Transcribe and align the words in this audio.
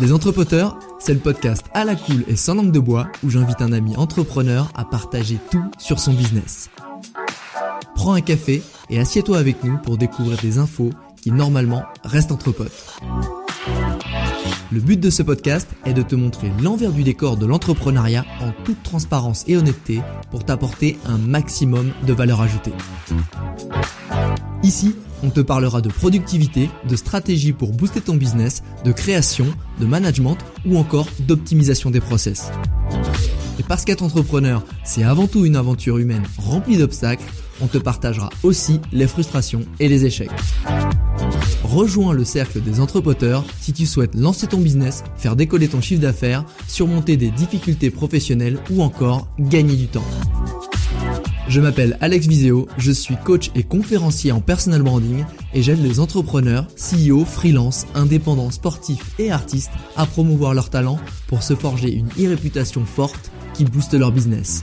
Les 0.00 0.14
Entrepoteurs, 0.14 0.78
c'est 0.98 1.12
le 1.12 1.20
podcast 1.20 1.66
à 1.74 1.84
la 1.84 1.94
cool 1.94 2.24
et 2.26 2.34
sans 2.34 2.54
langue 2.54 2.72
de 2.72 2.78
bois 2.78 3.08
où 3.22 3.28
j'invite 3.28 3.60
un 3.60 3.70
ami 3.70 3.96
entrepreneur 3.98 4.72
à 4.74 4.86
partager 4.86 5.38
tout 5.50 5.62
sur 5.78 6.00
son 6.00 6.14
business. 6.14 6.70
Prends 7.94 8.14
un 8.14 8.22
café 8.22 8.62
et 8.88 8.98
assieds-toi 8.98 9.36
avec 9.36 9.62
nous 9.62 9.76
pour 9.76 9.98
découvrir 9.98 10.38
des 10.38 10.56
infos 10.56 10.88
qui 11.20 11.30
normalement 11.30 11.82
restent 12.02 12.32
entre 12.32 12.50
potes. 12.50 12.98
Le 14.72 14.80
but 14.80 14.98
de 14.98 15.10
ce 15.10 15.22
podcast 15.22 15.68
est 15.84 15.92
de 15.92 16.02
te 16.02 16.14
montrer 16.14 16.50
l'envers 16.62 16.92
du 16.92 17.02
décor 17.02 17.36
de 17.36 17.44
l'entrepreneuriat 17.44 18.24
en 18.40 18.52
toute 18.64 18.82
transparence 18.82 19.44
et 19.48 19.58
honnêteté 19.58 20.00
pour 20.30 20.46
t'apporter 20.46 20.98
un 21.04 21.18
maximum 21.18 21.92
de 22.06 22.12
valeur 22.14 22.40
ajoutée. 22.40 22.72
Ici, 24.62 24.94
on 25.22 25.30
te 25.30 25.40
parlera 25.40 25.80
de 25.80 25.88
productivité, 25.88 26.68
de 26.86 26.96
stratégie 26.96 27.52
pour 27.52 27.72
booster 27.72 28.02
ton 28.02 28.14
business, 28.14 28.62
de 28.84 28.92
création, 28.92 29.46
de 29.80 29.86
management 29.86 30.36
ou 30.66 30.76
encore 30.76 31.08
d'optimisation 31.20 31.90
des 31.90 32.00
process. 32.00 32.50
Et 33.58 33.62
parce 33.62 33.84
qu'être 33.84 34.02
entrepreneur, 34.02 34.62
c'est 34.84 35.02
avant 35.02 35.26
tout 35.26 35.46
une 35.46 35.56
aventure 35.56 35.96
humaine 35.96 36.24
remplie 36.38 36.76
d'obstacles, 36.76 37.24
on 37.62 37.68
te 37.68 37.78
partagera 37.78 38.28
aussi 38.42 38.80
les 38.92 39.06
frustrations 39.06 39.62
et 39.78 39.88
les 39.88 40.04
échecs. 40.04 40.30
Rejoins 41.64 42.12
le 42.12 42.24
cercle 42.24 42.60
des 42.60 42.80
entrepreneurs 42.80 43.44
si 43.60 43.72
tu 43.72 43.86
souhaites 43.86 44.14
lancer 44.14 44.46
ton 44.46 44.58
business, 44.58 45.04
faire 45.16 45.36
décoller 45.36 45.68
ton 45.68 45.80
chiffre 45.80 46.02
d'affaires, 46.02 46.44
surmonter 46.66 47.16
des 47.16 47.30
difficultés 47.30 47.90
professionnelles 47.90 48.58
ou 48.70 48.82
encore 48.82 49.28
gagner 49.38 49.76
du 49.76 49.86
temps. 49.86 50.04
Je 51.50 51.60
m'appelle 51.60 51.98
Alex 52.00 52.28
Viseo, 52.28 52.68
je 52.78 52.92
suis 52.92 53.16
coach 53.16 53.50
et 53.56 53.64
conférencier 53.64 54.30
en 54.30 54.40
personal 54.40 54.82
branding 54.82 55.24
et 55.52 55.62
j'aide 55.64 55.82
les 55.82 55.98
entrepreneurs, 55.98 56.68
CEO, 56.76 57.24
freelance, 57.24 57.88
indépendants, 57.96 58.52
sportifs 58.52 59.18
et 59.18 59.32
artistes 59.32 59.72
à 59.96 60.06
promouvoir 60.06 60.54
leurs 60.54 60.70
talents 60.70 61.00
pour 61.26 61.42
se 61.42 61.56
forger 61.56 61.92
une 61.92 62.06
e-réputation 62.10 62.84
forte 62.84 63.32
qui 63.52 63.64
booste 63.64 63.94
leur 63.94 64.12
business. 64.12 64.62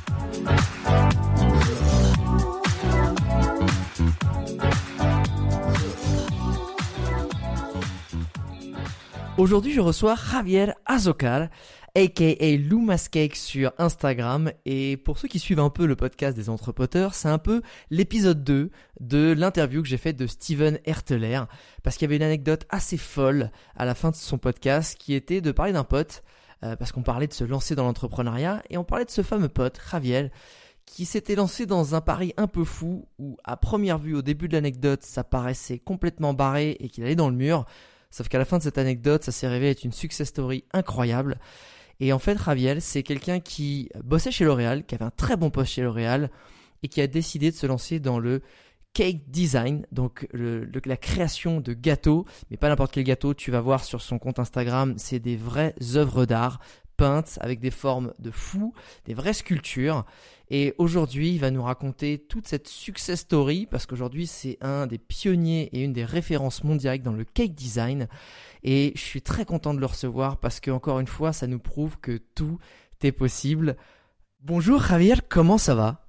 Aujourd'hui, 9.38 9.74
je 9.74 9.82
reçois 9.82 10.16
Javier 10.32 10.72
Azocar, 10.86 11.50
aka 11.98 12.58
Lou 12.58 12.88
Cake 13.12 13.36
sur 13.36 13.74
Instagram. 13.80 14.52
Et 14.66 14.98
pour 14.98 15.18
ceux 15.18 15.28
qui 15.28 15.40
suivent 15.40 15.60
un 15.60 15.72
peu 15.72 15.88
le 15.88 15.96
podcast 15.96 16.38
des 16.38 16.48
entrepreneurs, 16.48 17.16
c'est 17.16 17.28
un 17.28 17.40
peu 17.40 17.64
l'épisode 17.90 18.44
2 18.44 18.70
de 19.00 19.34
l'interview 19.36 19.82
que 19.82 19.88
j'ai 19.88 19.98
faite 19.98 20.16
de 20.16 20.28
Steven 20.28 20.80
Herteler. 20.86 21.42
Parce 21.82 21.98
qu'il 21.98 22.06
y 22.06 22.10
avait 22.10 22.18
une 22.18 22.24
anecdote 22.24 22.68
assez 22.70 22.98
folle 22.98 23.52
à 23.76 23.86
la 23.86 23.96
fin 23.96 24.12
de 24.12 24.16
son 24.16 24.38
podcast 24.38 24.96
qui 25.00 25.16
était 25.16 25.42
de 25.42 25.52
parler 25.52 25.74
d'un 25.74 25.84
pote. 25.84 26.24
Euh, 26.64 26.76
parce 26.76 26.92
qu'on 26.92 27.04
parlait 27.04 27.28
de 27.28 27.34
se 27.34 27.44
lancer 27.44 27.76
dans 27.76 27.84
l'entrepreneuriat 27.84 28.64
et 28.72 28.78
on 28.78 28.84
parlait 28.84 29.06
de 29.06 29.12
ce 29.12 29.22
fameux 29.22 29.48
pote, 29.48 29.80
Javier, 29.92 30.32
qui 30.88 31.06
s'était 31.06 31.36
lancé 31.36 31.68
dans 31.68 31.94
un 31.94 32.02
pari 32.02 32.34
un 32.36 32.48
peu 32.48 32.64
fou 32.64 33.08
où 33.20 33.38
à 33.44 33.58
première 33.58 34.00
vue 34.00 34.16
au 34.16 34.24
début 34.24 34.48
de 34.48 34.54
l'anecdote 34.54 35.04
ça 35.04 35.24
paraissait 35.24 35.78
complètement 35.78 36.34
barré 36.34 36.76
et 36.80 36.90
qu'il 36.90 37.04
allait 37.04 37.16
dans 37.16 37.30
le 37.30 37.36
mur. 37.36 37.66
Sauf 38.10 38.28
qu'à 38.28 38.40
la 38.40 38.46
fin 38.46 38.58
de 38.58 38.64
cette 38.64 38.80
anecdote, 38.80 39.24
ça 39.24 39.32
s'est 39.32 39.48
révélé 39.48 39.72
être 39.72 39.84
une 39.84 39.92
success 39.92 40.30
story 40.30 40.64
incroyable. 40.74 41.38
Et 42.00 42.14
en 42.14 42.20
fait, 42.20 42.38
Raviel, 42.38 42.82
c'est 42.82 43.04
quelqu'un 43.04 43.40
qui 43.40 43.90
bossait 44.04 44.32
chez 44.32 44.46
L'Oréal, 44.46 44.86
qui 44.86 44.96
avait 44.96 45.06
un 45.06 45.12
très 45.12 45.36
bon 45.36 45.50
poste 45.50 45.74
chez 45.74 45.82
L'Oréal, 45.82 46.30
et 46.84 46.88
qui 46.88 47.02
a 47.02 47.08
décidé 47.08 47.52
de 47.52 47.56
se 47.56 47.66
lancer 47.66 48.00
dans 48.00 48.20
le 48.20 48.42
cake 48.94 49.30
design, 49.30 49.86
donc 49.92 50.28
la 50.34 50.98
création 50.98 51.60
de 51.60 51.74
gâteaux, 51.74 52.26
mais 52.50 52.58
pas 52.58 52.70
n'importe 52.70 52.92
quel 52.92 53.04
gâteau. 53.04 53.34
Tu 53.34 53.52
vas 53.52 53.62
voir 53.62 53.84
sur 53.84 54.02
son 54.02 54.18
compte 54.18 54.40
Instagram, 54.40 54.96
c'est 54.98 55.20
des 55.20 55.36
vraies 55.36 55.76
œuvres 55.96 56.26
d'art 56.26 56.60
peintes 56.98 57.38
avec 57.42 57.60
des 57.60 57.72
formes 57.72 58.14
de 58.20 58.32
fou, 58.32 58.74
des 59.06 59.14
vraies 59.14 59.34
sculptures. 59.34 60.06
Et 60.50 60.74
aujourd'hui, 60.78 61.32
il 61.32 61.40
va 61.40 61.52
nous 61.52 61.64
raconter 61.64 62.18
toute 62.18 62.48
cette 62.48 62.68
success 62.68 63.22
story 63.22 63.68
parce 63.70 63.86
qu'aujourd'hui, 63.86 64.28
c'est 64.28 64.58
un 64.62 64.88
des 64.88 64.98
pionniers 64.98 65.70
et 65.74 65.84
une 65.84 65.94
des 65.94 66.06
références 66.06 66.64
mondiales 66.64 67.02
dans 67.02 67.14
le 67.14 67.26
cake 67.26 67.54
design. 67.54 68.08
Et 68.64 68.94
je 68.96 69.02
suis 69.02 69.22
très 69.22 69.46
content 69.46 69.74
de 69.74 69.80
le 69.80 69.86
recevoir 69.86 70.38
parce 70.38 70.60
que, 70.60 70.72
encore 70.72 71.00
une 71.00 71.08
fois, 71.08 71.34
ça 71.34 71.48
nous 71.48 71.60
prouve 71.60 71.98
que 72.00 72.20
tout 72.36 72.60
est 73.04 73.12
possible. 73.12 73.78
Bonjour 74.42 74.82
Javier, 74.82 75.16
comment 75.30 75.58
ça 75.58 75.76
va? 75.76 76.04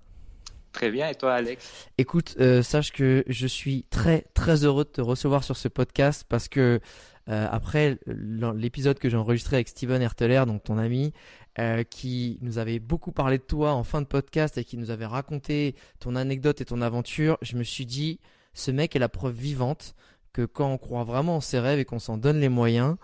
Très 0.73 0.91
bien, 0.91 1.09
et 1.09 1.15
toi 1.15 1.35
Alex? 1.35 1.89
Écoute, 1.97 2.37
euh, 2.41 2.63
sache 2.63 2.93
que 2.93 3.25
je 3.27 3.47
suis 3.47 3.85
très 3.91 4.27
très 4.35 4.65
heureux 4.65 4.85
de 4.85 4.91
te 4.91 5.01
recevoir 5.01 5.43
sur 5.43 5.57
ce 5.57 5.67
podcast 5.69 6.25
parce 6.29 6.49
que 6.49 6.81
après 7.29 7.99
l'épisode 8.07 8.99
que 8.99 9.09
j'ai 9.09 9.17
enregistré 9.17 9.57
avec 9.57 9.69
Steven 9.69 10.01
Herteler, 10.01 10.45
donc 10.47 10.65
ton 10.65 10.79
ami, 10.79 11.13
euh, 11.59 11.83
qui 11.83 12.39
nous 12.41 12.59
avait 12.59 12.79
beaucoup 12.79 13.11
parlé 13.11 13.39
de 13.39 13.43
toi 13.43 13.73
en 13.73 13.83
fin 13.83 14.01
de 14.01 14.07
podcast 14.07 14.57
et 14.59 14.65
qui 14.65 14.77
nous 14.77 14.93
avait 14.93 15.07
raconté 15.07 15.75
ton 15.99 16.15
anecdote 16.15 16.61
et 16.61 16.65
ton 16.65 16.81
aventure, 16.83 17.37
je 17.43 17.57
me 17.57 17.65
suis 17.65 17.85
dit, 17.85 18.21
ce 18.55 18.71
mec 18.71 18.95
est 18.95 19.01
la 19.01 19.09
preuve 19.09 19.35
vivante 19.35 19.97
que 20.33 20.45
quand 20.45 20.71
on 20.71 20.79
croit 20.79 21.03
vraiment 21.03 21.37
en 21.37 21.41
ses 21.41 21.59
rêves 21.59 21.81
et 21.81 21.85
qu'on 21.85 21.99
s'en 21.99 22.17
donne 22.17 22.39
les 22.39 22.49
moyens, 22.49 22.95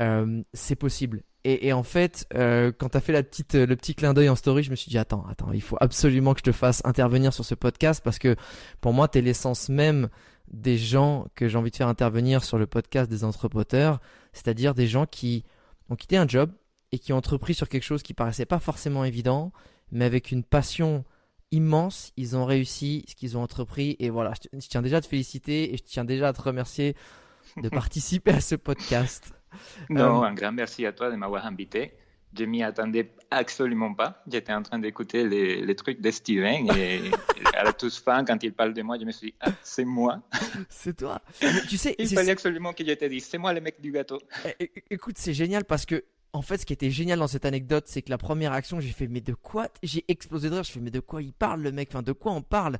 euh, 0.00 0.42
c'est 0.52 0.76
possible. 0.76 1.22
Et, 1.46 1.74
en 1.74 1.82
fait, 1.82 2.26
quand 2.32 2.88
tu 2.88 2.96
as 2.96 3.00
fait 3.02 3.12
la 3.12 3.22
petite, 3.22 3.54
le 3.54 3.76
petit 3.76 3.94
clin 3.94 4.14
d'œil 4.14 4.30
en 4.30 4.34
story, 4.34 4.62
je 4.62 4.70
me 4.70 4.76
suis 4.76 4.88
dit, 4.88 4.96
attends, 4.96 5.26
attends, 5.28 5.52
il 5.52 5.60
faut 5.60 5.76
absolument 5.78 6.32
que 6.32 6.38
je 6.40 6.44
te 6.44 6.52
fasse 6.52 6.80
intervenir 6.86 7.34
sur 7.34 7.44
ce 7.44 7.54
podcast 7.54 8.02
parce 8.02 8.18
que 8.18 8.34
pour 8.80 8.94
moi, 8.94 9.08
tu 9.08 9.18
es 9.18 9.20
l'essence 9.20 9.68
même 9.68 10.08
des 10.48 10.78
gens 10.78 11.26
que 11.34 11.46
j'ai 11.46 11.58
envie 11.58 11.70
de 11.70 11.76
faire 11.76 11.88
intervenir 11.88 12.44
sur 12.44 12.56
le 12.56 12.66
podcast 12.66 13.10
des 13.10 13.24
entrepreneurs, 13.24 14.00
c'est-à-dire 14.32 14.74
des 14.74 14.86
gens 14.86 15.04
qui 15.04 15.44
ont 15.90 15.96
quitté 15.96 16.16
un 16.16 16.26
job 16.26 16.50
et 16.92 16.98
qui 16.98 17.12
ont 17.12 17.16
entrepris 17.16 17.54
sur 17.54 17.68
quelque 17.68 17.82
chose 17.82 18.02
qui 18.02 18.14
paraissait 18.14 18.46
pas 18.46 18.58
forcément 18.58 19.04
évident, 19.04 19.52
mais 19.90 20.04
avec 20.04 20.30
une 20.30 20.44
passion 20.44 21.04
immense, 21.50 22.12
ils 22.16 22.36
ont 22.36 22.44
réussi 22.44 23.04
ce 23.08 23.14
qu'ils 23.14 23.36
ont 23.36 23.42
entrepris. 23.42 23.96
Et 23.98 24.10
voilà, 24.10 24.32
je 24.52 24.68
tiens 24.68 24.82
déjà 24.82 24.98
à 24.98 25.00
te 25.00 25.06
féliciter 25.06 25.72
et 25.72 25.76
je 25.76 25.82
tiens 25.82 26.04
déjà 26.04 26.28
à 26.28 26.32
te 26.32 26.42
remercier 26.42 26.96
de 27.62 27.68
participer 27.70 28.32
à 28.32 28.40
ce 28.40 28.54
podcast. 28.54 29.32
Non, 29.88 30.22
euh, 30.22 30.26
un 30.26 30.34
grand 30.34 30.52
merci 30.52 30.86
à 30.86 30.92
toi 30.92 31.10
de 31.10 31.16
m'avoir 31.16 31.46
invité 31.46 31.94
je 32.36 32.44
m'y 32.44 32.62
attendais 32.62 33.10
absolument 33.30 33.94
pas. 33.94 34.22
J'étais 34.30 34.52
en 34.52 34.62
train 34.62 34.78
d'écouter 34.78 35.28
les, 35.28 35.74
trucs 35.76 36.00
de 36.00 36.10
Steven 36.10 36.68
et 36.76 37.00
à 37.54 37.64
la 37.64 37.72
toute 37.72 37.94
fin, 37.94 38.24
quand 38.24 38.42
il 38.42 38.52
parle 38.52 38.74
de 38.74 38.82
moi, 38.82 38.98
je 38.98 39.04
me 39.04 39.12
suis 39.12 39.28
dit, 39.28 39.34
ah, 39.40 39.52
c'est 39.62 39.84
moi. 39.84 40.22
C'est 40.68 40.96
toi. 40.96 41.20
tu 41.68 41.76
sais, 41.76 41.94
il 41.98 42.08
fallait 42.08 42.32
absolument 42.32 42.72
que 42.72 42.84
je 42.84 42.92
te 42.92 43.04
dise, 43.04 43.24
c'est 43.24 43.38
moi 43.38 43.52
le 43.52 43.60
mec 43.60 43.80
du 43.80 43.92
gâteau. 43.92 44.20
Eh, 44.60 44.70
écoute, 44.90 45.16
c'est 45.18 45.34
génial 45.34 45.64
parce 45.64 45.86
que, 45.86 46.04
en 46.32 46.42
fait, 46.42 46.58
ce 46.58 46.66
qui 46.66 46.72
était 46.72 46.90
génial 46.90 47.18
dans 47.18 47.26
cette 47.26 47.44
anecdote, 47.44 47.84
c'est 47.86 48.02
que 48.02 48.10
la 48.10 48.18
première 48.18 48.52
action, 48.52 48.80
j'ai 48.80 48.90
fait, 48.90 49.06
mais 49.06 49.20
de 49.20 49.34
quoi 49.34 49.68
J'ai 49.82 50.04
explosé 50.08 50.48
de 50.50 50.54
rire. 50.54 50.64
Je 50.64 50.72
fais, 50.72 50.80
mais 50.80 50.90
de 50.90 51.00
quoi 51.00 51.22
il 51.22 51.32
parle, 51.32 51.62
le 51.62 51.72
mec? 51.72 51.88
Enfin, 51.90 52.02
de 52.02 52.12
quoi 52.12 52.32
on 52.32 52.42
parle? 52.42 52.78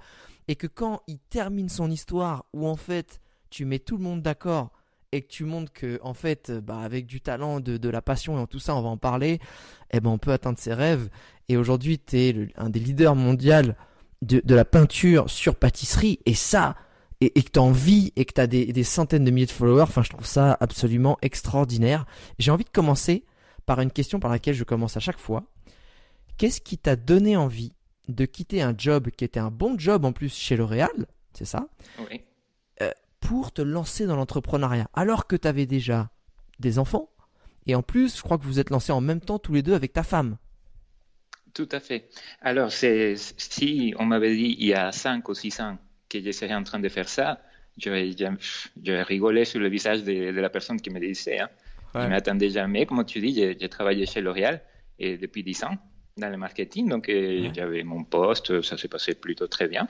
Et 0.49 0.57
que 0.57 0.67
quand 0.67 1.03
il 1.07 1.19
termine 1.19 1.69
son 1.69 1.91
histoire, 1.91 2.45
où 2.53 2.67
en 2.67 2.77
fait, 2.77 3.21
tu 3.51 3.65
mets 3.65 3.79
tout 3.79 3.97
le 3.97 4.03
monde 4.03 4.23
d'accord 4.23 4.73
et 5.15 5.23
que 5.23 5.29
tu 5.29 5.45
montres 5.45 5.73
que 5.73 6.01
en 6.03 6.13
fait 6.13 6.51
bah, 6.51 6.81
avec 6.81 7.07
du 7.07 7.21
talent 7.21 7.61
de, 7.61 7.89
la 7.89 8.03
passion 8.03 8.43
et 8.43 8.47
tout 8.49 8.59
ça 8.59 8.75
on 8.75 8.83
va 8.83 8.89
en 8.89 8.97
parler 8.97 9.39
eh 9.93 10.01
ben 10.01 10.11
on 10.11 10.19
peut 10.19 10.33
atteindre 10.33 10.59
ses 10.59 10.75
rêves. 10.75 11.09
Et 11.49 11.57
aujourd'hui 11.57 12.01
tu 12.01 12.19
es 12.19 12.49
un 12.57 12.69
des 12.69 12.81
leaders 12.81 13.15
mondiaux 13.15 13.73
de, 14.23 14.55
la 14.55 14.65
peinture 14.65 15.31
sur 15.31 15.55
pâtisserie. 15.55 16.19
Et 16.27 16.35
ça 16.35 16.75
et, 17.21 17.31
que 17.31 17.51
tu 17.51 17.59
as 17.61 17.63
envie 17.63 18.13
et 18.17 18.25
que 18.25 18.33
tu 18.33 18.41
as 18.41 18.49
des, 18.49 18.83
centaines 18.83 19.25
de 19.25 19.31
milliers 19.31 19.47
de 19.47 19.53
followers 19.53 19.83
enfin 19.83 20.03
je 20.03 20.11
trouve 20.11 20.27
ça 20.27 20.57
absolument 20.59 21.17
extraordinaire. 21.23 22.07
J'ai 22.41 22.51
envie 22.51 22.65
de 22.65 22.71
commencer 22.71 23.25
par 23.67 23.81
une 23.81 23.93
question 23.93 24.19
par 24.19 24.33
laquelle 24.33 24.55
je 24.55 24.65
commence 24.65 24.97
à 24.97 25.01
chaque 25.01 25.21
fois. 25.21 25.45
Qu'est-ce 26.39 26.61
qui 26.61 26.77
t'a 26.77 26.97
donné 26.97 27.37
envie 27.37 27.73
de 28.09 28.25
quitter 28.25 28.63
un 28.63 28.75
job 28.77 29.11
qui 29.17 29.25
était 29.25 29.39
un 29.41 29.53
bon 29.53 29.79
job 29.79 30.05
en 30.05 30.13
plus 30.13 30.35
chez 30.35 30.57
L'Oréal 30.57 31.07
c'est 31.35 31.45
ça? 31.45 31.69
Oui 32.11 32.25
pour 33.25 33.53
te 33.53 33.63
lancer 33.63 34.07
dans 34.07 34.17
l'entrepreneuriat 34.17 34.89
alors 34.93 35.27
que 35.27 35.35
tu 35.35 35.49
avais 35.49 35.67
déjà 35.67 36.11
des 36.61 36.79
enfants 36.79 37.09
et 37.67 37.75
en 37.75 37.83
plus, 37.83 38.17
je 38.17 38.23
crois 38.23 38.39
que 38.39 38.45
vous 38.45 38.61
êtes 38.61 38.71
lancés 38.71 38.93
en 38.93 39.01
même 39.01 39.21
temps 39.21 39.39
tous 39.39 39.55
les 39.55 39.63
deux 39.63 39.75
avec 39.75 39.93
ta 39.93 40.03
femme. 40.03 40.37
Tout 41.55 41.69
à 41.73 41.81
fait. 41.81 42.09
Alors, 42.41 42.71
si 42.73 43.95
on 43.99 44.05
m'avait 44.05 44.35
dit 44.35 44.57
il 44.59 44.67
y 44.67 44.75
a 44.75 44.93
5 44.93 45.29
ou 45.29 45.35
6 45.35 45.61
ans 45.61 45.79
que 46.09 46.21
j'étais 46.21 46.53
en 46.53 46.63
train 46.63 46.81
de 46.81 46.89
faire 46.89 47.09
ça, 47.09 47.41
je, 47.79 47.91
rigolais 49.03 49.45
sur 49.45 49.61
le 49.61 49.69
visage 49.69 50.05
de, 50.05 50.31
la 50.31 50.51
personne 50.51 50.81
qui 50.81 50.91
me 50.91 51.01
disait. 51.01 51.41
Hein. 51.41 51.49
Je 51.95 52.01
ne 52.01 52.09
m'attendais 52.09 52.51
jamais. 52.51 52.87
Comme 52.87 53.05
tu 53.05 53.21
dis, 53.21 53.35
j'ai 53.35 53.69
travaillé 53.69 54.05
chez 54.05 54.21
L'Oréal 54.21 54.61
et 54.99 55.17
depuis 55.17 55.43
10 55.43 55.65
ans 55.65 55.77
dans 56.17 56.29
le 56.29 56.37
marketing. 56.37 56.89
Donc, 56.89 57.09
euh, 57.09 57.51
j'avais 57.55 57.85
mon 57.85 58.05
poste, 58.05 58.61
ça 58.63 58.77
s'est 58.77 58.89
passé 58.89 59.15
plutôt 59.15 59.47
très 59.47 59.69
bien. 59.69 59.87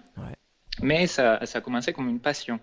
Mais 0.82 1.06
ça, 1.06 1.44
ça 1.46 1.58
a 1.58 1.60
commencé 1.60 1.92
comme 1.92 2.08
une 2.08 2.20
passion 2.20 2.60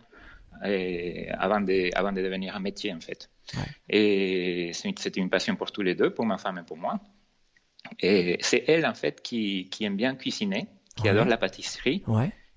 et 0.66 1.30
euh, 1.32 1.36
avant, 1.38 1.62
de, 1.62 1.90
avant 1.96 2.12
de 2.12 2.22
devenir 2.22 2.56
un 2.56 2.60
métier, 2.60 2.94
en 2.94 3.00
fait. 3.00 3.30
Et 3.90 4.72
c'était 4.74 5.20
une 5.20 5.30
passion 5.30 5.56
pour 5.56 5.72
tous 5.72 5.82
les 5.82 5.96
deux, 5.96 6.14
pour 6.14 6.26
ma 6.26 6.38
femme 6.38 6.60
et 6.60 6.64
pour 6.64 6.78
moi. 6.78 7.00
Et 8.00 8.38
c'est 8.42 8.64
elle, 8.68 8.86
en 8.86 8.94
fait, 8.94 9.22
qui, 9.22 9.70
qui 9.70 9.84
aime 9.86 9.96
bien 9.96 10.16
cuisiner, 10.16 10.68
qui 10.96 11.10
adore 11.10 11.26
la 11.26 11.38
pâtisserie. 11.38 12.04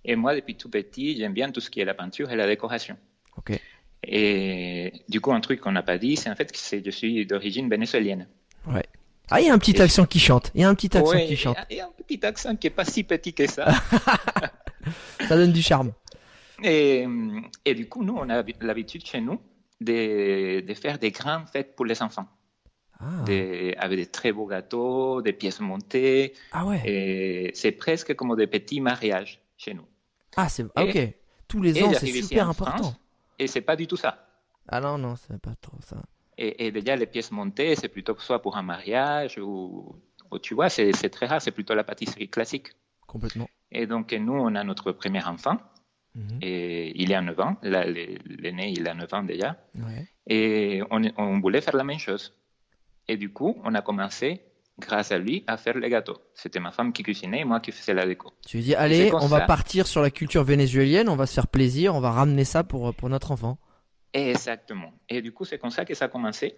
Et 0.05 0.17
moi, 0.17 0.35
depuis 0.35 0.57
tout 0.57 0.69
petit, 0.69 1.17
j'aime 1.17 1.33
bien 1.33 1.51
tout 1.51 1.61
ce 1.61 1.71
qui 1.71 1.81
est 1.81 1.85
la 1.85 1.95
peinture 1.95 2.31
et 2.31 2.37
la 2.37 2.47
décoration. 2.47 2.97
Ok. 3.39 3.59
Et 4.07 4.93
du 5.09 5.21
coup, 5.21 5.33
un 5.33 5.41
truc 5.41 5.61
qu'on 5.61 5.73
n'a 5.73 5.83
pas 5.83 5.97
dit, 5.97 6.17
c'est 6.17 6.29
en 6.29 6.37
fait 6.37 6.53
que 6.53 6.59
je 6.59 6.91
suis 6.91 7.25
d'origine 7.27 7.71
vénézuélienne. 7.71 8.29
Ouais. 8.67 8.85
Ah, 9.31 9.41
il 9.41 9.47
y 9.47 9.51
a 9.51 9.55
un 9.55 9.59
petit 9.59 9.81
accent 9.81 10.05
qui 10.05 10.21
chante. 10.21 10.51
Il 10.55 10.61
y 10.61 10.65
a 10.65 10.69
un 10.69 10.75
petit 10.75 10.95
accent 10.97 11.19
qui 11.27 11.37
chante. 11.37 11.57
Il 11.71 11.77
y 11.79 11.81
a 11.81 11.87
un 11.87 11.93
petit 11.97 12.25
accent 12.27 12.55
qui 12.57 12.67
est 12.67 12.71
pas 12.71 12.85
si 12.85 13.05
petit 13.05 13.33
que 13.33 13.47
ça. 13.47 13.73
ça 15.29 15.37
donne 15.37 15.53
du 15.53 15.63
charme. 15.63 15.93
Et, 16.63 17.07
et, 17.65 17.75
du 17.75 17.89
coup, 17.89 18.05
nous, 18.05 18.15
on 18.15 18.29
a 18.29 18.43
l'habitude 18.61 19.05
chez 19.05 19.21
nous 19.21 19.41
de, 19.81 20.61
de, 20.61 20.75
faire 20.75 20.99
des 20.99 21.11
grandes 21.11 21.49
fêtes 21.49 21.75
pour 21.75 21.85
les 21.85 22.01
enfants. 22.03 22.29
Ah. 23.01 23.23
Des, 23.27 23.75
avec 23.79 23.99
des 23.99 24.07
très 24.07 24.33
beaux 24.33 24.47
gâteaux, 24.47 25.21
des 25.21 25.33
pièces 25.33 25.61
montées. 25.61 26.35
Ah 26.53 26.65
ouais. 26.65 26.83
Et 26.85 27.51
c'est 27.55 27.73
presque 27.73 28.15
comme 28.15 28.37
des 28.37 28.47
petits 28.47 28.81
mariages 28.81 29.43
chez 29.57 29.75
nous. 29.75 29.87
Ah, 30.37 30.49
c'est 30.49 30.65
ok. 30.65 31.15
Tous 31.49 31.61
les 31.61 31.83
ans, 31.83 31.93
c'est 31.93 32.07
super 32.07 32.49
important. 32.49 32.95
et 33.39 33.47
c'est 33.47 33.61
pas 33.61 33.77
du 33.77 33.87
tout 33.87 33.97
ça. 33.97 34.27
Ah 34.69 34.81
non, 34.81 34.97
non, 34.97 35.17
c'est 35.17 35.41
pas 35.41 35.55
trop 35.61 35.77
ça. 35.81 35.97
Et, 36.37 36.73
déjà, 36.73 36.97
les 36.97 37.07
pièces 37.07 37.31
montées, 37.31 37.77
c'est 37.77 37.89
plutôt 37.89 38.17
soit 38.19 38.43
pour 38.43 38.57
un 38.57 38.63
mariage 38.63 39.39
ou, 39.39 39.95
tu 40.43 40.55
vois, 40.55 40.69
c'est 40.69 40.93
très 41.11 41.27
rare, 41.27 41.41
c'est 41.41 41.53
plutôt 41.53 41.75
la 41.75 41.85
pâtisserie 41.85 42.29
classique. 42.29 42.69
Complètement. 43.07 43.49
Et 43.71 43.87
donc, 43.87 44.13
nous, 44.13 44.33
on 44.33 44.55
a 44.57 44.65
notre 44.65 44.91
premier 44.93 45.25
enfant. 45.25 45.59
Mhm. 46.15 46.39
Et 46.43 47.01
il 47.01 47.11
est 47.11 47.15
à 47.15 47.23
9 47.23 47.41
ans. 47.41 47.57
L'aîné, 47.63 48.71
il 48.71 48.89
a 48.89 48.95
9 48.95 49.15
ans 49.15 49.23
déjà. 49.23 49.57
Et 50.27 50.83
on, 50.91 51.03
on 51.17 51.41
voulait 51.41 51.61
faire 51.61 51.77
la 51.77 51.85
même 51.85 51.99
chose. 51.99 52.35
Et 53.09 53.17
du 53.17 53.33
coup, 53.33 53.61
on 53.65 53.75
a 53.75 53.83
commencé 53.83 54.43
grâce 54.79 55.13
à 55.13 55.19
lui, 55.19 55.45
à 55.47 55.57
faire 55.57 55.79
les 55.79 55.89
gâteaux. 55.89 56.19
C'était 56.35 56.61
ma 56.61 56.73
femme 56.73 56.93
qui 56.93 57.03
cuisinait 57.03 57.41
et 57.41 57.45
moi 57.45 57.61
qui 57.61 57.73
faisais 57.73 57.95
la 57.95 58.07
déco. 58.07 58.33
Tu 58.47 58.57
lui 58.57 58.65
dis, 58.65 58.75
allez, 58.75 59.13
on 59.13 59.27
va 59.27 59.43
partir 59.43 59.87
sur 59.87 60.03
la 60.03 60.11
culture 60.11 60.43
vénézuélienne, 60.43 61.09
on 61.09 61.17
va 61.17 61.27
se 61.27 61.35
faire 61.35 61.47
plaisir, 61.47 61.95
on 61.95 62.01
va 62.01 62.11
ramener 62.11 62.45
ça 62.45 62.65
pour, 62.65 62.95
pour 62.95 63.09
notre 63.09 63.31
enfant. 63.31 63.59
Exactement. 64.13 64.93
Et 65.09 65.23
du 65.23 65.33
coup, 65.33 65.45
c'est 65.45 65.59
comme 65.59 65.71
ça 65.71 65.85
que 65.85 65.95
ça 65.95 66.07
a 66.07 66.09
commencé. 66.09 66.57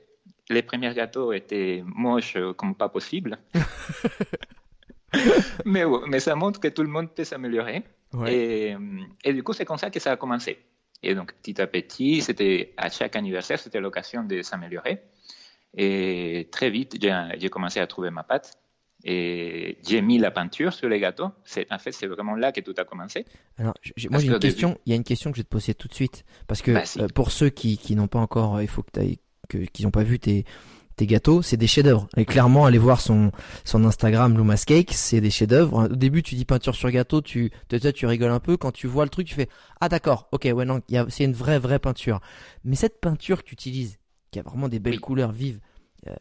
Les 0.51 0.63
premiers 0.63 0.93
gâteaux 0.95 1.33
étaient 1.33 1.83
moches 1.85 2.37
comme 2.57 2.75
pas 2.75 2.89
possible. 2.89 3.39
mais, 5.65 5.85
mais 6.07 6.21
ça 6.21 6.35
montre 6.35 6.61
que 6.61 6.69
tout 6.69 6.83
le 6.83 6.89
monde 6.89 7.11
peut 7.11 7.25
s'améliorer. 7.25 7.83
Et, 8.27 8.77
et, 9.25 9.33
du 9.33 9.43
coup, 9.43 9.53
c'est 9.53 9.65
comme 9.65 9.79
ça 9.79 9.91
que 9.91 10.01
ça 10.01 10.13
a 10.13 10.17
commencé. 10.17 10.59
Et 11.03 11.15
donc, 11.15 11.33
petit 11.35 11.61
à 11.61 11.67
petit, 11.67 12.23
c'était 12.23 12.73
à 12.77 12.89
chaque 12.89 13.17
anniversaire, 13.17 13.59
c'était 13.59 13.81
l'occasion 13.81 14.25
de 14.25 14.43
s'améliorer. 14.43 15.03
Et 15.77 16.49
très 16.51 16.71
vite, 16.71 16.97
j'ai 17.01 17.49
commencé 17.51 17.81
à 17.81 17.87
trouver 17.87 18.11
ma 18.11 18.23
pâte. 18.23 18.59
Et 19.05 19.79
j'ai 19.87 20.01
mis 20.01 20.19
la 20.19 20.31
peinture 20.31 20.73
sur 20.73 20.89
les 20.89 20.99
gâteaux. 20.99 21.31
En 21.71 21.79
fait, 21.79 21.93
c'est 21.93 22.07
vraiment 22.07 22.35
là 22.35 22.51
que 22.51 22.61
tout 22.61 22.75
a 22.79 22.85
commencé. 22.85 23.25
Alors, 23.59 23.75
moi, 24.11 24.19
j'ai 24.21 24.29
une 24.29 24.39
question. 24.39 24.79
Il 24.87 24.91
y 24.91 24.93
a 24.95 24.97
une 24.97 25.05
question 25.05 25.31
que 25.31 25.37
je 25.37 25.43
vais 25.43 25.45
te 25.45 25.51
poser 25.51 25.75
tout 25.75 25.87
de 25.87 25.95
suite. 25.95 26.25
Parce 26.47 26.63
que 26.63 26.73
euh, 26.73 27.09
pour 27.15 27.31
ceux 27.31 27.51
qui, 27.51 27.79
qui 27.79 27.95
n'ont 27.95 28.09
pas 28.09 28.19
encore, 28.19 28.63
il 28.63 28.69
faut 28.69 28.83
que 28.83 28.91
tu 29.49 29.67
qui 29.69 29.85
n'ont 29.85 29.93
pas 29.93 30.03
vu 30.03 30.19
tes, 30.19 30.45
tes 30.97 31.07
gâteaux, 31.07 31.43
c'est 31.43 31.57
des 31.57 31.67
chefs-d'œuvre. 31.67 32.09
Et 32.17 32.25
clairement, 32.25 32.65
allez 32.65 32.79
voir 32.79 33.01
son, 33.01 33.31
son 33.65 33.85
Instagram, 33.85 34.37
Lumas 34.37 34.65
Cake, 34.67 34.93
c'est 34.93 35.21
des 35.21 35.31
chefs-d'œuvre. 35.31 35.89
Au 35.91 35.95
début, 35.95 36.23
tu 36.23 36.35
dis 36.35 36.45
peinture 36.45 36.75
sur 36.75 36.91
gâteau, 36.91 37.21
tu, 37.21 37.53
tu, 37.69 37.93
tu 37.93 38.07
rigoles 38.07 38.31
un 38.31 38.41
peu. 38.41 38.57
Quand 38.57 38.73
tu 38.73 38.87
vois 38.87 39.05
le 39.05 39.11
truc, 39.11 39.27
tu 39.27 39.35
fais, 39.35 39.49
ah 39.81 39.89
d'accord, 39.89 40.29
ok, 40.33 40.49
ouais, 40.55 40.65
non, 40.65 40.81
c'est 41.09 41.25
une 41.25 41.35
vraie, 41.35 41.59
vraie 41.59 41.79
peinture. 41.79 42.21
Mais 42.65 42.77
cette 42.77 43.01
peinture 43.01 43.43
que 43.43 43.49
tu 43.49 43.53
utilises, 43.53 43.99
qui 44.31 44.39
a 44.39 44.43
vraiment 44.43 44.69
des 44.69 44.79
belles 44.79 45.01
couleurs 45.01 45.33
vives. 45.33 45.61
Euh, 46.07 46.15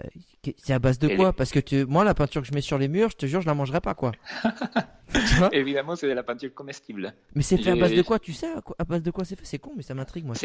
c'est 0.57 0.73
à 0.73 0.79
base 0.79 0.99
de 0.99 1.15
quoi 1.15 1.33
Parce 1.33 1.51
que 1.51 1.59
tu... 1.59 1.85
moi, 1.85 2.03
la 2.03 2.13
peinture 2.13 2.41
que 2.41 2.47
je 2.47 2.53
mets 2.53 2.61
sur 2.61 2.77
les 2.77 2.87
murs, 2.87 3.09
je 3.11 3.17
te 3.17 3.25
jure, 3.25 3.41
je 3.41 3.47
la 3.47 3.53
mangerai 3.53 3.81
pas, 3.81 3.93
quoi. 3.93 4.11
Évidemment, 5.51 5.95
c'est 5.95 6.07
de 6.07 6.13
la 6.13 6.23
peinture 6.23 6.53
comestible. 6.53 7.13
Mais 7.35 7.41
c'est 7.41 7.57
fait 7.57 7.71
à 7.71 7.75
base 7.75 7.93
de 7.93 8.01
quoi 8.01 8.19
Tu 8.19 8.33
sais 8.33 8.47
à, 8.77 8.83
base 8.83 9.03
de 9.03 9.11
quoi 9.11 9.25
c'est 9.25 9.35
fait? 9.35 9.45
C'est 9.45 9.59
con, 9.59 9.73
mais 9.75 9.83
ça 9.83 9.93
m'intrigue, 9.93 10.25
moi. 10.25 10.35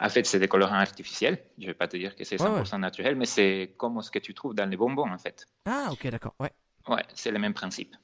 En 0.00 0.08
fait, 0.08 0.26
c'est 0.26 0.38
des 0.38 0.48
colorants 0.48 0.74
artificiels. 0.74 1.38
Je 1.58 1.66
vais 1.66 1.74
pas 1.74 1.88
te 1.88 1.96
dire 1.96 2.14
que 2.14 2.24
c'est 2.24 2.36
100% 2.36 2.78
naturel, 2.80 3.16
mais 3.16 3.26
c'est 3.26 3.74
comme 3.76 4.00
ce 4.02 4.10
que 4.10 4.18
tu 4.18 4.34
trouves 4.34 4.54
dans 4.54 4.68
les 4.68 4.76
bonbons, 4.76 5.10
en 5.10 5.18
fait. 5.18 5.46
Ah, 5.66 5.88
ok, 5.92 6.08
d'accord. 6.08 6.34
Ouais. 6.40 6.52
Ouais, 6.88 7.04
c'est 7.14 7.30
le 7.30 7.38
même 7.38 7.54
principe. 7.54 7.94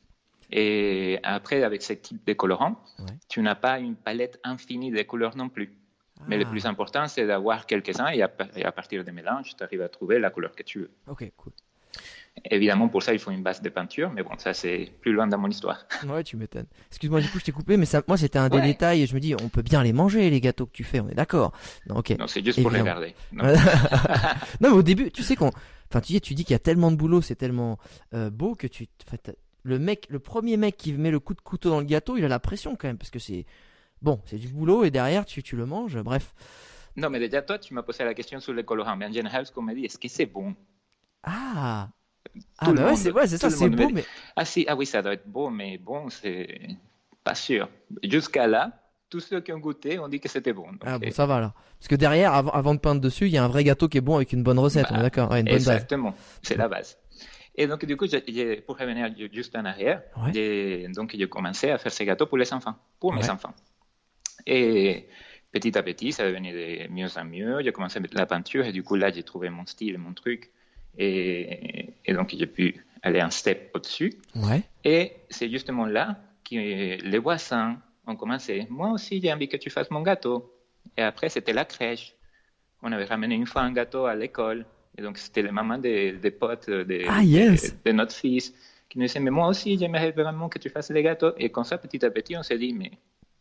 Et 0.51 1.19
après, 1.23 1.63
avec 1.63 1.83
ce 1.83 1.95
type 1.95 2.25
de 2.27 2.33
colorants, 2.33 2.77
tu 3.29 3.41
n'as 3.41 3.55
pas 3.55 3.79
une 3.79 3.97
palette 3.97 4.39
infinie 4.45 4.91
de 4.91 5.03
couleurs 5.03 5.37
non 5.37 5.49
plus. 5.49 5.73
Mais 6.27 6.39
le 6.39 6.45
ah. 6.47 6.51
plus 6.51 6.67
important, 6.67 7.07
c'est 7.09 7.27
d'avoir 7.27 7.67
quelques-uns 7.67 8.09
et, 8.09 8.23
à 8.23 8.73
partir 8.73 9.05
des 9.05 9.13
mélanges, 9.13 9.55
tu 9.57 9.63
arrives 9.63 9.83
à 9.83 9.89
trouver 9.89 10.19
la 10.19 10.31
couleur 10.31 10.55
que 10.55 10.63
tu 10.63 10.81
veux. 10.81 10.91
Ok, 11.09 11.31
cool. 11.37 11.53
Évidemment, 12.51 12.89
pour 12.89 13.03
ça, 13.03 13.13
il 13.13 13.19
faut 13.19 13.31
une 13.31 13.43
base 13.43 13.63
de 13.63 13.69
peinture, 13.69 14.11
mais 14.11 14.23
bon, 14.23 14.37
ça, 14.39 14.53
c'est 14.53 14.91
plus 15.01 15.13
loin 15.13 15.27
dans 15.27 15.39
mon 15.39 15.49
histoire. 15.49 15.87
Ouais, 16.09 16.25
tu 16.25 16.37
m'étonnes. 16.37 16.67
Excuse-moi, 16.89 17.21
du 17.21 17.29
coup, 17.29 17.39
je 17.39 17.45
t'ai 17.45 17.53
coupé, 17.53 17.77
mais 17.77 17.87
ça, 17.87 18.03
moi, 18.07 18.17
c'était 18.17 18.39
un 18.39 18.49
des 18.49 18.61
détails 18.61 19.03
et 19.03 19.07
je 19.07 19.15
me 19.15 19.21
dis, 19.21 19.35
on 19.41 19.49
peut 19.49 19.63
bien 19.63 19.83
les 19.83 19.93
manger, 19.93 20.29
les 20.31 20.41
gâteaux 20.41 20.67
que 20.67 20.73
tu 20.73 20.85
fais, 20.85 21.01
on 21.01 21.09
est 21.09 21.15
d'accord. 21.15 21.53
Non, 21.87 21.97
ok. 21.97 22.11
Non, 22.19 22.27
c'est 22.27 22.45
juste 22.45 22.61
pour 22.61 22.71
les 22.71 22.83
garder. 22.83 23.15
Non. 23.33 23.45
non. 23.47 23.55
mais 24.61 24.69
au 24.69 24.83
début, 24.83 25.11
tu 25.11 25.23
sais 25.23 25.37
qu'on, 25.37 25.51
enfin, 25.91 26.01
tu 26.01 26.13
dis, 26.13 26.21
tu 26.21 26.35
dis 26.35 26.45
qu'il 26.45 26.53
y 26.53 26.57
a 26.57 26.61
tellement 26.61 26.91
de 26.91 26.97
boulot, 26.97 27.23
c'est 27.23 27.37
tellement 27.37 27.79
euh, 28.13 28.31
beau 28.31 28.55
que 28.55 28.67
tu, 28.67 28.89
le 29.63 29.79
mec, 29.79 30.07
le 30.11 30.19
premier 30.19 30.57
mec 30.57 30.77
qui 30.77 30.93
met 30.93 31.11
le 31.11 31.21
coup 31.21 31.35
de 31.35 31.41
couteau 31.41 31.71
dans 31.71 31.81
le 31.81 31.87
gâteau, 31.87 32.17
il 32.17 32.25
a 32.25 32.29
la 32.29 32.41
pression 32.41 32.77
quand 32.77 32.89
même, 32.89 32.99
parce 32.99 33.11
que 33.11 33.19
c'est, 33.19 33.47
Bon, 34.05 34.21
c'est 34.27 34.37
du 34.37 34.49
boulot 34.49 34.85
et 34.85 34.91
derrière, 34.91 35.25
tu, 35.25 35.43
tu 35.43 35.57
le 35.57 35.65
manges, 35.65 35.97
bref. 36.03 36.35
Non, 36.95 37.09
mais 37.09 37.19
déjà, 37.19 37.41
toi, 37.41 37.59
tu 37.59 37.73
m'as 37.73 37.83
posé 37.83 38.05
la 38.05 38.13
question 38.13 38.39
sur 38.39 38.53
les 38.53 38.63
colorants. 38.63 38.97
Mais 38.97 39.07
en 39.07 39.13
général, 39.13 39.47
ce 39.47 39.51
qu'on 39.51 39.63
m'a 39.63 39.73
dit, 39.73 39.87
est-ce 39.87 39.97
que 39.97 40.09
c'est 40.09 40.27
bon? 40.27 40.55
Ah 41.23 41.89
Ah, 42.59 42.73
bah 42.75 42.89
ouais, 42.89 42.97
c'est 42.97 43.13
ouais, 43.13 43.27
ça, 43.27 43.49
c'est 43.49 43.71
beau, 43.71 43.89
mais. 43.89 44.05
Ah, 44.37 44.45
si, 44.45 44.67
ah 44.69 44.77
oui, 44.77 44.85
ça 44.85 45.01
doit 45.01 45.15
être 45.15 45.27
beau, 45.27 45.49
mais 45.49 45.79
bon, 45.79 46.11
c'est 46.11 46.69
pas 47.25 47.35
sûr. 47.35 47.71
Jusqu'à 48.03 48.47
là, 48.47 48.79
tous 49.09 49.21
ceux 49.21 49.41
qui 49.41 49.55
ont 49.55 49.59
goûté 49.59 49.99
ont 49.99 50.09
dit 50.09 50.21
que 50.21 50.29
c'était 50.29 50.53
bon. 50.53 50.67
ah 50.85 50.99
bon, 50.99 51.11
ça 51.11 51.25
va 51.25 51.41
là. 51.41 51.55
Parce 51.79 51.89
que 51.89 51.95
derrière, 51.95 52.35
avant, 52.35 52.75
de 52.75 52.81
peindre 52.81 53.01
dessus, 53.01 53.25
il 53.25 53.33
y 53.33 53.39
a 53.39 53.45
un 53.45 53.49
vrai 53.49 53.65
gâteau 53.65 53.89
qui 53.89 53.97
est 53.97 54.03
bon 54.03 54.17
avec 54.17 54.35
une 54.35 54.43
bonne 54.43 54.59
recette, 54.59 54.87
bah, 54.91 55.01
d'accord 55.01 55.31
ouais, 55.31 55.43
Exactement, 55.47 56.15
c'est 56.43 56.59
la 56.59 56.69
base. 56.69 56.99
Et 57.57 57.67
donc, 57.67 57.87
du 57.87 57.97
coup, 57.97 58.07
pour 58.67 58.77
revenir 58.79 59.09
juste 59.33 59.57
en 59.57 59.65
arrière, 59.65 60.03
donc 60.95 61.15
j'ai 61.17 61.29
commencé 61.31 61.71
à 61.71 61.79
faire 61.79 61.93
ces 61.93 62.05
gâteaux 62.05 62.27
pour 62.27 62.37
les 62.37 62.53
enfants, 62.53 62.75
pour 63.01 63.15
mes 63.15 63.31
enfants. 63.31 63.55
Et 64.47 65.09
petit 65.53 65.77
à 65.79 65.83
petit, 65.83 66.13
ça 66.13 66.25
devenait 66.25 66.87
de 66.87 66.93
mieux 66.93 67.09
en 67.17 67.25
mieux. 67.25 67.63
J'ai 67.63 67.73
commencé 67.73 67.99
à 67.99 68.01
mettre 68.01 68.17
la 68.17 68.27
peinture 68.27 68.65
et 68.67 68.73
du 68.73 68.83
coup, 68.83 68.97
là, 68.97 69.11
j'ai 69.13 69.23
trouvé 69.23 69.51
mon 69.51 69.67
style, 69.67 69.99
mon 69.99 70.13
truc. 70.13 70.51
Et, 70.99 71.95
et 72.05 72.13
donc, 72.13 72.35
j'ai 72.37 72.47
pu 72.47 72.85
aller 73.03 73.21
un 73.21 73.31
step 73.31 73.71
au-dessus. 73.75 74.15
Ouais. 74.35 74.63
Et 74.85 75.13
c'est 75.29 75.51
justement 75.51 75.87
là 75.87 76.19
que 76.49 76.57
les 76.57 77.19
voisins 77.19 77.79
ont 78.07 78.17
commencé. 78.17 78.67
Moi 78.71 78.91
aussi, 78.91 79.21
j'ai 79.21 79.33
envie 79.33 79.49
que 79.49 79.57
tu 79.57 79.71
fasses 79.71 79.91
mon 79.91 80.03
gâteau. 80.03 80.53
Et 80.97 81.03
après, 81.03 81.29
c'était 81.29 81.53
la 81.53 81.65
crèche. 81.65 82.15
On 82.83 82.93
avait 82.93 83.05
ramené 83.05 83.35
une 83.35 83.47
fois 83.47 83.63
un 83.63 83.73
gâteau 83.73 84.05
à 84.07 84.15
l'école. 84.15 84.67
Et 84.97 85.03
donc, 85.03 85.19
c'était 85.19 85.43
les 85.43 85.51
mamans 85.51 85.79
des, 85.79 86.13
des 86.13 86.31
potes 86.31 86.71
de, 86.71 87.05
ah, 87.09 87.23
yes. 87.23 87.77
de, 87.85 87.93
notre 87.93 88.15
fils 88.15 88.55
qui 88.89 88.99
nous 88.99 89.07
disaient, 89.07 89.21
mais 89.21 89.31
moi 89.31 89.49
aussi, 89.49 89.77
j'aimerais 89.79 90.13
vraiment 90.13 90.49
que 90.49 90.59
tu 90.59 90.69
fasses 90.69 90.91
les 90.91 91.03
gâteaux. 91.03 91.33
Et 91.39 91.51
comme 91.51 91.65
ça, 91.65 91.79
petit 91.79 92.05
à 92.05 92.11
petit, 92.11 92.37
on 92.37 92.43
s'est 92.43 92.59
dit, 92.59 92.73
mais 92.73 92.93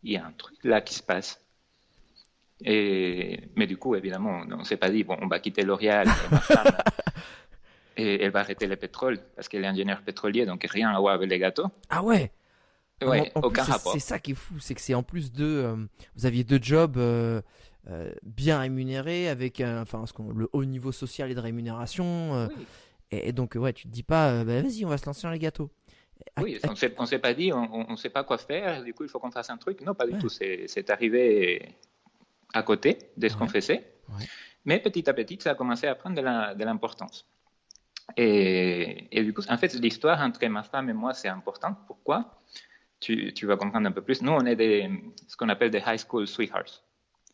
il 0.03 0.11
y 0.11 0.17
a 0.17 0.25
un 0.25 0.31
truc 0.31 0.57
là 0.63 0.81
qui 0.81 0.93
se 0.93 1.03
passe. 1.03 1.39
Et, 2.65 3.41
mais 3.55 3.67
du 3.67 3.77
coup, 3.77 3.95
évidemment, 3.95 4.43
on 4.49 4.57
ne 4.57 4.63
s'est 4.63 4.77
pas 4.77 4.89
dit, 4.89 5.03
bon, 5.03 5.17
on 5.21 5.27
va 5.27 5.39
quitter 5.39 5.63
L'Oréal, 5.63 6.07
et 7.97 8.23
elle 8.23 8.31
va 8.31 8.39
arrêter 8.39 8.67
le 8.67 8.75
pétrole, 8.75 9.19
parce 9.35 9.49
qu'elle 9.49 9.63
est 9.63 9.67
ingénieure 9.67 10.01
pétrolier, 10.01 10.45
donc 10.45 10.65
rien 10.69 10.89
à 10.89 10.99
voir 10.99 11.15
avec 11.15 11.29
les 11.29 11.39
gâteaux. 11.39 11.67
Ah 11.89 12.03
ouais? 12.03 12.31
Ouais, 13.01 13.31
aucun 13.35 13.63
rapport. 13.63 13.91
C'est 13.91 13.99
ça 13.99 14.19
qui 14.19 14.31
est 14.31 14.35
fou, 14.35 14.55
c'est 14.59 14.75
que 14.75 14.81
c'est 14.81 14.93
en 14.93 15.03
plus 15.03 15.31
de, 15.31 15.43
euh, 15.43 15.75
vous 16.15 16.25
aviez 16.25 16.45
deux 16.45 16.59
jobs 16.61 16.97
euh, 16.97 17.41
euh, 17.89 18.13
bien 18.23 18.59
rémunérés, 18.59 19.27
avec 19.27 19.61
enfin, 19.61 20.05
le 20.33 20.47
haut 20.53 20.63
niveau 20.63 20.91
social 20.91 21.31
et 21.31 21.35
de 21.35 21.39
rémunération. 21.39 22.49
Et, 23.11 23.31
donc, 23.31 23.55
ouais, 23.55 23.73
tu 23.73 23.83
te 23.83 23.93
dis 23.93 24.03
pas, 24.03 24.43
bah, 24.43 24.61
vas-y, 24.61 24.85
on 24.85 24.89
va 24.89 24.97
se 24.97 25.05
lancer 25.05 25.23
dans 25.23 25.31
les 25.31 25.39
gâteaux. 25.39 25.69
Oui, 26.41 26.59
on 26.67 26.71
ne 26.71 27.05
s'est 27.05 27.19
pas 27.19 27.33
dit, 27.33 27.51
on 27.53 27.91
ne 27.91 27.95
sait 27.95 28.09
pas 28.09 28.23
quoi 28.23 28.37
faire, 28.37 28.83
du 28.83 28.93
coup 28.93 29.03
il 29.03 29.09
faut 29.09 29.19
qu'on 29.19 29.31
fasse 29.31 29.49
un 29.49 29.57
truc. 29.57 29.81
Non, 29.81 29.93
pas 29.93 30.07
du 30.07 30.17
tout. 30.17 30.29
C'est 30.29 30.89
arrivé 30.89 31.75
à 32.53 32.63
côté 32.63 32.97
de 33.17 33.27
ce 33.27 33.35
qu'on 33.35 33.47
faisait. 33.47 33.83
Mais 34.65 34.79
petit 34.79 35.09
à 35.09 35.13
petit, 35.13 35.37
ça 35.41 35.51
a 35.51 35.55
commencé 35.55 35.87
à 35.87 35.95
prendre 35.95 36.15
de 36.15 36.63
l'importance. 36.63 37.27
Et, 38.17 39.07
et, 39.11 39.23
du 39.23 39.33
coup, 39.33 39.41
en 39.49 39.57
fait, 39.57 39.73
l'histoire 39.75 40.19
entre 40.21 40.45
ma 40.47 40.63
femme 40.63 40.89
et 40.89 40.93
moi, 40.93 41.13
c'est 41.13 41.29
important. 41.29 41.75
Pourquoi? 41.87 42.41
Tu, 42.99 43.33
tu, 43.33 43.45
vas 43.45 43.57
comprendre 43.57 43.87
un 43.87 43.91
peu 43.91 44.01
plus. 44.01 44.21
Nous, 44.21 44.31
on 44.31 44.45
est 44.45 44.55
des, 44.55 44.89
ce 45.27 45.35
qu'on 45.35 45.49
appelle 45.49 45.71
des 45.71 45.81
high 45.85 45.99
school 45.99 46.27
sweethearts. 46.27 46.83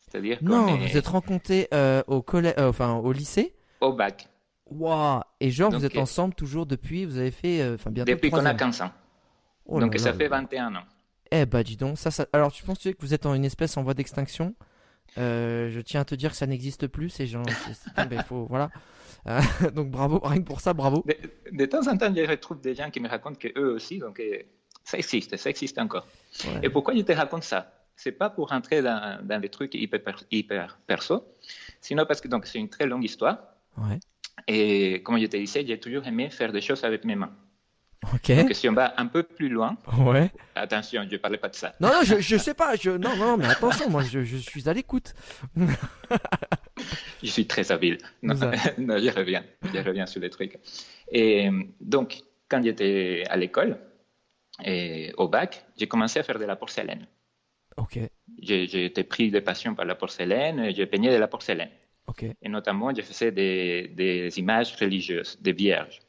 C'est-à-dire 0.08 0.38
Non, 0.42 0.76
vous 0.76 0.96
êtes 0.96 1.06
rencontrés 1.06 1.68
euh, 1.72 2.02
au, 2.06 2.22
collège, 2.22 2.54
euh, 2.58 2.70
enfin, 2.70 2.94
au 2.94 3.12
lycée? 3.12 3.54
Au 3.80 3.92
bac. 3.92 4.28
Waouh 4.70 5.22
Et 5.40 5.50
genre, 5.50 5.72
vous 5.72 5.84
êtes 5.84 5.98
ensemble 5.98 6.34
toujours 6.34 6.66
depuis, 6.66 7.04
vous 7.04 7.18
avez 7.18 7.30
fait, 7.30 7.60
euh, 7.60 7.74
enfin, 7.74 7.90
bientôt 7.90 8.12
Depuis 8.12 8.30
qu'on 8.30 8.46
a 8.46 8.54
15 8.54 8.82
ans. 8.82 8.92
Oh 9.66 9.80
donc, 9.80 9.98
ça 9.98 10.12
fait 10.12 10.28
21 10.28 10.74
ans. 10.76 10.84
Eh 11.30 11.46
bah, 11.46 11.62
dis 11.62 11.76
donc, 11.76 11.98
ça, 11.98 12.10
ça... 12.10 12.26
Alors, 12.32 12.52
tu 12.52 12.62
penses 12.64 12.78
que 12.78 12.90
vous 12.98 13.14
êtes 13.14 13.26
en 13.26 13.34
une 13.34 13.44
espèce 13.44 13.76
en 13.76 13.82
voie 13.82 13.94
d'extinction? 13.94 14.54
Je 15.16 15.80
tiens 15.80 16.00
à 16.00 16.04
te 16.04 16.14
dire 16.14 16.30
que 16.30 16.36
ça 16.36 16.46
n'existe 16.46 16.86
plus, 16.86 17.10
ces 17.10 17.26
gens. 17.26 17.42
ben, 17.96 18.22
faut, 18.22 18.46
voilà. 18.46 18.70
donc, 19.74 19.90
bravo, 19.90 20.20
rien 20.22 20.38
que 20.38 20.46
pour 20.46 20.60
ça, 20.60 20.72
bravo. 20.72 21.04
De, 21.52 21.66
temps 21.66 21.86
en 21.88 21.96
temps, 21.96 22.12
je 22.14 22.28
retrouve 22.28 22.60
des 22.60 22.74
gens 22.74 22.90
qui 22.90 23.00
me 23.00 23.08
racontent 23.08 23.38
qu'eux 23.38 23.74
aussi, 23.74 23.98
donc 23.98 24.20
ça 24.84 24.98
existe, 24.98 25.36
ça 25.36 25.50
existe 25.50 25.78
encore. 25.78 26.06
Et 26.62 26.70
pourquoi 26.70 26.94
je 26.94 27.02
te 27.02 27.12
raconte 27.12 27.44
ça? 27.44 27.72
C'est 27.96 28.12
pas 28.12 28.30
pour 28.30 28.48
rentrer 28.48 28.80
dans, 28.80 29.18
dans, 29.22 29.40
des 29.40 29.50
trucs 29.50 29.74
hyper, 29.74 30.00
hyper 30.30 30.78
perso, 30.86 31.22
sinon 31.82 32.06
parce 32.06 32.22
que 32.22 32.28
donc 32.28 32.46
c'est 32.46 32.58
une 32.58 32.70
très 32.70 32.86
longue 32.86 33.04
histoire. 33.04 33.38
Et 34.46 35.02
comme 35.02 35.18
je 35.18 35.26
te 35.26 35.36
disais, 35.36 35.64
j'ai 35.66 35.78
toujours 35.78 36.06
aimé 36.06 36.30
faire 36.30 36.52
des 36.52 36.60
choses 36.60 36.84
avec 36.84 37.04
mes 37.04 37.16
mains. 37.16 37.32
Ok. 38.14 38.32
Donc 38.34 38.54
si 38.54 38.68
on 38.68 38.72
va 38.72 38.94
un 38.96 39.06
peu 39.06 39.22
plus 39.22 39.48
loin, 39.48 39.76
ouais. 39.98 40.30
attention, 40.54 41.02
je 41.06 41.14
ne 41.14 41.18
parlais 41.18 41.36
pas 41.36 41.48
de 41.48 41.54
ça. 41.54 41.74
Non, 41.80 41.88
non, 41.88 42.02
je, 42.02 42.18
je 42.18 42.36
sais 42.36 42.54
pas. 42.54 42.74
Je, 42.76 42.90
non, 42.90 43.14
non, 43.16 43.36
mais 43.36 43.46
attention, 43.46 43.90
moi, 43.90 44.02
je, 44.02 44.24
je 44.24 44.36
suis 44.36 44.68
à 44.68 44.72
l'écoute. 44.72 45.14
je 47.22 47.28
suis 47.28 47.46
très 47.46 47.70
habile. 47.70 47.98
Non, 48.22 48.34
non, 48.78 48.98
je 48.98 49.10
reviens, 49.14 49.44
je 49.62 49.78
reviens 49.80 50.06
sur 50.06 50.20
les 50.20 50.30
trucs. 50.30 50.58
Et 51.12 51.50
donc, 51.80 52.22
quand 52.48 52.62
j'étais 52.62 53.24
à 53.28 53.36
l'école, 53.36 53.78
et 54.64 55.12
au 55.16 55.28
bac, 55.28 55.64
j'ai 55.76 55.86
commencé 55.86 56.18
à 56.18 56.22
faire 56.22 56.38
de 56.38 56.44
la 56.44 56.56
porcelaine. 56.56 57.06
Ok. 57.76 57.98
J'ai 58.42 58.84
été 58.84 59.04
pris 59.04 59.30
de 59.30 59.40
passion 59.40 59.74
par 59.74 59.84
la 59.84 59.94
porcelaine 59.94 60.60
et 60.60 60.74
j'ai 60.74 60.86
peigné 60.86 61.10
de 61.10 61.16
la 61.16 61.28
porcelaine. 61.28 61.70
Et 62.42 62.48
notamment, 62.48 62.94
je 62.94 63.02
faisais 63.02 63.32
des, 63.32 63.88
des 63.88 64.38
images 64.38 64.74
religieuses, 64.76 65.38
des 65.40 65.52
vierges. 65.52 66.00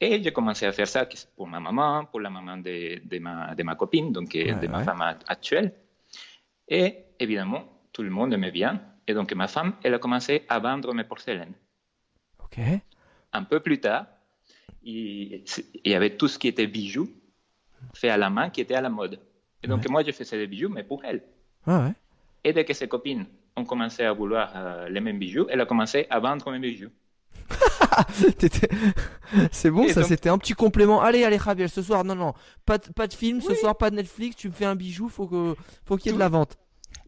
Et 0.00 0.22
j'ai 0.22 0.32
commencé 0.32 0.66
à 0.66 0.72
faire 0.72 0.88
ça 0.88 1.08
pour 1.36 1.46
ma 1.46 1.60
maman, 1.60 2.04
pour 2.04 2.20
la 2.20 2.30
maman 2.30 2.58
de, 2.58 3.00
de, 3.02 3.18
ma, 3.18 3.54
de 3.54 3.62
ma, 3.62 3.74
copine, 3.74 4.12
donc 4.12 4.30
de 4.32 4.66
ma 4.66 4.84
femme 4.84 5.02
actuelle. 5.26 5.72
Et 6.68 6.96
évidemment, 7.18 7.64
tout 7.92 8.02
le 8.02 8.10
monde 8.10 8.32
aimait 8.34 8.50
bien. 8.50 8.80
Et 9.06 9.14
donc 9.14 9.32
ma 9.34 9.48
femme, 9.48 9.74
elle 9.82 9.94
a 9.94 9.98
commencé 9.98 10.44
à 10.48 10.58
vendre 10.58 10.92
mes 10.92 11.04
porcelaines. 11.04 11.54
Un 13.32 13.44
peu 13.44 13.60
plus 13.60 13.80
tard, 13.80 14.06
il, 14.82 15.44
il 15.84 15.92
y 15.92 15.94
avait 15.94 16.16
tout 16.16 16.28
ce 16.28 16.38
qui 16.38 16.48
était 16.48 16.66
bijoux 16.66 17.08
fait 17.94 18.08
à 18.10 18.16
la 18.16 18.30
main 18.30 18.50
qui 18.50 18.60
était 18.60 18.74
à 18.74 18.80
la 18.80 18.90
mode. 18.90 19.18
Et 19.62 19.68
donc, 19.68 19.88
moi, 19.88 20.02
je 20.04 20.12
faisais 20.12 20.38
des 20.38 20.46
bijoux, 20.46 20.68
mais 20.68 20.84
pour 20.84 21.04
elle. 21.04 21.22
Ah 21.66 21.90
et 22.44 22.52
dès 22.52 22.64
que 22.64 22.72
ses 22.72 22.86
copines 22.86 23.26
ont 23.56 23.64
commencé 23.64 24.04
à 24.04 24.12
vouloir 24.12 24.52
euh, 24.54 24.88
les 24.88 25.00
mêmes 25.00 25.18
bijoux, 25.18 25.46
elle 25.48 25.60
a 25.60 25.66
commencé 25.66 26.06
à 26.10 26.20
vendre 26.20 26.50
mes 26.52 26.58
bijoux. 26.58 26.90
c'est 29.52 29.70
bon, 29.70 29.88
ça 29.88 30.02
c'était 30.02 30.28
un 30.28 30.38
petit 30.38 30.54
complément. 30.54 31.00
Allez, 31.00 31.24
allez, 31.24 31.38
Javier, 31.38 31.68
ce 31.68 31.82
soir, 31.82 32.04
non, 32.04 32.14
non, 32.14 32.34
pas 32.64 32.78
de, 32.78 32.92
pas 32.92 33.06
de 33.06 33.14
film, 33.14 33.40
ce 33.40 33.54
soir, 33.54 33.76
pas 33.76 33.90
de 33.90 33.96
Netflix, 33.96 34.36
tu 34.36 34.48
me 34.48 34.52
fais 34.52 34.64
un 34.64 34.74
bijou, 34.74 35.08
faut 35.08 35.26
que, 35.26 35.54
faut 35.84 35.96
qu'il 35.96 36.06
y 36.06 36.08
ait 36.10 36.14
de 36.14 36.20
la 36.20 36.28
vente. 36.28 36.56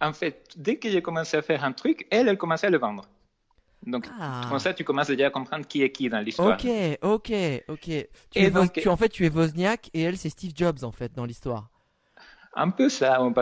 En 0.00 0.12
fait, 0.12 0.49
dès 0.57 0.76
que 0.76 0.90
j'ai 0.90 1.02
commencé 1.02 1.37
à 1.37 1.43
faire 1.43 1.64
un 1.64 1.73
truc, 1.73 2.07
elle, 2.11 2.28
elle 2.28 2.38
commençait 2.38 2.69
à 2.69 2.71
le 2.71 2.78
vendre. 2.78 3.05
Donc, 3.87 4.07
ah. 4.21 4.47
comme 4.49 4.59
ça, 4.59 4.75
tu 4.75 4.85
commences 4.85 5.09
déjà 5.09 5.26
à 5.26 5.31
comprendre 5.31 5.67
qui 5.67 5.83
est 5.83 5.90
qui 5.90 6.09
dans 6.09 6.21
l'histoire. 6.21 6.59
Ok, 6.59 6.69
ok, 7.02 7.33
ok. 7.69 7.81
Tu, 7.81 8.07
es 8.35 8.52
tu, 8.75 8.88
en 8.88 8.97
fait, 8.97 9.09
tu 9.09 9.25
es 9.25 9.31
Wozniak 9.31 9.90
et 9.95 10.02
elle, 10.02 10.17
c'est 10.17 10.28
Steve 10.28 10.52
Jobs, 10.55 10.83
en 10.83 10.93
fait, 10.93 11.12
dans 11.14 11.25
l'histoire. 11.25 11.71
Un 12.55 12.71
peu 12.71 12.88
ça, 12.88 13.23
on, 13.23 13.33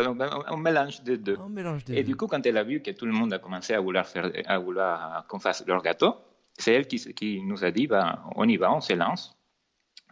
on, 0.51 0.57
mélange 0.57 1.03
des 1.03 1.17
deux. 1.17 1.37
On 1.41 1.49
mélange 1.49 1.83
et 1.89 2.03
du 2.03 2.17
coup, 2.17 2.27
quand 2.27 2.45
elle 2.45 2.57
a 2.57 2.65
vu 2.65 2.83
que 2.83 2.91
tout 2.91 3.07
le 3.07 3.13
monde 3.13 3.33
a 3.33 3.39
commencé 3.39 3.73
à 3.73 3.81
vouloir, 3.81 4.07
faire, 4.07 4.31
à 4.47 4.59
vouloir 4.59 5.27
qu'on 5.29 5.39
fasse 5.39 5.65
leur 5.67 5.83
gâteau, 5.83 6.17
c'est 6.59 6.75
elle 6.75 6.87
qui, 6.87 6.99
qui, 7.15 7.43
nous 7.43 7.65
a 7.65 7.71
dit, 7.71 7.87
bah, 7.87 8.25
on 8.35 8.49
y 8.49 8.57
va, 8.57 8.75
on 8.75 8.81
se 8.81 8.93
lance. 8.93 9.39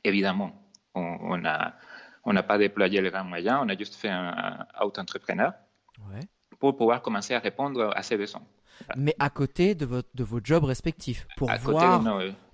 Évidemment, 0.05 0.53
on 0.95 1.37
n'a 1.39 1.77
on 2.25 2.35
pas 2.35 2.57
déployé 2.57 3.01
les 3.03 3.11
grands 3.11 3.25
moyens, 3.25 3.61
on 3.63 3.69
a 3.69 3.77
juste 3.77 3.97
fait 3.97 4.09
un, 4.09 4.67
un 4.75 4.85
auto-entrepreneur 4.85 5.53
ouais. 6.11 6.21
pour 6.59 6.77
pouvoir 6.77 7.03
commencer 7.03 7.35
à 7.35 7.41
répondre 7.41 7.93
à 7.95 8.03
ses 8.03 8.17
besoins 8.17 8.43
mais 8.97 9.15
à 9.19 9.31
côté 9.31 9.75
de, 9.75 9.87
votre, 9.87 10.09
de 10.15 10.25
vos 10.25 10.41
jobs 10.43 10.65
respectifs, 10.65 11.27
pour 11.37 11.51
voir, 11.63 12.03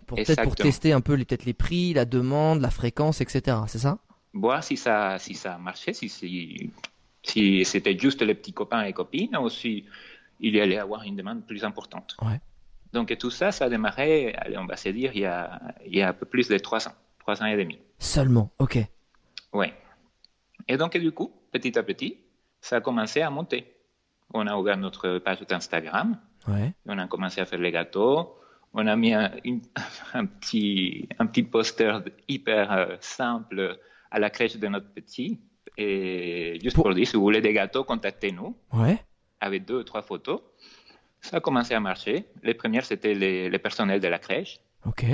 pour 0.06 0.16
peut-être 0.16 0.42
pour 0.42 0.56
tester 0.56 0.92
un 0.92 1.00
peu 1.00 1.14
les, 1.14 1.25
peut-être 1.25 1.44
les 1.44 1.54
prix, 1.54 1.92
la 1.92 2.04
demande, 2.04 2.61
la 2.61 2.70
fréquence, 2.70 3.20
etc. 3.20 3.59
C'est 3.66 3.78
ça? 3.78 3.99
Voir 4.32 4.62
si 4.62 4.76
ça, 4.76 5.18
si 5.18 5.34
ça 5.34 5.58
marchait, 5.58 5.92
si, 5.92 6.08
si, 6.08 7.64
c'était 7.64 7.99
juste 7.99 8.22
les 8.22 8.34
petits 8.34 8.52
copains 8.52 8.82
et 8.82 8.92
copines, 8.92 9.37
ou 9.37 9.49
si 9.49 9.84
il 10.38 10.54
y 10.54 10.60
allait 10.60 10.78
avoir 10.78 11.02
une 11.02 11.16
demande 11.16 11.44
plus 11.44 11.64
importante. 11.64 12.16
Ouais. 12.22 12.40
Donc 12.92 13.16
tout 13.18 13.30
ça, 13.30 13.52
ça 13.52 13.66
a 13.66 13.68
démarré, 13.68 14.34
allez, 14.34 14.56
on 14.56 14.66
va 14.66 14.76
se 14.76 14.88
dire, 14.88 15.12
il 15.14 15.20
y 15.20 15.26
a, 15.26 15.60
il 15.87 15.96
y 15.96 16.02
a 16.02 16.08
un 16.08 16.12
peu 16.12 16.26
plus 16.26 16.49
de 16.49 16.58
trois 16.58 16.88
ans, 16.88 16.94
trois 17.18 17.42
ans 17.42 17.46
et 17.46 17.56
demi. 17.56 17.78
Seulement, 17.99 18.50
ok. 18.58 18.78
Oui. 19.52 19.66
Et 20.68 20.76
donc 20.76 20.96
du 20.96 21.12
coup, 21.12 21.32
petit 21.52 21.78
à 21.78 21.82
petit, 21.82 22.18
ça 22.60 22.76
a 22.76 22.80
commencé 22.80 23.20
à 23.20 23.30
monter 23.30 23.80
on 24.32 24.46
a 24.46 24.56
ouvert 24.56 24.76
notre 24.76 25.18
page 25.18 25.40
d'Instagram. 25.42 26.18
Ouais. 26.49 26.72
On 26.87 26.99
a 26.99 27.06
commencé 27.06 27.40
à 27.40 27.46
faire 27.46 27.58
les 27.58 27.72
gâteaux. 27.72 28.37
On 28.72 28.87
a 28.87 28.96
mis 28.96 29.12
un, 29.12 29.30
un 30.14 30.26
petit, 30.26 31.08
un 31.18 31.26
petit 31.26 31.42
poster 31.42 32.02
hyper 32.28 32.72
euh, 32.72 32.96
simple 33.00 33.78
à 34.11 34.19
la 34.19 34.31
crèche 34.31 34.57
de 34.57 34.67
notre 34.67 34.93
petit. 34.93 35.40
Et 35.76 36.59
juste 36.62 36.76
pour, 36.76 36.93
dire, 36.95 37.07
si 37.07 37.17
vous 37.17 37.23
voulez 37.23 37.40
des 37.40 37.52
gâteaux, 37.52 37.85
contactez-nous. 37.85 38.57
Ouais. 38.73 38.99
Avec 39.40 39.64
deux 39.64 39.79
ou 39.79 39.85
trois 39.85 40.02
photos. 40.02 40.40
Ça 41.21 41.38
a 41.38 41.40
commencé 41.40 41.75
à 41.75 41.81
marcher. 41.81 42.26
Les 42.43 42.55
premières, 42.55 42.85
c'était 42.85 43.14
les, 43.14 43.49
les, 43.49 43.59
personnels 43.59 44.00
de 44.00 44.09
la 44.09 44.19
crèche. 44.19 44.61
Ok. 44.87 45.05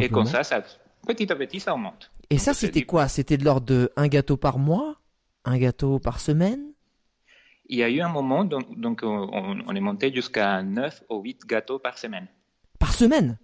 Et 0.00 0.08
comme 0.08 0.26
ça, 0.26 0.44
ça, 0.44 0.62
petit 1.06 1.30
à 1.32 1.36
petit, 1.36 1.60
ça 1.60 1.74
augmente. 1.74 2.10
Et 2.30 2.38
ça, 2.38 2.54
c'était 2.54 2.82
quoi? 2.82 3.08
C'était 3.08 3.36
de 3.36 3.44
l'ordre 3.44 3.66
de 3.66 3.92
un 3.96 4.08
gâteau 4.08 4.36
par 4.36 4.58
mois? 4.58 4.96
Un 5.44 5.58
gâteau 5.58 5.98
par 5.98 6.20
semaine? 6.20 6.72
Il 7.66 7.78
y 7.78 7.82
a 7.82 7.88
eu 7.88 8.00
un 8.00 8.08
moment, 8.08 8.44
donc, 8.44 8.78
donc 8.78 9.00
on, 9.02 9.74
est 9.74 9.80
monté 9.80 10.12
jusqu'à 10.12 10.62
9 10.62 11.04
ou 11.10 11.22
8 11.22 11.46
gâteaux 11.46 11.78
par 11.78 11.98
semaine. 11.98 12.28
Par 12.78 12.92
semaine? 12.92 13.38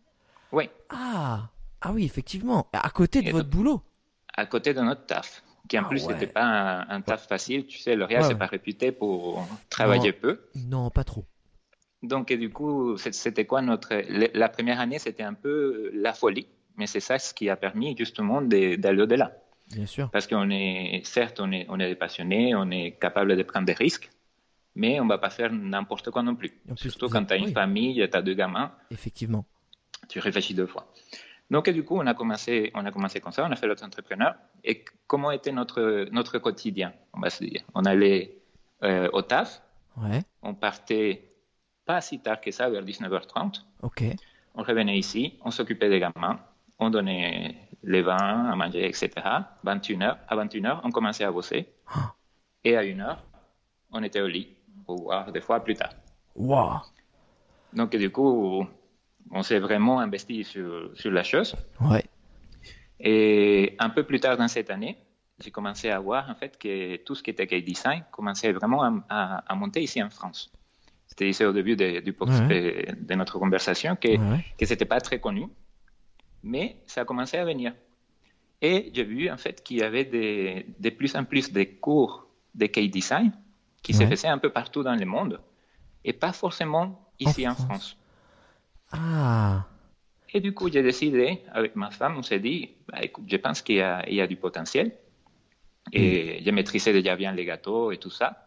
Oui. 0.52 0.68
Ah, 0.90 1.50
ah 1.80 1.92
oui, 1.92 2.04
effectivement. 2.04 2.68
À 2.72 2.90
côté 2.90 3.22
de 3.22 3.30
votre 3.30 3.48
boulot 3.48 3.82
À 4.38 4.46
côté 4.46 4.72
de 4.72 4.80
notre 4.80 5.04
taf. 5.04 5.42
Qui 5.68 5.76
en 5.80 5.82
ah 5.84 5.88
plus, 5.88 6.06
n'était 6.06 6.28
pas 6.28 6.86
un, 6.88 7.00
taf 7.00 7.26
facile. 7.26 7.66
Tu 7.66 7.78
sais, 7.78 7.96
L'Oréal, 7.96 8.22
ouais, 8.22 8.28
c'est 8.28 8.38
pas 8.38 8.46
réputé 8.46 8.92
pour 8.92 9.44
travailler 9.68 10.12
peu. 10.12 10.40
Non, 10.54 10.90
pas 10.90 11.02
trop. 11.02 11.24
Donc, 12.04 12.32
du 12.32 12.48
coup, 12.48 12.96
c'était 12.98 13.46
quoi 13.46 13.62
notre. 13.62 13.92
La 14.34 14.48
première 14.48 14.78
année, 14.78 15.00
c'était 15.00 15.24
un 15.24 15.34
peu 15.34 15.90
la 15.92 16.12
folie. 16.12 16.46
Mais 16.76 16.86
c'est 16.86 17.00
ça 17.00 17.18
ce 17.18 17.34
qui 17.34 17.50
a 17.50 17.56
permis 17.56 17.96
justement 17.98 18.40
d'aller 18.40 19.02
au-delà. 19.02 19.32
Bien 19.74 19.86
sûr. 19.86 20.08
Parce 20.10 20.28
qu'on 20.28 20.50
est, 20.50 21.02
certes, 21.04 21.40
on 21.40 21.50
est, 21.50 21.66
on 21.68 21.80
est 21.80 21.96
passionné, 21.96 22.54
on 22.54 22.70
est 22.70 22.92
capable 22.92 23.36
de 23.36 23.42
prendre 23.42 23.66
des 23.66 23.72
risques, 23.72 24.08
mais 24.76 25.00
on 25.00 25.04
ne 25.04 25.08
va 25.08 25.18
pas 25.18 25.30
faire 25.30 25.52
n'importe 25.52 26.12
quoi 26.12 26.22
non 26.22 26.36
plus. 26.36 26.52
Surtout 26.76 27.08
quand 27.08 27.24
tu 27.24 27.34
as 27.34 27.36
une 27.36 27.52
famille, 27.52 28.08
tu 28.08 28.16
as 28.16 28.22
deux 28.22 28.34
gamins. 28.34 28.70
Effectivement. 28.92 29.44
Tu 30.08 30.20
réfléchis 30.20 30.54
deux 30.54 30.68
fois. 30.68 30.86
Donc, 31.50 31.70
du 31.70 31.84
coup, 31.84 31.96
on 31.96 32.06
a 32.06 32.14
commencé, 32.14 32.70
on 32.74 32.84
a 32.84 32.90
commencé 32.90 33.20
comme 33.20 33.32
ça, 33.32 33.46
on 33.46 33.50
a 33.50 33.56
fait 33.56 33.66
l'autre 33.66 33.84
entrepreneur. 33.84 34.34
Et 34.64 34.84
comment 35.06 35.30
était 35.30 35.52
notre, 35.52 36.08
notre 36.12 36.38
quotidien 36.38 36.92
On 37.14 37.20
va 37.20 37.30
se 37.30 37.44
dire? 37.44 37.62
On 37.74 37.84
allait 37.84 38.36
euh, 38.82 39.08
au 39.12 39.22
taf. 39.22 39.62
Ouais. 39.96 40.22
On 40.42 40.54
partait 40.54 41.32
pas 41.84 42.00
si 42.00 42.20
tard 42.20 42.40
que 42.40 42.50
ça, 42.50 42.68
vers 42.68 42.84
19h30. 42.84 43.62
OK. 43.82 44.04
On 44.54 44.62
revenait 44.62 44.98
ici, 44.98 45.38
on 45.42 45.50
s'occupait 45.50 45.88
des 45.88 46.00
gamins, 46.00 46.38
on 46.78 46.90
donnait 46.90 47.56
les 47.82 48.02
vins 48.02 48.50
à 48.50 48.56
manger, 48.56 48.86
etc. 48.86 49.10
21h, 49.64 50.16
à 50.28 50.36
21h, 50.36 50.80
on 50.84 50.90
commençait 50.90 51.24
à 51.24 51.30
bosser. 51.30 51.68
Ah. 51.86 52.12
Et 52.64 52.76
à 52.76 52.82
1h, 52.82 53.18
on 53.92 54.02
était 54.02 54.20
au 54.20 54.26
lit 54.26 54.58
voir 54.86 55.32
des 55.32 55.40
fois 55.40 55.60
plus 55.60 55.74
tard. 55.74 55.92
Wow. 56.34 56.80
Donc, 57.72 57.94
du 57.96 58.10
coup, 58.10 58.66
on 59.30 59.42
s'est 59.42 59.58
vraiment 59.58 60.00
investi 60.00 60.44
sur, 60.44 60.90
sur 60.94 61.10
la 61.10 61.22
chose. 61.22 61.56
Ouais. 61.80 62.04
Et 63.00 63.76
un 63.78 63.90
peu 63.90 64.02
plus 64.04 64.20
tard 64.20 64.36
dans 64.36 64.48
cette 64.48 64.70
année, 64.70 64.98
j'ai 65.40 65.50
commencé 65.50 65.88
à 65.90 66.00
voir 66.00 66.28
en 66.28 66.34
fait 66.34 66.58
que 66.58 66.96
tout 66.96 67.14
ce 67.14 67.22
qui 67.22 67.30
était 67.30 67.46
cake 67.46 67.64
design 67.64 68.04
commençait 68.10 68.52
vraiment 68.52 68.82
à, 69.08 69.44
à, 69.46 69.54
monter 69.54 69.82
ici 69.82 70.02
en 70.02 70.10
France. 70.10 70.50
C'était 71.06 71.28
ici 71.28 71.44
au 71.44 71.52
début 71.52 71.76
de, 71.76 72.00
du, 72.00 72.12
de, 72.12 73.14
notre 73.14 73.38
conversation 73.38 73.96
que, 73.96 74.16
que 74.56 74.66
ce 74.66 74.72
n'était 74.72 74.84
pas 74.84 75.00
très 75.00 75.20
connu, 75.20 75.46
mais 76.42 76.76
ça 76.86 77.02
a 77.02 77.04
commencé 77.04 77.36
à 77.36 77.44
venir. 77.44 77.72
Et 78.60 78.90
j'ai 78.92 79.04
vu 79.04 79.30
en 79.30 79.36
fait 79.36 79.62
qu'il 79.62 79.78
y 79.78 79.82
avait 79.82 80.04
de, 80.04 80.64
de 80.78 80.90
plus 80.90 81.14
en 81.14 81.24
plus 81.24 81.52
de 81.52 81.62
cours 81.80 82.26
de 82.54 82.66
cake 82.66 82.90
design 82.90 83.32
qui 83.82 83.94
se 83.94 84.04
faisait 84.04 84.28
un 84.28 84.38
peu 84.38 84.50
partout 84.50 84.82
dans 84.82 84.96
le 84.96 85.06
monde 85.06 85.40
et 86.04 86.12
pas 86.12 86.32
forcément 86.32 87.08
ici 87.20 87.46
en, 87.46 87.54
France. 87.54 87.96
Ah. 88.92 89.66
Et 90.32 90.40
du 90.40 90.52
coup, 90.52 90.70
j'ai 90.70 90.82
décidé, 90.82 91.40
avec 91.52 91.74
ma 91.76 91.90
femme, 91.90 92.16
on 92.18 92.22
s'est 92.22 92.38
dit, 92.40 92.70
bah, 92.88 92.98
écoute, 93.02 93.24
je 93.28 93.36
pense 93.36 93.62
qu'il 93.62 93.76
y, 93.76 94.14
y, 94.14 94.20
a 94.20 94.26
du 94.26 94.36
potentiel. 94.36 94.92
Et 95.92 96.42
je 96.44 96.50
maîtrisais 96.50 96.92
déjà 96.92 97.16
bien 97.16 97.32
les 97.32 97.44
gâteaux 97.46 97.92
et 97.92 97.96
tout 97.98 98.10
ça. 98.10 98.46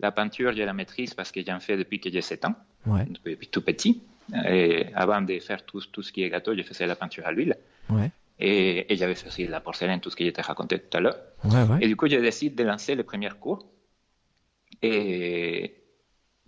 La 0.00 0.10
peinture, 0.10 0.52
je 0.52 0.62
la 0.62 0.72
maîtrise 0.72 1.14
parce 1.14 1.30
que 1.30 1.40
j'en 1.46 1.60
fais 1.60 1.76
depuis 1.76 2.00
que 2.00 2.10
j'ai 2.10 2.22
7 2.22 2.44
ans, 2.46 2.54
Ouais. 2.86 3.06
depuis 3.24 3.46
tout 3.48 3.62
petit. 3.62 4.02
Et 4.48 4.86
avant 4.94 5.20
de 5.20 5.38
faire 5.38 5.64
tout, 5.64 5.80
tout 5.92 6.02
ce 6.02 6.12
qui 6.12 6.22
est 6.22 6.30
gâteau, 6.30 6.56
je 6.56 6.62
faisais 6.62 6.86
la 6.86 6.96
peinture 6.96 7.26
à 7.26 7.32
l'huile. 7.32 7.56
Ouais. 7.90 8.10
Et, 8.38 8.92
et 8.92 8.96
j'avais 8.96 9.14
fait 9.14 9.28
aussi 9.28 9.46
la 9.46 9.60
porcelaine, 9.60 10.00
tout 10.00 10.08
ce 10.10 10.16
que 10.16 10.24
je 10.24 10.30
t'ai 10.30 10.40
raconté 10.40 10.78
tout 10.78 10.96
à 10.96 11.00
l'heure. 11.00 11.18
Ouais. 11.44 11.78
Et 11.82 11.88
du 11.88 11.94
coup, 11.96 12.08
je 12.08 12.16
décide 12.16 12.54
de 12.54 12.64
lancer 12.64 12.94
les 12.94 13.02
premiers 13.02 13.30
cours. 13.38 13.66
Et 14.82 15.74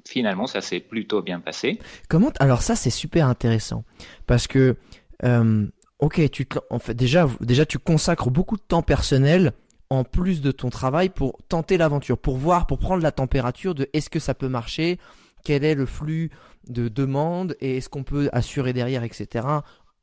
finalement, 0.07 0.47
ça 0.47 0.61
s'est 0.61 0.81
plutôt 0.81 1.23
bien 1.23 1.41
passé. 1.41 1.79
Comment 2.09 2.33
alors 2.41 2.63
ça 2.63 2.77
c'est 2.77 2.91
super 2.91 3.27
intéressant 3.27 3.85
parce 4.27 4.47
que 4.47 4.77
euh, 5.25 5.67
ok 5.99 6.31
tu 6.31 6.47
déjà 6.95 7.29
déjà 7.41 7.67
tu 7.67 7.79
consacres 7.79 8.31
beaucoup 8.31 8.57
de 8.57 8.63
temps 8.63 8.83
personnel 8.83 9.53
en 9.91 10.05
plus 10.05 10.41
de 10.41 10.51
ton 10.51 10.71
travail 10.71 11.09
pour 11.09 11.39
tenter 11.49 11.77
l'aventure 11.77 12.19
pour 12.19 12.37
voir 12.37 12.67
pour 12.67 12.79
prendre 12.79 13.03
la 13.03 13.13
température 13.13 13.75
de 13.75 13.89
est-ce 13.93 14.11
que 14.11 14.19
ça 14.19 14.35
peut 14.35 14.49
marcher 14.49 14.99
quel 15.45 15.65
est 15.65 15.75
le 15.75 15.87
flux 15.87 16.31
de 16.69 16.89
demandes 16.89 17.57
et 17.61 17.77
est-ce 17.77 17.89
qu'on 17.89 18.05
peut 18.05 18.29
assurer 18.33 18.73
derrière 18.73 19.05
etc 19.05 19.47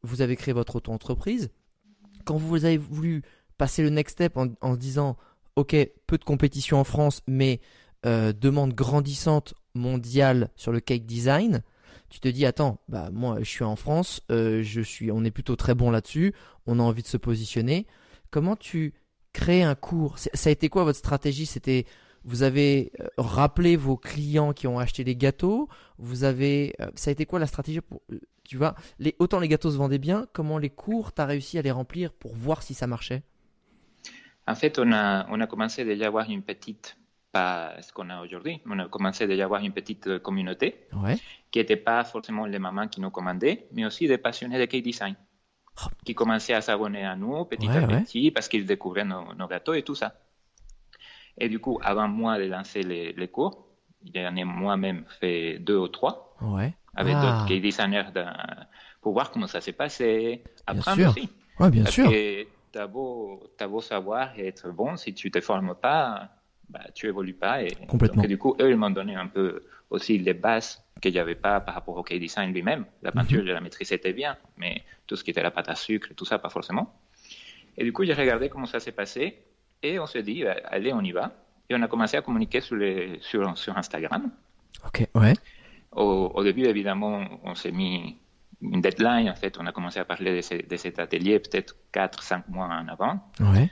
vous 0.04 0.22
avez 0.22 0.36
créé 0.36 0.54
votre 0.54 0.78
auto-entreprise 0.78 1.50
quand 2.24 2.38
vous 2.38 2.66
avez 2.66 2.78
voulu 2.78 3.24
passer 3.58 3.84
le 3.84 3.90
next 3.90 4.14
step 4.14 4.38
en, 4.38 4.48
en 4.62 4.74
se 4.76 4.80
disant 4.80 5.18
ok 5.56 5.76
peu 6.08 6.18
de 6.18 6.24
compétition 6.24 6.80
en 6.80 6.84
France 6.84 7.22
mais 7.28 7.60
euh, 8.06 8.34
demande 8.34 8.74
grandissante 8.74 9.54
mondiale 9.74 10.50
sur 10.56 10.72
le 10.72 10.80
cake 10.80 11.06
design, 11.06 11.62
tu 12.10 12.20
te 12.20 12.28
dis 12.28 12.46
attends, 12.46 12.80
bah 12.88 13.10
moi 13.12 13.38
je 13.40 13.50
suis 13.50 13.64
en 13.64 13.76
France, 13.76 14.22
euh, 14.32 14.64
je 14.64 14.82
suis, 14.82 15.12
on 15.12 15.24
est 15.24 15.32
plutôt 15.32 15.56
très 15.56 15.76
bon 15.76 15.92
là-dessus, 15.92 16.34
on 16.66 16.80
a 16.80 16.84
envie 16.84 17.04
de 17.04 17.08
se 17.08 17.18
positionner. 17.18 17.86
Comment 18.32 18.56
tu 18.56 18.94
crées 19.34 19.64
un 19.64 19.76
cours? 19.76 20.18
Ça 20.18 20.50
a 20.50 20.52
été 20.52 20.70
quoi 20.70 20.84
votre 20.84 21.00
stratégie? 21.00 21.46
C'était 21.46 21.86
vous 22.26 22.44
avez 22.44 22.92
euh, 23.00 23.08
rappelé 23.18 23.76
vos 23.76 23.96
clients 23.96 24.54
qui 24.54 24.68
ont 24.68 24.80
acheté 24.80 25.04
les 25.04 25.16
gâteaux. 25.16 25.70
Vous 25.98 26.24
avez, 26.24 26.76
ça 26.96 27.10
a 27.10 27.12
été 27.12 27.26
quoi 27.26 27.40
la 27.40 27.48
stratégie 27.48 27.82
pour, 27.82 28.02
tu 28.44 28.58
vois, 28.58 28.74
les, 28.98 29.16
autant 29.20 29.40
les 29.40 29.48
gâteaux 29.48 29.70
se 29.70 29.78
vendaient 29.78 30.00
bien, 30.00 30.26
comment 30.34 30.58
les 30.58 30.72
cours 30.72 31.12
t'as 31.12 31.26
réussi 31.26 31.60
à 31.60 31.62
les 31.62 31.70
remplir 31.70 32.12
pour 32.12 32.36
voir 32.36 32.64
si 32.64 32.74
ça 32.74 32.88
marchait? 32.88 33.22
En 34.48 34.56
fait, 34.56 34.80
on 34.80 34.92
a, 34.92 35.28
on 35.30 35.40
a 35.40 35.46
commencé 35.46 35.86
déjà 35.86 36.06
à 36.06 36.08
avoir 36.08 36.28
une 36.28 36.42
petite, 36.42 36.98
pas 37.32 37.80
ce 37.82 37.92
qu'on 37.94 38.10
a 38.10 38.22
aujourd'hui, 38.22 38.62
on 38.66 38.78
a 38.80 38.88
commencé 38.88 39.28
déjà 39.28 39.44
à 39.44 39.46
avoir 39.46 39.62
une 39.64 39.72
petite 39.74 40.20
communauté 40.20 40.88
Ouais. 40.94 41.18
qui 41.52 41.60
n'était 41.60 41.76
pas 41.76 42.04
forcément 42.04 42.46
les 42.46 42.60
mamans 42.60 42.88
qui 42.88 43.02
nous 43.02 43.12
commandaient, 43.12 43.68
mais 43.72 43.86
aussi 43.86 44.08
des 44.08 44.18
passionnés 44.18 44.60
de 44.60 44.66
cake 44.66 44.84
design 44.84 45.16
Oh. 45.82 45.88
qui 46.04 46.14
commençaient 46.14 46.54
à 46.54 46.62
s'abonner 46.62 47.06
à 47.06 47.16
nous 47.16 47.46
petit 47.46 47.68
Ouais, 47.70 47.78
à 47.78 47.86
ouais. 47.88 48.02
petit 48.02 48.32
parce 48.32 48.50
qu'ils 48.50 48.66
découvraient 48.66 49.06
nos, 49.06 49.34
nos 49.34 49.48
gâteaux 49.48 49.74
et 49.74 49.84
tout 49.84 49.96
ça. 49.96 50.14
Et 51.38 51.48
du 51.48 51.60
coup, 51.60 51.80
avant 51.82 52.08
moi 52.08 52.38
de 52.38 52.44
lancer 52.46 52.84
les, 52.84 53.14
les 53.14 53.28
cours, 53.30 53.66
j'en 54.14 54.36
ai 54.36 54.44
moi-même 54.44 55.06
fait 55.22 55.58
deux 55.60 55.78
ou 55.78 55.88
trois 55.88 56.36
avec 56.96 57.16
Ah. 57.18 57.22
d'autres 57.22 57.48
cake 57.48 57.62
designers 57.62 58.12
d'un- 58.14 58.36
pour 59.02 59.14
voir 59.14 59.32
comment 59.32 59.48
ça 59.48 59.62
s'est 59.62 59.72
passé, 59.72 60.44
apprendre 60.68 61.10
aussi. 61.12 61.30
Ouais, 61.60 61.70
bien 61.70 61.84
Parce 61.84 61.96
sûr. 61.96 62.12
t'as 62.74 62.88
beau, 62.88 63.42
t'as 63.58 63.68
beau 63.68 63.80
savoir 63.80 64.38
et 64.38 64.48
être 64.48 64.70
bon, 64.72 64.98
si 64.98 65.14
tu 65.14 65.32
te 65.32 65.40
formes 65.40 65.76
pas, 65.76 66.30
bah, 66.70 66.82
tu 66.94 67.08
évolues 67.08 67.34
pas. 67.34 67.64
Et 67.64 67.76
Complètement. 67.88 68.22
donc, 68.24 68.28
du 68.30 68.38
coup, 68.38 68.56
eux, 68.62 68.70
ils 68.70 68.78
m'ont 68.78 68.90
donné 68.90 69.16
un 69.16 69.28
peu 69.28 69.64
aussi 69.90 70.18
les 70.18 70.34
bases 70.34 70.84
que 71.02 71.12
j'avais 71.12 71.36
pas 71.36 71.60
par 71.62 71.74
rapport 71.76 71.98
au 71.98 72.04
cake 72.04 72.20
design 72.20 72.52
lui-même. 72.54 72.86
La 73.02 73.12
peinture, 73.12 73.42
je 73.46 73.52
la 73.52 73.62
maîtrisais 73.62 73.98
bien, 74.14 74.38
mais 74.58 74.84
tout 75.08 75.16
ce 75.16 75.24
qui 75.24 75.32
était 75.32 75.42
la 75.44 75.52
pâte 75.52 75.70
à 75.70 75.76
sucre, 75.76 76.10
tout 76.16 76.26
ça, 76.26 76.38
pas 76.40 76.50
forcément. 76.50 76.94
Et 77.78 77.84
du 77.84 77.94
coup, 77.94 78.04
j'ai 78.04 78.14
regardé 78.14 78.50
comment 78.50 78.66
ça 78.66 78.80
s'est 78.80 78.92
passé 78.92 79.40
et 79.82 80.00
on 80.00 80.06
s'est 80.06 80.24
dit, 80.24 80.44
euh, 80.46 80.54
allez, 80.66 80.92
on 80.94 81.02
y 81.02 81.12
va. 81.12 81.32
Et 81.70 81.76
on 81.76 81.82
a 81.82 81.88
commencé 81.88 82.18
à 82.18 82.22
communiquer 82.22 82.62
sur, 82.62 82.76
les, 82.76 83.18
sur, 83.22 83.58
sur 83.58 83.78
Instagram. 83.78 84.30
Ok. 84.86 85.08
Ouais. 85.16 85.34
Au, 85.92 86.32
au 86.36 86.44
début, 86.44 86.66
évidemment, 86.66 87.24
on 87.44 87.56
s'est 87.56 87.72
mis 87.72 88.18
une 88.62 88.82
deadline. 88.82 89.30
En 89.30 89.36
fait, 89.36 89.58
on 89.60 89.66
a 89.66 89.72
commencé 89.72 90.00
à 90.00 90.06
parler 90.06 90.36
de, 90.36 90.42
ce- 90.42 90.68
de 90.68 90.76
cet 90.76 91.00
atelier 91.00 91.40
peut-être 91.40 91.76
4-5 91.94 92.44
mois 92.50 92.66
en 92.66 92.88
avant. 92.88 93.20
Ouais. 93.40 93.70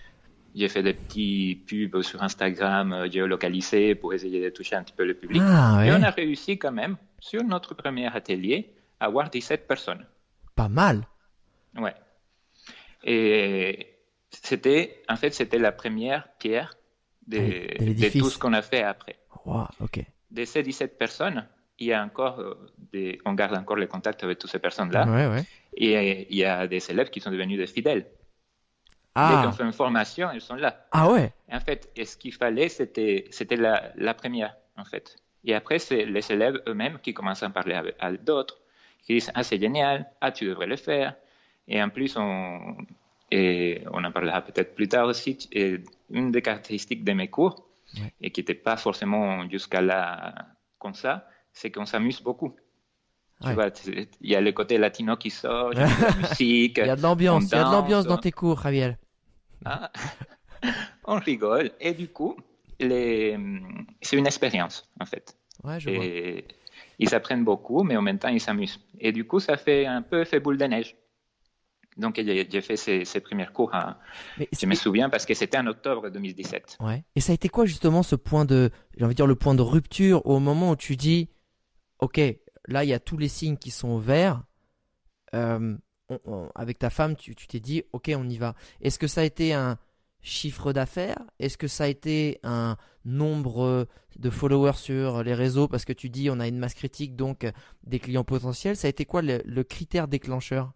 J'ai 0.55 0.69
fait 0.69 0.83
des 0.83 0.93
petits 0.93 1.63
pubs 1.67 2.01
sur 2.01 2.23
Instagram 2.23 2.93
euh, 2.93 3.09
géolocalisés 3.09 3.95
pour 3.95 4.13
essayer 4.13 4.43
de 4.43 4.49
toucher 4.49 4.75
un 4.75 4.83
petit 4.83 4.93
peu 4.93 5.05
le 5.05 5.13
public. 5.13 5.41
Ah 5.45 5.83
Et 5.85 5.91
on 5.91 6.01
a 6.01 6.09
réussi 6.09 6.57
quand 6.57 6.71
même, 6.71 6.97
sur 7.19 7.43
notre 7.43 7.73
premier 7.73 8.07
atelier, 8.07 8.73
à 8.99 9.05
avoir 9.05 9.29
17 9.29 9.67
personnes. 9.67 10.05
Pas 10.55 10.69
mal. 10.69 11.07
Ouais. 11.77 11.93
Et 13.03 13.87
c'était, 14.31 15.03
en 15.07 15.15
fait, 15.15 15.33
c'était 15.33 15.59
la 15.59 15.71
première 15.71 16.27
pierre 16.39 16.75
de, 17.27 18.09
tout 18.19 18.29
ce 18.29 18.37
qu'on 18.37 18.53
a 18.53 18.61
fait 18.61 18.83
après. 18.83 19.17
Wow, 19.45 19.67
ok. 19.81 20.03
De 20.31 20.45
ces 20.45 20.63
17 20.63 20.97
personnes, 20.97 21.45
il 21.79 21.87
y 21.87 21.93
a 21.93 22.03
encore 22.03 22.39
euh, 22.39 22.55
des, 22.91 23.19
on 23.25 23.33
garde 23.33 23.55
encore 23.55 23.77
les 23.77 23.87
contacts 23.87 24.23
avec 24.23 24.39
toutes 24.39 24.49
ces 24.49 24.59
personnes-là. 24.59 25.05
Ouais, 25.07 25.27
ouais. 25.27 25.45
Et 25.75 26.27
il 26.29 26.37
y 26.37 26.43
a 26.43 26.67
des 26.67 26.89
élèves 26.89 27.09
qui 27.09 27.19
sont 27.19 27.31
devenus 27.31 27.57
des 27.57 27.67
fidèles. 27.67 28.07
Ah, 29.19 29.51
fait 29.51 29.63
une 29.63 29.73
formation, 29.73 30.29
ils 30.33 30.41
sont 30.41 30.55
là. 30.55 30.85
ah 30.91 31.11
ouais. 31.11 31.31
En 31.51 31.59
fait, 31.59 31.89
et 31.95 32.05
ce 32.05 32.17
qu'il 32.17 32.33
fallait, 32.33 32.69
c'était, 32.69 33.25
c'était 33.31 33.55
la, 33.55 33.91
la 33.95 34.13
première, 34.13 34.55
en 34.77 34.85
fait. 34.85 35.15
Et 35.45 35.53
après, 35.55 35.79
c'est 35.79 36.05
les 36.05 36.31
élèves 36.31 36.61
eux-mêmes 36.67 36.99
qui 36.99 37.13
commencent 37.13 37.43
à 37.43 37.47
en 37.47 37.51
parler 37.51 37.73
avec, 37.75 37.95
à 37.99 38.11
d'autres, 38.11 38.57
qui 39.03 39.13
disent 39.13 39.31
Ah, 39.33 39.43
c'est 39.43 39.59
génial, 39.59 40.05
ah, 40.21 40.31
tu 40.31 40.45
devrais 40.45 40.67
le 40.67 40.75
faire. 40.77 41.15
Et 41.67 41.81
en 41.81 41.89
plus, 41.89 42.15
on, 42.17 42.77
et 43.31 43.81
on 43.91 44.03
en 44.03 44.11
parlera 44.11 44.41
peut-être 44.41 44.75
plus 44.75 44.87
tard 44.87 45.07
aussi, 45.07 45.37
et 45.51 45.81
une 46.11 46.31
des 46.31 46.41
caractéristiques 46.41 47.03
de 47.03 47.13
mes 47.13 47.27
cours, 47.29 47.63
Ouais. 47.95 48.13
et 48.19 48.31
qui 48.31 48.41
n'était 48.41 48.53
pas 48.53 48.75
forcément 48.75 49.49
jusqu'à 49.49 49.79
là 49.81 50.35
comme 50.77 50.93
ça, 50.93 51.25
c'est 51.53 51.71
qu'on 51.71 51.85
s'amuse 51.85 52.21
beaucoup. 52.21 52.53
Ouais. 53.41 53.53
il 54.21 54.29
y 54.29 54.35
a 54.35 54.41
le 54.41 54.51
côté 54.51 54.77
latino 54.77 55.15
qui 55.15 55.29
sort, 55.29 55.71
il 55.73 55.79
y 55.79 55.83
a 55.83 55.87
de 55.87 56.01
la 56.01 56.11
musique. 56.29 56.77
Il 56.79 56.87
y 56.87 56.89
a 56.89 56.95
de 56.97 57.01
l'ambiance, 57.01 57.45
il 57.45 57.51
y 57.51 57.55
a 57.55 57.63
de 57.63 57.71
l'ambiance 57.71 58.05
dans 58.05 58.17
tes 58.17 58.31
cours, 58.33 58.61
Javier. 58.61 58.97
Ah, 59.65 59.91
on 61.05 61.15
rigole. 61.19 61.71
Et 61.79 61.93
du 61.93 62.07
coup, 62.09 62.35
les... 62.79 63.37
c'est 64.01 64.17
une 64.17 64.27
expérience, 64.27 64.89
en 64.99 65.05
fait. 65.05 65.37
Ouais, 65.63 65.79
je 65.79 65.89
vois. 65.89 66.03
Et 66.05 66.45
ils 66.99 67.13
apprennent 67.15 67.43
beaucoup, 67.43 67.83
mais 67.83 67.95
en 67.97 68.01
même 68.01 68.19
temps, 68.19 68.29
ils 68.29 68.41
s'amusent. 68.41 68.79
Et 68.99 69.11
du 69.11 69.25
coup, 69.25 69.39
ça 69.39 69.57
fait 69.57 69.85
un 69.85 70.01
peu 70.01 70.23
fait 70.25 70.39
boule 70.39 70.57
de 70.57 70.65
neige. 70.65 70.95
Donc, 71.97 72.15
j'ai 72.23 72.61
fait 72.61 72.77
ces, 72.77 73.05
ces 73.05 73.19
premiers 73.21 73.47
cours. 73.47 73.73
à- 73.73 73.99
Je 74.37 74.65
me 74.67 74.75
souviens 74.75 75.09
parce 75.09 75.25
que 75.25 75.33
c'était 75.33 75.57
en 75.57 75.65
octobre 75.65 76.09
2017. 76.09 76.77
Ouais. 76.79 77.03
Et 77.15 77.21
ça 77.21 77.31
a 77.31 77.35
été 77.35 77.49
quoi 77.49 77.65
justement 77.65 78.03
ce 78.03 78.15
point 78.15 78.45
de, 78.45 78.69
j'ai 78.95 79.03
envie 79.03 79.15
de 79.15 79.17
dire 79.17 79.25
le 79.27 79.35
point 79.35 79.55
de 79.55 79.63
rupture 79.63 80.23
au 80.27 80.39
moment 80.39 80.71
où 80.71 80.75
tu 80.75 80.95
dis, 80.95 81.29
ok, 81.99 82.19
là 82.67 82.83
il 82.83 82.89
y 82.89 82.93
a 82.93 82.99
tous 82.99 83.17
les 83.17 83.27
signes 83.29 83.57
qui 83.57 83.71
sont 83.71 83.97
verts. 83.97 84.43
Euh, 85.33 85.75
on- 86.09 86.19
on- 86.25 86.49
avec 86.55 86.79
ta 86.79 86.89
femme, 86.89 87.15
tu 87.15 87.35
t'es 87.35 87.59
dit, 87.59 87.83
ok, 87.93 88.11
on 88.15 88.27
y 88.29 88.37
va. 88.37 88.55
Est-ce 88.81 88.99
que 88.99 89.07
ça 89.07 89.21
a 89.21 89.23
été 89.23 89.53
un 89.53 89.77
chiffre 90.21 90.73
d'affaires? 90.73 91.19
Est-ce 91.39 91.57
que 91.57 91.67
ça 91.67 91.85
a 91.85 91.87
été 91.87 92.39
un 92.43 92.77
nombre 93.05 93.87
de 94.17 94.29
followers 94.29 94.73
sur 94.77 95.23
les 95.23 95.33
réseaux? 95.33 95.67
Parce 95.67 95.85
que 95.85 95.93
tu 95.93 96.09
dis 96.09 96.29
on 96.29 96.39
a 96.39 96.47
une 96.47 96.57
masse 96.59 96.73
critique 96.73 97.15
donc 97.15 97.43
euh, 97.43 97.51
des 97.83 97.99
clients 97.99 98.23
potentiels 98.23 98.75
Ça 98.75 98.87
a 98.87 98.89
été 98.89 99.05
quoi 99.05 99.21
le, 99.21 99.41
le 99.45 99.63
critère 99.63 100.07
déclencheur? 100.07 100.73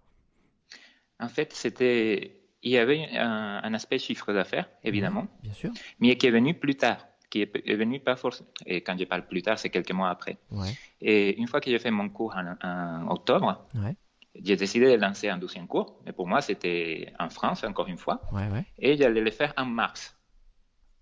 En 1.19 1.27
fait, 1.29 1.53
c'était... 1.53 2.37
Il 2.63 2.71
y 2.71 2.77
avait 2.77 3.07
un, 3.17 3.59
un 3.63 3.73
aspect 3.73 3.97
chiffre 3.97 4.31
d'affaires, 4.33 4.69
évidemment, 4.83 5.27
Bien 5.41 5.53
sûr. 5.53 5.71
mais 5.99 6.15
qui 6.15 6.27
est 6.27 6.31
venu 6.31 6.53
plus 6.53 6.75
tard. 6.75 7.07
Qui 7.31 7.41
est, 7.41 7.51
est 7.67 7.75
venu 7.75 7.99
pas 7.99 8.15
forcément... 8.15 8.49
Et 8.67 8.81
quand 8.81 8.95
je 8.99 9.05
parle 9.05 9.25
plus 9.27 9.41
tard, 9.41 9.57
c'est 9.57 9.71
quelques 9.71 9.91
mois 9.93 10.09
après. 10.11 10.37
Ouais. 10.51 10.77
Et 11.01 11.39
une 11.39 11.47
fois 11.47 11.59
que 11.59 11.71
j'ai 11.71 11.79
fait 11.79 11.89
mon 11.89 12.07
cours 12.09 12.35
en, 12.35 12.55
en 12.67 13.07
octobre, 13.09 13.65
Ouais. 13.73 13.95
J'ai 14.35 14.55
décidé 14.55 14.85
de 14.95 15.01
lancer 15.01 15.29
un 15.29 15.37
deuxième 15.37 15.67
cours. 15.67 15.99
Mais 16.05 16.13
pour 16.13 16.27
moi, 16.27 16.41
c'était 16.41 17.13
en 17.19 17.29
France, 17.29 17.63
encore 17.63 17.87
une 17.87 17.97
fois. 17.97 18.21
Ouais. 18.31 18.47
Ouais. 18.49 18.65
Et 18.79 18.95
j'allais 18.97 19.21
le 19.21 19.31
faire 19.31 19.53
en 19.57 19.65
mars, 19.65 20.15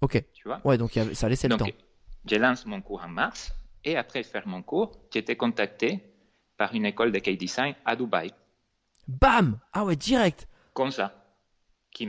Ok. 0.01 0.23
tu 0.33 0.47
vois? 0.47 0.61
Ouais, 0.63 0.77
donc 0.77 0.97
ça 1.13 1.29
laissait 1.29 1.47
le 1.47 1.57
Donc, 1.57 1.69
temps. 1.69 1.77
je 2.29 2.35
lance 2.37 2.65
mon 2.65 2.81
cours 2.81 3.03
en 3.03 3.09
mars. 3.09 3.51
Et 3.85 3.95
après 3.95 4.23
faire 4.23 4.47
mon 4.47 4.61
cours, 4.61 4.91
j'ai 5.13 5.19
été 5.19 5.35
contacté 5.37 6.01
par 6.57 6.73
une 6.75 6.85
école 6.85 7.11
de 7.11 7.19
cake 7.19 7.37
design 7.37 7.75
à 7.85 7.95
Dubaï, 7.95 8.31
Bam 9.07 9.59
Ah 9.73 9.85
ouais, 9.85 9.95
direct. 9.95 10.47
comme 10.73 10.91
ça, 10.91 11.13
qui 11.91 12.05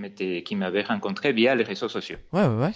m'avait 0.57 0.83
rencontré 0.83 1.33
via 1.33 1.55
les 1.55 1.65
réseaux 1.65 1.89
sociaux. 1.89 2.19
Ouais, 2.33 2.47
ouais, 2.47 2.57
ouais. 2.65 2.73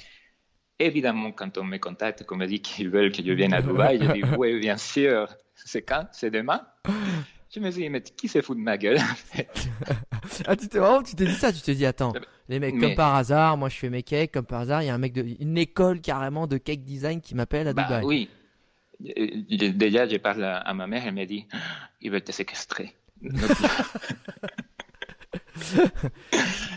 Évidemment, 0.78 1.32
quand 1.32 1.56
on 1.58 1.64
me 1.64 1.78
contacte, 1.78 2.24
qu'on 2.24 2.36
me 2.36 2.46
dit 2.46 2.60
qu'ils 2.60 2.88
veulent 2.90 3.12
que 3.12 3.22
je 3.22 3.32
vienne 3.32 3.52
à 3.54 3.62
Dubaï, 3.62 3.98
je 4.00 4.06
dis 4.12 4.22
oui, 4.36 4.58
bien 4.60 4.76
sûr. 4.76 5.28
C'est 5.54 5.82
quand? 5.82 6.06
C'est 6.12 6.30
demain? 6.30 6.66
Je 7.54 7.60
me 7.60 7.70
dis, 7.70 7.88
mais 7.88 8.02
qui 8.02 8.26
se 8.26 8.42
fout 8.42 8.56
de 8.56 8.62
ma 8.62 8.76
gueule 8.76 8.98
en 8.98 9.14
fait 9.14 9.48
Ah, 10.46 10.56
tu 10.56 10.68
t'es 10.68 10.78
vraiment, 10.78 11.02
tu 11.02 11.14
t'es 11.14 11.26
dit 11.26 11.34
ça, 11.34 11.52
tu 11.52 11.60
t'es 11.60 11.74
dit, 11.74 11.86
attends, 11.86 12.12
les 12.48 12.58
mecs, 12.58 12.74
Mais- 12.74 12.80
comme 12.80 12.94
par 12.96 13.14
hasard, 13.14 13.56
moi 13.56 13.68
je 13.68 13.76
fais 13.76 13.90
mes 13.90 14.02
cakes, 14.02 14.32
comme 14.32 14.46
par 14.46 14.62
hasard, 14.62 14.82
il 14.82 14.86
y 14.86 14.88
a 14.88 14.94
un 14.94 14.98
mec 14.98 15.12
de, 15.12 15.24
une 15.40 15.56
école 15.56 16.00
carrément 16.00 16.46
de 16.46 16.56
cake 16.58 16.82
design 16.82 17.20
qui 17.20 17.34
m'appelle 17.34 17.68
à 17.68 17.72
Bah 17.72 17.84
Dubaï. 17.84 18.04
oui. 18.04 18.28
Euh, 19.06 19.26
je- 19.50 19.66
Déjà, 19.68 20.08
je 20.08 20.16
parle 20.16 20.42
à 20.44 20.74
ma 20.74 20.86
mère, 20.86 21.04
elle 21.06 21.14
me 21.14 21.24
dit, 21.26 21.46
ils 22.00 22.10
veulent 22.10 22.24
te 22.24 22.32
séquestrer. 22.32 22.94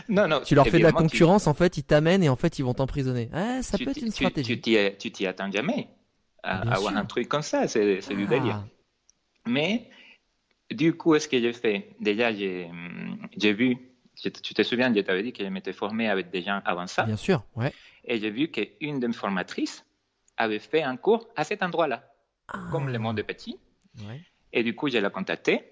non, 0.08 0.28
non. 0.28 0.40
Tu 0.44 0.54
leur 0.54 0.66
fais 0.66 0.78
de 0.78 0.84
la 0.84 0.92
concurrence, 0.92 1.46
en 1.46 1.54
fait, 1.54 1.76
ils 1.76 1.84
t'amènent 1.84 2.22
et 2.22 2.28
en 2.28 2.36
fait, 2.36 2.58
ils 2.58 2.64
vont 2.64 2.74
t'emprisonner. 2.74 3.30
ça 3.62 3.78
peut 3.78 3.90
être 3.90 4.02
une 4.02 4.10
stratégie. 4.12 4.60
Tu 4.60 5.10
t'y 5.10 5.26
attends 5.26 5.50
jamais 5.50 5.88
à 6.42 6.74
avoir 6.74 6.96
un 6.96 7.04
truc 7.04 7.28
comme 7.28 7.42
ça, 7.42 7.66
c'est 7.66 8.00
du 8.14 8.24
ah. 8.24 8.26
délire. 8.26 8.64
Mais 9.46 9.88
du 10.70 10.96
coup, 10.96 11.14
est-ce 11.14 11.28
que 11.28 11.38
j'ai 11.38 11.52
fait 11.52 11.90
Déjà, 12.00 12.32
j'ai 12.32 12.70
vu, 13.52 13.76
tu 14.14 14.30
te 14.30 14.62
souviens, 14.62 14.94
je 14.94 15.00
t'avais 15.00 15.22
dit 15.22 15.32
que 15.32 15.42
je 15.42 15.48
m'étais 15.48 15.72
formé 15.72 16.08
avec 16.08 16.30
des 16.30 16.42
gens 16.42 16.60
avant 16.64 16.86
ça. 16.86 17.04
Bien 17.04 17.16
sûr, 17.16 17.44
ouais. 17.56 17.72
Et 18.04 18.18
j'ai 18.18 18.30
vu 18.30 18.48
qu'une 18.48 19.00
de 19.00 19.06
mes 19.06 19.12
formatrices 19.12 19.84
avait 20.36 20.58
fait 20.58 20.82
un 20.82 20.96
cours 20.96 21.28
à 21.36 21.44
cet 21.44 21.62
endroit-là, 21.62 22.04
comme 22.70 22.88
le 22.88 22.98
monde 22.98 23.18
est 23.18 23.24
petit. 23.24 23.58
Ouais. 24.06 24.20
Et 24.52 24.62
du 24.62 24.74
coup, 24.74 24.88
je 24.88 24.98
l'ai 24.98 25.10
contactée 25.10 25.64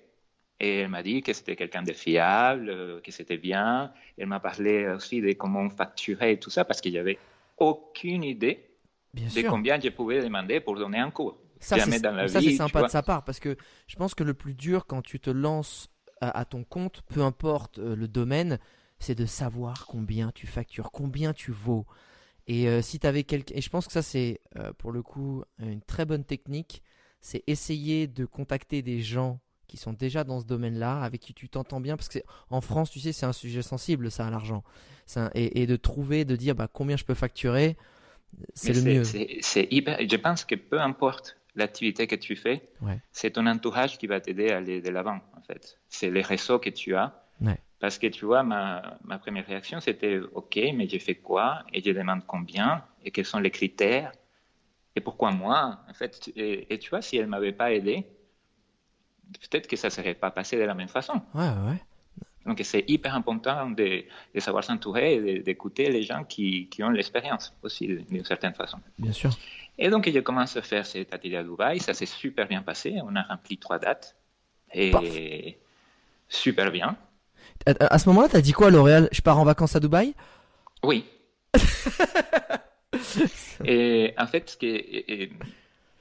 et 0.59 0.80
elle 0.80 0.88
m'a 0.88 1.02
dit 1.02 1.22
que 1.22 1.32
c'était 1.32 1.56
quelqu'un 1.56 1.82
de 1.82 1.92
fiable, 1.92 3.00
que 3.02 3.11
c'était 3.11 3.37
bien. 3.37 3.92
Elle 4.18 4.26
m'a 4.26 4.40
parlé 4.40 4.88
aussi 4.88 5.20
de 5.20 5.32
comment 5.32 5.68
facturer 5.70 6.32
et 6.32 6.38
tout 6.38 6.50
ça 6.50 6.64
parce 6.64 6.80
qu'il 6.80 6.92
n'y 6.92 6.98
avait 6.98 7.18
aucune 7.59 8.24
idée 8.24 8.64
de 9.14 9.48
combien 9.48 9.80
je 9.80 9.88
pouvais 9.88 10.22
demander 10.22 10.61
pour 10.61 10.76
donner 10.76 10.98
un 10.98 11.11
cours. 11.11 11.38
Ça, 11.61 11.79
c'est 11.79 12.55
sympa 12.55 12.83
de 12.83 12.88
sa 12.88 13.03
part 13.03 13.25
parce 13.25 13.40
que 13.40 13.57
je 13.87 13.97
pense 13.97 14.14
que 14.14 14.25
le 14.25 14.35
plus 14.35 14.55
dur 14.55 14.87
quand 14.87 15.03
tu 15.03 15.21
te 15.21 15.31
lances 15.31 15.88
à, 16.21 16.45
ton 16.45 16.64
compte, 16.64 17.03
peu 17.09 17.23
importe 17.23 17.79
euh, 17.79 17.95
le 17.95 18.09
domaine, 18.09 18.59
c'est 18.99 19.14
de 19.14 19.27
savoir 19.27 19.87
combien 19.87 20.33
tu 20.33 20.47
factures, 20.47 20.90
combien 20.90 21.35
tu 21.35 21.53
vaux. 21.53 21.87
Et 22.47 22.69
euh, 22.69 22.81
si 22.81 22.99
avais 23.05 23.25
quelqu'un. 23.25 23.55
Et 23.57 23.61
je 23.61 23.69
pense 23.69 23.87
que 23.87 23.92
ça, 23.92 24.03
c'est 24.03 24.40
pour 24.79 24.92
le 24.92 25.03
coup 25.03 25.45
une 25.59 25.83
très 25.83 26.05
bonne 26.07 26.25
technique 26.25 26.83
c'est 27.27 27.42
essayer 27.49 28.07
de 28.07 28.25
contacter 28.25 28.83
des 28.83 29.01
gens 29.01 29.40
qui 29.66 29.77
sont 29.77 29.92
déjà 29.92 30.23
dans 30.23 30.38
ce 30.38 30.47
domaine-là, 30.47 31.03
avec 31.03 31.21
qui 31.21 31.35
tu 31.35 31.49
t'entends 31.49 31.81
bien, 31.81 31.97
parce 31.97 32.09
que 32.09 32.21
en 32.51 32.61
France, 32.61 32.88
tu 32.88 33.01
sais, 33.01 33.12
c'est 33.12 33.27
un 33.27 33.33
sujet 33.33 33.62
sensible, 33.62 34.12
ça, 34.12 34.31
l'argent. 34.31 34.62
Et, 35.35 35.66
de 35.66 35.75
trouver, 35.75 36.25
de 36.25 36.37
dire 36.37 36.55
bah, 36.55 36.69
combien 36.73 36.97
je 36.97 37.05
peux 37.05 37.14
facturer, 37.14 37.77
c'est 38.55 38.73
le 38.73 38.83
mieux. 38.83 39.05
C'est 39.05 39.66
hyper. 39.73 39.99
Je 40.09 40.16
pense 40.16 40.45
que 40.45 40.55
peu 40.55 40.81
importe 40.81 41.37
l'activité 41.57 42.07
que 42.07 42.16
tu 42.16 42.37
fais, 42.37 42.69
c'est 43.12 43.33
ton 43.33 43.47
entourage 43.47 43.99
qui 43.99 44.07
va 44.07 44.21
t'aider 44.21 44.51
à 44.51 44.59
aller 44.59 44.81
de 44.81 44.90
l'avant, 44.90 45.21
en 45.37 45.42
fait. 45.42 45.79
C'est 45.88 46.11
les 46.11 46.23
réseaux 46.23 46.59
que 46.59 46.71
tu 46.71 46.95
as. 46.95 47.23
Parce 47.79 47.99
que 47.99 48.07
tu 48.07 48.25
vois, 48.25 48.42
ma, 48.42 48.99
ma 49.05 49.19
première 49.19 49.47
réaction, 49.47 49.81
c'était 49.81 50.19
OK, 50.33 50.59
mais 50.75 50.88
j'ai 50.88 50.99
fait 50.99 51.16
quoi? 51.16 51.62
Et 51.75 51.83
je 51.83 51.90
demande 51.90 52.23
combien? 52.27 52.83
Et 53.05 53.11
quels 53.11 53.27
sont 53.27 53.38
les 53.38 53.51
critères? 53.51 54.12
Et 54.95 55.01
pourquoi 55.01 55.31
moi? 55.31 55.81
En 55.88 55.92
fait, 55.92 56.33
et, 56.37 56.79
tu 56.79 56.88
vois, 56.88 57.03
si 57.03 57.19
elle 57.19 57.27
m'avait 57.27 57.53
pas 57.53 57.73
aidé, 57.73 58.07
peut-être 59.51 59.66
que 59.66 59.77
ça 59.77 59.90
serait 59.90 60.14
pas 60.14 60.31
passé 60.31 60.57
de 60.57 60.62
la 60.62 60.75
même 60.75 60.88
façon. 60.88 61.21
Ouais, 61.35 61.49
ouais. 61.49 61.79
Donc 62.47 62.61
c'est 62.64 62.85
hyper 62.88 63.14
important 63.14 63.69
de, 63.71 64.05
de 64.35 64.40
savoir 64.40 64.64
s'entourer 64.64 65.16
et 65.16 65.40
d'écouter 65.40 65.90
les 65.90 66.03
gens 66.03 66.25
qui, 66.25 66.69
qui 66.69 66.83
ont 66.83 66.90
l'expérience 66.90 67.53
aussi 67.62 67.88
d'une 68.09 68.25
certaine 68.25 68.55
façon. 68.55 68.79
Bien 68.99 69.12
sûr. 69.12 69.37
Et 69.79 69.91
donc 69.91 70.09
j'ai 70.09 70.23
commencé 70.23 70.59
à 70.59 70.62
faire 70.62 70.87
cet 70.87 71.12
atelier 71.12 71.37
à 71.37 71.43
Dubaï, 71.43 71.81
ça 71.81 71.95
s'est 71.95 72.07
super 72.07 72.49
bien 72.49 72.62
passé, 72.62 72.97
on 73.05 73.15
a 73.15 73.23
rempli 73.23 73.59
trois 73.59 73.79
dates 73.79 74.17
et 74.73 75.59
super 76.29 76.71
bien. 76.71 76.97
À, 77.67 77.95
à 77.95 77.99
ce 77.99 78.09
moment-là, 78.09 78.29
tu 78.29 78.37
as 78.37 78.41
dit 78.41 78.53
quoi 78.53 78.71
L'Oréal? 78.71 79.09
Je 79.12 79.21
pars 79.21 79.39
en 79.39 79.45
vacances 79.45 79.77
à 79.77 79.81
Dubaï? 79.81 80.15
Oui. 80.83 81.05
et 83.65 84.15
en 84.19 84.27
fait, 84.27 84.59
et, 84.62 85.31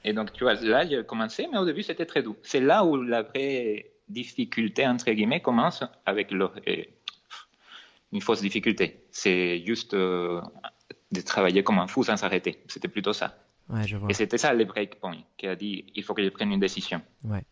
et, 0.04 0.12
donc, 0.12 0.32
tu 0.32 0.44
vois, 0.44 0.54
là, 0.54 0.86
j'ai 0.86 1.02
commencé, 1.04 1.46
mais 1.50 1.58
au 1.58 1.64
début, 1.64 1.82
c'était 1.82 2.06
très 2.06 2.22
doux. 2.22 2.36
C'est 2.42 2.60
là 2.60 2.84
où 2.84 2.96
la 2.96 3.22
vraie 3.22 3.90
difficulté, 4.08 4.86
entre 4.86 5.10
guillemets, 5.10 5.40
commence 5.40 5.82
avec 6.04 6.30
le, 6.30 6.50
une 8.12 8.20
fausse 8.20 8.40
difficulté. 8.40 9.04
C'est 9.10 9.64
juste 9.64 9.94
euh, 9.94 10.40
de 11.12 11.20
travailler 11.20 11.62
comme 11.62 11.78
un 11.78 11.86
fou 11.86 12.04
sans 12.04 12.16
s'arrêter. 12.16 12.62
C'était 12.68 12.88
plutôt 12.88 13.12
ça. 13.12 13.36
Ouais, 13.68 13.86
je 13.86 13.96
vois. 13.96 14.10
Et 14.10 14.14
c'était 14.14 14.38
ça 14.38 14.52
le 14.52 14.64
breakpoint 14.64 15.18
qui 15.36 15.46
a 15.46 15.56
dit 15.56 15.86
il 15.94 16.02
faut 16.02 16.14
que 16.14 16.22
je 16.22 16.28
prenne 16.28 16.52
une 16.52 16.60
décision. 16.60 17.02
Ouais. 17.24 17.42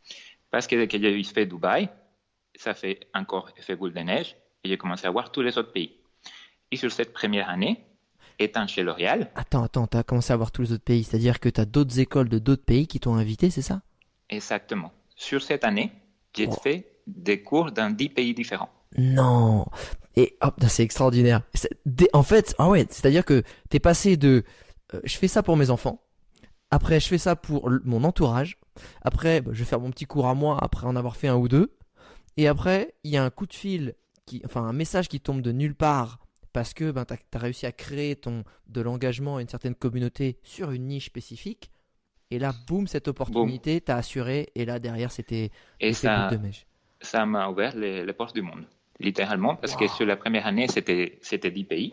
Parce 0.50 0.66
que 0.66 0.76
dès 0.76 0.86
que 0.86 0.98
j'ai 0.98 1.22
fait 1.24 1.46
Dubaï, 1.46 1.88
ça 2.54 2.74
fait 2.74 3.08
encore 3.14 3.50
effet 3.56 3.74
boule 3.74 3.92
de 3.92 4.00
neige 4.00 4.36
et 4.62 4.68
j'ai 4.68 4.76
commencé 4.76 5.06
à 5.06 5.10
voir 5.10 5.32
tous 5.32 5.42
les 5.42 5.58
autres 5.58 5.72
pays. 5.72 5.96
Et 6.70 6.76
sur 6.76 6.92
cette 6.92 7.12
première 7.12 7.48
année, 7.48 7.84
étant 8.38 8.66
chez 8.66 8.82
L'Oréal. 8.82 9.30
Attends, 9.34 9.62
attends, 9.64 9.86
tu 9.86 9.96
as 9.96 10.02
commencé 10.02 10.32
à 10.32 10.36
voir 10.36 10.52
tous 10.52 10.62
les 10.62 10.72
autres 10.72 10.84
pays, 10.84 11.04
c'est-à-dire 11.04 11.40
que 11.40 11.48
tu 11.48 11.60
as 11.60 11.64
d'autres 11.64 11.98
écoles 11.98 12.28
de 12.28 12.38
d'autres 12.38 12.64
pays 12.64 12.86
qui 12.86 13.00
t'ont 13.00 13.14
invité, 13.14 13.50
c'est 13.50 13.62
ça? 13.62 13.82
Exactement. 14.30 14.92
Sur 15.16 15.42
cette 15.42 15.64
année, 15.64 15.92
j'ai 16.34 16.48
fait 16.62 17.00
des 17.06 17.42
cours 17.42 17.70
dans 17.72 17.94
10 17.94 18.08
pays 18.08 18.34
différents. 18.34 18.70
Non 18.96 19.66
Et 20.16 20.36
hop, 20.40 20.54
c'est 20.68 20.82
extraordinaire. 20.82 21.42
En 22.12 22.22
fait, 22.22 22.54
ah 22.58 22.68
ouais, 22.68 22.86
c'est-à-dire 22.88 23.24
que 23.24 23.42
tu 23.70 23.76
es 23.76 23.80
passé 23.80 24.16
de 24.16 24.44
euh, 24.94 25.00
je 25.04 25.16
fais 25.16 25.28
ça 25.28 25.42
pour 25.42 25.56
mes 25.56 25.70
enfants, 25.70 26.02
après 26.74 27.00
je 27.00 27.08
fais 27.08 27.18
ça 27.18 27.36
pour 27.36 27.70
mon 27.84 28.04
entourage, 28.04 28.58
après 29.02 29.40
bah, 29.40 29.50
je 29.52 29.60
vais 29.60 29.64
faire 29.64 29.80
mon 29.80 29.90
petit 29.90 30.06
cours 30.06 30.26
à 30.26 30.34
moi 30.34 30.58
après 30.60 30.86
en 30.86 30.96
avoir 30.96 31.16
fait 31.16 31.28
un 31.28 31.36
ou 31.36 31.48
deux, 31.48 31.76
et 32.36 32.48
après 32.48 32.94
il 33.04 33.10
y 33.12 33.16
a 33.16 33.24
un 33.24 33.30
coup 33.30 33.46
de 33.46 33.54
fil, 33.54 33.94
qui, 34.26 34.42
enfin 34.44 34.62
un 34.62 34.72
message 34.72 35.08
qui 35.08 35.20
tombe 35.20 35.40
de 35.40 35.52
nulle 35.52 35.74
part 35.74 36.18
parce 36.54 36.72
que 36.72 36.92
ben, 36.92 37.04
tu 37.04 37.14
as, 37.14 37.38
réussi 37.38 37.66
à 37.66 37.72
créer 37.72 38.16
ton, 38.16 38.44
de 38.68 38.80
l'engagement 38.80 39.36
à 39.36 39.42
une 39.42 39.48
certaine 39.48 39.74
communauté 39.74 40.38
sur 40.44 40.70
une 40.70 40.86
niche 40.86 41.06
spécifique. 41.06 41.70
Et 42.30 42.38
là, 42.38 42.54
boum, 42.68 42.86
cette 42.86 43.08
opportunité 43.08 43.80
t'a 43.80 43.96
assuré. 43.96 44.50
Et 44.54 44.64
là, 44.64 44.78
derrière, 44.78 45.10
c'était 45.10 45.50
ça, 45.92 46.28
de 46.30 46.36
mèche. 46.36 46.64
Ça 47.00 47.26
m'a 47.26 47.48
ouvert 47.48 47.76
les, 47.76 48.10
portes 48.12 48.36
du 48.36 48.42
monde, 48.42 48.64
littéralement, 49.00 49.56
parce 49.56 49.74
que 49.74 49.88
sur 49.88 50.06
la 50.06 50.16
première 50.16 50.46
année, 50.46 50.68
c'était 50.68 51.18
10 51.50 51.64
pays. 51.64 51.92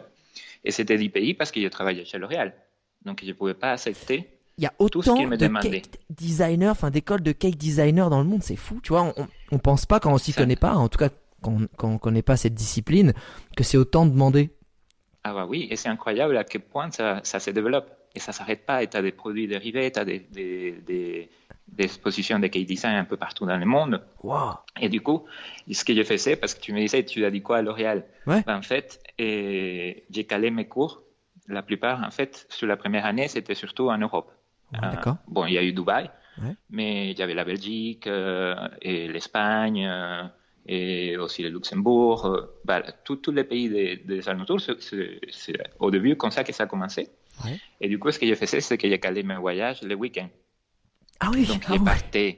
Et 0.64 0.70
c'était 0.70 0.96
10 0.96 1.10
pays 1.10 1.34
parce 1.34 1.52
que 1.52 1.60
je 1.60 1.68
travaillais 1.68 2.06
chez 2.06 2.20
L'Oréal. 2.20 2.54
Donc, 3.04 3.22
je 3.24 3.30
ne 3.30 3.34
pouvais 3.34 3.56
pas 3.56 3.72
accepter 3.72 4.30
il 4.62 4.66
y 4.66 4.68
a 4.68 4.74
autant 4.78 5.16
de 5.16 5.48
cake 5.60 6.00
designers, 6.12 6.70
enfin 6.70 6.92
d'écoles 6.92 7.24
de 7.24 7.32
cake 7.32 7.58
designers 7.58 8.08
dans 8.12 8.20
le 8.20 8.28
monde, 8.28 8.44
c'est 8.44 8.56
fou, 8.56 8.80
tu 8.84 8.90
vois. 8.90 9.12
On, 9.18 9.28
on 9.52 9.58
pense 9.58 9.88
pas 9.88 10.00
quand 10.00 10.14
on 10.14 10.20
s'y 10.20 10.34
connaît 10.34 10.56
pas, 10.56 10.76
en 10.76 10.88
tout 10.88 11.00
cas 11.00 11.10
quand 11.42 11.58
on 11.82 11.94
ne 11.94 11.98
connaît 11.98 12.22
pas 12.22 12.38
cette 12.38 12.54
discipline, 12.54 13.14
que 13.58 13.64
c'est 13.64 13.78
autant 13.78 14.06
demandé. 14.06 14.52
Ah 15.24 15.34
bah 15.34 15.48
oui, 15.48 15.68
et 15.72 15.76
c'est 15.76 15.90
incroyable 15.90 16.38
à 16.38 16.44
quel 16.44 16.62
point 16.62 16.92
ça, 16.92 17.22
ça 17.24 17.40
se 17.40 17.50
développe. 17.50 17.90
Et 18.14 18.20
ça 18.20 18.32
ne 18.32 18.36
s'arrête 18.36 18.66
pas. 18.66 18.84
Et 18.84 18.88
tu 18.88 18.98
as 18.98 19.02
des 19.02 19.12
produits 19.12 19.48
dérivés, 19.48 19.92
tu 19.92 20.00
as 20.00 20.06
des, 20.06 20.20
des, 20.20 20.74
des, 20.86 21.30
des, 21.68 21.84
expositions 21.84 22.40
de 22.40 22.48
cake 22.48 22.66
design 22.66 22.96
un 22.96 23.06
peu 23.06 23.18
partout 23.18 23.46
dans 23.46 23.58
le 23.58 23.66
monde. 23.66 24.04
Wow. 24.22 24.56
Et 24.80 24.90
du 24.90 25.02
coup, 25.02 25.24
ce 25.72 25.86
que 25.86 25.94
j'ai 25.94 26.04
fait, 26.04 26.18
c'est 26.18 26.36
parce 26.36 26.54
que 26.54 26.60
tu 26.60 26.74
me 26.74 26.80
disais, 26.80 27.06
tu 27.06 27.24
as 27.24 27.32
dit 27.32 27.42
quoi 27.42 27.58
à 27.58 27.62
L'Oréal? 27.62 28.04
Ouais. 28.28 28.44
ben, 28.46 28.58
En 28.58 28.62
fait, 28.62 29.02
j'ai 29.18 30.26
calé 30.28 30.52
mes 30.52 30.68
cours. 30.68 31.04
La 31.48 31.62
plupart, 31.62 32.04
en 32.04 32.12
fait, 32.12 32.46
sur 32.50 32.68
la 32.68 32.76
première 32.76 33.06
année, 33.06 33.28
c'était 33.28 33.56
surtout 33.56 33.90
en 33.90 33.98
Europe. 33.98 34.32
D'accord. 34.72 35.14
Euh, 35.14 35.32
bon, 35.32 35.46
il 35.46 35.54
y 35.54 35.58
a 35.58 35.64
eu 35.64 35.74
Dubaï, 35.74 36.10
mais 36.70 37.12
il 37.12 37.20
y 37.20 37.22
avait 37.22 37.34
la 37.34 37.44
Belgique 37.44 38.08
euh, 38.08 38.56
et 38.82 39.08
l'Espagne. 39.08 39.86
Euh, 39.86 40.24
et 40.68 41.18
aussi 41.18 41.42
le 41.42 41.50
Luxembourg, 41.50 42.26
euh, 42.26 42.60
bah, 42.66 42.84
tous 43.04 43.32
les 43.32 43.44
pays 43.44 43.70
des, 43.70 43.98
des 43.98 44.30
alentours, 44.30 44.62
c'est 44.62 45.54
au 45.80 45.90
début 45.90 46.16
comme 46.16 46.32
ça 46.32 46.44
que 46.44 46.54
ça 46.54 46.64
a 46.64 46.68
commencé. 46.68 47.10
Et 47.80 47.90
du 47.90 47.98
coup, 47.98 48.12
ce 48.12 48.20
que 48.20 48.28
j'ai 48.28 48.36
fait, 48.36 48.46
c'est 48.46 48.78
que 48.78 48.88
j'ai 48.88 49.00
calé 49.00 49.24
mes 49.24 49.36
voyages 49.36 49.82
le 49.82 49.96
week-end. 49.96 50.30
Ah 51.20 51.30
oui, 51.34 51.46
Donc, 51.46 51.64
ah 51.68 51.74
j'ai 51.74 51.80
parté, 51.80 52.38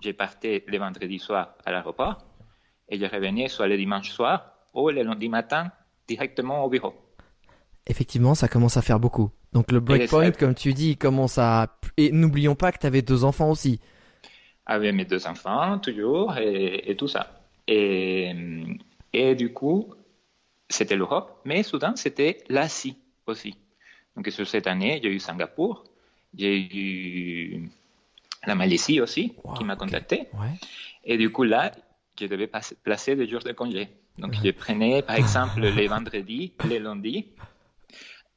j'ai 0.00 0.12
parté 0.12 0.64
le 0.68 0.78
vendredi 0.78 1.18
soir 1.18 1.56
à 1.64 1.72
l'aéroport 1.72 2.18
et 2.88 2.98
je 2.98 3.04
revenais 3.04 3.48
soit 3.48 3.66
le 3.66 3.76
dimanche 3.76 4.10
soir 4.10 4.52
ou 4.72 4.90
le 4.90 5.02
lundi 5.02 5.28
matin 5.28 5.72
directement 6.06 6.64
au 6.64 6.68
bureau. 6.68 6.94
Effectivement, 7.86 8.34
ça 8.34 8.48
commence 8.48 8.76
à 8.76 8.82
faire 8.82 9.00
beaucoup. 9.00 9.30
Donc 9.54 9.72
le 9.72 9.80
breakpoint, 9.80 10.32
comme 10.32 10.54
tu 10.54 10.74
dis, 10.74 10.96
commence 10.96 11.38
à... 11.38 11.78
Et 11.96 12.10
n'oublions 12.10 12.56
pas 12.56 12.72
que 12.72 12.78
tu 12.78 12.86
avais 12.86 13.02
deux 13.02 13.24
enfants 13.24 13.50
aussi. 13.50 13.80
Avec 14.66 14.94
mes 14.94 15.04
deux 15.04 15.26
enfants, 15.26 15.78
toujours, 15.78 16.36
et, 16.36 16.90
et 16.90 16.96
tout 16.96 17.08
ça. 17.08 17.40
Et, 17.68 18.32
et 19.12 19.34
du 19.34 19.52
coup, 19.52 19.94
c'était 20.68 20.96
l'Europe, 20.96 21.40
mais 21.44 21.62
soudain, 21.62 21.94
c'était 21.96 22.38
l'Asie 22.48 22.96
aussi. 23.26 23.54
Donc, 24.16 24.28
sur 24.30 24.46
cette 24.46 24.66
année, 24.66 25.00
j'ai 25.02 25.10
eu 25.10 25.20
Singapour, 25.20 25.84
j'ai 26.36 26.56
eu 26.58 27.70
la 28.46 28.54
Malaisie 28.54 29.00
aussi, 29.00 29.34
qui 29.56 29.64
m'a 29.64 29.76
contacté. 29.76 30.28
Et 31.04 31.16
du 31.16 31.30
coup, 31.30 31.44
là, 31.44 31.70
je 32.20 32.26
devais 32.26 32.50
placer 32.82 33.16
des 33.16 33.28
jours 33.28 33.42
de 33.42 33.52
congé. 33.52 33.88
Donc, 34.18 34.34
je 34.42 34.50
prenais, 34.50 35.02
par 35.02 35.16
exemple, 35.16 35.60
les 35.60 35.86
vendredis, 35.86 36.52
les 36.68 36.78
lundis, 36.78 37.28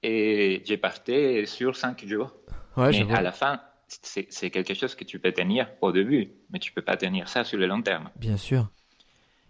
et 0.03 0.61
j'ai 0.65 0.77
partais 0.77 1.45
sur 1.45 1.75
cinq 1.75 2.05
jours. 2.05 2.33
mais 2.77 3.13
à 3.13 3.21
la 3.21 3.31
fin, 3.31 3.61
c'est 3.87 4.49
quelque 4.49 4.73
chose 4.73 4.95
que 4.95 5.03
tu 5.03 5.19
peux 5.19 5.31
tenir 5.31 5.69
au 5.81 5.91
début, 5.91 6.31
mais 6.49 6.59
tu 6.59 6.71
peux 6.71 6.81
pas 6.81 6.97
tenir 6.97 7.27
ça 7.29 7.43
sur 7.43 7.57
le 7.57 7.67
long 7.67 7.81
terme. 7.81 8.09
Bien 8.15 8.37
sûr. 8.37 8.69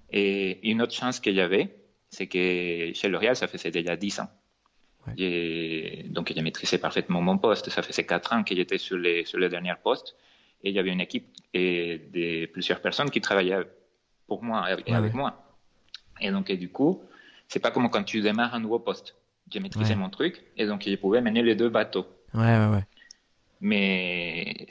Et 0.10 0.69
une 0.69 0.81
autre 0.81 0.93
chance 0.93 1.19
que 1.19 1.33
j'avais, 1.33 1.75
c'est 2.10 2.27
que 2.27 2.91
chez 2.93 3.10
L'Oréal, 3.10 3.36
ça 3.36 3.47
faisait 3.47 3.71
déjà 3.71 3.95
10 3.95 4.21
ans. 4.21 4.29
Donc, 6.10 6.33
j'ai 6.33 6.41
maîtrisé 6.41 6.77
parfaitement 6.77 7.21
mon 7.21 7.38
poste. 7.38 7.69
Ça 7.69 7.81
faisait 7.81 8.05
4 8.05 8.33
ans 8.33 8.43
que 8.43 8.55
j'étais 8.55 8.77
sur 8.77 8.97
les, 8.97 9.25
sur 9.25 9.39
les 9.39 9.49
derniers 9.49 9.75
postes. 9.81 10.15
Et 10.63 10.69
il 10.69 10.75
y 10.75 10.79
avait 10.79 10.91
une 10.91 11.01
équipe 11.01 11.27
et 11.53 11.99
de 12.13 12.45
plusieurs 12.47 12.81
personnes 12.81 13.10
qui 13.10 13.21
travaillaient 13.21 13.67
pour 14.27 14.43
moi 14.43 14.67
et 14.69 14.93
avec 14.93 15.13
moi. 15.13 15.43
Et 16.19 16.31
donc, 16.31 16.49
et 16.49 16.57
du 16.57 16.69
coup, 16.69 17.03
c'est 17.47 17.60
pas 17.60 17.71
comme 17.71 17.89
quand 17.89 18.03
tu 18.03 18.21
démarres 18.21 18.55
un 18.55 18.60
nouveau 18.60 18.79
poste. 18.79 19.15
J'ai 19.49 19.60
maîtrisé 19.60 19.95
mon 19.95 20.10
truc 20.10 20.43
et 20.57 20.65
donc 20.65 20.83
je 20.86 20.95
pouvais 20.95 21.21
mener 21.21 21.41
les 21.41 21.55
deux 21.55 21.69
bateaux. 21.69 22.05
Ouais, 22.33 22.57
ouais, 22.57 22.67
ouais. 22.67 22.83
Mais 23.62 24.67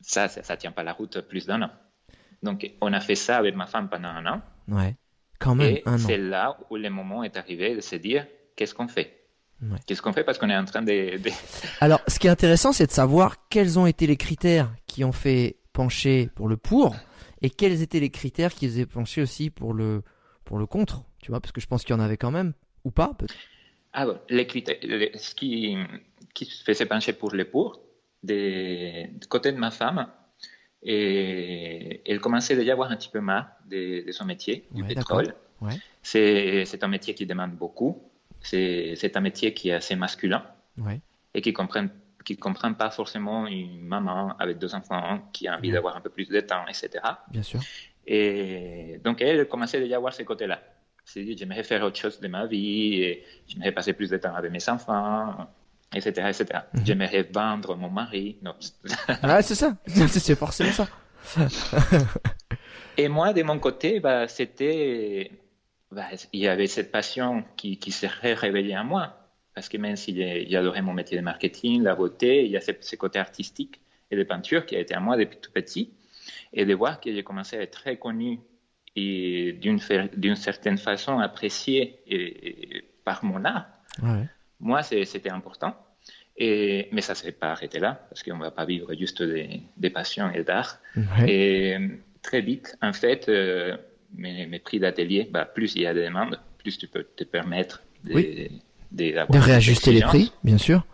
ça, 0.00 0.28
ça, 0.28 0.56
tient 0.56 0.72
pas 0.72 0.82
la 0.82 0.92
route 0.92 1.20
plus 1.22 1.46
d'un 1.46 1.62
an. 1.62 1.70
Donc, 2.42 2.70
on 2.80 2.92
a 2.92 3.00
fait 3.00 3.14
ça 3.14 3.36
avec 3.36 3.54
ma 3.54 3.66
femme 3.66 3.88
pendant 3.88 4.08
un 4.08 4.26
an. 4.26 4.42
Ouais, 4.68 4.96
quand 5.38 5.54
même. 5.54 5.76
Et 5.76 5.84
c'est 5.98 6.18
là 6.18 6.58
où 6.70 6.76
le 6.76 6.90
moment 6.90 7.24
est 7.24 7.36
arrivé 7.36 7.74
de 7.74 7.80
se 7.80 7.96
dire 7.96 8.26
qu'est-ce 8.56 8.74
qu'on 8.74 8.88
fait? 8.88 9.14
Qu'est-ce 9.86 10.02
qu'on 10.02 10.12
fait? 10.12 10.22
Parce 10.22 10.38
qu'on 10.38 10.50
est 10.50 10.56
en 10.56 10.64
train 10.64 10.82
de, 10.82 11.18
Alors, 11.80 12.00
ce 12.06 12.18
qui 12.18 12.28
est 12.28 12.30
intéressant, 12.30 12.72
c'est 12.72 12.86
de 12.86 12.92
savoir 12.92 13.48
quels 13.48 13.78
ont 13.78 13.86
été 13.86 14.06
les 14.06 14.16
critères 14.16 14.72
qui 14.86 15.04
ont 15.04 15.12
fait 15.12 15.56
pencher 15.72 16.30
pour 16.36 16.48
le 16.48 16.56
pour 16.56 16.94
et 17.42 17.50
quels 17.50 17.82
étaient 17.82 18.00
les 18.00 18.10
critères 18.10 18.52
qui 18.52 18.66
faisaient 18.66 18.86
pencher 18.86 19.20
aussi 19.20 19.50
pour 19.50 19.74
le 19.74 20.02
pour 20.44 20.58
le 20.58 20.66
contre. 20.66 21.02
Tu 21.20 21.30
vois, 21.30 21.40
parce 21.40 21.52
que 21.52 21.60
je 21.60 21.66
pense 21.66 21.82
qu'il 21.82 21.94
y 21.94 21.98
en 21.98 22.00
avait 22.00 22.16
quand 22.16 22.30
même 22.30 22.52
ou 22.84 22.90
pas. 22.90 23.16
Ah 23.20 23.26
bon, 23.94 24.18
les 24.28 24.46
critères, 24.46 24.76
ce 25.14 25.34
qui 25.34 25.76
qui 26.34 26.44
faisait 26.64 26.86
pencher 26.86 27.12
pour 27.12 27.32
le 27.32 27.44
pour, 27.44 27.80
du 28.22 29.26
côté 29.28 29.52
de 29.52 29.58
ma 29.58 29.70
femme, 29.70 30.08
et 30.82 32.02
elle 32.06 32.20
commençait 32.20 32.56
déjà 32.56 32.72
à 32.72 32.74
avoir 32.74 32.90
un 32.90 32.96
petit 32.96 33.08
peu 33.08 33.20
marre 33.20 33.48
de, 33.66 34.04
son 34.12 34.24
métier, 34.24 34.66
du 34.70 34.84
pétrole. 34.84 35.34
Ouais. 35.60 35.74
C'est 36.02 36.84
un 36.84 36.88
métier 36.88 37.14
qui 37.14 37.26
demande 37.26 37.52
beaucoup 37.52 38.08
c'est 38.42 39.16
un 39.16 39.20
métier 39.20 39.54
qui 39.54 39.70
est 39.70 39.74
assez 39.74 39.96
masculin 39.96 40.44
et 41.34 41.40
qui 41.40 41.52
comprend 41.52 41.86
qui 42.24 42.36
comprend 42.36 42.74
pas 42.74 42.90
forcément 42.90 43.46
une 43.46 43.80
maman 43.86 44.36
avec 44.38 44.58
deux 44.58 44.74
enfants 44.74 45.30
qui 45.32 45.48
a 45.48 45.56
envie 45.56 45.70
d'avoir 45.70 45.96
un 45.96 46.00
peu 46.00 46.10
plus 46.10 46.28
de 46.28 46.40
temps, 46.40 46.66
etc. 46.68 47.02
Bien 47.30 47.42
sûr. 47.42 47.60
Et 48.06 49.00
donc 49.02 49.22
elle 49.22 49.48
commençait 49.48 49.80
déjà 49.80 49.96
à 49.96 49.98
voir 49.98 50.12
ces 50.12 50.24
côtés-là. 50.24 50.60
C'est 51.10 51.24
dit, 51.24 51.34
j'aimerais 51.38 51.64
faire 51.64 51.82
autre 51.84 51.98
chose 51.98 52.20
de 52.20 52.28
ma 52.28 52.44
vie, 52.44 53.00
et 53.02 53.24
j'aimerais 53.46 53.72
passer 53.72 53.94
plus 53.94 54.10
de 54.10 54.18
temps 54.18 54.34
avec 54.34 54.52
mes 54.52 54.68
enfants, 54.68 55.48
etc., 55.94 56.10
etc. 56.28 56.60
Mhm. 56.74 56.84
J'aimerais 56.84 57.22
vendre 57.22 57.76
mon 57.76 57.88
mari. 57.88 58.36
Non. 58.42 58.54
ah, 59.22 59.40
c'est 59.40 59.54
ça. 59.54 59.74
C'est 59.86 60.36
forcément 60.36 60.70
ça. 60.70 60.86
et 62.98 63.08
moi, 63.08 63.32
de 63.32 63.42
mon 63.42 63.58
côté, 63.58 64.00
bah, 64.00 64.28
c'était 64.28 65.30
bah, 65.90 66.08
il 66.34 66.40
y 66.40 66.46
avait 66.46 66.66
cette 66.66 66.92
passion 66.92 67.42
qui, 67.56 67.78
qui 67.78 67.90
s'est 67.90 68.06
révélée 68.06 68.76
en 68.76 68.84
moi. 68.84 69.16
Parce 69.54 69.70
que 69.70 69.78
même 69.78 69.96
si 69.96 70.14
j'adorais 70.50 70.82
mon 70.82 70.92
métier 70.92 71.16
de 71.16 71.22
marketing, 71.22 71.84
la 71.84 71.94
beauté, 71.94 72.44
il 72.44 72.50
y 72.50 72.56
a 72.58 72.60
ce, 72.60 72.96
côté 72.96 73.18
artistique 73.18 73.80
et 74.10 74.16
de 74.16 74.24
peinture 74.24 74.66
qui 74.66 74.76
a 74.76 74.78
été 74.78 74.94
à 74.94 75.00
moi 75.00 75.16
depuis 75.16 75.38
tout 75.38 75.52
petit. 75.52 75.90
Et 76.52 76.66
de 76.66 76.74
voir 76.74 77.00
que 77.00 77.10
j'ai 77.10 77.22
commencé 77.22 77.56
à 77.56 77.62
être 77.62 77.80
très 77.80 77.96
connu 77.96 78.40
et 78.96 79.52
d'une 79.52 80.36
certaine 80.36 80.78
façon 80.78 81.18
apprécié 81.18 82.00
et, 82.06 82.84
par 83.04 83.24
mon 83.24 83.44
art, 83.44 83.66
moi, 84.60 84.82
c'était 84.82 85.30
important. 85.30 85.76
Et, 86.36 86.88
mais 86.92 87.00
ça 87.00 87.14
ne 87.14 87.18
s'est 87.18 87.32
pas 87.32 87.50
arrêté 87.50 87.80
là, 87.80 88.06
parce 88.08 88.22
qu'on 88.22 88.36
ne 88.36 88.42
va 88.42 88.52
pas 88.52 88.64
vivre 88.64 88.94
juste 88.94 89.22
des, 89.22 89.62
des 89.76 89.90
passions 89.90 90.30
et 90.30 90.44
d'art. 90.44 90.78
Et 91.26 91.76
très 92.22 92.40
vite, 92.40 92.76
en 92.80 92.92
fait, 92.92 93.28
euh, 93.28 93.76
mes, 94.14 94.58
prix 94.58 94.78
d'atelier, 94.78 95.28
bah, 95.30 95.44
plus 95.44 95.74
il 95.74 95.82
y 95.82 95.86
a 95.86 95.94
des 95.94 96.04
demandes, 96.04 96.38
plus 96.58 96.78
tu 96.78 96.86
peux 96.86 97.04
te 97.04 97.24
permettre 97.24 97.82
de, 98.04 98.48
de, 98.92 99.38
réajuster 99.38 99.92
les 99.92 100.00
prix, 100.00 100.32
bien 100.44 100.58
sûr. 100.58 100.84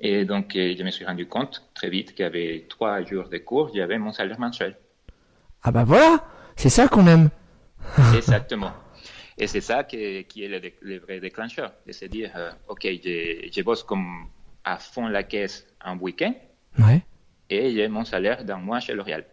Et 0.00 0.24
donc, 0.24 0.56
euh, 0.56 0.74
je 0.76 0.82
me 0.82 0.90
suis 0.90 1.04
rendu 1.04 1.26
compte 1.26 1.62
très 1.74 1.88
vite 1.88 2.14
qu'il 2.14 2.24
y 2.24 2.26
avait 2.26 2.66
trois 2.68 3.02
jours 3.04 3.28
de 3.28 3.38
cours, 3.38 3.70
j'avais 3.74 3.98
mon 3.98 4.12
salaire 4.12 4.40
mensuel. 4.40 4.76
Ah 5.62 5.70
bah 5.70 5.84
voilà, 5.84 6.24
c'est 6.56 6.68
ça 6.68 6.88
qu'on 6.88 7.06
aime. 7.06 7.30
Exactement. 8.16 8.72
Et 9.38 9.46
c'est 9.46 9.60
ça 9.60 9.84
qui 9.84 9.96
est, 9.96 10.24
qui 10.28 10.44
est 10.44 10.72
le, 10.80 10.98
vrai 10.98 11.20
déclencheur. 11.20 11.72
C'est 11.86 11.92
se 11.92 12.04
dire, 12.04 12.30
euh, 12.36 12.50
OK, 12.68 12.82
je, 12.84 13.48
je, 13.50 13.62
bosse 13.62 13.82
comme 13.82 14.26
à 14.64 14.78
fond 14.78 15.08
la 15.08 15.22
caisse 15.22 15.66
un 15.80 15.96
week-end. 15.98 16.34
Ouais. 16.78 17.02
Et 17.50 17.72
j'ai 17.72 17.88
mon 17.88 18.04
salaire 18.04 18.44
d'un 18.44 18.58
mois 18.58 18.80
chez 18.80 18.94
L'Oréal 18.94 19.24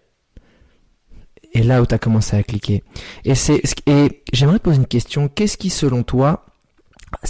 et 1.54 1.64
là 1.64 1.82
où 1.82 1.86
tu 1.86 1.96
as 1.96 2.00
commencé 2.00 2.36
à 2.38 2.44
cliquer. 2.44 2.84
Et 3.26 3.36
c'est 3.36 3.62
et 3.86 4.24
j'aimerais 4.34 4.60
te 4.60 4.64
poser 4.64 4.78
une 4.78 4.88
question, 4.88 5.28
qu'est-ce 5.28 5.58
qui 5.58 5.70
selon 5.70 6.04
toi 6.04 6.46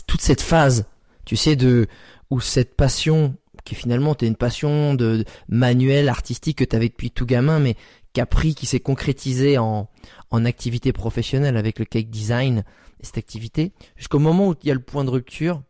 toute 0.08 0.22
cette 0.22 0.42
phase, 0.42 0.86
tu 1.26 1.36
sais 1.36 1.56
de 1.56 1.88
où 2.30 2.42
cette 2.42 2.76
passion 2.76 3.36
qui 3.64 3.76
finalement 3.76 4.16
t'es 4.16 4.28
une 4.28 4.36
passion 4.36 4.94
de, 4.94 5.24
manuel 5.48 6.10
artistique 6.10 6.58
que 6.58 6.64
tu 6.64 6.76
avais 6.76 6.90
depuis 6.90 7.12
tout 7.12 7.26
gamin 7.26 7.60
mais 7.60 7.76
qui 8.14 8.22
a 8.22 8.26
pris 8.26 8.56
qui 8.56 8.66
s'est 8.66 8.80
concrétisée 8.80 9.58
en 9.58 9.90
en 10.32 10.46
activité 10.46 10.94
professionnelle 10.94 11.58
avec 11.58 11.80
le 11.80 11.86
cake 11.86 12.10
design 12.10 12.64
et 13.00 13.06
cette 13.06 13.18
activité 13.18 13.72
jusqu'au 13.96 14.20
moment 14.20 14.50
où 14.50 14.56
il 14.62 14.68
y 14.68 14.72
a 14.72 14.76
le 14.76 14.82
point 14.82 15.04
de 15.04 15.10
rupture, 15.10 15.64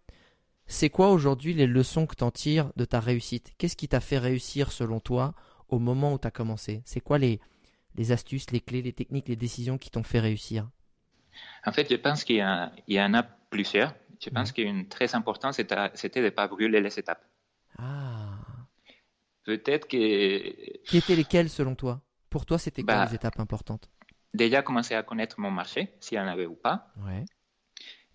c'est 0.67 0.89
quoi 0.89 1.09
aujourd'hui 1.11 1.53
les 1.53 1.67
leçons 1.67 2.05
que 2.05 2.15
tu 2.15 2.23
en 2.23 2.31
tires 2.31 2.71
de 2.75 2.85
ta 2.85 2.99
réussite? 2.99 3.53
Qu'est-ce 3.57 3.75
qui 3.75 3.87
t'a 3.87 3.99
fait 3.99 4.17
réussir 4.17 4.71
selon 4.71 4.99
toi 4.99 5.33
au 5.67 5.79
moment 5.79 6.13
où 6.13 6.19
tu 6.19 6.27
as 6.27 6.31
commencé? 6.31 6.81
C'est 6.85 7.01
quoi 7.01 7.17
les 7.17 7.39
les 7.95 8.11
astuces, 8.11 8.51
les 8.51 8.61
clés, 8.61 8.81
les 8.81 8.93
techniques, 8.93 9.27
les 9.27 9.35
décisions 9.35 9.77
qui 9.77 9.89
t'ont 9.89 10.03
fait 10.03 10.19
réussir? 10.19 10.69
En 11.65 11.71
fait, 11.71 11.89
je 11.89 11.95
pense 11.95 12.23
qu'il 12.23 12.37
y, 12.37 13.01
en 13.01 13.13
a 13.13 13.23
plusieurs. 13.23 13.93
Je 14.23 14.29
pense 14.29 14.51
qu'une 14.51 14.87
très 14.87 15.15
importante, 15.15 15.53
c'était 15.53 16.19
de 16.19 16.25
ne 16.25 16.29
pas 16.29 16.47
brûler 16.47 16.81
les 16.81 16.99
étapes. 16.99 17.25
Ah. 17.77 18.37
Peut-être 19.43 19.87
que... 19.87 20.83
Qui 20.83 20.97
étaient 20.97 21.15
lesquelles 21.15 21.49
selon 21.49 21.75
toi? 21.75 22.01
Pour 22.29 22.45
toi, 22.45 22.57
c'était 22.57 22.83
quoi 22.83 22.95
bah, 22.95 23.05
les 23.05 23.15
étapes 23.15 23.39
importantes? 23.39 23.89
Déjà 24.33 24.61
commencer 24.61 24.95
à 24.95 25.03
connaître 25.03 25.39
mon 25.39 25.51
marché, 25.51 25.95
s'il 25.99 26.17
y 26.17 26.21
en 26.21 26.27
avait 26.27 26.45
ou 26.45 26.55
pas. 26.55 26.91
Ouais. 26.97 27.25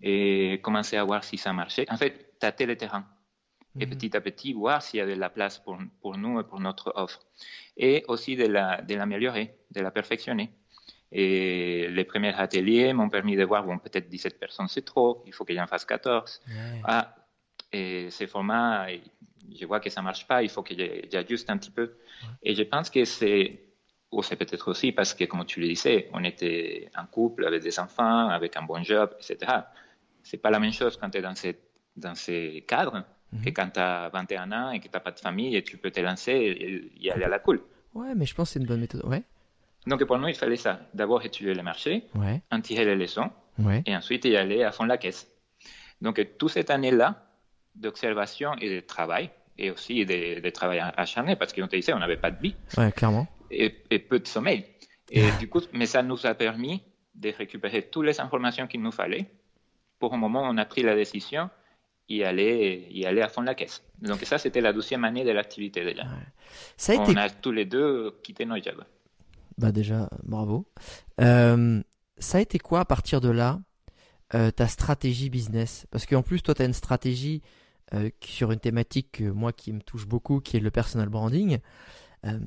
Et 0.01 0.61
commencer 0.63 0.97
à 0.97 1.05
voir 1.05 1.25
si 1.25 1.39
ça 1.39 1.53
marchait. 1.53 1.87
En 1.91 1.97
fait, 1.97 2.39
tâter 2.39 2.67
le 2.67 2.77
terrain 2.77 3.07
et 3.81 3.87
mhm. 3.87 3.93
petit 3.93 4.17
à 4.17 4.21
petit 4.21 4.53
voir 4.53 4.83
s'il 4.83 4.99
y 4.99 5.01
avait 5.01 5.17
de 5.17 5.21
la 5.21 5.31
place 5.31 5.59
pour, 5.59 5.79
pour, 6.01 6.17
nous 6.17 6.39
et 6.39 6.45
pour 6.45 6.61
notre 6.61 6.93
offre. 6.97 7.21
Et 7.77 8.05
aussi 8.09 8.37
de 8.37 8.47
l'améliorer, 8.47 9.57
de, 9.71 9.81
de, 9.81 9.85
la 9.85 9.91
perfectionner. 9.91 10.51
Et 11.11 11.89
les 11.91 12.05
premiers 12.05 12.35
ateliers 12.35 12.93
m'ont 12.93 13.09
permis 13.09 13.37
de 13.37 13.45
voir, 13.45 13.65
bon, 13.65 13.79
peut-être 13.79 14.09
17 14.09 14.39
personnes 14.39 14.69
c'est 14.69 14.85
trop, 14.85 15.23
il 15.27 15.33
faut 15.33 15.45
que 15.45 15.55
j'en 15.55 15.67
fasse 15.67 15.85
14. 15.85 16.41
Ah, 16.85 17.15
et 17.73 18.11
ces 18.11 18.27
formats, 18.27 18.87
je 19.57 19.67
vois 19.67 19.81
que 19.81 19.91
ça 19.91 20.03
marche 20.03 20.27
pas, 20.27 20.43
il 20.43 20.49
faut 20.49 20.63
que 20.63 20.75
j'ajuste 21.11 21.51
un 21.51 21.59
petit 21.59 21.71
peu. 21.71 21.97
Et 22.43 22.55
je 22.55 22.63
pense 22.63 22.91
que 22.91 23.05
c'est, 23.05 23.61
ou 24.15 24.23
c'est 24.23 24.37
peut-être 24.37 24.69
aussi 24.69 24.93
parce 24.93 25.15
que, 25.15 25.25
comme 25.25 25.45
tu 25.45 25.61
le 25.61 25.69
disais, 25.69 26.09
on 26.13 26.23
était 26.25 26.89
en 26.97 27.07
couple 27.07 27.47
avec 27.47 27.63
des 27.63 27.79
enfants, 27.79 28.29
avec 28.29 28.57
un 28.57 28.63
bon 28.63 28.83
job, 28.83 29.11
etc. 29.19 29.53
C'est 30.23 30.39
pas 30.39 30.51
la 30.51 30.59
même 30.59 30.73
chose 30.73 30.97
quand 30.97 31.11
tu 31.11 31.19
es 31.19 31.23
dans 31.23 31.35
ces, 31.35 31.59
dans 31.97 32.15
ces 32.15 32.65
cadres 32.67 33.05
que 33.45 33.51
quand 33.51 33.69
tu 33.71 33.81
as 33.81 34.11
21 34.11 34.53
ans 34.53 34.71
et 34.71 34.79
que 34.79 34.85
tu 34.85 34.91
n'as 34.95 35.01
pas 35.01 35.11
de 35.11 35.19
famille 35.19 35.57
et 35.57 35.65
tu 35.65 35.77
peux 35.77 35.91
te 35.91 36.01
lancer 36.01 36.33
et, 37.01 37.11
aller 37.11 37.25
à 37.25 37.29
la 37.29 37.41
cool. 37.41 37.61
Ouais, 37.95 38.15
mais 38.15 38.27
je 38.27 38.35
pense 38.35 38.51
que 38.51 38.53
c'est 38.55 38.61
une 38.61 38.67
bonne 38.67 38.81
méthode. 38.81 39.05
Ouais. 39.05 39.23
Donc 39.87 40.05
pour 40.05 40.19
nous, 40.19 40.29
il 40.29 40.35
fallait 40.35 40.57
ça. 40.57 40.81
D'abord 40.95 41.25
étudier 41.25 41.55
le 41.55 41.63
marché, 41.63 42.05
ouais. 42.15 42.41
en 42.51 42.61
tirer 42.61 42.85
les 42.85 42.97
leçons, 42.97 43.31
ouais. 43.59 43.83
et 43.87 43.97
ensuite 43.97 44.25
y 44.25 44.37
aller 44.37 44.63
à 44.63 44.73
fond 44.73 44.85
la 44.85 44.99
caisse. 44.99 45.29
Donc 46.01 46.25
toute 46.39 46.51
cette 46.51 46.71
année-là 46.71 47.27
d'observation 47.75 48.55
et 48.61 48.77
de 48.77 48.81
travail, 48.81 49.31
et 49.59 49.71
aussi 49.71 50.05
de, 50.05 50.51
travail 50.51 50.81
acharné, 50.97 51.37
parce 51.37 51.53
qu'on 51.53 51.67
te 51.67 51.77
disait, 51.77 51.93
on 51.93 51.99
n'avait 51.99 52.17
pas 52.17 52.31
de 52.31 52.41
vie. 52.41 52.55
Ouais, 52.77 52.91
clairement. 52.93 53.27
Et, 53.57 53.99
peu 53.99 54.19
de 54.19 54.27
sommeil. 54.27 54.65
Et 55.11 55.31
du 55.39 55.49
coup, 55.49 55.61
mais 55.73 55.87
ça 55.87 56.03
nous 56.03 56.27
a 56.27 56.35
permis 56.35 56.83
de 57.15 57.31
récupérer 57.31 57.83
toutes 57.83 58.07
les 58.07 58.21
informations 58.21 58.67
qu'il 58.67 58.83
nous 58.83 58.91
fallait 58.91 59.31
pour 59.99 60.13
un 60.13 60.17
moment 60.17 60.43
on 60.43 60.57
a 60.59 60.65
pris 60.65 60.83
la 60.83 60.95
décision 60.95 61.49
y 62.09 62.23
aller, 62.23 62.87
y 62.91 63.07
aller 63.07 63.23
à 63.23 63.29
fond 63.29 63.41
de 63.41 63.47
la 63.47 63.55
caisse. 63.55 63.83
Donc 64.03 64.21
ça, 64.21 64.39
c'était 64.39 64.61
la 64.61 64.73
douzième 64.73 65.05
année 65.05 65.25
de 65.25 65.31
l'activité 65.31 65.85
déjà. 65.85 66.05
Ça 66.77 66.93
a 66.93 66.97
On 66.97 67.17
a 67.17 67.31
tous 67.31 67.53
les 67.53 67.65
deux 67.65 68.15
quitté 68.23 68.45
nos 68.45 68.57
jobs. 68.57 68.85
Bah 69.57 69.73
déjà, 69.73 70.09
bravo. 70.23 70.67
Euh, 71.21 71.83
ça 72.19 72.39
a 72.39 72.41
été 72.41 72.59
quoi 72.59 72.81
à 72.81 72.85
partir 72.85 73.21
de 73.21 73.31
là 73.31 73.61
euh, 74.35 74.51
ta 74.51 74.67
stratégie 74.69 75.31
business? 75.31 75.87
Parce 75.91 76.07
qu'en 76.07 76.23
plus, 76.23 76.43
toi, 76.43 76.55
tu 76.55 76.63
as 76.63 76.67
une 76.67 76.75
stratégie 76.75 77.43
euh, 77.95 78.11
sur 78.23 78.53
une 78.53 78.61
thématique 78.61 79.21
moi 79.21 79.53
qui 79.53 79.73
me 79.73 79.81
touche 79.81 80.07
beaucoup, 80.07 80.41
qui 80.41 80.57
est 80.57 80.61
le 80.61 80.71
personal 80.71 81.09
branding. 81.09 81.59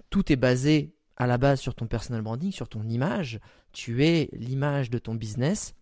tout 0.10 0.32
est 0.32 0.36
basé 0.36 0.94
à 1.18 1.28
la 1.28 1.38
base 1.38 1.60
sur 1.60 1.76
ton 1.76 1.88
personal 1.88 2.22
branding, 2.22 2.52
sur 2.52 2.70
ton 2.70 2.84
image. 2.84 3.40
Tu 3.74 4.06
es 4.06 4.30
l'image 4.34 4.90
de 4.90 5.00
ton 5.00 5.16
business. 5.16 5.74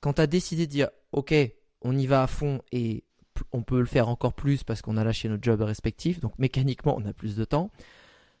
Quand 0.00 0.14
tu 0.14 0.20
as 0.22 0.26
décidé 0.26 0.66
de 0.66 0.70
dire, 0.70 0.88
OK, 1.12 1.34
on 1.82 1.96
y 1.96 2.06
va 2.06 2.22
à 2.22 2.26
fond 2.26 2.62
et 2.72 3.04
on 3.52 3.62
peut 3.62 3.80
le 3.80 3.86
faire 3.86 4.08
encore 4.08 4.34
plus 4.34 4.64
parce 4.64 4.82
qu'on 4.82 4.96
a 4.96 5.04
lâché 5.04 5.28
notre 5.28 5.42
job 5.42 5.60
respectif, 5.60 6.20
donc 6.20 6.38
mécaniquement 6.38 6.96
on 6.96 7.04
a 7.06 7.12
plus 7.12 7.36
de 7.36 7.44
temps. 7.44 7.70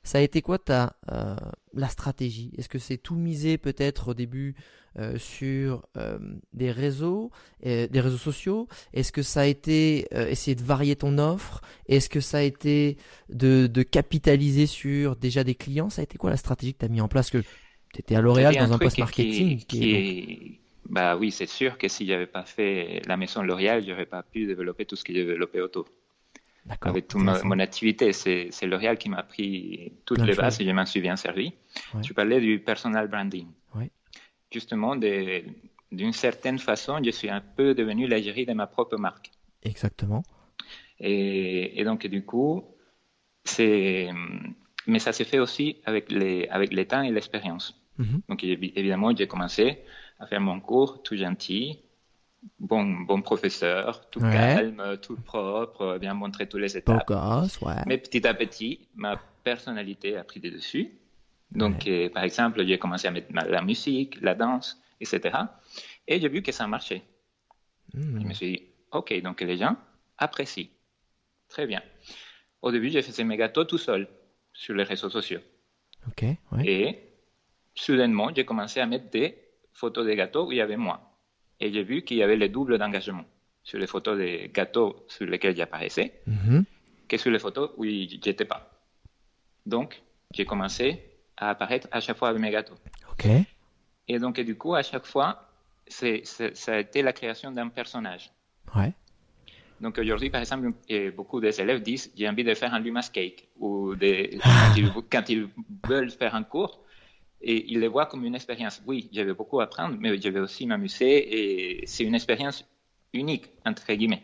Ça 0.02 0.18
a 0.18 0.20
été 0.20 0.42
quoi 0.42 0.58
ta 0.58 0.96
euh, 1.12 1.36
la 1.74 1.88
stratégie? 1.88 2.50
Est-ce 2.56 2.68
que 2.68 2.78
c'est 2.78 2.96
tout 2.96 3.14
misé 3.14 3.58
peut-être 3.58 4.08
au 4.08 4.14
début 4.14 4.54
euh, 4.98 5.18
sur 5.18 5.86
euh, 5.96 6.18
des 6.52 6.70
réseaux, 6.70 7.30
des 7.62 7.88
réseaux 7.92 8.16
sociaux? 8.16 8.68
Est-ce 8.94 9.12
que 9.12 9.22
ça 9.22 9.40
a 9.40 9.46
été 9.46 10.06
essayer 10.30 10.54
de 10.54 10.62
varier 10.62 10.96
ton 10.96 11.18
offre? 11.18 11.60
Est-ce 11.86 12.08
que 12.08 12.20
ça 12.20 12.38
a 12.38 12.42
été 12.42 12.96
de, 13.28 13.82
capitaliser 13.82 14.66
sur 14.66 15.16
déjà 15.16 15.44
des 15.44 15.54
clients? 15.54 15.90
Ça 15.90 16.00
a 16.00 16.04
été 16.04 16.16
quoi 16.16 16.30
la 16.30 16.36
stratégie 16.36 16.74
que 16.74 16.78
tu 16.78 16.86
as 16.86 16.88
mis 16.88 17.00
en 17.00 17.08
place? 17.08 17.30
Que 17.30 17.38
tu 17.92 18.00
étais 18.00 18.14
à 18.14 18.20
L'Oréal 18.20 18.56
dans 18.56 18.72
un 18.72 18.78
post 18.78 18.98
marketing 18.98 19.58
qui, 19.64 20.58
bah 20.88 21.16
oui, 21.16 21.30
c'est 21.30 21.46
sûr 21.46 21.76
que 21.76 21.88
si 21.88 22.06
j'avais 22.06 22.26
pas 22.26 22.44
fait 22.44 23.02
la 23.06 23.16
maison 23.16 23.42
L'Oréal, 23.42 23.84
j'aurais 23.86 24.06
pas 24.06 24.22
pu 24.22 24.46
développer 24.46 24.86
tout 24.86 24.96
ce 24.96 25.04
que 25.04 25.12
j'ai 25.12 25.26
développé 25.26 25.60
autour. 25.60 25.86
Avec 26.82 27.08
toute 27.08 27.22
mon, 27.22 27.58
activité, 27.58 28.12
c'est 28.12 28.66
L'Oréal 28.66 28.98
qui 28.98 29.08
m'a 29.08 29.22
pris 29.22 29.92
toutes 30.04 30.20
les 30.22 30.34
bases 30.34 30.60
et 30.60 30.64
je 30.64 30.70
m'en 30.70 30.86
suis 30.86 31.00
bien 31.00 31.16
servi. 31.16 31.52
Tu 32.02 32.14
parlais 32.14 32.40
du 32.40 32.60
personal 32.60 33.08
branding. 33.08 33.46
Justement, 34.50 34.96
d'une 34.96 36.12
certaine 36.12 36.58
façon, 36.58 37.00
je 37.04 37.10
suis 37.10 37.28
un 37.28 37.40
peu 37.40 37.74
devenu 37.74 38.06
l'agérie 38.06 38.46
de 38.46 38.54
ma 38.54 38.66
propre 38.66 38.96
marque. 38.96 39.30
Exactement. 39.62 40.22
Et, 41.00 41.82
donc, 41.84 42.06
du 42.06 42.24
coup, 42.24 42.64
c'est. 43.44 44.08
Mais 44.86 44.98
ça 44.98 45.12
s'est 45.12 45.24
fait 45.24 45.38
aussi 45.38 45.76
avec, 45.84 46.10
les, 46.10 46.48
avec 46.48 46.72
le 46.72 46.86
temps 46.86 47.02
et 47.02 47.10
l'expérience. 47.10 47.78
Mhm. 47.98 48.22
Donc, 48.28 48.42
évidemment, 48.42 49.14
j'ai 49.14 49.26
commencé 49.26 49.80
à 50.18 50.26
faire 50.26 50.40
mon 50.40 50.60
cours 50.60 51.02
tout 51.02 51.16
gentil, 51.16 51.78
bon, 52.58 52.84
bon 52.84 53.22
professeur, 53.22 54.08
tout 54.10 54.20
calme, 54.20 54.98
tout 55.02 55.16
propre, 55.16 55.98
bien 55.98 56.14
montrer 56.14 56.48
tous 56.48 56.58
les 56.58 56.76
étapes. 56.76 56.96
Mais 57.86 57.98
petit 57.98 58.26
à 58.26 58.34
petit, 58.34 58.88
ma 58.94 59.20
personnalité 59.44 60.16
a 60.16 60.24
pris 60.24 60.40
des 60.40 60.50
dessus. 60.50 60.92
Donc, 61.50 61.86
euh, 61.86 62.10
par 62.10 62.24
exemple, 62.24 62.64
j'ai 62.66 62.78
commencé 62.78 63.08
à 63.08 63.10
mettre 63.10 63.32
la 63.32 63.62
musique, 63.62 64.20
la 64.20 64.34
danse, 64.34 64.80
etc. 65.00 65.38
Et 66.06 66.20
j'ai 66.20 66.28
vu 66.28 66.42
que 66.42 66.52
ça 66.52 66.66
marchait. 66.66 67.02
Hmm. 67.94 68.20
Je 68.20 68.26
me 68.26 68.34
suis 68.34 68.52
dit, 68.52 68.62
OK, 68.92 69.18
donc 69.22 69.40
les 69.40 69.56
gens 69.56 69.76
apprécient. 70.18 70.68
Très 71.48 71.66
bien. 71.66 71.82
Au 72.60 72.70
début, 72.70 72.90
j'ai 72.90 73.02
fait 73.02 73.24
mes 73.24 73.36
gâteaux 73.36 73.64
tout 73.64 73.78
seul 73.78 74.08
sur 74.52 74.74
les 74.74 74.82
réseaux 74.82 75.08
sociaux. 75.08 75.40
OK. 76.08 76.24
Et 76.64 76.98
soudainement, 77.74 78.30
j'ai 78.34 78.44
commencé 78.44 78.80
à 78.80 78.86
mettre 78.86 79.08
des 79.10 79.38
photos 79.72 80.04
des 80.04 80.16
gâteaux 80.16 80.48
où 80.48 80.52
il 80.52 80.58
y 80.58 80.60
avait 80.60 80.76
moi. 80.76 81.07
Et 81.60 81.72
j'ai 81.72 81.82
vu 81.82 82.02
qu'il 82.02 82.16
y 82.16 82.22
avait 82.22 82.36
le 82.36 82.48
double 82.48 82.78
d'engagement 82.78 83.24
sur 83.62 83.78
les 83.78 83.86
photos 83.86 84.16
des 84.16 84.50
gâteaux 84.52 85.04
sur 85.08 85.26
lesquels 85.26 85.56
j'apparaissais 85.56 86.20
mm-hmm. 86.28 86.64
que 87.08 87.16
sur 87.16 87.30
les 87.30 87.38
photos 87.38 87.70
où 87.76 87.84
j'étais 87.84 88.44
pas. 88.44 88.70
Donc, 89.66 90.02
j'ai 90.32 90.44
commencé 90.44 91.02
à 91.36 91.50
apparaître 91.50 91.88
à 91.90 92.00
chaque 92.00 92.16
fois 92.16 92.28
avec 92.28 92.40
mes 92.40 92.50
gâteaux. 92.50 92.76
OK. 93.10 93.26
Et 94.08 94.18
donc, 94.18 94.40
du 94.40 94.56
coup, 94.56 94.74
à 94.74 94.82
chaque 94.82 95.04
fois, 95.04 95.48
c'est, 95.86 96.22
ça 96.24 96.74
a 96.74 96.78
été 96.78 97.02
la 97.02 97.12
création 97.12 97.50
d'un 97.50 97.68
personnage. 97.68 98.30
Ouais. 98.74 98.92
Donc 99.80 99.98
aujourd'hui, 99.98 100.30
par 100.30 100.40
exemple, 100.40 100.72
beaucoup 101.16 101.40
des 101.40 101.60
élèves 101.60 101.82
disent 101.82 102.10
j'ai 102.16 102.28
envie 102.28 102.44
de 102.44 102.54
faire 102.54 102.74
un 102.74 102.80
Lumas 102.80 103.10
Cake 103.12 103.48
ou 103.58 103.94
des, 103.94 104.38
quand, 105.10 105.28
ils, 105.28 105.48
veulent 105.88 106.10
faire 106.10 106.34
un 106.34 106.42
cours, 106.42 106.80
et 107.40 107.72
ils 107.72 107.80
le 107.80 107.88
voient 107.88 108.06
comme 108.06 108.24
une 108.24 108.34
expérience. 108.34 108.82
Oui, 108.86 109.08
je 109.12 109.20
vais 109.20 109.34
beaucoup 109.34 109.60
apprendre, 109.60 109.96
mais 109.98 110.20
je 110.20 110.28
vais 110.28 110.40
aussi 110.40 110.66
m'amuser 110.66 111.80
et 111.80 111.86
c'est 111.86 112.04
une 112.04 112.14
expérience 112.14 112.64
unique, 113.12 113.50
entre 113.64 113.92
guillemets. 113.92 114.22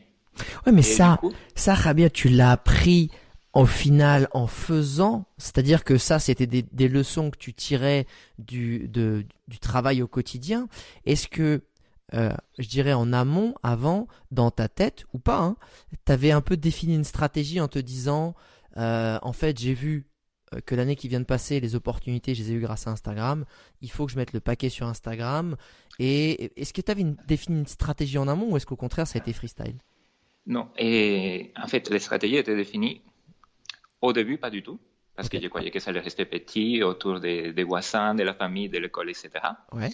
Oui, 0.66 0.72
mais 0.72 0.82
ça, 0.82 1.20
ça, 1.54 1.74
Rabia, 1.74 2.10
tu 2.10 2.28
l'as 2.28 2.52
appris 2.52 3.10
au 3.52 3.66
final 3.66 4.28
en 4.32 4.48
faisant, 4.48 5.26
c'est-à-dire 5.38 5.84
que 5.84 5.96
ça, 5.96 6.18
c'était 6.18 6.48
des, 6.48 6.62
des, 6.62 6.88
leçons 6.88 7.30
que 7.30 7.38
tu 7.38 7.54
tirais 7.54 8.06
du, 8.38 8.88
de, 8.88 9.24
du 9.46 9.60
travail 9.60 10.02
au 10.02 10.08
quotidien. 10.08 10.68
Est-ce 11.06 11.28
que, 11.28 11.62
euh, 12.14 12.32
je 12.58 12.68
dirais 12.68 12.94
en 12.94 13.12
amont, 13.12 13.54
avant, 13.62 14.08
dans 14.32 14.50
ta 14.50 14.68
tête 14.68 15.04
ou 15.14 15.20
pas, 15.20 15.38
hein, 15.38 15.56
tu 16.04 16.10
avais 16.10 16.32
un 16.32 16.40
peu 16.40 16.56
défini 16.56 16.96
une 16.96 17.04
stratégie 17.04 17.60
en 17.60 17.68
te 17.68 17.78
disant, 17.78 18.34
euh, 18.76 19.20
en 19.22 19.32
fait, 19.32 19.56
j'ai 19.56 19.74
vu 19.74 20.04
que 20.60 20.74
l'année 20.74 20.96
qui 20.96 21.08
vient 21.08 21.20
de 21.20 21.24
passer, 21.24 21.60
les 21.60 21.74
opportunités, 21.74 22.34
je 22.34 22.42
les 22.42 22.52
ai 22.52 22.54
eues 22.54 22.60
grâce 22.60 22.86
à 22.86 22.90
Instagram. 22.90 23.44
Il 23.80 23.90
faut 23.90 24.06
que 24.06 24.12
je 24.12 24.16
mette 24.16 24.32
le 24.32 24.40
paquet 24.40 24.68
sur 24.68 24.86
Instagram. 24.86 25.56
Et 25.98 26.52
est-ce 26.60 26.72
que 26.72 26.80
tu 26.80 26.90
avais 26.90 27.04
défini 27.26 27.60
une 27.60 27.66
stratégie 27.66 28.18
en 28.18 28.28
amont 28.28 28.52
ou 28.52 28.56
est-ce 28.56 28.66
qu'au 28.66 28.76
contraire, 28.76 29.06
ça 29.06 29.18
a 29.18 29.22
été 29.22 29.32
freestyle? 29.32 29.76
Non. 30.46 30.68
Et 30.78 31.52
en 31.56 31.66
fait, 31.66 31.88
les 31.90 31.98
stratégies 31.98 32.36
étaient 32.36 32.56
définies 32.56 33.02
au 34.00 34.12
début, 34.12 34.38
pas 34.38 34.50
du 34.50 34.62
tout. 34.62 34.78
Parce 35.16 35.28
que 35.28 35.40
je 35.40 35.46
croyais 35.46 35.70
que 35.70 35.78
ça 35.78 35.90
allait 35.90 36.00
rester 36.00 36.24
petit 36.24 36.82
autour 36.82 37.20
des, 37.20 37.64
voisins, 37.64 38.14
de 38.14 38.24
la 38.24 38.34
famille, 38.34 38.68
de 38.68 38.78
l'école, 38.78 39.10
etc. 39.10 39.30
Ouais. 39.72 39.90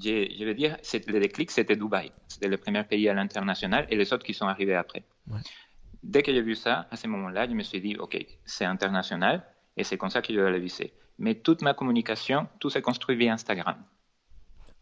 Je, 0.00 0.32
je, 0.38 0.44
veux 0.44 0.54
dire, 0.54 0.76
le 1.08 1.18
déclic, 1.18 1.50
c'était 1.50 1.74
Dubaï. 1.74 2.12
C'était 2.28 2.46
le 2.46 2.56
premier 2.56 2.84
pays 2.84 3.08
à 3.08 3.14
l'international 3.14 3.86
et 3.90 3.96
les 3.96 4.12
autres 4.12 4.24
qui 4.24 4.32
sont 4.32 4.46
arrivés 4.46 4.76
après. 4.76 5.02
Dès 6.02 6.22
que 6.22 6.32
j'ai 6.32 6.40
vu 6.40 6.54
ça, 6.54 6.86
à 6.90 6.96
ce 6.96 7.08
moment-là, 7.08 7.48
je 7.48 7.54
me 7.54 7.62
suis 7.62 7.80
dit, 7.80 7.96
OK, 7.96 8.16
c'est 8.44 8.64
international 8.64 9.44
et 9.80 9.84
c'est 9.84 9.96
comme 9.96 10.10
ça 10.10 10.20
que 10.20 10.32
je 10.32 10.40
le 10.40 10.58
viser. 10.58 10.92
Mais 11.18 11.34
toute 11.34 11.62
ma 11.62 11.72
communication, 11.72 12.46
tout 12.58 12.70
s'est 12.70 12.82
construit 12.82 13.16
via 13.16 13.32
Instagram. 13.32 13.76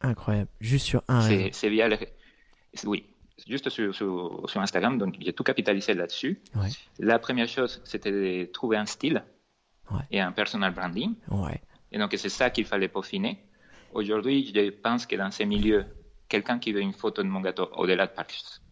Incroyable. 0.00 0.50
Juste 0.60 0.86
sur 0.86 1.02
un 1.08 1.22
C'est 1.52 1.68
via 1.68 1.88
Oui, 2.84 3.06
juste 3.48 3.68
sur, 3.70 3.94
sur, 3.94 4.60
Instagram, 4.60 4.98
donc 4.98 5.14
j'ai 5.20 5.32
tout 5.32 5.44
capitalisé 5.44 5.94
là-dessus. 5.94 6.40
La 6.98 7.18
première 7.18 7.48
chose, 7.48 7.80
c'était 7.84 8.10
de 8.10 8.44
trouver 8.46 8.76
un 8.76 8.86
style 8.86 9.24
et 10.10 10.20
un 10.20 10.32
personal 10.32 10.74
branding. 10.74 11.14
Et 11.92 11.98
donc 11.98 12.12
c'est 12.16 12.28
ça 12.28 12.50
qu'il 12.50 12.66
fallait 12.66 12.88
peaufiner. 12.88 13.38
Aujourd'hui, 13.94 14.52
je 14.54 14.70
pense 14.70 15.06
que 15.06 15.16
dans 15.16 15.30
ces 15.30 15.46
milieux, 15.46 15.86
quelqu'un 16.28 16.58
qui 16.58 16.72
veut 16.72 16.82
une 16.82 16.92
photo 16.92 17.22
de 17.22 17.28
mon 17.28 17.40
gâteau, 17.40 17.70
au-delà 17.76 18.06
de 18.06 18.12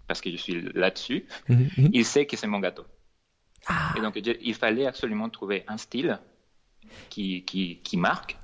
parce 0.06 0.20
que 0.20 0.30
je 0.30 0.36
suis 0.36 0.60
là-dessus, 0.74 1.24
mhm, 1.48 1.68
mhm. 1.78 1.90
il 1.92 2.04
sait 2.04 2.26
que 2.26 2.36
c'est 2.36 2.46
mon 2.46 2.60
gâteau. 2.60 2.84
Ah. 3.66 3.94
Et 3.96 4.00
donc, 4.00 4.16
il 4.16 4.54
fallait 4.54 4.86
absolument 4.86 5.28
trouver 5.28 5.64
un 5.68 5.76
style 5.76 6.20
qui, 7.08 7.44
qui, 7.44 7.78
qui 7.82 7.96
marque 7.96 8.38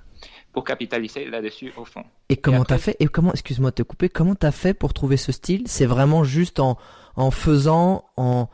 pour 0.52 0.64
capitaliser 0.64 1.26
là-dessus 1.26 1.72
au 1.76 1.84
fond. 1.84 2.04
Et 2.28 2.36
comment 2.36 2.64
t'as 2.64 2.78
fait 2.78 2.96
Et 3.00 3.06
comment, 3.06 3.32
excuse-moi 3.32 3.70
de 3.70 3.76
te 3.76 3.82
couper, 3.82 4.08
comment 4.08 4.34
t'as 4.34 4.52
fait 4.52 4.74
pour 4.74 4.92
trouver 4.92 5.16
ce 5.16 5.32
style? 5.32 5.64
C'est 5.66 5.86
vraiment 5.86 6.24
juste 6.24 6.60
en, 6.60 6.78
en 7.16 7.30
faisant, 7.30 8.04
en, 8.16 8.48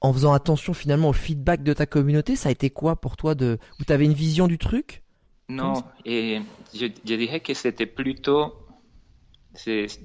en 0.00 0.12
faisant 0.12 0.32
attention 0.32 0.72
finalement 0.74 1.10
au 1.10 1.12
feedback 1.12 1.62
de 1.62 1.72
ta 1.72 1.86
communauté? 1.86 2.36
Ça 2.36 2.48
a 2.48 2.52
été 2.52 2.70
quoi 2.70 2.96
pour 2.96 3.16
toi 3.16 3.34
de, 3.34 3.58
où 3.80 3.84
t'avais 3.84 4.04
une 4.04 4.14
vision 4.14 4.48
du 4.48 4.58
truc? 4.58 5.02
Non, 5.48 5.82
et 6.04 6.40
je, 6.72 6.86
je, 6.86 7.14
dirais 7.16 7.40
que 7.40 7.54
c'était 7.54 7.86
plutôt, 7.86 8.54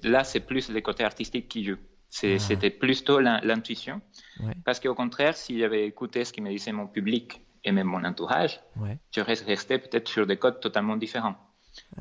là 0.04 0.24
c'est 0.24 0.39
plus 0.39 0.69
le 0.69 0.82
côté 0.82 1.04
artistique 1.04 1.48
qui 1.48 1.63
joue. 1.63 1.78
Ah. 2.23 2.39
C'était 2.39 2.69
plutôt 2.69 3.19
l'intuition. 3.19 4.01
Parce 4.63 4.80
qu'au 4.80 4.95
contraire, 4.95 5.36
si 5.36 5.60
j'avais 5.60 5.86
écouté 5.86 6.25
ce 6.25 6.34
que 6.34 6.41
me 6.41 6.49
disait 6.49 6.71
mon 6.71 6.88
public 6.88 7.41
et 7.63 7.71
même 7.71 7.88
mon 7.88 8.04
entourage, 8.04 8.62
j'aurais 9.12 9.34
resté 9.34 9.78
peut-être 9.80 10.08
sur 10.08 10.25
des 10.25 10.38
codes 10.38 10.60
totalement 10.60 10.97
différents. 10.97 11.36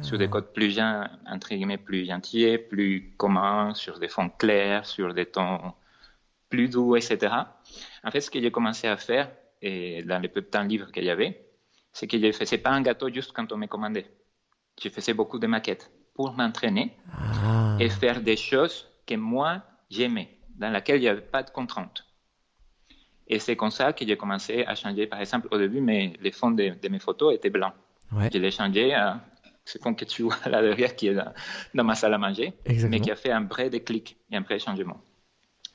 Sur 0.03 0.18
des 0.18 0.27
ah. 0.27 0.29
codes 0.29 0.53
plus, 0.53 0.79
entre 1.27 1.48
guillemets, 1.48 1.79
plus 1.79 2.07
gentils, 2.07 2.59
plus 2.59 3.14
communs, 3.16 3.74
sur 3.74 3.98
des 3.98 4.09
fonds 4.09 4.29
clairs, 4.29 4.87
sur 4.87 5.14
des 5.14 5.27
tons 5.27 5.72
plus 6.48 6.68
doux, 6.68 6.94
etc. 6.94 7.35
En 8.05 8.11
fait, 8.12 8.20
ce 8.20 8.31
que 8.31 8.40
j'ai 8.40 8.53
commencé 8.53 8.87
à 8.87 8.96
faire, 8.96 9.31
et 9.61 10.05
dans 10.05 10.20
les 10.20 10.29
peu 10.29 10.42
de 10.42 10.46
temps 10.46 10.62
libres 10.62 10.92
qu'il 10.92 11.05
y 11.05 11.11
avait, 11.11 11.44
c'est 11.92 12.07
que 12.07 12.18
je 12.18 12.27
ne 12.27 12.33
faisais 12.33 12.59
pas 12.59 12.70
un 12.70 12.83
gâteau 12.83 13.09
juste 13.09 13.33
quand 13.33 13.50
on 13.53 13.57
me 13.57 13.66
commandait. 13.66 14.07
Je 14.81 14.88
faisais 14.88 15.14
beaucoup 15.14 15.38
de 15.38 15.46
maquettes 15.46 15.90
pour 16.14 16.33
m'entraîner 16.35 16.96
ah. 17.12 17.77
et 17.81 17.88
faire 17.88 18.20
des 18.20 18.37
choses 18.37 18.87
que 19.07 19.14
moi, 19.16 19.62
j'aimais, 19.90 20.29
dans 20.57 20.70
laquelle 20.70 20.97
il 20.97 21.03
n'y 21.03 21.09
avait 21.09 21.20
pas 21.20 21.42
de 21.42 21.51
contraintes. 21.51 22.05
Et 23.27 23.38
c'est 23.38 23.57
comme 23.57 23.70
ça 23.70 23.92
que 23.92 24.07
j'ai 24.07 24.16
commencé 24.16 24.64
à 24.64 24.75
changer. 24.75 25.07
Par 25.07 25.20
exemple, 25.20 25.49
au 25.51 25.59
début, 25.59 25.81
mes, 25.81 26.14
les 26.20 26.31
fonds 26.31 26.51
de, 26.51 26.75
mes 26.88 26.99
photos 26.99 27.35
étaient 27.35 27.51
blancs. 27.51 27.73
Je 28.33 28.38
l'ai 28.38 28.51
changé 28.51 28.92
à 28.92 29.20
ce 29.64 29.79
fond 29.79 29.94
que 29.94 30.05
tu 30.05 30.23
vois 30.23 30.37
là 30.47 30.61
derrière, 30.62 30.94
qui 30.94 31.09
est 31.09 31.14
dans, 31.75 31.85
ma 31.85 31.94
salle 31.94 32.14
à 32.14 32.18
manger, 32.18 32.53
mais 32.88 33.01
qui 33.01 33.11
a 33.11 33.16
fait 33.16 33.33
un 33.33 33.44
vrai 33.44 33.70
déclic 33.70 34.16
et 34.31 34.37
un 34.37 34.42
vrai 34.42 34.59
changement. 34.59 35.01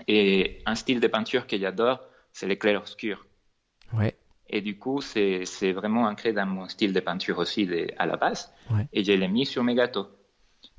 Et 0.08 0.62
un 0.66 0.76
style 0.76 1.00
de 1.00 1.08
peinture 1.08 1.48
que 1.48 1.58
j'adore, 1.58 2.00
c'est 2.32 2.48
les 2.48 2.58
clairs-obscurs. 2.58 3.26
Ouais. 3.94 4.16
Et 4.50 4.62
du 4.62 4.78
coup, 4.78 5.02
c'est 5.02 5.72
vraiment 5.72 6.04
ancré 6.06 6.34
dans 6.34 6.46
mon 6.46 6.68
style 6.68 6.94
de 6.94 7.00
peinture 7.00 7.38
aussi 7.40 7.68
à 7.98 8.06
la 8.06 8.16
base. 8.16 8.54
Et 8.94 9.04
je 9.04 9.12
l'ai 9.12 9.28
mis 9.28 9.46
sur 9.46 9.64
mes 9.64 9.76
gâteaux. 9.76 10.08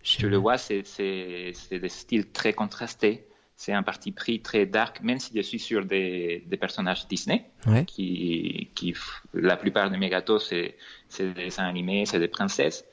Tu 0.02 0.28
le 0.28 0.36
vois, 0.36 0.58
c'est 0.58 0.82
des 0.98 1.88
styles 1.88 2.30
très 2.30 2.52
contrastés. 2.52 3.26
C'est 3.56 3.74
un 3.74 3.82
parti 3.82 4.10
pris 4.10 4.40
très 4.40 4.64
dark, 4.64 5.02
même 5.02 5.18
si 5.18 5.32
je 5.36 5.42
suis 5.42 5.58
sur 5.58 5.84
des, 5.84 6.42
des 6.46 6.56
personnages 6.56 7.06
Disney, 7.08 7.44
qui, 7.86 8.70
qui, 8.74 8.94
la 9.34 9.58
plupart 9.58 9.90
de 9.90 9.96
mes 9.96 10.08
gâteaux, 10.08 10.38
c'est 10.38 10.76
des 11.18 11.32
dessins 11.34 11.66
animés, 11.66 12.06
c'est 12.06 12.18
des 12.18 12.28
princesses. 12.28 12.84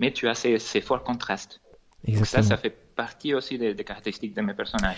Mais 0.00 0.12
tu 0.12 0.26
as 0.28 0.34
ces, 0.34 0.58
ces 0.58 0.80
forts 0.80 1.04
contrastes. 1.04 1.60
Donc 2.08 2.26
ça, 2.26 2.42
ça 2.42 2.56
fait 2.56 2.74
partie 2.96 3.34
aussi 3.34 3.58
des, 3.58 3.74
caractéristiques 3.76 4.34
de 4.34 4.40
mes 4.40 4.54
personnages. 4.54 4.96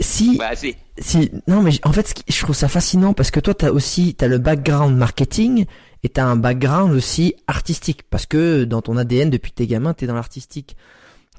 Si, 0.00 0.38
bah, 0.38 0.52
si, 0.56 1.30
non, 1.46 1.60
mais 1.60 1.72
en 1.84 1.92
fait, 1.92 2.14
je 2.26 2.42
trouve 2.42 2.56
ça 2.56 2.66
fascinant 2.66 3.12
parce 3.12 3.30
que 3.30 3.40
toi, 3.40 3.54
tu 3.54 3.66
as 3.66 3.72
aussi, 3.72 4.14
tu 4.14 4.24
as 4.24 4.28
le 4.28 4.38
background 4.38 4.96
marketing 4.96 5.66
et 6.02 6.08
tu 6.08 6.20
as 6.20 6.26
un 6.26 6.36
background 6.36 6.92
aussi 6.92 7.34
artistique. 7.46 8.02
Parce 8.10 8.26
que 8.26 8.64
dans 8.64 8.82
ton 8.82 8.96
ADN 8.96 9.30
depuis 9.30 9.52
tes 9.52 9.66
gamins, 9.66 9.94
tu 9.94 10.04
es 10.04 10.06
dans 10.06 10.14
l'artistique. 10.14 10.76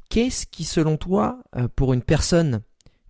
Qu'est-ce 0.09 0.45
qui 0.45 0.63
selon 0.63 0.97
toi 0.97 1.39
euh, 1.55 1.67
pour 1.75 1.93
une 1.93 2.03
personne 2.03 2.61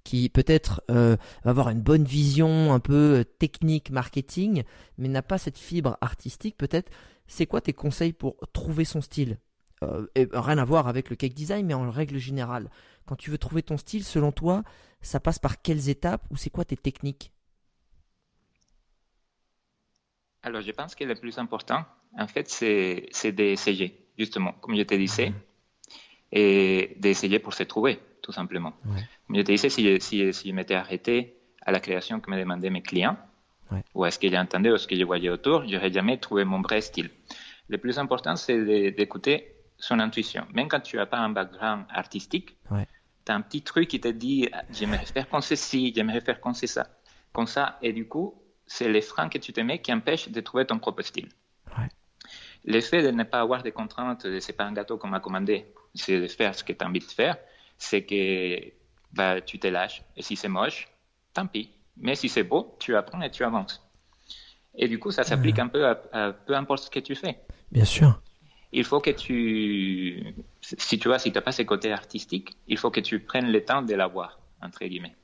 qui 0.03 0.29
peut-être 0.29 0.83
euh, 0.89 1.15
va 1.43 1.51
avoir 1.51 1.69
une 1.69 1.81
bonne 1.81 2.03
vision 2.03 2.73
un 2.73 2.79
peu 2.79 3.19
euh, 3.19 3.23
technique 3.23 3.89
marketing 3.89 4.63
mais 4.97 5.07
n'a 5.07 5.21
pas 5.21 5.37
cette 5.37 5.57
fibre 5.57 5.97
artistique 6.01 6.57
peut-être, 6.57 6.91
c'est 7.27 7.45
quoi 7.45 7.61
tes 7.61 7.73
conseils 7.73 8.13
pour 8.13 8.35
trouver 8.53 8.85
son 8.85 9.01
style? 9.01 9.37
Rien 10.15 10.57
à 10.59 10.63
voir 10.63 10.87
avec 10.87 11.09
le 11.09 11.17
cake 11.17 11.33
design, 11.33 11.65
mais 11.65 11.73
en 11.73 11.91
règle 11.91 12.17
générale, 12.17 12.69
quand 13.05 13.17
tu 13.17 13.31
veux 13.31 13.37
trouver 13.37 13.63
ton 13.63 13.75
style, 13.75 14.05
selon 14.05 14.31
toi, 14.31 14.63
ça 15.01 15.19
passe 15.19 15.39
par 15.39 15.61
quelles 15.61 15.89
étapes 15.89 16.25
ou 16.31 16.37
c'est 16.37 16.49
quoi 16.49 16.63
tes 16.63 16.77
techniques? 16.77 17.33
Alors, 20.43 20.61
je 20.61 20.71
pense 20.71 20.93
que 20.93 21.03
le 21.05 21.15
plus 21.15 21.37
important, 21.39 21.85
en 22.19 22.27
fait, 22.27 22.49
c'est 22.49 23.31
d'essayer, 23.31 24.05
justement, 24.17 24.51
comme 24.61 24.75
je 24.75 24.83
te 24.83 24.93
disais, 24.95 25.31
et 26.31 26.95
d'essayer 26.99 27.39
pour 27.39 27.53
se 27.53 27.63
trouver, 27.63 27.99
tout 28.21 28.31
simplement. 28.31 28.73
Comme 29.27 29.37
je 29.37 29.41
te 29.41 29.51
disais, 29.51 29.69
si 29.69 29.83
je, 29.83 29.99
si, 29.99 30.33
si 30.33 30.49
je 30.49 30.53
m'étais 30.53 30.75
arrêté 30.75 31.37
à 31.61 31.71
la 31.71 31.79
création 31.79 32.19
que 32.19 32.29
me 32.29 32.37
demandaient 32.37 32.69
mes 32.69 32.81
clients, 32.81 33.17
ou 33.95 34.03
à 34.03 34.11
ce 34.11 34.19
que 34.19 34.29
j'entendais 34.29 34.71
ou 34.71 34.77
ce 34.77 34.87
que 34.87 34.95
je 34.95 35.03
voyais 35.03 35.29
autour, 35.29 35.67
j'aurais 35.67 35.91
jamais 35.91 36.17
trouvé 36.17 36.43
mon 36.43 36.61
vrai 36.61 36.81
style. 36.81 37.09
Le 37.69 37.77
plus 37.77 37.97
important, 37.97 38.35
c'est 38.35 38.91
d'écouter 38.91 39.55
son 39.77 39.99
intuition. 39.99 40.45
Même 40.53 40.67
quand 40.67 40.81
tu 40.81 40.97
n'as 40.97 41.05
pas 41.05 41.17
un 41.17 41.29
background 41.29 41.85
artistique, 41.89 42.57
tu 43.25 43.31
as 43.31 43.35
un 43.35 43.41
petit 43.41 43.61
truc 43.61 43.87
qui 43.87 43.99
te 43.99 44.09
dit 44.09 44.49
j'aimerais 44.69 45.05
faire 45.05 45.27
comme 45.29 45.41
ceci, 45.41 45.93
j'aimerais 45.95 46.21
faire 46.21 46.39
comme 46.41 46.53
ça. 46.53 46.87
Comme 47.31 47.47
ça, 47.47 47.79
et 47.81 47.93
du 47.93 48.07
coup, 48.07 48.35
c'est 48.65 48.89
les 48.89 49.01
freins 49.01 49.29
que 49.29 49.37
tu 49.37 49.53
te 49.53 49.61
mets 49.61 49.79
qui 49.79 49.93
empêchent 49.93 50.29
de 50.29 50.41
trouver 50.41 50.65
ton 50.65 50.79
propre 50.79 51.01
style. 51.03 51.29
Le 52.65 52.79
fait 52.79 53.03
de 53.03 53.11
ne 53.11 53.23
pas 53.23 53.41
avoir 53.41 53.61
des 53.61 53.73
contraintes, 53.73 54.25
c'est 54.39 54.53
pas 54.53 54.63
un 54.63 54.71
gâteau 54.71 54.97
qu'on 54.97 55.09
m'a 55.09 55.19
commandé, 55.19 55.65
c'est 55.95 56.21
de 56.21 56.27
faire 56.27 56.55
ce 56.55 56.63
que 56.63 56.71
tu 56.71 56.83
as 56.83 56.87
envie 56.87 56.99
de 56.99 57.03
faire, 57.03 57.37
c'est 57.77 58.03
que 58.03 58.71
bah, 59.11 59.41
tu 59.41 59.59
te 59.59 59.67
lâches. 59.67 60.01
Et 60.15 60.21
si 60.21 60.37
c'est 60.37 60.47
moche, 60.47 60.87
tant 61.33 61.45
pis. 61.45 61.69
Mais 61.97 62.15
si 62.15 62.29
c'est 62.29 62.43
beau, 62.43 62.75
tu 62.79 62.95
apprends 62.95 63.21
et 63.21 63.29
tu 63.29 63.43
avances. 63.43 63.85
Et 64.75 64.87
du 64.87 64.97
coup, 64.97 65.11
ça 65.11 65.23
s'applique 65.23 65.59
un 65.59 65.67
peu 65.67 65.85
à, 65.85 66.31
peu 66.31 66.55
importe 66.55 66.83
ce 66.83 66.89
que 66.89 66.99
tu 66.99 67.15
fais. 67.15 67.39
Bien 67.71 67.85
sûr. 67.85 68.21
Il 68.71 68.83
faut 68.83 68.99
que 68.99 69.11
tu, 69.11 70.33
si 70.61 70.97
tu 70.97 71.07
vois, 71.07 71.19
si 71.19 71.31
tu 71.31 71.37
n'as 71.37 71.41
pas 71.41 71.51
ce 71.51 71.61
côté 71.61 71.91
artistique, 71.91 72.57
il 72.67 72.77
faut 72.77 72.89
que 72.89 73.01
tu 73.01 73.19
prennes 73.19 73.51
le 73.51 73.63
temps 73.63 73.83
de 73.83 73.93
l'avoir, 73.93 74.39
entre 74.61 74.83
guillemets. 74.85 75.15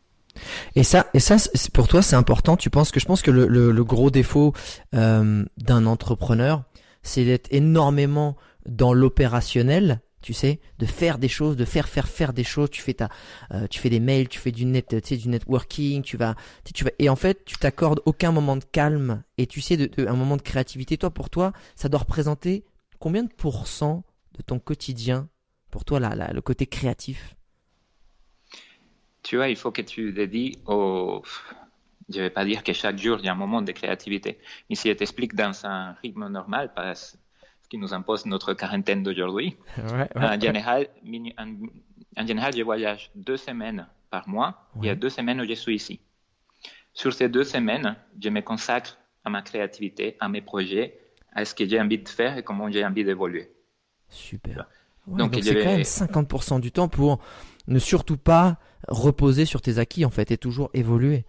Et 0.75 0.83
ça, 0.83 1.07
et 1.13 1.19
ça, 1.19 1.37
pour 1.73 1.87
toi, 1.87 2.01
c'est 2.01 2.15
important. 2.15 2.57
Tu 2.57 2.69
penses 2.69 2.91
que 2.91 2.99
je 2.99 3.05
pense 3.05 3.21
que 3.21 3.31
le, 3.31 3.47
le, 3.47 3.83
gros 3.83 4.09
défaut 4.11 4.53
euh, 4.95 5.45
d'un 5.57 5.85
entrepreneur, 5.85 6.63
c'est 7.03 7.25
d'être 7.25 7.47
énormément 7.51 8.35
dans 8.65 8.93
l'opérationnel 8.93 10.01
tu 10.21 10.33
sais, 10.33 10.59
de 10.79 10.85
faire 10.85 11.17
des 11.17 11.27
choses, 11.27 11.55
de 11.55 11.65
faire 11.65 11.87
faire 11.87 12.07
faire 12.07 12.33
des 12.33 12.43
choses. 12.43 12.69
Tu 12.69 12.81
fais 12.81 12.93
ta, 12.93 13.09
euh, 13.53 13.67
tu 13.67 13.79
fais 13.79 13.89
des 13.89 13.99
mails, 13.99 14.27
tu 14.27 14.39
fais 14.39 14.51
du 14.51 14.65
net, 14.65 14.87
tu 14.89 14.99
sais, 15.03 15.17
du 15.17 15.29
networking, 15.29 16.01
tu 16.01 16.17
vas, 16.17 16.35
tu 16.73 16.83
vas, 16.83 16.91
et 16.99 17.09
en 17.09 17.15
fait, 17.15 17.45
tu 17.45 17.57
t'accordes 17.57 18.01
aucun 18.05 18.31
moment 18.31 18.57
de 18.57 18.63
calme 18.65 19.23
et 19.37 19.47
tu 19.47 19.61
sais, 19.61 19.77
de, 19.77 20.07
un 20.07 20.15
moment 20.15 20.37
de 20.37 20.41
créativité. 20.41 20.97
Toi, 20.97 21.11
pour 21.11 21.29
toi, 21.29 21.53
ça 21.75 21.89
doit 21.89 22.01
représenter 22.01 22.65
combien 22.99 23.23
de 23.23 23.31
pourcents 23.31 24.03
de 24.37 24.41
ton 24.41 24.59
quotidien? 24.59 25.29
Pour 25.71 25.85
toi, 25.85 25.99
là, 25.99 26.31
le 26.33 26.41
côté 26.41 26.65
créatif? 26.65 27.35
Tu 29.29 29.35
vois, 29.35 29.47
il 29.47 29.55
faut 29.55 29.71
que 29.71 29.83
tu 29.83 30.11
dédies 30.11 30.57
au. 30.65 31.21
Je 32.11 32.17
ne 32.17 32.23
vais 32.23 32.29
pas 32.31 32.43
dire 32.45 32.63
que 32.63 32.73
chaque 32.73 32.97
jour, 32.97 33.19
il 33.19 33.25
y 33.25 33.29
a 33.29 33.31
un 33.31 33.35
moment 33.35 33.61
de 33.61 33.71
créativité. 33.71 34.39
Mais 34.67 34.75
si 34.75 34.89
je 34.89 34.93
t'explique 34.93 35.35
dans 35.35 35.53
un 35.67 35.93
rythme 36.01 36.27
normal, 36.29 36.73
pas 36.73 36.95
ce 36.95 37.15
qui 37.69 37.77
nous 37.77 37.93
impose 37.93 38.25
notre 38.25 38.55
quarantaine 38.55 39.03
d'aujourd'hui, 39.03 39.55
en, 40.15 40.39
général, 40.39 40.87
en, 42.17 42.25
général, 42.25 42.55
je 42.57 42.63
voyage 42.63 43.11
deux 43.13 43.37
semaines 43.37 43.87
par 44.09 44.27
mois. 44.27 44.67
Il 44.77 44.87
y 44.87 44.89
a 44.89 44.95
deux 44.95 45.11
semaines 45.11 45.39
où 45.39 45.45
je 45.45 45.53
suis 45.53 45.75
ici. 45.75 45.99
Sur 46.91 47.13
ces 47.13 47.29
deux 47.29 47.43
semaines, 47.43 47.97
je 48.19 48.29
me 48.29 48.41
consacre 48.41 48.97
à 49.23 49.29
ma 49.29 49.43
créativité, 49.43 50.17
à 50.19 50.27
mes 50.27 50.41
projets, 50.41 50.97
à 51.33 51.45
ce 51.45 51.53
que 51.53 51.67
j'ai 51.67 51.79
envie 51.79 51.99
de 51.99 52.09
faire 52.09 52.35
et 52.35 52.41
comment 52.41 52.71
j'ai 52.71 52.83
envie 52.83 53.03
d'évoluer. 53.03 53.51
Super. 54.09 54.67
Donc, 55.07 55.35
c'est 55.41 55.55
quand 55.55 55.71
même 55.71 55.81
50% 55.81 56.59
du 56.59 56.71
temps 56.71 56.87
pour 56.87 57.19
ne 57.67 57.79
surtout 57.79 58.17
pas 58.17 58.57
reposer 58.87 59.45
sur 59.45 59.61
tes 59.61 59.77
acquis 59.77 60.05
en 60.05 60.09
fait 60.09 60.31
et 60.31 60.37
toujours 60.37 60.69
évoluer. 60.73 61.25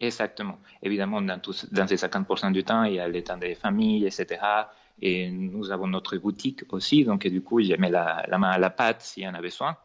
Exactement. 0.00 0.58
Évidemment, 0.82 1.22
dans, 1.22 1.40
dans 1.72 1.86
ces 1.86 1.96
50% 1.96 2.52
du 2.52 2.64
temps, 2.64 2.84
il 2.84 2.94
y 2.94 3.00
a 3.00 3.08
les 3.08 3.22
temps 3.22 3.38
des 3.38 3.54
familles, 3.54 4.06
etc. 4.06 4.40
Et 5.00 5.30
nous 5.30 5.70
avons 5.70 5.86
notre 5.86 6.16
boutique 6.16 6.62
aussi, 6.72 7.04
donc 7.04 7.26
du 7.26 7.42
coup, 7.42 7.60
j'ai 7.60 7.76
mis 7.76 7.90
la, 7.90 8.26
main 8.38 8.50
à 8.50 8.58
la 8.58 8.70
pâte 8.70 9.02
s'il 9.02 9.24
y 9.24 9.28
en 9.28 9.34
a 9.34 9.40
besoin. 9.40 9.76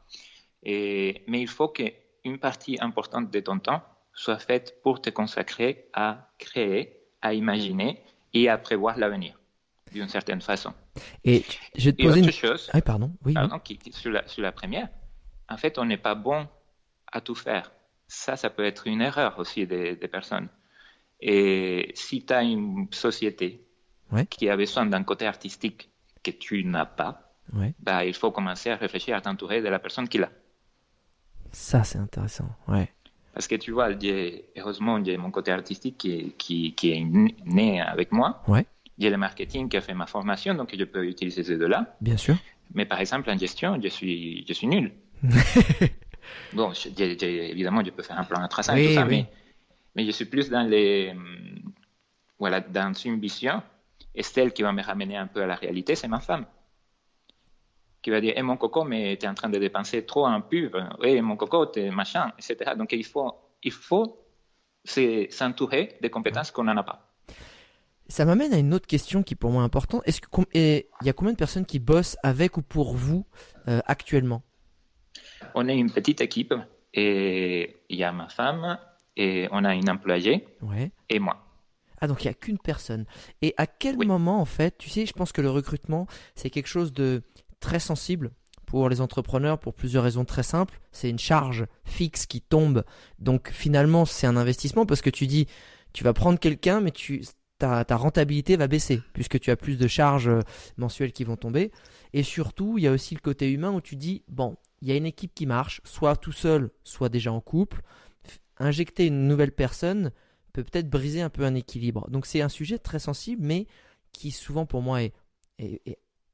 Et, 0.63 1.23
mais 1.27 1.41
il 1.41 1.47
faut 1.47 1.69
qu'une 1.69 2.37
partie 2.39 2.77
importante 2.81 3.31
de 3.31 3.39
ton 3.39 3.59
temps 3.59 3.83
soit 4.13 4.39
faite 4.39 4.81
pour 4.83 5.01
te 5.01 5.09
consacrer 5.09 5.85
à 5.93 6.29
créer, 6.37 6.97
à 7.21 7.33
imaginer 7.33 8.03
et 8.33 8.49
à 8.49 8.57
prévoir 8.57 8.97
l'avenir 8.97 9.40
d'une 9.91 10.07
certaine 10.07 10.41
façon. 10.41 10.73
Et 11.23 11.45
je 11.75 11.89
te 11.89 12.01
poser 12.01 12.21
une 12.21 12.31
chose. 12.31 12.69
Ah, 12.73 12.81
pardon. 12.81 13.11
Oui. 13.25 13.33
sur, 13.91 14.11
la, 14.11 14.27
sur 14.27 14.41
la 14.41 14.51
première, 14.51 14.89
en 15.49 15.57
fait, 15.57 15.77
on 15.77 15.85
n'est 15.85 15.97
pas 15.97 16.15
bon 16.15 16.47
à 17.11 17.21
tout 17.21 17.35
faire. 17.35 17.71
Ça, 18.07 18.35
ça 18.35 18.49
peut 18.49 18.65
être 18.65 18.87
une 18.87 19.01
erreur 19.01 19.37
aussi 19.39 19.67
des, 19.67 19.95
personnes. 19.95 20.49
Et 21.19 21.91
si 21.95 22.25
tu 22.25 22.33
as 22.33 22.43
une 22.43 22.87
société 22.91 23.65
qui 24.29 24.49
a 24.49 24.57
besoin 24.57 24.85
d'un 24.85 25.03
côté 25.03 25.25
artistique 25.25 25.89
que 26.23 26.31
tu 26.31 26.63
n'as 26.65 26.85
pas, 26.85 27.35
bah, 27.79 28.05
il 28.05 28.13
faut 28.13 28.31
commencer 28.31 28.69
à 28.69 28.75
réfléchir 28.75 29.15
à 29.15 29.21
t'entourer 29.21 29.61
de 29.61 29.69
la 29.69 29.79
personne 29.79 30.07
qui 30.07 30.17
l'a. 30.17 30.31
Ça, 31.51 31.83
c'est 31.83 31.97
intéressant. 31.97 32.49
Ouais. 32.67 32.89
Parce 33.33 33.47
que 33.47 33.55
tu 33.55 33.71
vois, 33.71 33.89
heureusement, 34.57 35.03
j'ai 35.03 35.17
mon 35.17 35.31
côté 35.31 35.51
artistique 35.51 35.97
qui, 35.97 36.33
qui, 36.37 36.73
qui 36.75 36.91
est 36.91 37.03
né 37.45 37.81
avec 37.81 38.11
moi. 38.11 38.41
Ouais. 38.47 38.65
J'ai 39.01 39.09
le 39.09 39.17
marketing 39.17 39.67
qui 39.67 39.77
a 39.77 39.81
fait 39.81 39.95
ma 39.95 40.05
formation, 40.05 40.53
donc 40.53 40.75
je 40.77 40.83
peux 40.83 41.03
utiliser 41.07 41.43
ces 41.43 41.57
deux-là. 41.57 41.95
Bien 42.01 42.17
sûr. 42.17 42.35
Mais 42.75 42.85
par 42.85 42.99
exemple, 42.99 43.31
en 43.31 43.37
gestion, 43.37 43.79
je 43.81 43.87
suis, 43.87 44.45
je 44.47 44.53
suis 44.53 44.67
nul. 44.67 44.91
bon, 46.53 46.71
évidemment, 46.99 47.83
je 47.83 47.89
peux 47.89 48.03
faire 48.03 48.19
un 48.19 48.23
plan 48.23 48.43
de 48.43 48.47
traçage 48.47 48.79
et 48.79 48.89
tout 48.89 48.93
ça, 48.93 49.05
mais, 49.05 49.25
mais, 49.95 50.05
je 50.05 50.11
suis 50.11 50.25
plus 50.25 50.51
dans 50.51 50.61
les, 50.61 51.13
hum, 51.15 51.73
voilà, 52.37 52.61
dans 52.61 52.93
une 52.93 53.19
vision. 53.19 53.63
Et 54.13 54.21
celle 54.21 54.53
qui 54.53 54.61
va 54.61 54.71
me 54.71 54.83
ramener 54.83 55.17
un 55.17 55.25
peu 55.25 55.41
à 55.41 55.47
la 55.47 55.55
réalité, 55.55 55.95
c'est 55.95 56.07
ma 56.07 56.19
femme. 56.19 56.45
Qui 58.03 58.11
va 58.11 58.21
dire, 58.21 58.33
eh, 58.35 58.43
mon 58.43 58.57
coco, 58.57 58.83
mais 58.83 59.17
tu 59.17 59.25
es 59.25 59.29
en 59.29 59.33
train 59.33 59.49
de 59.49 59.57
dépenser 59.57 60.05
trop 60.05 60.27
en 60.27 60.41
pub. 60.41 60.77
Eh, 61.03 61.21
mon 61.21 61.37
coco, 61.37 61.65
t'es 61.65 61.89
machin, 61.89 62.31
etc. 62.37 62.73
Donc, 62.77 62.93
il 62.93 63.03
faut, 63.03 63.33
il 63.63 63.71
faut 63.71 64.23
s'entourer 64.85 65.97
des 66.01 66.11
compétences 66.11 66.51
qu'on 66.51 66.65
n'en 66.65 66.77
a 66.77 66.83
pas. 66.83 67.10
Ça 68.11 68.25
m'amène 68.25 68.53
à 68.53 68.57
une 68.57 68.73
autre 68.73 68.87
question 68.87 69.23
qui 69.23 69.35
pour 69.35 69.51
moi 69.51 69.61
est 69.61 69.65
importante. 69.65 70.01
Est-ce 70.05 70.19
qu'il 70.19 70.83
y 71.01 71.09
a 71.09 71.13
combien 71.13 71.31
de 71.31 71.37
personnes 71.37 71.65
qui 71.65 71.79
bossent 71.79 72.17
avec 72.23 72.57
ou 72.57 72.61
pour 72.61 72.93
vous 72.93 73.25
euh, 73.69 73.79
actuellement? 73.85 74.43
On 75.55 75.69
est 75.69 75.77
une 75.77 75.89
petite 75.89 76.19
équipe 76.19 76.53
et 76.93 77.77
il 77.87 77.97
y 77.97 78.03
a 78.03 78.11
ma 78.11 78.27
femme 78.27 78.77
et 79.15 79.47
on 79.51 79.63
a 79.63 79.73
une 79.75 79.89
employée 79.89 80.45
et 81.09 81.19
moi. 81.19 81.37
Ah 82.01 82.07
donc 82.07 82.25
il 82.25 82.27
n'y 82.27 82.31
a 82.31 82.33
qu'une 82.33 82.57
personne. 82.57 83.05
Et 83.41 83.53
à 83.55 83.65
quel 83.65 83.95
moment 84.05 84.41
en 84.41 84.45
fait, 84.45 84.77
tu 84.77 84.89
sais, 84.89 85.05
je 85.05 85.13
pense 85.13 85.31
que 85.31 85.41
le 85.41 85.49
recrutement 85.49 86.05
c'est 86.35 86.49
quelque 86.49 86.67
chose 86.67 86.91
de 86.91 87.23
très 87.61 87.79
sensible 87.79 88.31
pour 88.65 88.89
les 88.89 88.99
entrepreneurs 88.99 89.57
pour 89.57 89.73
plusieurs 89.73 90.03
raisons 90.03 90.25
très 90.25 90.43
simples. 90.43 90.81
C'est 90.91 91.09
une 91.09 91.17
charge 91.17 91.65
fixe 91.85 92.25
qui 92.25 92.41
tombe. 92.41 92.83
Donc 93.19 93.51
finalement 93.53 94.03
c'est 94.03 94.27
un 94.27 94.35
investissement 94.35 94.85
parce 94.85 95.01
que 95.01 95.09
tu 95.09 95.27
dis 95.27 95.47
tu 95.93 96.03
vas 96.03 96.11
prendre 96.11 96.39
quelqu'un 96.39 96.81
mais 96.81 96.91
tu 96.91 97.23
ta, 97.61 97.85
ta, 97.85 97.95
rentabilité 97.95 98.57
va 98.57 98.67
baisser 98.67 99.01
puisque 99.13 99.39
tu 99.39 99.51
as 99.51 99.55
plus 99.55 99.77
de 99.77 99.87
charges 99.87 100.31
mensuelles 100.77 101.13
qui 101.13 101.23
vont 101.23 101.37
tomber. 101.37 101.71
Et 102.13 102.23
surtout, 102.23 102.77
il 102.77 102.83
y 102.83 102.87
a 102.87 102.91
aussi 102.91 103.13
le 103.13 103.21
côté 103.21 103.51
humain 103.51 103.71
où 103.71 103.81
tu 103.81 103.95
dis, 103.95 104.23
bon, 104.27 104.57
il 104.81 104.87
y 104.87 104.91
a 104.91 104.95
une 104.95 105.05
équipe 105.05 105.33
qui 105.35 105.45
marche, 105.45 105.79
soit 105.83 106.15
tout 106.15 106.31
seul, 106.31 106.71
soit 106.83 107.09
déjà 107.09 107.31
en 107.31 107.39
couple. 107.39 107.81
Injecter 108.57 109.05
une 109.05 109.27
nouvelle 109.27 109.51
personne 109.51 110.11
peut 110.53 110.63
peut-être 110.63 110.89
briser 110.89 111.21
un 111.21 111.29
peu 111.29 111.43
un 111.43 111.53
équilibre. 111.53 112.09
Donc 112.09 112.25
c'est 112.25 112.41
un 112.41 112.49
sujet 112.49 112.79
très 112.79 112.99
sensible, 112.99 113.43
mais 113.45 113.67
qui 114.11 114.31
souvent 114.31 114.65
pour 114.65 114.81
moi 114.81 115.03
est, 115.03 115.13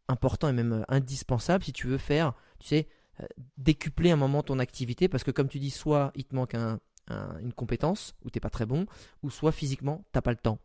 important 0.07 0.47
et 0.47 0.53
même 0.53 0.71
euh, 0.71 0.84
indispensable 0.88 1.65
si 1.65 1.73
tu 1.73 1.88
veux 1.88 1.97
faire, 1.97 2.34
tu 2.59 2.67
sais, 2.67 2.88
euh, 3.19 3.25
décupler 3.57 4.11
un 4.11 4.15
moment 4.15 4.41
ton 4.41 4.57
activité, 4.59 5.09
parce 5.09 5.25
que 5.25 5.32
comme 5.32 5.49
tu 5.49 5.59
dis, 5.59 5.69
soit 5.69 6.13
il 6.15 6.23
te 6.23 6.34
manque 6.34 6.55
une 6.55 7.53
compétence, 7.53 8.15
ou 8.23 8.30
t'es 8.30 8.39
pas 8.39 8.49
très 8.49 8.65
bon, 8.65 8.86
ou 9.23 9.30
soit 9.30 9.51
physiquement, 9.51 10.05
t'as 10.13 10.21
pas 10.21 10.32
le 10.32 10.38
temps. 10.38 10.59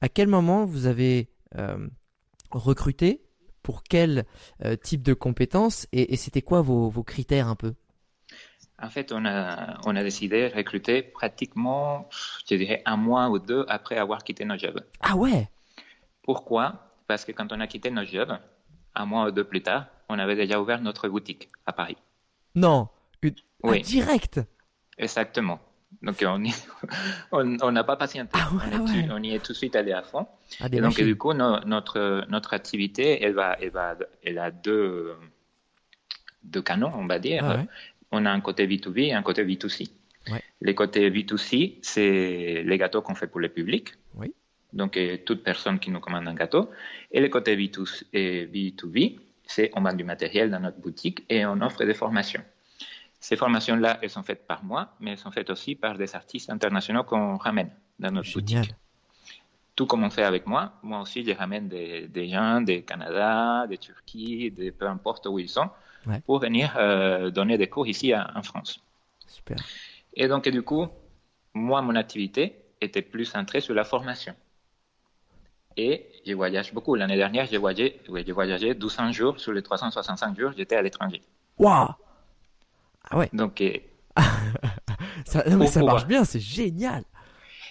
À 0.00 0.08
quel 0.08 0.28
moment 0.28 0.64
vous 0.64 0.86
avez 0.86 1.28
euh, 1.56 1.88
recruté 2.50 3.22
pour 3.62 3.82
quel 3.82 4.24
euh, 4.64 4.76
type 4.76 5.02
de 5.02 5.12
compétences 5.12 5.86
et, 5.92 6.16
c'était 6.16 6.42
quoi 6.42 6.62
vos, 6.62 6.90
critères 7.02 7.48
un 7.48 7.56
peu? 7.56 7.74
En 8.82 8.88
fait, 8.88 9.12
on 9.12 9.26
a, 9.26 9.78
on 9.84 9.94
a 9.94 10.02
décidé 10.02 10.48
de 10.48 10.54
recruter 10.54 11.02
pratiquement, 11.02 12.08
je 12.48 12.56
dirais, 12.56 12.82
un 12.86 12.96
mois 12.96 13.28
ou 13.28 13.38
deux 13.38 13.66
après 13.68 13.98
avoir 13.98 14.24
quitté 14.24 14.46
nos 14.46 14.56
jobs. 14.56 14.80
Ah 15.00 15.16
ouais? 15.16 15.50
Pourquoi? 16.22 16.94
Parce 17.06 17.26
que 17.26 17.32
quand 17.32 17.52
on 17.52 17.60
a 17.60 17.66
quitté 17.66 17.90
nos 17.90 18.04
jobs, 18.04 18.38
un 18.94 19.04
mois 19.04 19.26
ou 19.26 19.30
deux 19.32 19.44
plus 19.44 19.62
tard, 19.62 19.86
on 20.08 20.18
avait 20.18 20.36
déjà 20.36 20.60
ouvert 20.60 20.80
notre 20.80 21.08
boutique 21.08 21.50
à 21.66 21.74
Paris. 21.74 21.98
Non, 22.54 22.88
une... 23.22 23.34
oui. 23.64 23.82
direct? 23.82 24.40
Exactement. 24.96 25.60
Donc 26.02 26.24
on 27.32 27.72
n'a 27.72 27.84
pas 27.84 27.96
patienté. 27.96 28.30
Ah 28.34 28.50
on, 29.10 29.22
y 29.22 29.34
est 29.34 29.44
tout 29.44 29.52
de 29.52 29.56
suite 29.56 29.76
allé 29.76 29.92
à 29.92 30.02
fond. 30.02 30.26
Ah, 30.60 30.66
et 30.72 30.80
donc 30.80 31.00
du 31.00 31.16
coup, 31.16 31.32
notre, 31.34 32.24
notre 32.28 32.54
activité, 32.54 33.22
elle, 33.22 33.34
va, 33.34 33.56
elle, 33.60 33.70
va, 33.70 33.96
elle 34.24 34.38
a 34.38 34.50
deux, 34.50 35.14
deux 36.42 36.62
canons, 36.62 36.92
on 36.94 37.06
va 37.06 37.18
dire. 37.18 37.44
Ah 37.44 37.64
on 38.12 38.26
a 38.26 38.30
un 38.30 38.40
côté 38.40 38.66
B2B 38.66 39.08
et 39.08 39.12
un 39.12 39.22
côté 39.22 39.44
B2C. 39.44 39.90
Les 40.62 40.74
côtés 40.74 41.10
B2C, 41.10 41.78
c'est 41.80 42.62
les 42.64 42.78
gâteaux 42.78 43.02
qu'on 43.02 43.14
fait 43.14 43.26
pour 43.26 43.40
le 43.40 43.48
public. 43.48 43.94
Oui. 44.14 44.34
Donc, 44.72 44.96
euh, 44.96 45.16
toute 45.24 45.42
personne 45.42 45.78
qui 45.78 45.90
nous 45.90 46.00
commande 46.00 46.28
un 46.28 46.34
gâteau. 46.34 46.70
Et 47.10 47.20
le 47.20 47.28
côté 47.28 47.56
B2, 47.56 48.04
B2B, 48.12 49.18
c'est 49.44 49.70
on 49.74 49.80
vend 49.80 49.94
du 49.94 50.04
matériel 50.04 50.50
dans 50.50 50.60
notre 50.60 50.78
boutique 50.78 51.24
et 51.28 51.46
on 51.46 51.60
offre 51.62 51.84
des 51.84 51.94
formations. 51.94 52.42
Ces 53.20 53.36
formations-là, 53.36 53.98
elles 54.00 54.10
sont 54.10 54.22
faites 54.22 54.46
par 54.46 54.64
moi, 54.64 54.94
mais 54.98 55.12
elles 55.12 55.18
sont 55.18 55.30
faites 55.30 55.50
aussi 55.50 55.74
par 55.74 55.98
des 55.98 56.16
artistes 56.16 56.48
internationaux 56.48 57.04
qu'on 57.04 57.36
ramène 57.36 57.70
dans 57.98 58.10
notre 58.10 58.32
boutique. 58.32 58.74
Tout 59.76 59.86
comme 59.86 60.04
on 60.04 60.10
fait 60.10 60.24
avec 60.24 60.46
moi, 60.46 60.72
moi 60.82 61.00
aussi, 61.00 61.24
je 61.24 61.32
ramène 61.32 61.68
des, 61.68 62.28
gens 62.28 62.62
des 62.62 62.82
Canada, 62.82 63.66
des 63.66 63.78
Turquie, 63.78 64.50
de 64.50 64.70
peu 64.70 64.88
importe 64.88 65.26
où 65.26 65.38
ils 65.38 65.50
sont, 65.50 65.68
pour 66.24 66.38
venir 66.38 66.74
euh, 66.76 67.30
donner 67.30 67.58
des 67.58 67.68
cours 67.68 67.86
ici 67.86 68.14
en 68.14 68.42
France. 68.42 68.80
Super. 69.26 69.56
Et 70.14 70.26
donc, 70.26 70.48
du 70.48 70.62
coup, 70.62 70.88
moi, 71.52 71.82
mon 71.82 71.94
activité 71.94 72.56
était 72.80 73.02
plus 73.02 73.26
centrée 73.26 73.60
sur 73.60 73.74
la 73.74 73.84
formation. 73.84 74.34
Et 75.76 76.06
je 76.26 76.32
voyage 76.32 76.72
beaucoup. 76.72 76.94
L'année 76.94 77.16
dernière, 77.16 77.46
j'ai 77.46 77.58
voyagé, 77.58 78.00
oui, 78.08 78.24
j'ai 78.26 78.32
voyagé 78.32 78.68
1200 78.74 79.12
jours. 79.12 79.38
Sur 79.38 79.52
les 79.52 79.62
365 79.62 80.38
jours, 80.38 80.52
j'étais 80.56 80.76
à 80.76 80.82
l'étranger. 80.82 81.22
Waouh 81.58 81.88
Ah 83.08 83.18
ouais. 83.18 83.28
Donc, 83.32 83.62
ça, 85.24 85.44
mais 85.56 85.66
ça 85.66 85.82
marche 85.82 86.06
bien, 86.06 86.24
c'est 86.24 86.40
génial. 86.40 87.04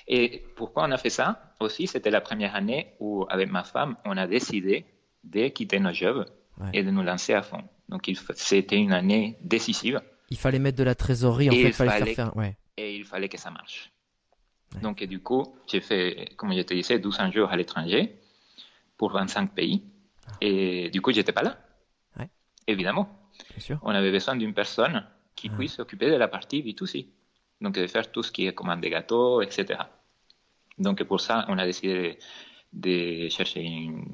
Et 0.08 0.44
pourquoi 0.56 0.84
on 0.86 0.92
a 0.92 0.98
fait 0.98 1.12
ça 1.12 1.54
Aussi, 1.60 1.88
c'était 1.88 2.10
la 2.10 2.22
première 2.22 2.56
année 2.56 2.94
où, 3.00 3.26
avec 3.30 3.52
ma 3.52 3.64
femme, 3.64 3.96
on 4.06 4.18
a 4.18 4.28
décidé 4.28 4.86
de 5.24 5.48
quitter 5.50 5.80
nos 5.80 5.94
jobs 5.94 6.26
et 6.74 6.84
de 6.84 6.90
nous 6.90 7.04
lancer 7.04 7.34
à 7.34 7.42
fond. 7.42 7.64
Donc, 7.90 8.12
c'était 8.36 8.78
une 8.78 8.92
année 8.92 9.38
décisive. 9.42 10.02
Il 10.30 10.38
fallait 10.38 10.60
mettre 10.60 10.78
de 10.78 10.84
la 10.84 10.96
trésorerie, 10.96 11.50
en 11.50 11.54
fait, 11.54 11.62
il 11.62 11.74
fallait, 11.74 12.14
faire, 12.14 12.36
ouais. 12.36 12.58
Et 12.78 12.96
il 12.96 13.06
fallait 13.06 13.30
que 13.30 13.38
ça 13.38 13.52
marche. 13.52 13.92
Donc, 14.82 15.04
du 15.04 15.20
coup, 15.22 15.56
j'ai 15.68 15.82
fait, 15.82 16.30
comme 16.38 16.54
je 16.54 16.62
te 16.62 16.74
disais, 16.74 16.96
1200 16.96 17.32
jours 17.32 17.50
à 17.50 17.58
l'étranger 17.58 18.20
pour 18.98 19.12
25 19.12 19.54
pays. 19.54 19.84
Ah. 20.28 20.32
Et 20.42 20.90
du 20.90 21.02
coup, 21.02 21.12
j'étais 21.12 21.32
pas 21.32 21.44
là. 21.44 21.58
Évidemment. 22.68 23.10
On 23.82 23.90
avait 23.90 24.12
besoin 24.12 24.36
d'une 24.36 24.54
personne 24.54 25.04
qui 25.40 25.50
puisse 25.50 25.74
s'occuper 25.74 26.10
de 26.10 26.16
la 26.16 26.28
partie 26.28 26.62
B2C. 26.62 27.08
Donc, 27.62 27.76
de 27.76 27.88
faire 27.88 28.12
tout 28.12 28.24
ce 28.24 28.32
qui 28.32 28.48
est 28.48 28.54
commande 28.54 28.82
des 28.82 28.90
gâteaux, 28.90 29.42
etc. 29.42 29.80
Donc, 30.78 31.04
pour 31.04 31.20
ça, 31.20 31.46
on 31.50 31.58
a 31.58 31.66
décidé 31.66 32.20
de 32.72 33.28
chercher 33.30 33.62
une, 33.62 34.06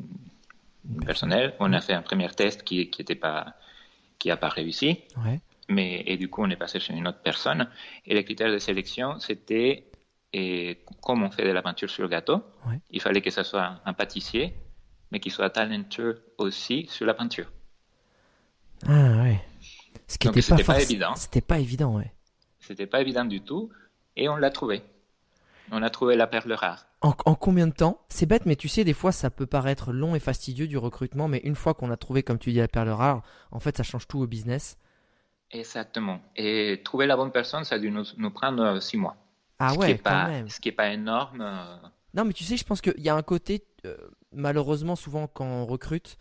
personnel. 1.06 1.54
On 1.60 1.74
a 1.74 1.82
fait 1.82 1.94
un 1.94 2.02
premier 2.02 2.30
test 2.30 2.64
qui 2.64 2.90
n'a 3.10 3.16
pas, 3.16 3.54
qui 4.18 4.32
a 4.32 4.38
pas 4.38 4.50
réussi. 4.50 5.00
Ouais. 5.24 5.40
Mais, 5.68 6.04
et 6.06 6.18
du 6.18 6.30
coup, 6.30 6.44
on 6.44 6.50
est 6.50 6.56
passé 6.56 6.80
chez 6.80 6.94
une 6.94 7.08
autre 7.08 7.22
personne. 7.24 7.68
Et 8.06 8.14
les 8.14 8.24
critères 8.24 8.52
de 8.52 8.60
sélection, 8.60 9.20
c'était 9.20 9.86
et 10.38 10.80
comme 11.02 11.24
on 11.24 11.32
fait 11.32 11.46
de 11.46 11.52
la 11.52 11.62
peinture 11.62 11.90
sur 11.90 12.04
le 12.04 12.10
gâteau, 12.10 12.44
il 12.92 13.02
fallait 13.02 13.22
que 13.22 13.32
ce 13.32 13.42
soit 13.44 13.80
un 13.86 13.94
pâtissier, 13.94 14.54
mais 15.10 15.22
qui 15.22 15.30
soit 15.30 15.50
talentueux 15.50 16.22
aussi 16.38 16.88
sur 16.90 17.06
la 17.06 17.14
peinture. 17.14 17.50
Ah 18.86 19.24
ouais. 19.24 19.40
Ce 20.08 20.18
qui 20.18 20.28
n'était 20.28 20.42
pas, 20.42 20.64
pas, 20.64 20.82
évident. 20.82 21.16
C'était 21.16 21.42
pas 21.42 21.60
évident, 21.60 21.96
ouais. 21.96 22.14
C'était 22.60 22.88
pas 22.88 23.02
évident 23.02 23.26
du 23.26 23.42
tout, 23.42 23.70
et 24.16 24.30
on 24.30 24.36
l'a 24.36 24.50
trouvé. 24.50 24.84
On 25.72 25.82
a 25.82 25.90
trouvé 25.90 26.16
la 26.16 26.28
perle 26.28 26.54
rare. 26.54 26.86
En, 27.02 27.14
en 27.26 27.36
combien 27.36 27.68
de 27.68 27.74
temps? 27.74 28.02
C'est 28.10 28.26
bête, 28.26 28.46
mais 28.46 28.56
tu 28.56 28.68
sais, 28.68 28.84
des 28.84 28.94
fois, 28.94 29.12
ça 29.12 29.30
peut 29.30 29.46
paraître 29.46 29.92
long 29.92 30.16
et 30.16 30.20
fastidieux 30.20 30.68
du 30.68 30.78
recrutement, 30.78 31.28
mais 31.28 31.40
une 31.44 31.56
fois 31.56 31.74
qu'on 31.74 31.92
a 31.92 31.98
trouvé, 31.98 32.24
comme 32.24 32.38
tu 32.38 32.52
dis, 32.52 32.60
la 32.60 32.68
perle 32.68 32.90
rare, 32.90 33.24
en 33.52 33.60
fait, 33.60 33.78
ça 33.78 33.84
change 33.84 34.08
tout 34.08 34.20
au 34.20 34.28
business. 34.28 34.78
Exactement. 35.52 36.20
Et 36.36 36.82
trouver 36.84 37.08
la 37.08 37.16
bonne 37.16 37.32
personne, 37.32 37.64
ça 37.64 37.76
a 37.76 37.80
dû 37.80 37.92
nous, 37.92 38.32
prendre 38.32 38.64
euh, 38.64 38.80
six 38.80 38.98
mois. 38.98 39.16
Ah 39.60 39.74
ce 39.74 39.80
ouais, 39.80 39.96
qui 39.96 40.02
pas, 40.02 40.28
même. 40.28 40.50
Ce 40.50 40.60
qui 40.60 40.70
n'est 40.70 40.76
pas 40.76 40.92
énorme. 40.92 41.42
Euh. 41.42 41.78
Non, 42.14 42.26
mais 42.26 42.34
tu 42.34 42.44
sais, 42.44 42.58
je 42.58 42.64
pense 42.64 42.82
qu'il 42.82 43.00
y 43.00 43.10
a 43.10 43.16
un 43.16 43.22
côté, 43.22 43.64
euh, 43.86 43.96
malheureusement, 44.34 44.96
souvent 44.96 45.28
quand 45.28 45.46
on 45.46 45.66
recrute, 45.66 46.18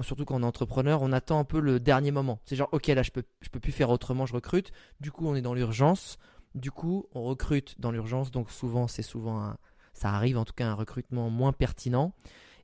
surtout 0.00 0.24
quand 0.24 0.36
on 0.36 0.42
est 0.42 0.46
entrepreneur, 0.46 1.02
on 1.02 1.12
attend 1.12 1.38
un 1.38 1.44
peu 1.44 1.60
le 1.60 1.80
dernier 1.80 2.10
moment. 2.10 2.40
C'est 2.44 2.56
genre, 2.56 2.68
ok, 2.72 2.86
là, 2.88 3.02
je 3.02 3.10
peux, 3.10 3.24
je 3.40 3.48
peux 3.48 3.60
plus 3.60 3.72
faire 3.72 3.90
autrement, 3.90 4.26
je 4.26 4.34
recrute. 4.34 4.72
Du 5.00 5.10
coup, 5.10 5.26
on 5.26 5.34
est 5.34 5.42
dans 5.42 5.54
l'urgence. 5.54 6.18
Du 6.54 6.70
coup, 6.70 7.06
on 7.12 7.22
recrute 7.24 7.80
dans 7.80 7.90
l'urgence. 7.90 8.30
Donc, 8.30 8.50
souvent, 8.50 8.88
c'est 8.88 9.02
souvent 9.02 9.56
ça 9.96 10.10
arrive 10.10 10.36
en 10.36 10.44
tout 10.44 10.52
cas 10.52 10.68
un 10.68 10.74
recrutement 10.74 11.30
moins 11.30 11.52
pertinent. 11.52 12.12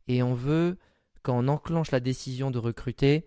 Et 0.06 0.22
on 0.22 0.34
veut, 0.34 0.78
quand 1.22 1.38
on 1.38 1.48
enclenche 1.48 1.90
la 1.90 2.00
décision 2.00 2.50
de 2.50 2.58
recruter, 2.58 3.26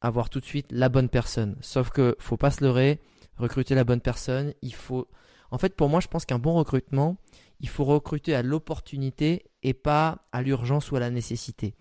avoir 0.00 0.28
tout 0.28 0.40
de 0.40 0.44
suite 0.44 0.66
la 0.70 0.88
bonne 0.88 1.08
personne. 1.08 1.56
Sauf 1.60 1.90
que 1.90 2.14
faut 2.18 2.36
pas 2.36 2.50
se 2.50 2.62
leurrer, 2.62 3.00
recruter 3.36 3.74
la 3.74 3.84
bonne 3.84 4.00
personne, 4.00 4.52
il 4.62 4.74
faut. 4.74 5.08
En 5.50 5.56
fait, 5.56 5.74
pour 5.74 5.88
moi, 5.88 6.00
je 6.00 6.08
pense 6.08 6.26
qu'un 6.26 6.38
bon 6.38 6.54
recrutement, 6.54 7.16
il 7.60 7.68
faut 7.68 7.84
recruter 7.84 8.34
à 8.34 8.42
l'opportunité 8.42 9.44
et 9.62 9.72
pas 9.72 10.26
à 10.30 10.42
l'urgence 10.42 10.90
ou 10.90 10.96
à 10.96 11.00
la 11.00 11.10
nécessité. 11.10 11.74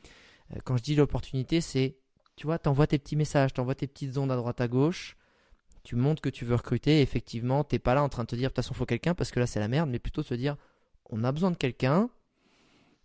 Euh, 0.55 0.59
quand 0.63 0.77
je 0.77 0.83
dis 0.83 0.95
l'opportunité, 0.95 1.61
c'est, 1.61 1.97
tu 2.35 2.47
vois, 2.47 2.59
t'envoies 2.59 2.87
tes 2.87 2.97
petits 2.97 3.15
messages, 3.15 3.53
t'envoies 3.53 3.75
tes 3.75 3.87
petites 3.87 4.17
ondes 4.17 4.31
à 4.31 4.35
droite 4.35 4.61
à 4.61 4.67
gauche, 4.67 5.17
tu 5.83 5.95
montres 5.95 6.21
que 6.21 6.29
tu 6.29 6.45
veux 6.45 6.55
recruter, 6.55 6.99
et 6.99 7.01
effectivement, 7.01 7.63
t'es 7.63 7.79
pas 7.79 7.95
là 7.95 8.03
en 8.03 8.09
train 8.09 8.23
de 8.23 8.27
te 8.27 8.35
dire, 8.35 8.49
de 8.49 8.53
toute 8.53 8.63
façon, 8.63 8.73
faut 8.73 8.85
quelqu'un 8.85 9.13
parce 9.13 9.31
que 9.31 9.39
là, 9.39 9.47
c'est 9.47 9.59
la 9.59 9.67
merde, 9.67 9.89
mais 9.89 9.99
plutôt 9.99 10.23
se 10.23 10.33
dire, 10.33 10.57
on 11.09 11.23
a 11.23 11.31
besoin 11.31 11.51
de 11.51 11.57
quelqu'un, 11.57 12.09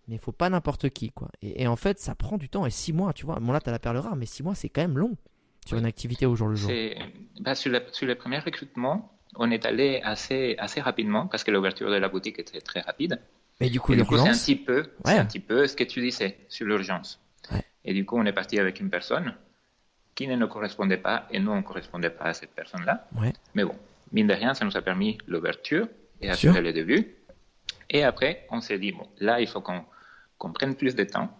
mais 0.08 0.16
il 0.16 0.18
faut 0.18 0.32
pas 0.32 0.50
n'importe 0.50 0.90
qui, 0.90 1.10
quoi. 1.10 1.28
Et, 1.42 1.66
en 1.68 1.76
fait, 1.76 2.00
ça 2.00 2.14
prend 2.14 2.38
du 2.38 2.48
temps. 2.48 2.66
Et 2.66 2.70
six 2.70 2.92
mois, 2.92 3.12
tu 3.12 3.24
vois, 3.24 3.38
bon 3.38 3.52
là, 3.52 3.60
tu 3.60 3.68
as 3.68 3.72
la 3.72 3.78
perle 3.78 3.98
rare, 3.98 4.16
mais 4.16 4.26
six 4.26 4.42
mois, 4.42 4.54
c'est 4.54 4.68
quand 4.68 4.82
même 4.82 4.98
long 4.98 5.16
sur 5.64 5.78
une 5.78 5.86
activité 5.86 6.26
au 6.26 6.34
jour 6.34 6.48
le 6.48 6.56
jour. 6.56 6.72
Bah, 7.40 7.54
sur, 7.54 7.72
sur 7.92 8.06
les 8.06 8.16
premiers 8.16 8.40
recrutements, 8.40 9.16
on 9.36 9.50
est 9.52 9.64
allé 9.64 10.00
assez, 10.02 10.56
assez 10.58 10.80
rapidement 10.80 11.28
parce 11.28 11.44
que 11.44 11.52
l'ouverture 11.52 11.88
de 11.88 11.96
la 11.96 12.08
boutique 12.08 12.40
était 12.40 12.60
très 12.60 12.80
rapide. 12.80 13.20
Mais 13.60 13.70
du 13.70 13.78
coup, 13.78 13.94
c'est 13.94 14.00
un 14.00 14.32
petit 14.32 14.56
peu, 14.56 14.90
un 15.04 15.24
petit 15.24 15.38
peu 15.38 15.68
ce 15.68 15.76
que 15.76 15.84
tu 15.84 16.00
disais 16.00 16.36
sur 16.48 16.66
l'urgence. 16.66 17.21
Et 17.84 17.94
du 17.94 18.04
coup, 18.04 18.18
on 18.18 18.24
est 18.24 18.32
parti 18.32 18.58
avec 18.58 18.80
une 18.80 18.90
personne 18.90 19.34
qui 20.14 20.26
ne 20.26 20.36
nous 20.36 20.48
correspondait 20.48 20.98
pas 20.98 21.26
et 21.30 21.38
nous, 21.38 21.50
on 21.50 21.56
ne 21.56 21.62
correspondait 21.62 22.10
pas 22.10 22.26
à 22.26 22.34
cette 22.34 22.54
personne-là. 22.54 23.08
Mais 23.54 23.64
bon, 23.64 23.74
mine 24.12 24.26
de 24.26 24.34
rien, 24.34 24.54
ça 24.54 24.64
nous 24.64 24.76
a 24.76 24.82
permis 24.82 25.18
l'ouverture 25.26 25.88
et 26.20 26.30
assurer 26.30 26.60
le 26.60 26.72
début. 26.72 27.14
Et 27.90 28.04
après, 28.04 28.46
on 28.50 28.60
s'est 28.60 28.78
dit, 28.78 28.92
bon, 28.92 29.06
là, 29.18 29.40
il 29.40 29.46
faut 29.46 29.60
qu'on 29.60 29.84
qu'on 30.42 30.52
prenne 30.52 30.74
plus 30.74 30.96
de 30.96 31.04
temps, 31.04 31.30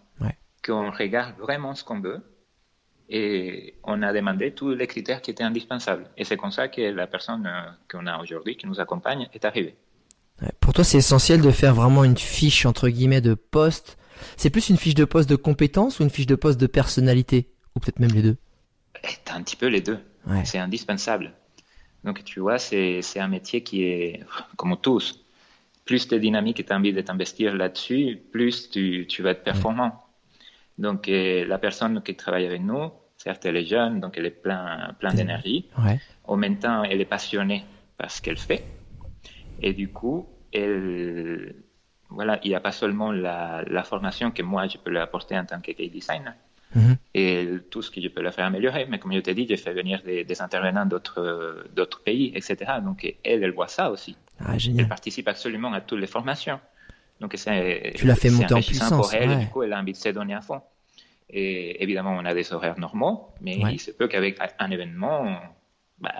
qu'on 0.65 0.93
regarde 0.93 1.37
vraiment 1.39 1.75
ce 1.75 1.83
qu'on 1.83 1.99
veut. 1.99 2.21
Et 3.09 3.75
on 3.83 4.01
a 4.01 4.13
demandé 4.13 4.53
tous 4.53 4.71
les 4.71 4.87
critères 4.87 5.21
qui 5.21 5.33
étaient 5.33 5.43
indispensables. 5.43 6.05
Et 6.17 6.25
c'est 6.25 6.37
comme 6.37 6.53
ça 6.53 6.69
que 6.69 6.81
la 6.81 7.09
personne 7.09 7.45
euh, 7.47 7.69
qu'on 7.91 8.07
a 8.07 8.19
aujourd'hui, 8.23 8.57
qui 8.57 8.69
nous 8.69 8.81
accompagne, 8.81 9.29
est 9.35 9.45
arrivée. 9.45 9.75
Pour 10.61 10.73
toi, 10.73 10.85
c'est 10.85 10.99
essentiel 10.99 11.41
de 11.43 11.51
faire 11.51 11.75
vraiment 11.75 12.05
une 12.05 12.17
fiche, 12.17 12.65
entre 12.65 12.89
guillemets, 12.89 13.21
de 13.21 13.35
poste. 13.35 13.99
C'est 14.37 14.51
plus 14.51 14.69
une 14.69 14.77
fiche 14.77 14.95
de 14.95 15.05
poste 15.05 15.29
de 15.29 15.37
compétence 15.37 16.01
ou 16.01 16.03
une 16.03 16.11
fiche 16.11 16.27
de 16.27 16.35
poste 16.35 16.61
de 16.61 16.67
personnalité? 16.67 17.49
Ou 17.75 17.81
peut-être 17.81 18.01
même 18.01 18.13
les 18.13 18.23
deux? 18.23 18.37
C'est 19.05 19.31
un 19.33 19.43
petit 19.43 19.57
peu 19.57 19.67
les 19.67 19.81
deux. 19.81 19.99
C'est 20.45 20.59
indispensable. 20.59 21.33
Donc, 22.05 22.25
tu 22.25 22.41
vois, 22.41 22.59
c'est 22.59 23.01
un 23.17 23.29
métier 23.29 23.63
qui 23.63 23.85
est, 23.85 24.21
comme 24.57 24.77
tous, 24.81 25.25
plus 25.85 26.09
tu 26.09 26.15
es 26.15 26.21
dynamique 26.21 26.61
et 26.61 26.65
tu 26.65 26.73
as 26.73 26.77
envie 26.77 26.93
de 26.93 27.01
t'investir 27.01 27.55
là-dessus, 27.55 28.21
plus 28.31 28.71
tu, 28.71 29.07
tu, 29.09 29.23
vas 29.23 29.31
être 29.31 29.43
performant. 29.43 30.05
Donc, 30.79 31.07
la 31.09 31.59
personne 31.59 32.03
qui 32.03 32.15
travaille 32.15 32.47
avec 32.47 32.63
nous, 32.63 32.91
certes, 33.17 33.45
elle 33.47 33.57
est 33.57 33.67
jeune, 33.67 34.01
donc 34.01 34.15
elle 34.17 34.27
est 34.27 34.31
plein, 34.31 34.95
plein 34.99 35.15
d'énergie. 35.15 35.67
Ouais. 35.79 36.01
En 36.25 36.37
même 36.37 36.59
temps, 36.59 36.83
elle 36.85 37.01
est 37.01 37.07
passionnée 37.07 37.65
par 37.97 38.11
ce 38.11 38.21
qu'elle 38.21 38.39
fait. 38.39 38.65
Et 39.61 39.73
du 39.73 39.89
coup, 39.89 40.27
elle, 40.53 41.55
voilà, 42.15 42.39
il 42.45 42.49
n'y 42.49 42.55
a 42.55 42.61
pas 42.61 42.73
seulement 42.73 43.13
la, 43.13 43.63
la, 43.67 43.83
formation 43.83 44.31
que 44.31 44.43
moi, 44.43 44.67
je 44.69 44.79
peux 44.79 44.91
lui 44.91 44.99
apporter 44.99 45.39
en 45.39 45.45
tant 45.45 45.61
que 45.61 45.73
key 45.73 45.89
designer, 45.89 46.35
mhm. 46.75 46.97
et 47.15 47.49
tout 47.71 47.83
ce 47.83 47.91
que 47.91 48.01
je 48.01 48.09
peux 48.09 48.23
la 48.23 48.33
faire 48.33 48.47
améliorer. 48.47 48.87
Mais 48.89 48.99
comme 48.99 49.13
je 49.13 49.21
t'ai 49.21 49.35
dit, 49.35 49.47
j'ai 49.49 49.57
fait 49.57 49.73
venir 49.73 50.03
des, 50.03 50.25
des 50.25 50.43
intervenants 50.43 50.87
d'autres, 50.87 52.03
pays, 52.05 52.33
etc. 52.35 52.57
Donc, 52.83 53.05
elle, 53.25 53.43
elle 53.43 53.53
voit 53.53 53.69
ça 53.69 53.91
aussi. 53.91 54.17
Ah. 54.41 54.55
Elle 54.57 54.89
participe 54.89 55.29
absolument 55.29 55.73
à 55.73 55.81
toutes 55.81 56.01
les 56.01 56.07
formations. 56.07 56.61
Donc 57.21 57.37
tu 57.37 58.07
l'as 58.07 58.17
fait 58.17 58.31
monter 58.31 58.55
en 58.55 58.61
puissance. 58.61 58.91
pour 58.91 59.15
elle, 59.15 59.39
du 59.39 59.47
coup, 59.47 59.63
elle 59.63 59.73
a 59.73 59.79
envie 59.79 59.93
de 59.93 59.97
se 59.97 60.09
donner 60.09 60.35
à 60.35 60.41
fond. 60.41 60.61
Et 61.31 61.83
évidemment, 61.83 62.11
on 62.11 62.25
a 62.25 62.35
des 62.35 62.53
horaires 62.53 62.79
normaux, 62.79 63.29
mais 63.41 63.57
il 63.57 63.81
se 63.81 63.93
peut 63.93 64.09
qu'avec 64.09 64.39
un 64.59 64.71
événement, 64.71 65.41
bah, 65.99 66.13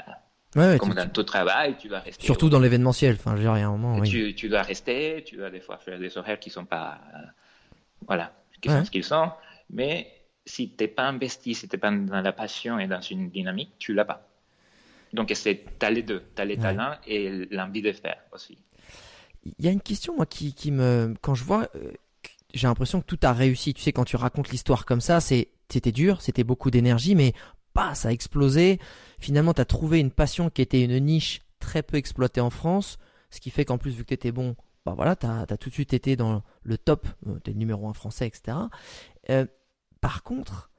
comme 0.53 0.95
dans 0.95 1.09
tout 1.09 1.23
travail, 1.23 1.77
tu 1.79 1.89
dois 1.89 2.01
rester. 2.01 2.25
Surtout 2.25 2.49
dans 2.49 2.61
l'événementiel, 2.61 3.15
enfin, 3.15 3.33
je 3.33 3.37
veux 3.37 3.43
dire, 3.43 3.53
un 3.53 3.71
moment. 3.71 3.99
Oui. 3.99 4.09
Tu, 4.09 4.35
tu, 4.35 4.49
dois 4.49 4.63
rester, 4.63 5.23
tu 5.25 5.37
dois 5.37 5.51
des 5.51 5.61
fois 5.61 5.79
faire 5.79 5.99
des 5.99 6.17
horaires 6.19 6.39
qui 6.39 6.51
sont 6.51 6.65
pas, 6.65 7.01
voilà, 8.07 8.33
qui 8.61 8.69
sont 8.69 8.85
ce 8.85 8.91
qu'ils 8.91 9.05
sont. 9.05 9.31
Mais 9.71 10.13
si 10.45 10.71
tu 10.71 10.85
n'es 10.85 10.89
pas 10.89 11.05
investi, 11.05 11.55
si 11.55 11.69
tu 11.69 11.77
n'es 11.77 11.81
pas 11.81 11.91
dans 11.91 12.21
la 12.21 12.33
passion 12.33 12.79
et 12.79 12.87
dans 12.87 13.01
une 13.01 13.31
dynamique, 13.31 13.73
tu 13.79 13.95
l'as 13.95 14.05
pas. 14.05 14.29
Donc, 15.13 15.31
c'est, 15.35 15.65
as 15.83 15.91
les 15.91 16.03
deux. 16.03 16.23
Tu 16.35 16.43
as 16.43 16.45
les 16.45 16.57
talents 16.57 16.95
et 17.07 17.47
l'envie 17.51 17.83
de 17.83 17.93
faire 17.93 18.19
aussi. 18.33 18.59
Il 19.59 19.65
y 19.65 19.69
a 19.69 19.71
une 19.71 19.81
question, 19.81 20.15
moi, 20.17 20.27
qui, 20.27 20.55
qui 20.55 20.71
me. 20.71 21.15
Quand 21.21 21.35
je 21.35 21.45
vois. 21.45 21.69
Euh, 21.75 21.93
j'ai 22.55 22.67
l'impression 22.67 23.01
que 23.01 23.07
tout 23.07 23.19
a 23.23 23.33
réussi. 23.33 23.73
Tu 23.73 23.81
sais, 23.81 23.93
quand 23.93 24.05
tu 24.05 24.17
racontes 24.17 24.51
l'histoire 24.51 24.85
comme 24.85 25.01
ça, 25.01 25.21
c'est, 25.21 25.49
c'était 25.71 25.93
dur, 25.93 26.21
c'était 26.21 26.45
beaucoup 26.45 26.71
d'énergie, 26.71 27.15
mais 27.15 27.33
pas, 27.73 27.95
ça 27.95 28.09
a 28.09 28.13
explosé. 28.13 28.79
Finalement, 29.19 29.55
tu 29.55 29.61
as 29.61 29.65
trouvé 29.65 29.99
une 29.99 30.11
passion 30.11 30.51
qui 30.51 30.63
était 30.63 30.83
une 30.83 30.99
niche 30.99 31.41
très 31.59 31.83
peu 31.83 31.97
exploitée 31.97 32.41
en 32.41 32.51
France, 32.51 32.99
ce 33.31 33.41
qui 33.41 33.51
fait 33.51 33.65
qu'en 33.65 33.79
plus, 33.79 33.93
vu 33.93 34.03
que 34.03 34.09
tu 34.09 34.15
étais 34.15 34.33
bon, 34.33 34.57
bah 34.85 34.95
voilà, 34.95 35.17
tu 35.17 35.27
as, 35.27 35.47
tout 35.59 35.69
de 35.69 35.75
suite 35.75 35.95
été 35.95 36.17
dans 36.17 36.43
le 36.63 36.79
top, 36.79 37.07
euh, 37.27 37.39
tu 37.45 37.53
es 37.53 37.55
numéro 37.55 37.89
un 37.89 37.95
français, 37.95 38.27
etc. 38.27 38.57
Euh, 39.31 39.47
par 40.01 40.23
contre, 40.23 40.71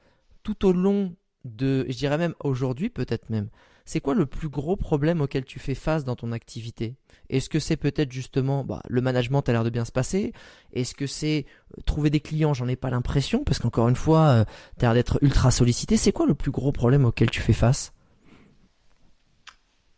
tout 0.44 0.66
au 0.66 0.74
long 0.74 1.16
de, 1.46 1.86
je 1.90 1.98
dirais 1.98 2.18
même 2.18 2.36
aujourd'hui, 2.44 2.90
peut-être 2.90 3.30
même, 3.30 3.50
c'est 3.86 4.00
quoi 4.00 4.14
le 4.14 4.26
plus 4.26 4.50
gros 4.50 4.76
problème 4.76 5.22
auquel 5.22 5.44
tu 5.44 5.60
fais 5.60 5.76
face 5.76 6.06
dans 6.06 6.16
ton 6.16 6.32
activité? 6.32 6.96
Est-ce 7.30 7.50
que 7.50 7.60
c'est 7.60 7.78
peut-être 7.78 8.12
justement 8.12 8.64
bah, 8.64 8.82
le 8.88 9.02
management 9.02 9.48
a 9.50 9.52
l'air 9.52 9.64
de 9.64 9.70
bien 9.70 9.86
se 9.86 9.92
passer? 9.92 10.34
Est-ce 10.72 10.96
que 10.96 11.06
c'est 11.06 11.46
euh, 11.78 11.82
trouver 11.86 12.10
des 12.10 12.20
clients? 12.20 12.54
J'en 12.54 12.68
ai 12.68 12.76
pas 12.76 12.90
l'impression 12.90 13.44
parce 13.44 13.60
qu'encore 13.60 13.90
une 13.90 13.96
fois, 13.96 14.28
euh, 14.28 14.46
tu 14.80 14.86
as 14.86 14.88
l'air 14.88 14.94
d'être 14.94 15.20
ultra 15.22 15.52
sollicité. 15.52 15.98
C'est 15.98 16.12
quoi 16.12 16.26
le 16.26 16.36
plus 16.36 16.52
gros 16.52 16.72
problème 16.72 17.06
auquel 17.06 17.30
tu 17.30 17.42
fais 17.42 17.54
face? 17.54 17.94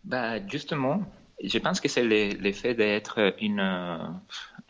Bah, 0.03 0.45
Justement, 0.47 1.03
je 1.43 1.57
pense 1.59 1.79
que 1.79 1.87
c'est 1.87 2.03
l'effet 2.03 2.73
d'être 2.73 3.35
une 3.39 3.59
euh, 3.59 3.97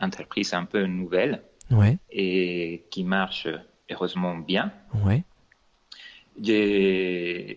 entreprise 0.00 0.52
un 0.52 0.64
peu 0.64 0.84
nouvelle 0.84 1.42
ouais. 1.70 1.98
et 2.10 2.86
qui 2.90 3.04
marche 3.04 3.48
heureusement 3.90 4.36
bien. 4.36 4.72
Ouais. 4.94 5.24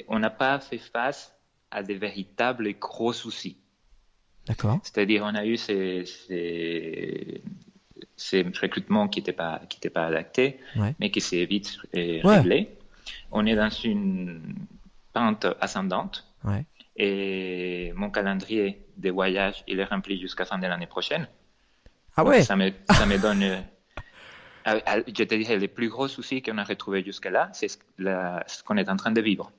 On 0.07 0.19
n'a 0.19 0.29
pas 0.29 0.59
fait 0.59 0.77
face 0.77 1.33
à 1.71 1.83
des 1.83 1.95
véritables 1.95 2.73
gros 2.79 3.13
soucis. 3.13 3.57
D'accord. 4.47 4.79
C'est-à-dire, 4.83 5.23
on 5.23 5.35
a 5.35 5.45
eu 5.45 5.57
ces, 5.57 6.05
ces, 6.05 7.43
ces 8.15 8.41
recrutements 8.41 9.07
qui 9.07 9.19
n'étaient 9.19 9.33
pas, 9.33 9.61
qui 9.69 9.87
pas 9.89 10.07
adaptés, 10.07 10.59
mais 10.99 11.11
qui 11.11 11.21
s'est 11.21 11.45
vite 11.45 11.77
réglé. 11.93 12.69
On 13.31 13.45
est 13.45 13.55
dans 13.55 13.69
une 13.69 14.55
pente 15.13 15.45
ascendante. 15.61 16.25
Et 16.95 17.93
mon 17.95 18.09
calendrier 18.09 18.85
de 18.97 19.09
voyage, 19.09 19.63
il 19.67 19.79
est 19.79 19.85
rempli 19.85 20.19
jusqu'à 20.19 20.45
fin 20.45 20.57
de 20.57 20.67
l'année 20.67 20.87
prochaine. 20.87 21.27
Ah 22.17 22.25
ouais 22.25 22.43
ça 22.43 22.55
me, 22.55 22.71
ça 22.89 23.05
me 23.05 23.17
donne... 23.17 23.63
Euh, 24.67 25.01
je 25.07 25.23
te 25.23 25.35
dirais, 25.35 25.57
les 25.57 25.69
plus 25.69 25.87
gros 25.87 26.09
soucis 26.09 26.41
qu'on 26.41 26.57
a 26.57 26.65
retrouvés 26.65 27.01
jusque-là, 27.03 27.49
c'est 27.53 27.69
ce 27.69 28.63
qu'on 28.63 28.77
est 28.77 28.89
en 28.89 28.97
train 28.97 29.11
de 29.11 29.21
vivre 29.21 29.51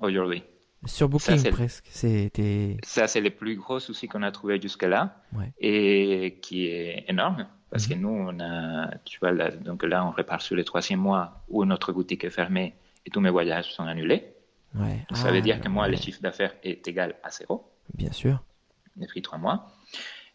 aujourd'hui. 0.00 0.42
Sur 0.84 1.08
Booking 1.08 1.50
presque. 1.50 1.86
C'était. 1.88 2.76
Ça, 2.84 3.08
c'est 3.08 3.20
le 3.20 3.30
plus 3.30 3.56
gros 3.56 3.80
souci 3.80 4.06
qu'on 4.08 4.22
a 4.22 4.30
trouvé 4.30 4.60
jusque-là 4.60 5.16
et 5.58 6.38
qui 6.42 6.66
est 6.66 7.04
énorme 7.08 7.46
parce 7.70 7.86
que 7.86 7.94
mhm. 7.94 8.00
nous, 8.00 8.08
on 8.08 8.40
a, 8.40 8.96
tu 9.04 9.18
vois, 9.18 9.32
là, 9.32 9.50
donc 9.50 9.82
là, 9.82 10.06
on 10.06 10.10
repart 10.10 10.40
sur 10.40 10.56
le 10.56 10.64
troisième 10.64 11.00
mois 11.00 11.44
où 11.48 11.64
notre 11.64 11.92
boutique 11.92 12.24
est 12.24 12.30
fermée 12.30 12.74
et 13.04 13.10
tous 13.10 13.20
mes 13.20 13.30
voyages 13.30 13.72
sont 13.72 13.84
annulés. 13.84 14.32
ça 15.12 15.30
veut 15.30 15.38
ah, 15.38 15.40
dire 15.40 15.60
que 15.60 15.68
moi, 15.68 15.88
le 15.88 15.96
chiffre 15.96 16.20
d'affaires 16.22 16.54
est 16.62 16.86
égal 16.86 17.16
à 17.22 17.30
zéro. 17.30 17.70
Bien 17.92 18.12
sûr. 18.12 18.42
Depuis 18.96 19.20
trois 19.22 19.38
mois. 19.38 19.72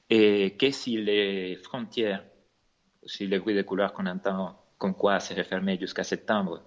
Et 0.09 0.55
que 0.57 0.71
si 0.71 0.97
les 0.97 1.55
frontières, 1.55 2.23
si 3.05 3.27
les 3.27 3.39
bruits 3.39 3.55
de 3.55 3.61
couleurs 3.61 3.93
qu'on 3.93 4.05
entend, 4.07 4.57
comme 4.77 4.93
quoi 4.93 5.19
c'est 5.19 5.35
refermé 5.35 5.79
jusqu'à 5.79 6.03
septembre, 6.03 6.61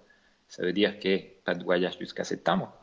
ça 0.47 0.63
veut 0.63 0.73
dire 0.73 0.99
que 0.99 1.19
pas 1.43 1.55
de 1.55 1.63
voyage 1.63 1.97
jusqu'à 1.99 2.23
septembre. 2.23 2.73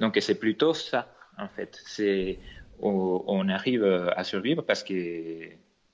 Donc 0.00 0.18
c'est 0.20 0.38
plutôt 0.38 0.74
ça, 0.74 1.12
en 1.38 1.48
fait. 1.48 1.80
C'est 1.86 2.38
on, 2.82 3.48
arrive 3.48 3.84
à 3.84 4.24
survivre 4.24 4.62
parce 4.62 4.82
que, 4.82 5.50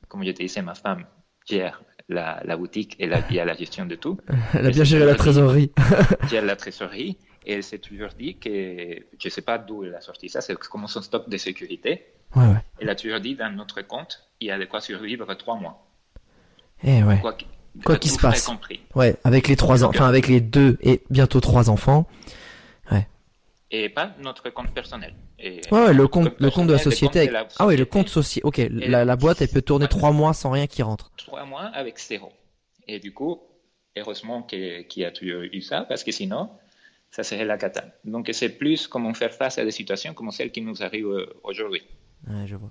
comme 0.08 0.24
je 0.24 0.30
te 0.30 0.42
disais, 0.42 0.62
ma 0.62 0.74
femme 0.74 1.04
gère 1.48 1.82
la, 2.08 2.40
la 2.44 2.56
boutique 2.56 2.96
et 2.98 3.06
la, 3.06 3.18
a 3.18 3.44
la 3.44 3.54
gestion 3.54 3.86
de 3.86 3.96
tout. 3.96 4.18
Elle 4.54 4.66
a 4.66 4.70
bien 4.70 4.84
géré 4.84 5.04
la 5.04 5.14
trésorerie. 5.14 5.72
gère 6.30 6.44
la 6.44 6.56
trésorerie 6.56 7.18
et 7.44 7.52
elle 7.52 7.62
s'est 7.62 7.78
toujours 7.78 8.10
dit 8.18 8.36
que, 8.38 8.50
je 8.50 9.26
ne 9.26 9.30
sais 9.30 9.40
pas 9.40 9.56
d'où 9.56 9.84
elle 9.84 9.94
a 9.94 10.00
sorti 10.00 10.28
ça, 10.28 10.40
c'est 10.40 10.56
comme 10.56 10.88
son 10.88 11.00
stock 11.00 11.28
de 11.28 11.36
sécurité. 11.36 12.04
Elle 12.80 12.90
a 12.90 12.96
toujours 12.96 13.20
dit, 13.20 13.36
dans 13.36 13.54
notre 13.54 13.82
compte, 13.82 14.28
il 14.40 14.48
y 14.48 14.50
a 14.50 14.58
de 14.58 14.64
quoi 14.64 14.80
survivre 14.80 15.32
trois 15.34 15.54
mois. 15.54 15.86
Et 16.82 16.98
eh 16.98 17.02
ouais. 17.04 17.20
Quoi 17.20 17.36
qu'il 18.00 18.10
se 18.10 18.18
passe. 18.18 18.50
Ouais, 18.94 19.16
avec 19.24 19.48
les 19.48 19.56
trois 19.56 19.84
enfin 19.84 20.06
avec 20.06 20.28
les 20.28 20.40
deux 20.40 20.78
et 20.82 21.02
bientôt 21.10 21.40
trois 21.40 21.70
enfants. 21.70 22.06
Ouais. 22.90 23.06
Et 23.70 23.88
pas 23.88 24.12
notre 24.22 24.50
compte 24.50 24.72
personnel. 24.72 25.14
Et 25.38 25.60
ouais, 25.70 25.92
le 25.92 26.08
compte, 26.08 26.32
le 26.38 26.50
compte 26.50 26.66
de 26.66 26.72
la 26.72 26.78
société. 26.78 27.30
Ah 27.58 27.66
oui, 27.66 27.76
le 27.76 27.84
compte 27.84 28.08
social. 28.08 28.44
Ok, 28.44 28.60
la, 28.70 29.04
la, 29.04 29.16
boîte, 29.16 29.42
elle 29.42 29.48
peut 29.48 29.62
tourner 29.62 29.86
trois 29.88 30.12
mois 30.12 30.32
sans 30.32 30.50
rien 30.50 30.66
qui 30.66 30.82
rentre. 30.82 31.12
Trois 31.16 31.44
mois 31.44 31.64
avec 31.74 31.98
zéro. 31.98 32.32
Et 32.88 33.00
du 33.00 33.12
coup, 33.12 33.40
heureusement 33.96 34.42
qu'il 34.42 34.86
y 34.96 35.04
a 35.04 35.12
eu 35.22 35.60
ça, 35.60 35.82
parce 35.82 36.04
que 36.04 36.12
sinon, 36.12 36.50
ça 37.10 37.22
serait 37.22 37.44
la 37.44 37.58
cata. 37.58 37.84
Donc 38.04 38.28
c'est 38.32 38.50
plus 38.50 38.86
comment 38.86 39.12
faire 39.14 39.32
face 39.32 39.58
à 39.58 39.64
des 39.64 39.70
situations 39.70 40.14
comme 40.14 40.30
celles 40.30 40.52
qui 40.52 40.60
nous 40.60 40.82
arrivent 40.82 41.06
euh, 41.06 41.26
aujourd'hui. 41.42 41.82
Ouais, 42.28 42.46
je 42.46 42.56
vois. 42.56 42.70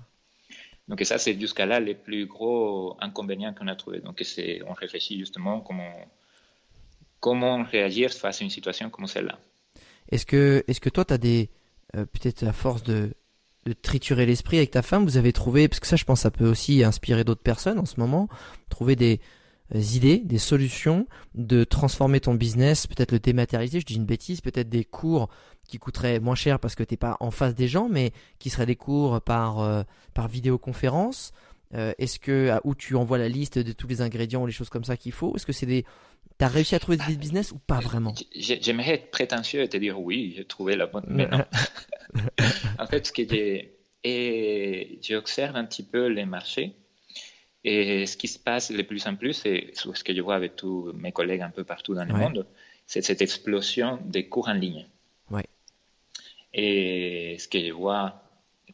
Donc 0.88 1.00
ça, 1.04 1.18
c'est 1.18 1.38
jusqu'à 1.38 1.66
là 1.66 1.80
les 1.80 1.94
plus 1.94 2.26
gros 2.26 2.96
inconvénients 3.00 3.52
qu'on 3.52 3.68
a 3.68 3.74
trouvés. 3.74 4.00
Donc 4.00 4.22
on 4.66 4.72
réfléchit 4.72 5.18
justement 5.18 5.60
comment, 5.60 5.92
comment 7.20 7.64
réagir 7.64 8.12
face 8.12 8.40
à 8.40 8.44
une 8.44 8.50
situation 8.50 8.88
comme 8.90 9.06
celle-là. 9.06 9.38
Est-ce 10.10 10.26
que, 10.26 10.64
est-ce 10.68 10.80
que 10.80 10.88
toi, 10.88 11.04
tu 11.04 11.14
as 11.14 11.18
des, 11.18 11.50
euh, 11.96 12.06
peut-être 12.06 12.44
à 12.44 12.52
force 12.52 12.82
de, 12.82 13.12
triturer 13.82 14.26
l'esprit 14.26 14.58
avec 14.58 14.70
ta 14.70 14.82
femme, 14.82 15.02
vous 15.02 15.16
avez 15.16 15.32
trouvé, 15.32 15.66
parce 15.66 15.80
que 15.80 15.88
ça, 15.88 15.96
je 15.96 16.04
pense, 16.04 16.20
ça 16.20 16.30
peut 16.30 16.48
aussi 16.48 16.84
inspirer 16.84 17.24
d'autres 17.24 17.42
personnes 17.42 17.80
en 17.80 17.84
ce 17.84 17.98
moment, 17.98 18.28
trouver 18.68 18.94
des 18.94 19.20
idées, 19.74 20.18
des 20.18 20.38
solutions 20.38 21.06
de 21.34 21.64
transformer 21.64 22.20
ton 22.20 22.34
business, 22.34 22.86
peut-être 22.86 23.12
le 23.12 23.18
dématérialiser, 23.18 23.80
je 23.80 23.86
dis 23.86 23.96
une 23.96 24.04
bêtise, 24.04 24.40
peut-être 24.40 24.68
des 24.68 24.84
cours 24.84 25.28
qui 25.68 25.78
coûterait 25.78 26.20
moins 26.20 26.34
cher 26.34 26.60
parce 26.60 26.74
que 26.74 26.84
tu 26.84 26.94
n'es 26.94 26.98
pas 26.98 27.16
en 27.20 27.30
face 27.30 27.54
des 27.54 27.68
gens, 27.68 27.88
mais 27.88 28.12
qui 28.38 28.50
seraient 28.50 28.66
des 28.66 28.76
cours 28.76 29.20
par, 29.20 29.60
euh, 29.60 29.82
par 30.14 30.28
vidéoconférence 30.28 31.32
euh, 31.74 31.92
Est-ce 31.98 32.20
que 32.20 32.52
où 32.62 32.74
tu 32.74 32.94
envoies 32.94 33.18
la 33.18 33.28
liste 33.28 33.58
de 33.58 33.72
tous 33.72 33.88
les 33.88 34.00
ingrédients 34.00 34.42
ou 34.42 34.46
les 34.46 34.52
choses 34.52 34.68
comme 34.68 34.84
ça 34.84 34.96
qu'il 34.96 35.12
faut? 35.12 35.34
Est-ce 35.34 35.46
que 35.46 35.52
c'est 35.52 35.66
des 35.66 35.84
T'as 36.38 36.48
réussi 36.48 36.74
à 36.74 36.78
trouver 36.78 36.98
des 36.98 37.16
business 37.16 37.50
ou 37.50 37.58
pas 37.58 37.80
vraiment? 37.80 38.14
J'aimerais 38.34 38.92
être 38.92 39.10
prétentieux 39.10 39.62
et 39.62 39.68
te 39.70 39.76
dire 39.78 39.98
oui, 39.98 40.34
j'ai 40.36 40.44
trouvé 40.44 40.76
la 40.76 40.86
bonne. 40.86 41.06
Mais 41.08 41.26
non. 41.26 41.44
en 42.78 42.86
fait, 42.86 43.06
ce 43.06 43.12
que 43.12 43.26
j'ai 43.26 43.76
et 44.04 45.00
j'observe 45.02 45.56
un 45.56 45.64
petit 45.64 45.82
peu 45.82 46.06
les 46.06 46.26
marchés 46.26 46.76
et 47.68 48.06
ce 48.06 48.16
qui 48.16 48.28
se 48.28 48.38
passe 48.38 48.70
le 48.70 48.84
plus 48.84 49.04
en 49.08 49.16
plus, 49.16 49.32
c'est 49.32 49.72
ce 49.74 50.04
que 50.04 50.14
je 50.14 50.20
vois 50.20 50.36
avec 50.36 50.54
tous 50.54 50.92
mes 50.94 51.10
collègues 51.10 51.40
un 51.40 51.50
peu 51.50 51.64
partout 51.64 51.94
dans 51.94 52.04
le 52.04 52.14
monde, 52.14 52.46
c'est 52.86 53.02
cette 53.02 53.20
explosion 53.20 53.98
des 54.04 54.28
cours 54.28 54.48
en 54.48 54.54
ligne. 54.54 54.86
Et 56.54 57.36
ce 57.38 57.48
que 57.48 57.58
je 57.58 57.72
vois 57.72 58.22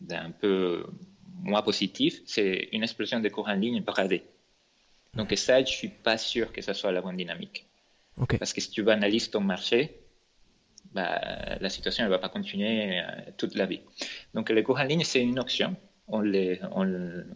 d'un 0.01 0.30
peu 0.30 0.84
moins 1.43 1.62
positif, 1.62 2.20
c'est 2.26 2.68
une 2.72 2.82
explosion 2.82 3.18
de 3.18 3.28
cours 3.30 3.49
en 3.49 3.55
ligne 3.55 3.80
bradés. 3.80 4.24
Donc 5.14 5.32
ça, 5.36 5.64
je 5.64 5.72
suis 5.72 5.88
pas 5.88 6.18
sûr 6.18 6.53
que 6.53 6.61
ce 6.61 6.74
soit 6.74 6.93
la 6.93 7.01
bonne 7.01 7.16
dynamique. 7.16 7.66
Parce 8.38 8.53
que 8.53 8.61
si 8.61 8.70
tu 8.70 8.88
analyser 8.90 9.30
ton 9.30 9.40
marché, 9.40 9.97
bah, 10.93 11.18
la 11.59 11.70
situation 11.70 12.05
ne 12.05 12.11
va 12.11 12.18
pas 12.18 12.28
continuer 12.28 13.01
euh, 13.01 13.05
toute 13.38 13.55
la 13.55 13.64
vie. 13.64 13.80
Donc 14.34 14.51
les 14.51 14.62
cours 14.62 14.78
en 14.78 14.84
ligne, 14.84 15.03
c'est 15.03 15.22
une 15.22 15.38
option. 15.38 15.74
On, 16.09 16.20
les, 16.20 16.61
on, 16.72 16.86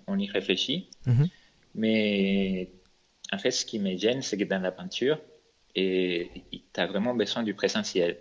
on 0.06 0.18
y 0.18 0.28
réfléchit. 0.28 0.90
Mhm. 1.06 1.28
Mais 1.76 2.70
en 3.32 3.38
fait, 3.38 3.52
ce 3.52 3.64
qui 3.64 3.78
me 3.78 3.96
gêne, 3.96 4.22
c'est 4.22 4.36
que 4.36 4.44
dans 4.44 4.60
la 4.60 4.72
peinture, 4.72 5.20
tu 5.74 6.28
as 6.76 6.86
vraiment 6.86 7.14
besoin 7.14 7.42
du 7.42 7.54
présentiel 7.54 8.16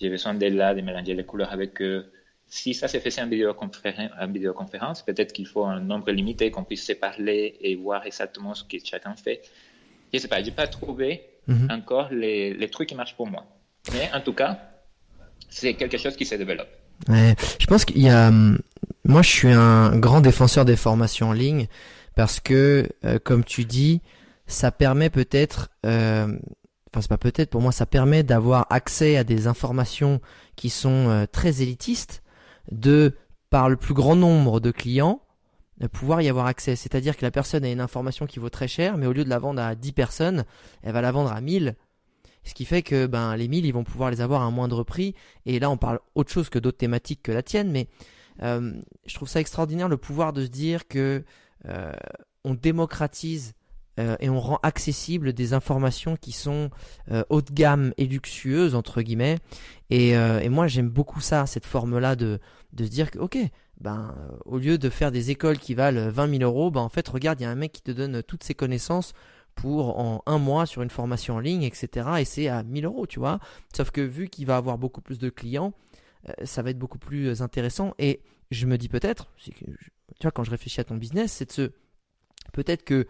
j'ai 0.00 0.10
besoin 0.10 0.34
d'être 0.34 0.54
là, 0.54 0.74
de 0.74 0.80
mélanger 0.80 1.14
les 1.14 1.24
couleurs 1.24 1.52
avec 1.52 1.80
eux. 1.80 2.06
Si 2.48 2.74
ça 2.74 2.86
se 2.86 2.98
faisait 2.98 3.22
en 3.22 3.28
vidéoconférence, 3.28 4.10
en 4.20 4.28
vidéoconférence 4.28 5.02
peut-être 5.02 5.32
qu'il 5.32 5.46
faut 5.46 5.64
un 5.64 5.80
nombre 5.80 6.12
limité, 6.12 6.50
qu'on 6.50 6.64
puisse 6.64 6.86
se 6.86 6.92
parler 6.92 7.56
et 7.60 7.74
voir 7.74 8.06
exactement 8.06 8.54
ce 8.54 8.62
que 8.64 8.76
chacun 8.84 9.16
fait. 9.16 9.42
Je 10.12 10.18
ne 10.18 10.22
sais 10.22 10.28
pas, 10.28 10.40
je 10.40 10.46
n'ai 10.46 10.52
pas 10.52 10.68
trouvé 10.68 11.22
mhm. 11.48 11.68
encore 11.70 12.10
les, 12.12 12.54
les, 12.54 12.68
trucs 12.68 12.88
qui 12.88 12.94
marchent 12.94 13.16
pour 13.16 13.26
moi. 13.26 13.44
Mais 13.92 14.08
en 14.14 14.20
tout 14.20 14.32
cas, 14.32 14.60
c'est 15.48 15.74
quelque 15.74 15.98
chose 15.98 16.16
qui 16.16 16.24
se 16.24 16.36
développe. 16.36 16.68
Ouais, 17.08 17.34
je 17.58 17.66
pense 17.66 17.84
qu'il 17.84 18.00
y 18.00 18.08
a, 18.08 18.28
hum, 18.28 18.60
moi 19.04 19.22
je 19.22 19.30
suis 19.30 19.52
un 19.52 19.96
grand 19.98 20.20
défenseur 20.20 20.64
des 20.64 20.76
formations 20.76 21.30
en 21.30 21.32
ligne 21.32 21.66
parce 22.16 22.40
que, 22.40 22.88
euh, 23.04 23.20
comme 23.22 23.44
tu 23.44 23.64
dis, 23.64 24.00
ça 24.48 24.72
permet 24.72 25.10
peut-être 25.10 25.68
euh, 25.84 26.26
enfin 26.90 27.02
c'est 27.02 27.08
pas 27.08 27.18
peut-être, 27.18 27.50
pour 27.50 27.60
moi 27.60 27.72
ça 27.72 27.84
permet 27.84 28.22
d'avoir 28.22 28.66
accès 28.70 29.16
à 29.16 29.24
des 29.24 29.46
informations 29.46 30.20
qui 30.56 30.70
sont 30.70 31.08
euh, 31.10 31.26
très 31.30 31.62
élitistes, 31.62 32.22
de 32.72 33.14
par 33.50 33.68
le 33.68 33.76
plus 33.76 33.92
grand 33.94 34.16
nombre 34.16 34.60
de 34.60 34.70
clients, 34.70 35.20
pouvoir 35.92 36.22
y 36.22 36.28
avoir 36.28 36.46
accès. 36.46 36.74
C'est-à-dire 36.74 37.16
que 37.16 37.24
la 37.24 37.30
personne 37.30 37.64
a 37.64 37.70
une 37.70 37.80
information 37.80 38.26
qui 38.26 38.38
vaut 38.38 38.48
très 38.48 38.66
cher, 38.66 38.96
mais 38.96 39.06
au 39.06 39.12
lieu 39.12 39.24
de 39.24 39.28
la 39.28 39.38
vendre 39.38 39.60
à 39.60 39.74
10 39.74 39.92
personnes, 39.92 40.44
elle 40.82 40.94
va 40.94 41.02
la 41.02 41.12
vendre 41.12 41.30
à 41.30 41.40
1000. 41.40 41.76
Ce 42.44 42.54
qui 42.54 42.64
fait 42.64 42.82
que 42.82 43.06
ben 43.06 43.36
les 43.36 43.46
1000 43.46 43.66
ils 43.66 43.72
vont 43.72 43.84
pouvoir 43.84 44.10
les 44.10 44.22
avoir 44.22 44.40
à 44.40 44.46
un 44.46 44.50
moindre 44.50 44.84
prix. 44.84 45.14
Et 45.44 45.58
là 45.58 45.68
on 45.68 45.76
parle 45.76 46.00
autre 46.14 46.32
chose 46.32 46.48
que 46.48 46.58
d'autres 46.58 46.78
thématiques 46.78 47.22
que 47.22 47.32
la 47.32 47.42
tienne, 47.42 47.70
mais 47.70 47.88
je 48.40 49.14
trouve 49.14 49.28
ça 49.28 49.40
extraordinaire 49.40 49.88
le 49.88 49.98
pouvoir 49.98 50.32
de 50.32 50.44
se 50.44 50.50
dire 50.50 50.88
que 50.88 51.24
on 52.44 52.54
démocratise 52.54 53.54
euh, 53.98 54.16
et 54.20 54.28
on 54.28 54.40
rend 54.40 54.58
accessible 54.62 55.32
des 55.32 55.54
informations 55.54 56.16
qui 56.16 56.32
sont 56.32 56.70
haut 57.30 57.42
de 57.42 57.52
gamme 57.52 57.92
et 57.96 58.06
luxueuses 58.06 58.74
entre 58.74 59.02
guillemets. 59.02 59.38
Et, 59.90 60.14
moi 60.48 60.66
j'aime 60.66 60.88
beaucoup 60.88 61.20
ça, 61.20 61.46
cette 61.46 61.66
forme-là 61.66 62.16
de 62.16 62.38
de 62.72 62.84
se 62.84 62.90
dire 62.90 63.10
que 63.10 63.18
ok, 63.18 63.38
ben 63.80 64.14
au 64.44 64.58
lieu 64.58 64.78
de 64.78 64.90
faire 64.90 65.10
des 65.10 65.30
écoles 65.30 65.58
qui 65.58 65.74
valent 65.74 66.10
20 66.10 66.38
000 66.38 66.42
euros, 66.42 66.70
ben 66.70 66.80
en 66.80 66.88
fait 66.88 67.08
regarde 67.08 67.40
il 67.40 67.44
y 67.44 67.46
a 67.46 67.50
un 67.50 67.56
mec 67.56 67.72
qui 67.72 67.82
te 67.82 67.90
donne 67.90 68.22
toutes 68.22 68.44
ses 68.44 68.54
connaissances 68.54 69.14
pour 69.56 69.98
en 69.98 70.22
un 70.26 70.38
mois 70.38 70.66
sur 70.66 70.82
une 70.82 70.90
formation 70.90 71.34
en 71.34 71.40
ligne, 71.40 71.64
etc. 71.64 72.08
Et 72.20 72.24
c'est 72.24 72.46
à 72.46 72.62
1000 72.62 72.84
euros, 72.84 73.06
tu 73.06 73.18
vois. 73.18 73.40
Sauf 73.74 73.90
que 73.90 74.02
vu 74.02 74.28
qu'il 74.28 74.46
va 74.46 74.56
avoir 74.56 74.78
beaucoup 74.78 75.00
plus 75.00 75.18
de 75.18 75.30
clients, 75.30 75.72
ça 76.44 76.62
va 76.62 76.70
être 76.70 76.78
beaucoup 76.78 76.98
plus 76.98 77.42
intéressant. 77.42 77.94
Et 77.98 78.20
je 78.50 78.66
me 78.66 78.78
dis 78.78 78.88
peut-être, 78.88 79.28
tu 79.38 80.22
vois, 80.22 80.30
quand 80.30 80.44
je 80.44 80.50
réfléchis 80.50 80.80
à 80.80 80.84
ton 80.84 80.96
business, 80.96 81.32
c'est 81.32 81.46
de 81.46 81.52
se. 81.52 81.72
Peut-être 82.52 82.84
que, 82.84 83.06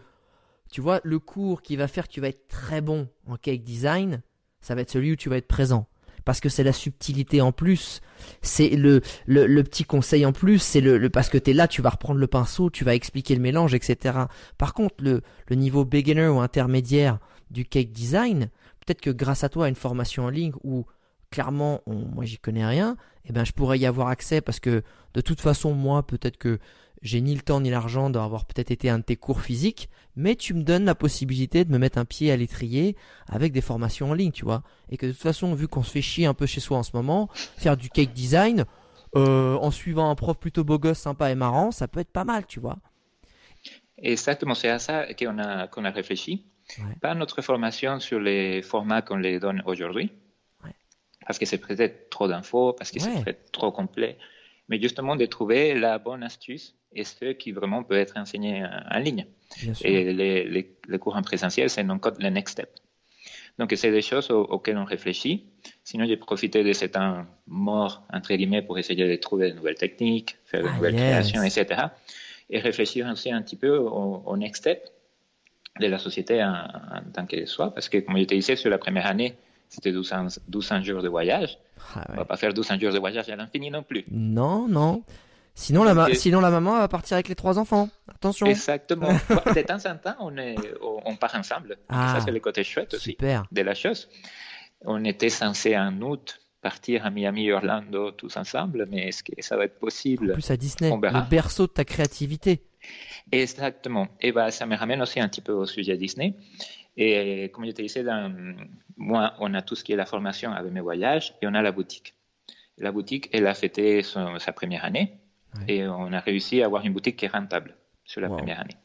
tu 0.71 0.81
vois, 0.81 0.99
le 1.03 1.19
cours 1.19 1.61
qui 1.61 1.75
va 1.75 1.87
faire 1.87 2.07
que 2.07 2.13
tu 2.13 2.21
vas 2.21 2.29
être 2.29 2.47
très 2.47 2.81
bon 2.81 3.07
en 3.27 3.37
cake 3.37 3.63
design, 3.63 4.21
ça 4.61 4.75
va 4.75 4.81
être 4.81 4.91
celui 4.91 5.11
où 5.11 5.15
tu 5.15 5.29
vas 5.29 5.37
être 5.37 5.47
présent. 5.47 5.87
Parce 6.25 6.41
que 6.41 6.49
c'est 6.49 6.63
la 6.63 6.73
subtilité 6.73 7.39
en 7.39 7.53
plus, 7.53 8.01
c'est 8.41 8.69
le, 8.69 9.01
le, 9.27 9.63
petit 9.63 9.85
conseil 9.85 10.25
en 10.25 10.33
plus, 10.33 10.59
c'est 10.59 10.81
le, 10.81 11.09
parce 11.09 11.29
que 11.29 11.37
tu 11.37 11.51
es 11.51 11.53
là, 11.53 11.69
tu 11.69 11.81
vas 11.81 11.91
reprendre 11.91 12.19
le 12.19 12.27
pinceau, 12.27 12.69
tu 12.69 12.83
vas 12.83 12.95
expliquer 12.95 13.33
le 13.33 13.41
mélange, 13.41 13.73
etc. 13.73 14.25
Par 14.57 14.73
contre, 14.73 14.95
le, 14.99 15.21
le 15.47 15.55
niveau 15.55 15.85
beginner 15.85 16.27
ou 16.27 16.41
intermédiaire 16.41 17.19
du 17.49 17.63
cake 17.63 17.93
design, 17.93 18.49
peut-être 18.85 18.99
que 18.99 19.09
grâce 19.09 19.45
à 19.45 19.49
toi, 19.49 19.69
une 19.69 19.75
formation 19.75 20.25
en 20.25 20.29
ligne 20.29 20.51
où 20.65 20.85
clairement, 21.29 21.81
moi 21.87 22.25
j'y 22.25 22.37
connais 22.37 22.65
rien, 22.65 22.97
eh 23.25 23.33
ben 23.33 23.43
je 23.43 23.51
pourrais 23.51 23.79
y 23.79 23.85
avoir 23.85 24.07
accès 24.07 24.41
parce 24.41 24.59
que 24.59 24.83
de 25.13 25.21
toute 25.21 25.41
façon, 25.41 25.73
moi 25.73 26.05
peut-être 26.05 26.37
que 26.37 26.59
j'ai 27.01 27.21
ni 27.21 27.35
le 27.35 27.41
temps 27.41 27.61
ni 27.61 27.69
l'argent 27.69 28.09
d'avoir 28.09 28.45
peut-être 28.45 28.71
été 28.71 28.89
un 28.89 28.99
de 28.99 29.03
tes 29.03 29.15
cours 29.15 29.41
physiques, 29.41 29.89
mais 30.15 30.35
tu 30.35 30.53
me 30.53 30.63
donnes 30.63 30.85
la 30.85 30.95
possibilité 30.95 31.63
de 31.63 31.71
me 31.71 31.77
mettre 31.77 31.97
un 31.97 32.05
pied 32.05 32.31
à 32.31 32.37
l'étrier 32.37 32.95
avec 33.27 33.53
des 33.53 33.61
formations 33.61 34.11
en 34.11 34.13
ligne, 34.13 34.31
tu 34.31 34.45
vois. 34.45 34.63
Et 34.89 34.97
que 34.97 35.05
de 35.05 35.11
toute 35.11 35.21
façon, 35.21 35.53
vu 35.53 35.67
qu'on 35.67 35.83
se 35.83 35.91
fait 35.91 36.01
chier 36.01 36.25
un 36.25 36.33
peu 36.33 36.45
chez 36.45 36.59
soi 36.59 36.77
en 36.77 36.83
ce 36.83 36.95
moment, 36.95 37.29
faire 37.57 37.77
du 37.77 37.89
cake 37.89 38.13
design 38.13 38.65
euh, 39.15 39.55
en 39.55 39.71
suivant 39.71 40.09
un 40.09 40.15
prof 40.15 40.37
plutôt 40.37 40.63
beau 40.63 40.79
gosse, 40.79 40.99
sympa 40.99 41.29
et 41.31 41.35
marrant, 41.35 41.71
ça 41.71 41.87
peut 41.87 41.99
être 41.99 42.11
pas 42.11 42.23
mal, 42.23 42.45
tu 42.47 42.59
vois. 42.59 42.77
Exactement, 43.99 44.53
c'est 44.53 44.69
à 44.69 44.79
ça 44.79 45.05
qu'on 45.13 45.39
a, 45.39 45.67
qu'on 45.67 45.85
a 45.85 45.91
réfléchi. 45.91 46.45
Pas 47.01 47.15
notre 47.15 47.41
formation 47.41 47.99
sur 47.99 48.19
les 48.19 48.61
formats 48.61 49.01
qu'on 49.01 49.15
les 49.15 49.39
donne 49.39 49.63
aujourd'hui, 49.65 50.11
parce 51.27 51.37
que 51.37 51.45
c'est 51.45 51.57
peut-être 51.57 52.09
trop 52.09 52.27
d'infos, 52.27 52.73
parce 52.73 52.91
que 52.91 52.99
c'est 52.99 53.23
peut-être 53.23 53.51
trop 53.51 53.71
complet, 53.71 54.17
mais 54.69 54.81
justement 54.81 55.15
de 55.15 55.25
trouver 55.25 55.73
la 55.73 55.97
bonne 55.99 56.23
astuce 56.23 56.75
et 56.93 57.03
ce 57.03 57.33
qui 57.33 57.51
vraiment 57.51 57.83
peut 57.83 57.97
être 57.97 58.17
enseigné 58.17 58.65
en 58.65 58.99
ligne. 58.99 59.27
Et 59.81 60.13
les, 60.13 60.43
les, 60.45 60.99
cours 60.99 61.15
en 61.15 61.21
présentiel, 61.21 61.69
c'est 61.69 61.83
donc 61.83 62.05
le 62.19 62.29
next 62.29 62.53
step. 62.53 62.69
Donc, 63.59 63.73
c'est 63.75 63.91
des 63.91 64.01
choses 64.01 64.29
auxquelles 64.29 64.77
on 64.77 64.85
réfléchit. 64.85 65.45
Sinon, 65.83 66.05
j'ai 66.05 66.17
profité 66.17 66.63
de 66.63 66.73
ce 66.73 66.85
temps 66.85 67.25
mort, 67.47 68.03
entre 68.13 68.33
guillemets, 68.35 68.61
pour 68.61 68.77
essayer 68.77 69.07
de 69.07 69.15
trouver 69.15 69.51
de 69.51 69.55
nouvelles 69.55 69.75
techniques, 69.75 70.37
faire 70.45 70.61
de 70.61 70.67
ah, 70.69 70.75
nouvelles 70.75 70.95
créations, 70.95 71.41
etc. 71.41 71.85
Et 72.49 72.59
réfléchir 72.59 73.07
aussi 73.11 73.31
un 73.31 73.41
petit 73.41 73.55
peu 73.55 73.75
au, 73.77 74.37
next 74.37 74.61
step 74.61 74.87
de 75.79 75.87
la 75.87 75.97
société 75.97 76.43
en, 76.43 76.67
tant 77.13 77.25
qu'elle 77.25 77.47
soit. 77.47 77.73
Parce 77.73 77.89
que, 77.89 77.97
comme 77.97 78.17
je 78.17 78.23
te 78.25 78.35
disais, 78.35 78.55
sur 78.55 78.69
la 78.69 78.77
première 78.77 79.07
année, 79.07 79.35
c'était 79.69 79.89
1200, 79.89 80.39
1200, 80.47 80.83
jours 80.83 81.01
de 81.01 81.09
voyage. 81.09 81.57
Ah, 81.95 82.05
On 82.09 82.15
va 82.15 82.25
pas 82.25 82.37
faire 82.37 82.49
1200 82.49 82.79
jours 82.79 82.93
de 82.93 82.99
voyage 82.99 83.29
à 83.29 83.35
l'infini 83.35 83.69
non 83.69 83.83
plus. 83.83 84.05
Non, 84.11 84.67
non. 84.67 85.03
Sinon, 85.55 85.83
la, 85.83 86.13
sinon, 86.13 86.39
la 86.39 86.51
maman 86.51 86.77
va 86.77 86.87
partir 86.87 87.15
avec 87.15 87.29
les 87.29 87.35
trois 87.35 87.57
enfants. 87.57 87.89
Attention. 88.07 88.45
Exactement. 88.45 89.07
de 89.55 89.61
temps 89.61 89.89
en 89.89 89.97
temps, 89.97 90.15
on, 90.19 90.37
est, 90.37 90.55
on 90.81 91.15
part 91.15 91.33
ensemble. 91.33 91.77
Ah, 91.89 92.15
ça, 92.15 92.25
c'est 92.25 92.31
le 92.31 92.39
côté 92.39 92.63
chouette 92.63 92.93
aussi 92.93 93.17
de 93.19 93.61
la 93.61 93.73
chose. 93.73 94.07
On 94.85 95.03
était 95.03 95.29
censé 95.29 95.75
en 95.75 95.99
août 96.01 96.39
partir 96.61 97.05
à 97.05 97.09
Miami, 97.09 97.51
Orlando, 97.51 98.11
tous 98.11 98.37
ensemble, 98.37 98.87
mais 98.91 99.07
est-ce 99.07 99.23
que 99.23 99.31
ça 99.39 99.57
va 99.57 99.65
être 99.65 99.79
possible? 99.79 100.31
En 100.31 100.33
plus 100.33 100.51
à 100.51 100.57
Disney, 100.57 100.91
le 100.91 101.29
berceau 101.29 101.65
de 101.65 101.71
ta 101.71 101.85
créativité. 101.85 102.61
Exactement. 103.31 104.07
Et 104.21 104.31
bah, 104.31 104.51
ça 104.51 104.65
me 104.65 104.75
ramène 104.75 105.01
aussi 105.01 105.19
un 105.19 105.27
petit 105.27 105.41
peu 105.41 105.53
au 105.53 105.65
sujet 105.65 105.97
Disney. 105.97 106.35
Et 106.97 107.49
comme 107.53 107.65
je 107.65 107.71
te 107.71 107.81
disais, 107.81 108.03
dans, 108.03 108.33
moi, 108.97 109.35
on 109.39 109.53
a 109.53 109.61
tout 109.61 109.75
ce 109.75 109.83
qui 109.83 109.93
est 109.93 109.95
la 109.95 110.05
formation 110.05 110.51
avec 110.51 110.71
mes 110.71 110.81
voyages 110.81 111.35
et 111.41 111.47
on 111.47 111.53
a 111.53 111.61
la 111.61 111.71
boutique. 111.71 112.15
La 112.79 112.91
boutique, 112.91 113.29
elle 113.31 113.47
a 113.47 113.53
fêté 113.53 114.01
sa 114.03 114.51
première 114.53 114.83
année 114.83 115.13
et 115.67 115.87
on 115.87 116.11
a 116.11 116.19
réussi 116.19 116.61
à 116.61 116.65
avoir 116.65 116.85
une 116.85 116.93
boutique 116.93 117.17
qui 117.17 117.25
est 117.25 117.29
rentable 117.29 117.75
sur 118.03 118.21
la 118.21 118.29
première 118.29 118.59
année. 118.59 118.75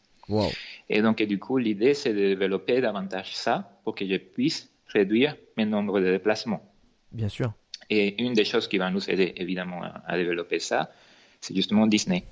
Et 0.89 1.03
donc, 1.03 1.23
du 1.23 1.39
coup, 1.39 1.59
l'idée, 1.59 1.95
c'est 1.95 2.13
de 2.13 2.35
développer 2.35 2.81
davantage 2.81 3.35
ça 3.35 3.81
pour 3.85 3.95
que 3.95 4.07
je 4.07 4.17
puisse 4.17 4.71
réduire 4.87 5.37
mes 5.57 5.65
nombres 5.65 6.01
de 6.01 6.11
déplacements. 6.11 6.63
Bien 7.11 7.29
sûr. 7.29 7.53
Et 7.91 8.23
une 8.23 8.33
des 8.33 8.45
choses 8.45 8.69
qui 8.69 8.79
va 8.79 8.91
nous 8.91 9.11
aider, 9.11 9.33
évidemment, 9.37 9.83
à, 10.07 10.17
développer 10.17 10.59
ça, 10.59 10.91
c'est 11.41 11.55
justement 11.55 11.87
Disney. 11.87 12.25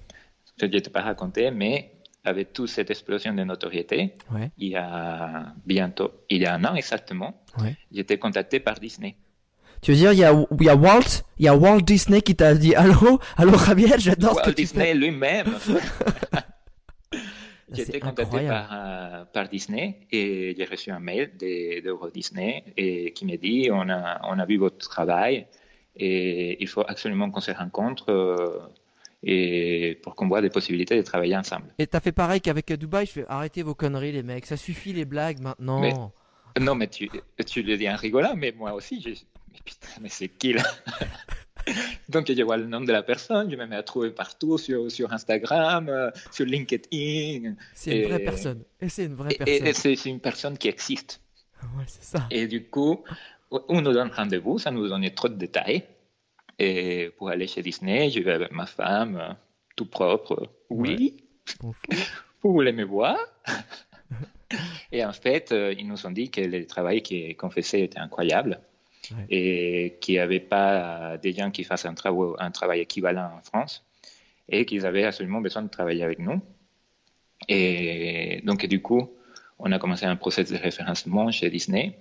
Je 0.58 0.66
ne 0.66 0.78
t'ai 0.78 0.90
pas 0.90 1.02
raconté, 1.02 1.50
mais 1.50 1.90
avec 2.24 2.52
toute 2.52 2.68
cette 2.68 2.90
explosion 2.90 3.32
de 3.34 3.42
notoriété, 3.44 4.14
il 4.58 4.68
y 4.68 4.76
a 4.76 5.54
bientôt, 5.64 6.12
il 6.28 6.42
y 6.42 6.46
a 6.46 6.54
un 6.54 6.64
an 6.64 6.74
exactement, 6.74 7.42
j'ai 7.92 8.00
été 8.00 8.18
contacté 8.18 8.60
par 8.60 8.78
Disney. 8.78 9.16
Tu 9.82 9.92
veux 9.92 9.96
dire, 9.96 10.12
il 10.12 10.18
y 10.18 10.24
a, 10.24 10.32
il 10.32 10.66
y 10.66 10.68
a 10.68 10.76
Walt, 10.76 11.24
il 11.38 11.46
y 11.46 11.48
a 11.48 11.56
Walt 11.56 11.80
Disney 11.80 12.20
qui 12.20 12.36
t'a 12.36 12.54
dit 12.54 12.74
allô, 12.74 13.18
allô 13.36 13.56
Javier, 13.56 13.94
j'adore 13.98 14.38
ce 14.44 14.50
que 14.50 14.54
Disney 14.54 14.92
lui-même. 14.94 15.46
été 17.78 18.00
contacté 18.00 18.46
par, 18.46 18.68
euh, 18.72 19.24
par, 19.32 19.48
Disney 19.48 20.00
et 20.10 20.54
j'ai 20.56 20.64
reçu 20.64 20.90
un 20.90 20.98
mail 20.98 21.30
de, 21.38 21.80
de 21.80 22.10
Disney 22.12 22.64
et 22.76 23.12
qui 23.12 23.24
me 23.26 23.36
dit 23.36 23.68
on 23.72 23.88
a, 23.88 24.20
on 24.24 24.38
a 24.38 24.44
vu 24.44 24.56
votre 24.56 24.88
travail 24.88 25.46
et 25.96 26.60
il 26.60 26.68
faut 26.68 26.84
absolument 26.86 27.30
qu'on 27.30 27.40
se 27.40 27.50
rencontre. 27.50 28.70
Et 29.22 30.00
pour 30.02 30.14
qu'on 30.14 30.28
voit 30.28 30.40
des 30.40 30.48
possibilités 30.48 30.96
de 30.96 31.02
travailler 31.02 31.36
ensemble. 31.36 31.74
Et 31.78 31.86
t'as 31.86 32.00
fait 32.00 32.12
pareil 32.12 32.40
qu'avec 32.40 32.72
Dubaï, 32.72 33.06
je 33.06 33.12
fais 33.12 33.24
arrêtez 33.28 33.62
vos 33.62 33.74
conneries 33.74 34.12
les 34.12 34.22
mecs, 34.22 34.46
ça 34.46 34.56
suffit 34.56 34.92
les 34.92 35.04
blagues 35.04 35.40
maintenant. 35.40 36.12
non 36.58 36.74
mais 36.74 36.88
tu, 36.88 37.10
tu 37.46 37.62
le 37.62 37.76
dis 37.76 37.88
en 37.88 37.96
rigolant, 37.96 38.34
mais 38.34 38.52
moi 38.52 38.72
aussi, 38.72 39.00
je... 39.02 39.10
mais 39.52 39.58
putain, 39.64 39.88
mais 40.00 40.08
c'est 40.08 40.28
qui 40.28 40.54
là? 40.54 40.62
Donc 42.08 42.32
je 42.32 42.42
vois 42.42 42.56
le 42.56 42.66
nom 42.66 42.80
de 42.80 42.92
la 42.92 43.02
personne, 43.02 43.50
je 43.50 43.56
me 43.56 43.66
mets 43.66 43.76
à 43.76 43.82
trouver 43.82 44.10
partout 44.10 44.58
sur, 44.58 44.90
sur 44.90 45.12
Instagram, 45.12 45.88
euh, 45.88 46.10
sur 46.30 46.46
LinkedIn. 46.46 47.54
C'est 47.74 47.98
une 47.98 48.08
vraie 48.08 48.18
personne. 48.20 48.64
Et 48.80 48.88
c'est 48.88 49.04
une 49.04 49.14
vraie 49.14 49.34
personne. 49.34 49.66
Et, 49.66 49.72
c'est 49.72 50.06
une 50.06 50.20
personne 50.20 50.58
qui 50.58 50.68
existe. 50.68 51.20
Ouais, 51.76 51.84
c'est 51.86 52.02
ça. 52.02 52.26
Et 52.30 52.46
du 52.46 52.64
coup, 52.64 53.04
on 53.50 53.82
nous 53.82 53.92
donne 53.92 54.08
rendez-vous, 54.08 54.58
ça 54.58 54.70
nous 54.70 54.88
donne 54.88 55.06
trop 55.10 55.28
de 55.28 55.34
détails. 55.34 55.84
Et 56.60 57.10
pour 57.16 57.30
aller 57.30 57.46
chez 57.46 57.62
Disney, 57.62 58.10
je 58.10 58.20
vais 58.20 58.32
avec 58.32 58.52
ma 58.52 58.66
femme, 58.66 59.16
euh, 59.16 59.32
tout 59.76 59.86
propre. 59.86 60.50
Oui. 60.68 61.24
Vous 62.42 62.52
voulez 62.52 62.72
me 62.72 62.84
voir? 62.84 63.16
Et 64.92 65.02
en 65.04 65.12
fait, 65.12 65.52
euh, 65.52 65.74
ils 65.78 65.88
nous 65.88 66.06
ont 66.06 66.10
dit 66.10 66.30
que 66.30 66.42
le 66.42 66.66
travail 66.66 67.02
qu'on 67.38 67.50
faisait 67.50 67.82
était 67.82 67.98
incroyable 67.98 68.60
et 69.28 69.96
qu'il 70.00 70.14
n'y 70.14 70.18
avait 70.20 70.40
pas 70.40 71.16
des 71.16 71.32
gens 71.32 71.50
qui 71.50 71.64
fassent 71.64 71.86
un, 71.86 71.94
un 72.38 72.50
travail 72.50 72.80
équivalent 72.80 73.32
en 73.36 73.42
France 73.42 73.84
et 74.48 74.64
qu'ils 74.66 74.86
avaient 74.86 75.04
absolument 75.04 75.40
besoin 75.40 75.62
de 75.62 75.68
travailler 75.68 76.04
avec 76.04 76.18
nous. 76.18 76.40
Et 77.48 78.40
donc, 78.44 78.66
du 78.66 78.82
coup, 78.82 79.10
on 79.58 79.72
a 79.72 79.78
commencé 79.78 80.04
un 80.04 80.16
processus 80.16 80.56
de 80.56 80.62
référencement 80.62 81.30
chez 81.32 81.50
Disney 81.50 81.98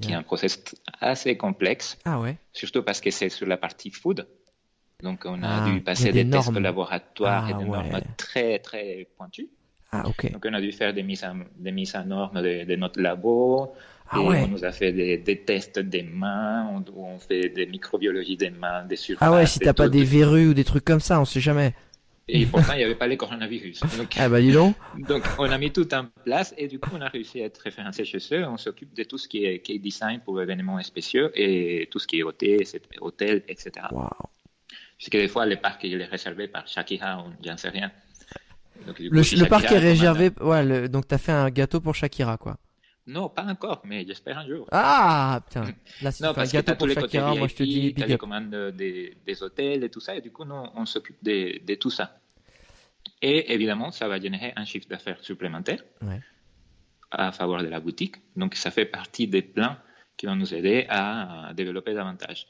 qui 0.00 0.12
est 0.12 0.14
un 0.14 0.22
process 0.22 0.62
assez 1.00 1.36
complexe. 1.36 1.98
Ah 2.04 2.20
ouais. 2.20 2.36
Surtout 2.52 2.82
parce 2.82 3.00
que 3.00 3.10
c'est 3.10 3.28
sur 3.28 3.46
la 3.46 3.56
partie 3.56 3.90
food. 3.90 4.26
Donc, 5.02 5.22
on 5.24 5.42
a 5.42 5.64
ah, 5.64 5.70
dû 5.70 5.80
passer 5.80 6.12
des, 6.12 6.28
tests 6.28 6.52
de 6.52 6.60
laboratoire 6.60 7.48
et 7.48 7.52
ah 7.54 7.58
des 7.58 7.64
normes 7.64 8.00
très, 8.16 8.60
très 8.60 9.08
pointues. 9.16 9.48
Ah. 9.90 10.04
Donc, 10.04 10.46
on 10.48 10.54
a 10.54 10.60
dû 10.60 10.70
faire 10.72 10.94
des 10.94 11.02
mises 11.02 11.24
en, 11.24 11.40
des 11.56 11.72
mises 11.72 11.96
en 11.96 12.04
normes 12.04 12.40
de, 12.40 12.76
notre 12.76 13.00
labo. 13.00 13.74
Ah, 14.08 14.20
et 14.20 14.20
ouais. 14.20 14.42
on 14.44 14.48
nous 14.48 14.64
a 14.64 14.70
fait 14.70 14.92
des, 14.92 15.18
des, 15.18 15.40
tests 15.40 15.80
des 15.80 16.02
mains, 16.02 16.82
où 16.94 17.04
on 17.04 17.18
fait 17.18 17.48
des 17.48 17.66
microbiologies 17.66 18.36
des 18.36 18.50
mains, 18.50 18.84
des 18.84 18.96
surfaces. 18.96 19.28
Ah 19.28 19.34
ouais, 19.34 19.46
si 19.46 19.58
t'as 19.58 19.72
pas 19.72 19.88
des 19.88 20.04
verrues 20.04 20.48
ou 20.48 20.54
des 20.54 20.64
trucs 20.64 20.84
comme 20.84 21.00
ça, 21.00 21.20
on 21.20 21.24
sait 21.24 21.40
jamais. 21.40 21.74
Et 22.28 22.46
pourtant, 22.46 22.72
il 22.74 22.78
n'y 22.78 22.84
avait 22.84 22.94
pas 22.94 23.08
les 23.08 23.16
coronavirus. 23.16 23.80
Donc, 23.98 24.14
ah 24.16 24.28
bah 24.28 24.40
dis 24.40 24.52
donc. 24.52 24.76
donc, 25.08 25.24
on 25.38 25.50
a 25.50 25.58
mis 25.58 25.72
tout 25.72 25.92
en 25.92 26.06
place 26.24 26.54
et 26.56 26.68
du 26.68 26.78
coup, 26.78 26.90
on 26.94 27.00
a 27.00 27.08
réussi 27.08 27.42
à 27.42 27.46
être 27.46 27.58
référencé 27.58 28.04
chez 28.04 28.18
eux. 28.32 28.46
On 28.46 28.56
s'occupe 28.56 28.94
de 28.94 29.02
tout 29.02 29.18
ce 29.18 29.28
qui 29.28 29.44
est 29.44 29.78
design 29.78 30.20
pour 30.20 30.40
événements 30.40 30.80
spéciaux 30.82 31.30
et 31.34 31.88
tout 31.90 31.98
ce 31.98 32.06
qui 32.06 32.20
est 32.20 32.22
hôtel, 32.22 32.64
hôtel 33.00 33.42
etc. 33.48 33.86
Wow. 33.90 34.08
Parce 34.98 35.10
que 35.10 35.18
des 35.18 35.28
fois, 35.28 35.46
le 35.46 35.56
parc 35.56 35.82
il 35.82 36.00
est 36.00 36.04
réservé 36.04 36.46
par 36.46 36.68
Shakira 36.68 37.24
j'en 37.44 37.56
sais 37.56 37.70
rien. 37.70 37.90
Donc, 38.86 38.98
le, 38.98 39.48
parc 39.48 39.70
est 39.70 39.78
réservé. 39.78 40.30
Ouais, 40.40 40.88
donc 40.88 41.08
tu 41.08 41.14
as 41.14 41.18
fait 41.18 41.32
un 41.32 41.50
gâteau 41.50 41.80
pour 41.80 41.94
Shakira, 41.94 42.36
quoi. 42.36 42.56
Non, 43.06 43.28
pas 43.28 43.44
encore, 43.44 43.82
mais 43.84 44.04
j'espère 44.06 44.38
un 44.38 44.46
jour. 44.46 44.68
Ah, 44.70 45.40
putain. 45.46 45.64
Là, 46.02 46.12
si 46.12 46.22
non, 46.22 46.28
un 46.30 46.34
parce 46.34 46.52
gâteau 46.52 46.72
que 46.72 46.78
tous 46.78 46.86
les 46.86 46.94
côtés 46.94 47.18
moi 47.20 47.48
je 47.48 47.54
te 47.54 47.62
dis 47.64 47.92
big 47.92 48.06
les 48.06 48.16
commandes 48.16 48.54
des, 48.76 49.16
des 49.26 49.42
hôtels 49.42 49.82
et 49.82 49.90
tout 49.90 49.98
ça, 50.00 50.14
et 50.14 50.20
du 50.20 50.30
coup, 50.30 50.44
nous, 50.44 50.54
on 50.74 50.86
s'occupe 50.86 51.16
de, 51.22 51.60
de 51.66 51.74
tout 51.74 51.90
ça. 51.90 52.18
Et 53.20 53.52
évidemment, 53.52 53.90
ça 53.90 54.06
va 54.06 54.20
générer 54.20 54.52
un 54.56 54.64
chiffre 54.64 54.86
d'affaires 54.88 55.18
supplémentaire 55.22 55.82
Ouais. 56.00 56.20
à 57.10 57.32
faveur 57.32 57.62
de 57.62 57.68
la 57.68 57.80
boutique. 57.80 58.16
Donc, 58.36 58.54
ça 58.54 58.70
fait 58.70 58.86
partie 58.86 59.26
des 59.26 59.42
plans 59.42 59.76
qui 60.16 60.26
vont 60.26 60.36
nous 60.36 60.54
aider 60.54 60.86
à 60.88 61.50
développer 61.54 61.94
davantage. 61.94 62.46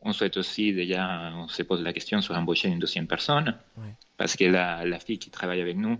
On 0.00 0.12
souhaite 0.12 0.36
aussi, 0.36 0.72
déjà, 0.72 1.32
on 1.36 1.46
se 1.48 1.62
pose 1.62 1.82
la 1.82 1.92
question 1.92 2.20
sur 2.20 2.34
embaucher 2.36 2.68
une 2.68 2.78
deuxième 2.80 3.06
personne, 3.06 3.56
Ouais. 3.78 3.94
parce 4.16 4.34
que 4.36 4.44
la, 4.44 4.84
la 4.84 4.98
fille 4.98 5.18
qui 5.18 5.30
travaille 5.30 5.60
avec 5.60 5.76
nous, 5.76 5.98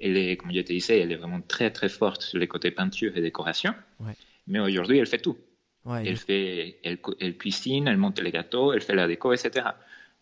elle 0.00 0.16
est, 0.16 0.36
comme 0.36 0.52
je 0.52 0.60
te 0.60 0.72
disais, 0.72 1.00
elle 1.00 1.12
est 1.12 1.16
vraiment 1.16 1.40
très 1.40 1.70
très 1.70 1.88
forte 1.88 2.22
sur 2.22 2.38
les 2.38 2.46
côtés 2.48 2.70
peinture 2.70 3.16
et 3.16 3.20
décoration. 3.20 3.74
Ouais. 4.00 4.12
Mais 4.46 4.58
aujourd'hui, 4.60 4.98
elle 4.98 5.06
fait 5.06 5.18
tout. 5.18 5.38
Ouais, 5.84 6.02
Elle, 6.06 6.16
fait, 6.16 6.78
elle, 6.82 7.00
cu- 7.00 7.14
elle 7.20 7.36
cuisine, 7.38 7.86
elle 7.88 7.96
monte 7.96 8.18
les 8.20 8.32
gâteaux, 8.32 8.72
elle 8.72 8.80
fait 8.80 8.94
la 8.94 9.06
déco, 9.06 9.32
etc. 9.32 9.66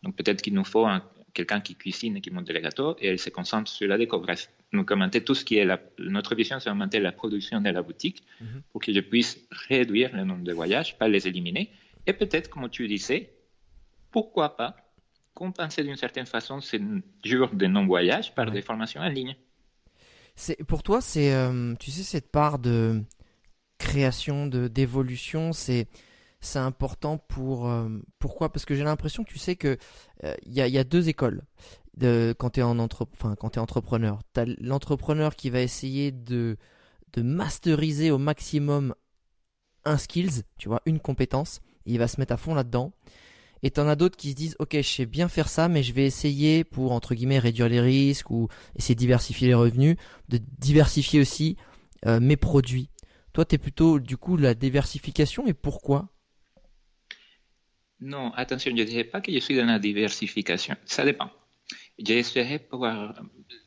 Donc 0.03 0.15
peut-être 0.17 0.43
qu'il 0.43 0.53
nous 0.55 0.65
faut 0.65 0.85
un- 0.87 1.03
quelqu'un 1.33 1.61
qui 1.61 1.75
cuisine 1.75 2.17
et 2.17 2.21
qui 2.21 2.31
monte 2.31 2.49
les 2.51 2.61
gâteaux 2.61 2.97
et 3.01 3.09
elle 3.09 3.19
se 3.19 3.31
concentre 3.31 3.71
sur 3.71 3.89
la 3.89 3.97
déco. 3.99 4.19
Bref, 4.21 4.51
nous 4.73 4.85
commenter 4.85 5.25
tout 5.25 5.35
ce 5.35 5.45
qui 5.45 5.57
est 5.57 5.65
la, 5.65 5.81
notre 5.99 6.35
vision, 6.35 6.61
c'est 6.61 6.71
augmenter 6.71 7.01
la 7.01 7.13
production 7.13 7.61
de 7.61 7.71
la 7.71 7.83
boutique 7.83 8.23
Mhm. 8.41 8.63
pour 8.71 8.81
que 8.83 8.93
je 8.93 9.01
puisse 9.01 9.41
réduire 9.69 10.15
le 10.15 10.25
nombre 10.25 10.45
de 10.45 10.53
voyages, 10.53 10.97
pas 10.99 11.09
les 11.09 11.27
éliminer. 11.27 11.71
Et 12.07 12.13
peut-être, 12.13 12.51
comme 12.51 12.69
tu 12.69 12.87
disais, 12.87 13.31
pourquoi 14.11 14.57
pas 14.57 14.77
compenser 15.33 15.83
d'une 15.83 15.97
certaine 15.97 16.27
façon 16.27 16.61
ces 16.61 16.81
jours 17.25 17.51
de 17.53 17.67
non-voyage 17.67 18.35
par 18.35 18.47
Ouais. 18.47 18.53
des 18.53 18.63
formations 18.63 19.01
en 19.01 19.09
ligne. 19.09 19.35
C'est 20.37 20.57
pour 20.65 20.83
toi, 20.83 21.01
c'est 21.01 21.33
euh, 21.33 21.75
tu 21.77 21.91
sais 21.91 22.03
cette 22.03 22.31
part 22.31 22.59
de 22.59 23.03
création, 23.79 24.47
de 24.47 24.69
d'évolution, 24.69 25.53
c'est 25.53 25.89
c'est 26.41 26.59
important 26.59 27.19
pour 27.19 27.69
euh, 27.69 27.89
pourquoi? 28.19 28.53
Parce 28.53 28.65
que 28.65 28.75
j'ai 28.75 28.85
l'impression, 28.85 29.25
tu 29.25 29.39
sais 29.39 29.57
que 29.57 29.79
euh, 30.25 30.35
il 30.45 30.53
y 30.53 30.61
a 30.61 30.69
y 30.69 30.79
a 30.79 30.85
deux 30.85 31.09
écoles 31.09 31.43
de 31.97 32.35
quand 32.39 32.51
tu 32.51 32.61
es 32.61 32.63
en 32.63 32.77
quand 32.77 33.59
entrepreneur. 33.59 34.21
Tu 34.35 34.41
as 34.41 34.47
l'entrepreneur 34.61 35.37
qui 35.37 35.51
va 35.51 35.61
essayer 35.61 36.11
de 36.13 36.57
de 37.15 37.23
masteriser 37.23 38.11
au 38.11 38.19
maximum 38.19 38.95
un 39.85 39.99
skills, 39.99 40.43
tu 40.59 40.69
vois, 40.69 40.83
une 40.87 40.99
compétence, 40.99 41.61
et 41.87 41.93
il 41.93 41.99
va 41.99 42.09
se 42.09 42.19
mettre 42.21 42.33
à 42.33 42.37
fond 42.37 42.55
là-dedans. 42.55 42.93
Et 43.65 43.71
t'en 43.71 43.89
as 43.89 43.97
d'autres 43.97 44.19
qui 44.19 44.33
se 44.33 44.37
disent, 44.37 44.57
ok, 44.59 44.77
je 44.77 44.83
sais 44.83 45.07
bien 45.07 45.27
faire 45.27 45.49
ça, 45.49 45.69
mais 45.69 45.83
je 45.83 45.95
vais 45.95 46.05
essayer 46.05 46.65
pour 46.65 46.93
entre 46.93 47.15
guillemets 47.15 47.39
réduire 47.39 47.67
les 47.71 47.81
risques 47.81 48.31
ou 48.31 48.49
essayer 48.77 48.95
de 48.95 49.01
diversifier 49.01 49.49
les 49.49 49.55
revenus, 49.55 49.97
de 50.29 50.39
diversifier 50.59 51.19
aussi 51.19 51.57
euh, 52.05 52.21
mes 52.21 52.37
produits. 52.37 52.91
Toi, 53.33 53.47
t'es 53.47 53.57
plutôt 53.57 54.01
du 54.01 54.19
coup 54.19 54.37
la 54.37 54.53
diversification 54.53 55.47
et 55.47 55.55
pourquoi? 55.55 56.11
Non, 58.01 58.33
attention, 58.35 58.71
je 58.71 58.77
ne 58.77 58.85
dirais 58.85 59.05
pas 59.05 59.23
que 59.23 59.33
je 59.33 59.39
suis 59.39 59.57
dans 59.57 59.65
la 59.65 59.79
diversification. 59.79 60.77
Ça 60.85 61.07
dépend. 61.07 61.31
J'essaierai 61.99 62.59
pouvoir 62.59 63.19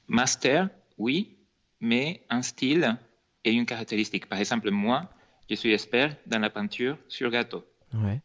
master, 0.07 0.69
oui, 0.99 1.39
mais 1.79 2.23
un 2.29 2.43
style 2.43 2.99
et 3.43 3.51
une 3.51 3.65
caractéristique. 3.65 4.27
Par 4.27 4.37
exemple, 4.37 4.69
moi, 4.69 5.09
je 5.49 5.55
suis 5.55 5.73
expert 5.73 6.15
dans 6.27 6.37
la 6.37 6.51
peinture 6.51 6.99
sur 7.07 7.31
gâteau. 7.31 7.65
Ouais. 7.95 8.21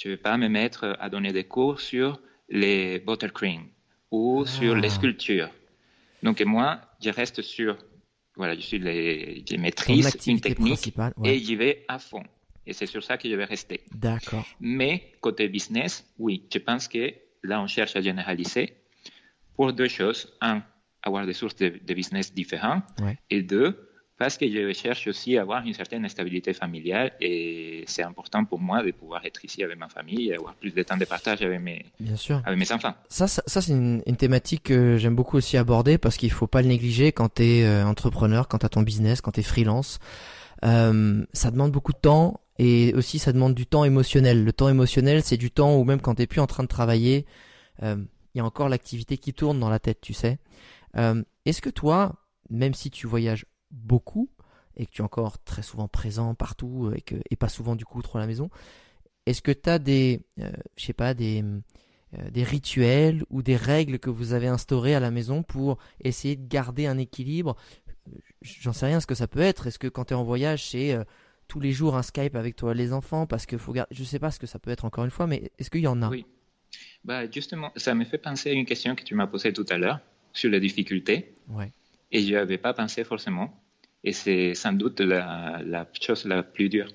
Je 0.00 0.08
ne 0.08 0.14
vais 0.14 0.16
pas 0.16 0.36
me 0.38 0.48
mettre 0.48 0.96
à 0.98 1.10
donner 1.10 1.30
des 1.32 1.44
cours 1.44 1.78
sur 1.80 2.20
les 2.48 3.00
buttercream 3.00 3.62
ou 4.10 4.46
sur 4.46 4.74
les 4.74 4.88
Ah. 4.88 4.96
sculptures. 4.98 5.50
Donc 6.22 6.40
moi, 6.42 6.80
je 7.04 7.10
reste 7.10 7.42
sur, 7.42 7.76
voilà, 8.34 8.54
je 8.56 8.62
suis 8.62 8.78
les, 8.78 9.44
je 9.48 9.56
maîtrise 9.56 10.16
une 10.26 10.40
technique. 10.40 10.94
Ouais. 10.96 11.34
et 11.34 11.38
j'y 11.38 11.54
vais 11.54 11.84
à 11.86 11.98
fond. 11.98 12.24
Et 12.66 12.72
c'est 12.72 12.86
sur 12.86 13.02
ça 13.02 13.18
que 13.18 13.28
je 13.28 13.34
vais 13.34 13.44
rester. 13.44 13.82
D'accord. 13.94 14.46
Mais 14.58 15.12
côté 15.20 15.48
business, 15.48 16.06
oui, 16.18 16.44
je 16.52 16.58
pense 16.58 16.88
que 16.88 17.12
là, 17.42 17.60
on 17.60 17.66
cherche 17.66 17.94
à 17.96 18.00
généraliser 18.00 18.74
pour 19.54 19.72
deux 19.74 19.88
choses. 19.88 20.32
Un, 20.40 20.62
avoir 21.02 21.26
des 21.26 21.34
sources 21.34 21.56
de, 21.56 21.68
de 21.88 21.94
business 21.94 22.32
différentes. 22.32 22.84
Ouais. 23.02 23.18
Et 23.28 23.42
deux, 23.42 23.89
parce 24.20 24.36
que 24.36 24.46
je 24.46 24.70
cherche 24.74 25.06
aussi 25.06 25.38
à 25.38 25.40
avoir 25.40 25.64
une 25.66 25.72
certaine 25.72 26.06
stabilité 26.10 26.52
familiale 26.52 27.10
et 27.22 27.84
c'est 27.86 28.02
important 28.02 28.44
pour 28.44 28.60
moi 28.60 28.82
de 28.84 28.90
pouvoir 28.90 29.24
être 29.24 29.42
ici 29.46 29.62
avec 29.64 29.78
ma 29.78 29.88
famille 29.88 30.28
et 30.28 30.34
avoir 30.34 30.54
plus 30.56 30.72
de 30.74 30.82
temps 30.82 30.98
de 30.98 31.06
partage 31.06 31.40
avec 31.40 31.58
mes, 31.58 31.86
Bien 31.98 32.16
sûr. 32.16 32.42
avec 32.44 32.58
mes 32.58 32.70
enfants. 32.70 32.94
Ça, 33.08 33.26
ça, 33.26 33.42
ça, 33.46 33.62
c'est 33.62 33.72
une, 33.72 34.02
une 34.04 34.16
thématique 34.18 34.64
que 34.64 34.98
j'aime 34.98 35.16
beaucoup 35.16 35.38
aussi 35.38 35.56
aborder 35.56 35.96
parce 35.96 36.18
qu'il 36.18 36.30
faut 36.30 36.46
pas 36.46 36.60
le 36.60 36.68
négliger 36.68 37.12
quand 37.12 37.30
t'es 37.30 37.62
euh, 37.64 37.86
entrepreneur, 37.86 38.46
quand 38.46 38.58
t'as 38.58 38.68
ton 38.68 38.82
business, 38.82 39.22
quand 39.22 39.32
t'es 39.32 39.42
freelance. 39.42 39.98
Euh, 40.66 41.24
ça 41.32 41.50
demande 41.50 41.72
beaucoup 41.72 41.92
de 41.94 41.98
temps 41.98 42.40
et 42.58 42.92
aussi 42.94 43.18
ça 43.18 43.32
demande 43.32 43.54
du 43.54 43.64
temps 43.66 43.84
émotionnel. 43.86 44.44
Le 44.44 44.52
temps 44.52 44.68
émotionnel, 44.68 45.22
c'est 45.24 45.38
du 45.38 45.50
temps 45.50 45.76
où 45.78 45.84
même 45.84 46.02
quand 46.02 46.16
t'es 46.16 46.26
plus 46.26 46.40
en 46.42 46.46
train 46.46 46.62
de 46.62 46.68
travailler, 46.68 47.24
euh, 47.82 47.96
il 48.34 48.38
y 48.38 48.40
a 48.42 48.44
encore 48.44 48.68
l'activité 48.68 49.16
qui 49.16 49.32
tourne 49.32 49.58
dans 49.58 49.70
la 49.70 49.78
tête, 49.78 50.02
tu 50.02 50.12
sais. 50.12 50.38
Euh, 50.98 51.22
Est-ce 51.46 51.62
que 51.62 51.70
toi, 51.70 52.16
même 52.50 52.74
si 52.74 52.90
tu 52.90 53.06
voyages 53.06 53.46
beaucoup 53.70 54.28
et 54.76 54.86
que 54.86 54.90
tu 54.90 55.02
es 55.02 55.04
encore 55.04 55.42
très 55.42 55.62
souvent 55.62 55.88
présent 55.88 56.34
partout 56.34 56.92
et, 56.94 57.00
que, 57.00 57.16
et 57.30 57.36
pas 57.36 57.48
souvent 57.48 57.76
du 57.76 57.84
coup 57.84 58.02
trop 58.02 58.18
à 58.18 58.20
la 58.20 58.26
maison, 58.26 58.50
est-ce 59.26 59.42
que 59.42 59.52
tu 59.52 59.68
as 59.68 59.78
des, 59.78 60.22
euh, 60.40 60.50
je 60.76 60.84
sais 60.84 60.92
pas, 60.92 61.14
des, 61.14 61.44
euh, 62.18 62.30
des 62.30 62.44
rituels 62.44 63.24
ou 63.30 63.42
des 63.42 63.56
règles 63.56 63.98
que 63.98 64.10
vous 64.10 64.32
avez 64.32 64.46
instaurées 64.46 64.94
à 64.94 65.00
la 65.00 65.10
maison 65.10 65.42
pour 65.42 65.78
essayer 66.02 66.36
de 66.36 66.46
garder 66.48 66.86
un 66.86 66.98
équilibre? 66.98 67.56
J'en 68.42 68.72
sais 68.72 68.86
rien 68.86 69.00
ce 69.00 69.06
que 69.06 69.14
ça 69.14 69.28
peut 69.28 69.40
être. 69.40 69.66
Est-ce 69.66 69.78
que 69.78 69.88
quand 69.88 70.06
tu 70.06 70.14
es 70.14 70.16
en 70.16 70.24
voyage, 70.24 70.70
c'est 70.70 70.92
euh, 70.92 71.04
tous 71.48 71.60
les 71.60 71.72
jours 71.72 71.96
un 71.96 72.02
Skype 72.02 72.34
avec 72.34 72.56
toi 72.56 72.74
les 72.74 72.92
enfants? 72.92 73.26
Parce 73.26 73.46
que 73.46 73.58
faut 73.58 73.72
garder... 73.72 73.94
je 73.94 74.04
sais 74.04 74.18
pas 74.18 74.30
ce 74.30 74.38
que 74.38 74.46
ça 74.46 74.58
peut 74.58 74.70
être 74.70 74.84
encore 74.84 75.04
une 75.04 75.10
fois, 75.10 75.26
mais 75.26 75.50
est-ce 75.58 75.70
qu'il 75.70 75.82
y 75.82 75.86
en 75.86 76.00
a? 76.02 76.08
Oui. 76.08 76.24
Bah, 77.04 77.30
justement, 77.30 77.72
ça 77.76 77.94
me 77.94 78.04
fait 78.04 78.18
penser 78.18 78.50
à 78.50 78.52
une 78.52 78.66
question 78.66 78.94
que 78.94 79.02
tu 79.02 79.14
m'as 79.14 79.26
posée 79.26 79.52
tout 79.52 79.66
à 79.68 79.78
l'heure 79.78 80.00
sur 80.32 80.50
les 80.50 80.60
difficultés. 80.60 81.34
Ouais. 81.48 81.72
Et 82.12 82.20
je 82.22 82.26
n'y 82.26 82.36
avais 82.36 82.58
pas 82.58 82.72
pensé 82.74 83.04
forcément. 83.04 83.52
Et 84.02 84.12
c'est 84.12 84.54
sans 84.54 84.72
doute 84.72 85.00
la, 85.00 85.60
la 85.64 85.86
chose 86.00 86.24
la 86.24 86.42
plus 86.42 86.68
dure. 86.68 86.88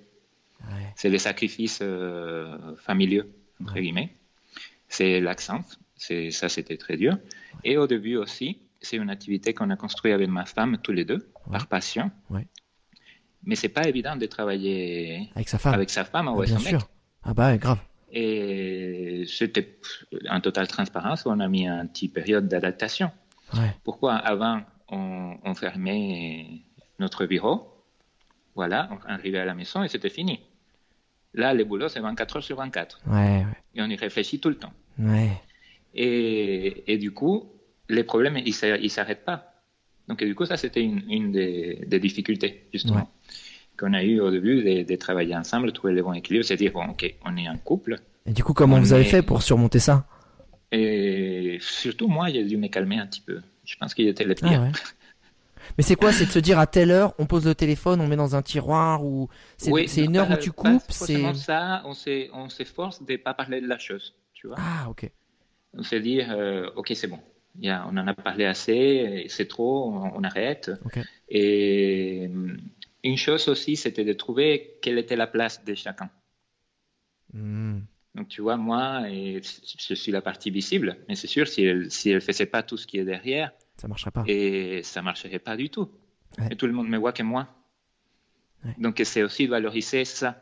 Ouais. 0.62 0.94
C'est 0.96 1.10
les 1.10 1.20
sacrifices 1.20 1.80
euh, 1.82 2.76
familiaux, 2.78 3.26
entre 3.62 3.76
Ouais. 3.76 3.82
guillemets. 3.82 4.10
C'est 4.88 5.20
l'accent. 5.22 5.64
C'est, 5.96 6.32
ça, 6.32 6.50
c'était 6.50 6.78
très 6.78 6.98
dur. 6.98 7.18
Et 7.64 7.78
au 7.78 7.88
début 7.88 8.16
aussi, 8.18 8.60
c'est 8.82 8.98
une 8.98 9.10
activité 9.10 9.54
qu'on 9.54 9.70
a 9.70 9.76
construite 9.76 10.14
avec 10.14 10.28
ma 10.30 10.46
femme, 10.46 10.78
tous 10.82 10.92
les 10.92 11.06
deux, 11.06 11.30
par 11.52 11.68
passion. 11.68 12.12
Mais 13.44 13.56
c'est 13.56 13.70
pas 13.70 13.88
évident 13.88 14.16
de 14.16 14.26
travailler 14.26 15.30
Avec 15.36 15.48
sa 15.50 15.60
femme. 15.60 15.74
avec 15.76 15.90
sa 15.92 16.04
femme 16.04 16.28
ou 16.30 16.42
bien 16.42 16.58
son 16.58 16.60
sûr. 16.64 16.80
mec. 16.80 16.88
Ah 17.24 17.34
bah 17.34 17.56
grave. 17.58 17.78
Et 18.12 19.24
c'était 19.28 19.78
en 20.30 20.42
totale 20.42 20.68
transparence. 20.68 21.26
On 21.28 21.40
a 21.40 21.48
mis 21.48 21.68
un 21.68 21.86
petit 21.86 22.08
période 22.08 22.48
d'adaptation. 22.48 23.12
Pourquoi 23.84 24.16
avant, 24.16 24.62
on, 24.90 25.38
on 25.44 25.54
fermait 25.56 26.48
notre 27.00 27.26
bureau, 27.26 27.68
voilà, 28.56 28.90
on 28.92 29.10
arrivait 29.10 29.40
à 29.40 29.46
la 29.46 29.54
maison 29.54 29.84
et 29.84 29.88
c'était 29.88 30.10
fini. 30.10 30.40
Là, 31.34 31.54
le 31.54 31.66
boulot, 31.66 31.90
c'est 31.90 32.00
24 32.00 32.38
heures 32.38 32.44
sur 32.44 32.58
24. 32.58 33.02
Ouais, 33.08 33.14
ouais. 33.14 33.46
Et 33.76 33.82
on 33.82 33.88
y 33.88 33.96
réfléchit 33.96 34.40
tout 34.40 34.50
le 34.50 34.56
temps. 34.56 34.72
Ouais. 34.98 35.32
Et, 35.94 36.94
et 36.94 36.98
du 36.98 37.12
coup, 37.12 37.52
les 37.90 38.04
problèmes, 38.04 38.38
ils 38.38 38.56
ne 38.84 38.88
s'arrêtent 38.88 39.26
pas. 39.26 39.52
Donc, 40.08 40.22
et 40.22 40.26
du 40.26 40.36
coup, 40.36 40.46
ça, 40.46 40.56
c'était 40.56 40.82
une, 40.82 41.04
une 41.10 41.32
des, 41.32 41.84
des 41.86 42.00
difficultés, 42.00 42.68
justement, 42.74 43.10
qu'on 43.78 43.94
a 43.94 44.04
eu 44.04 44.22
au 44.22 44.32
début 44.32 44.64
de, 44.64 44.84
de 44.84 44.96
travailler 44.96 45.36
ensemble, 45.36 45.74
trouver 45.74 45.94
le 45.94 46.04
bon 46.04 46.14
équilibre, 46.14 46.46
c'est 46.46 46.56
dire, 46.56 46.72
bon, 46.72 46.86
OK, 46.86 47.14
on 47.26 47.36
est 47.36 47.48
un 47.48 47.58
couple. 47.58 48.00
Et 48.26 48.32
du 48.32 48.44
coup, 48.44 48.54
comment 48.54 48.78
On 48.78 48.80
vous 48.80 48.94
avez 48.94 49.04
fait 49.04 49.22
pour 49.22 49.42
surmonter 49.42 49.80
ça? 49.80 50.08
Et 50.72 51.58
surtout, 51.60 52.08
moi, 52.08 52.30
j'ai 52.30 52.44
dû 52.46 52.56
me 52.58 52.68
calmer 52.68 52.98
un 52.98 53.08
petit 53.08 53.22
peu. 53.22 53.42
Je 53.66 53.76
pense 53.78 53.94
qu'il 53.94 54.08
était 54.08 54.24
le 54.24 54.36
pire. 54.36 54.62
Ah 54.62 54.62
ouais. 54.64 54.72
Mais 55.78 55.84
c'est 55.84 55.96
quoi 55.96 56.12
C'est 56.14 56.26
de 56.26 56.32
se 56.32 56.40
dire 56.40 56.60
à 56.60 56.68
telle 56.68 56.92
heure, 56.92 57.14
on 57.18 57.26
pose 57.26 57.46
le 57.46 57.56
téléphone, 57.56 58.00
on 58.00 58.08
met 58.08 58.16
dans 58.16 58.36
un 58.36 58.42
tiroir 58.42 59.04
ou 59.04 59.30
c'est 59.58 59.72
Oui, 59.72 59.88
une 59.98 60.16
heure 60.16 60.28
pas- 60.28 60.36
où 60.36 60.38
tu 60.38 60.52
coupes 60.52 60.84
C'est 60.90 61.34
ça, 61.34 61.84
on 61.86 62.50
s'efforce 62.50 63.04
de 63.04 63.12
ne 63.14 63.18
pas 63.18 63.34
parler 63.34 63.62
de 63.62 63.68
la 63.68 63.78
chose, 63.80 64.16
tu 64.34 64.48
vois. 64.48 64.58
ah 64.60 64.90
ok. 64.90 65.10
On 65.74 65.84
se 65.84 65.96
dit, 65.98 66.22
euh, 66.22 66.70
ok, 66.76 66.92
c'est 66.96 67.08
bon, 67.08 67.20
on 67.62 67.98
en 67.98 68.08
a 68.08 68.14
parlé 68.14 68.46
assez, 68.46 69.26
c'est 69.28 69.48
trop, 69.48 69.92
on, 69.92 70.12
on 70.16 70.24
arrête. 70.24 70.72
Et 71.30 72.28
hum, 72.32 72.58
une 73.04 73.18
chose 73.18 73.48
aussi, 73.50 73.76
c'était 73.76 74.06
de 74.06 74.14
trouver 74.14 74.78
quelle 74.82 74.98
était 75.00 75.16
la 75.18 75.28
place 75.28 75.64
de 75.66 75.74
chacun. 75.76 76.10
Hmm. 77.34 77.80
Donc 78.16 78.30
tu 78.30 78.42
vois, 78.42 78.56
moi, 78.58 79.10
et 79.10 79.42
je 79.44 79.94
suis 79.94 80.12
la 80.12 80.22
partie 80.22 80.50
visible, 80.50 80.98
mais 81.08 81.16
c'est 81.16 81.28
sûr, 81.28 81.48
si 81.48 81.64
elle 81.64 81.92
si 81.92 82.10
elle 82.12 82.22
faisait 82.22 82.46
pas 82.46 82.64
tout 82.64 82.78
ce 82.78 82.88
qui 82.88 82.98
est 82.98 83.04
derrière, 83.04 83.52
Ça 83.78 83.88
marcherait 83.90 84.12
pas. 84.12 84.24
et 84.28 84.82
ça 84.84 85.02
marcherait 85.02 85.40
pas 85.40 85.58
du 85.58 85.70
tout. 85.70 85.90
Ouais. 86.40 86.48
Et 86.52 86.56
tout 86.56 86.66
le 86.68 86.74
monde 86.74 86.88
me 86.88 86.98
voit 86.98 87.12
que 87.12 87.24
moi. 87.24 87.48
Ouais. 88.64 88.74
Donc 88.78 89.02
c'est 89.04 89.22
aussi 89.24 89.48
valoriser 89.48 90.06
ça. 90.06 90.42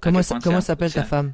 Comment 0.00 0.22
ça- 0.22 0.38
s'appelle 0.60 0.92
ta 0.92 1.04
femme? 1.04 1.32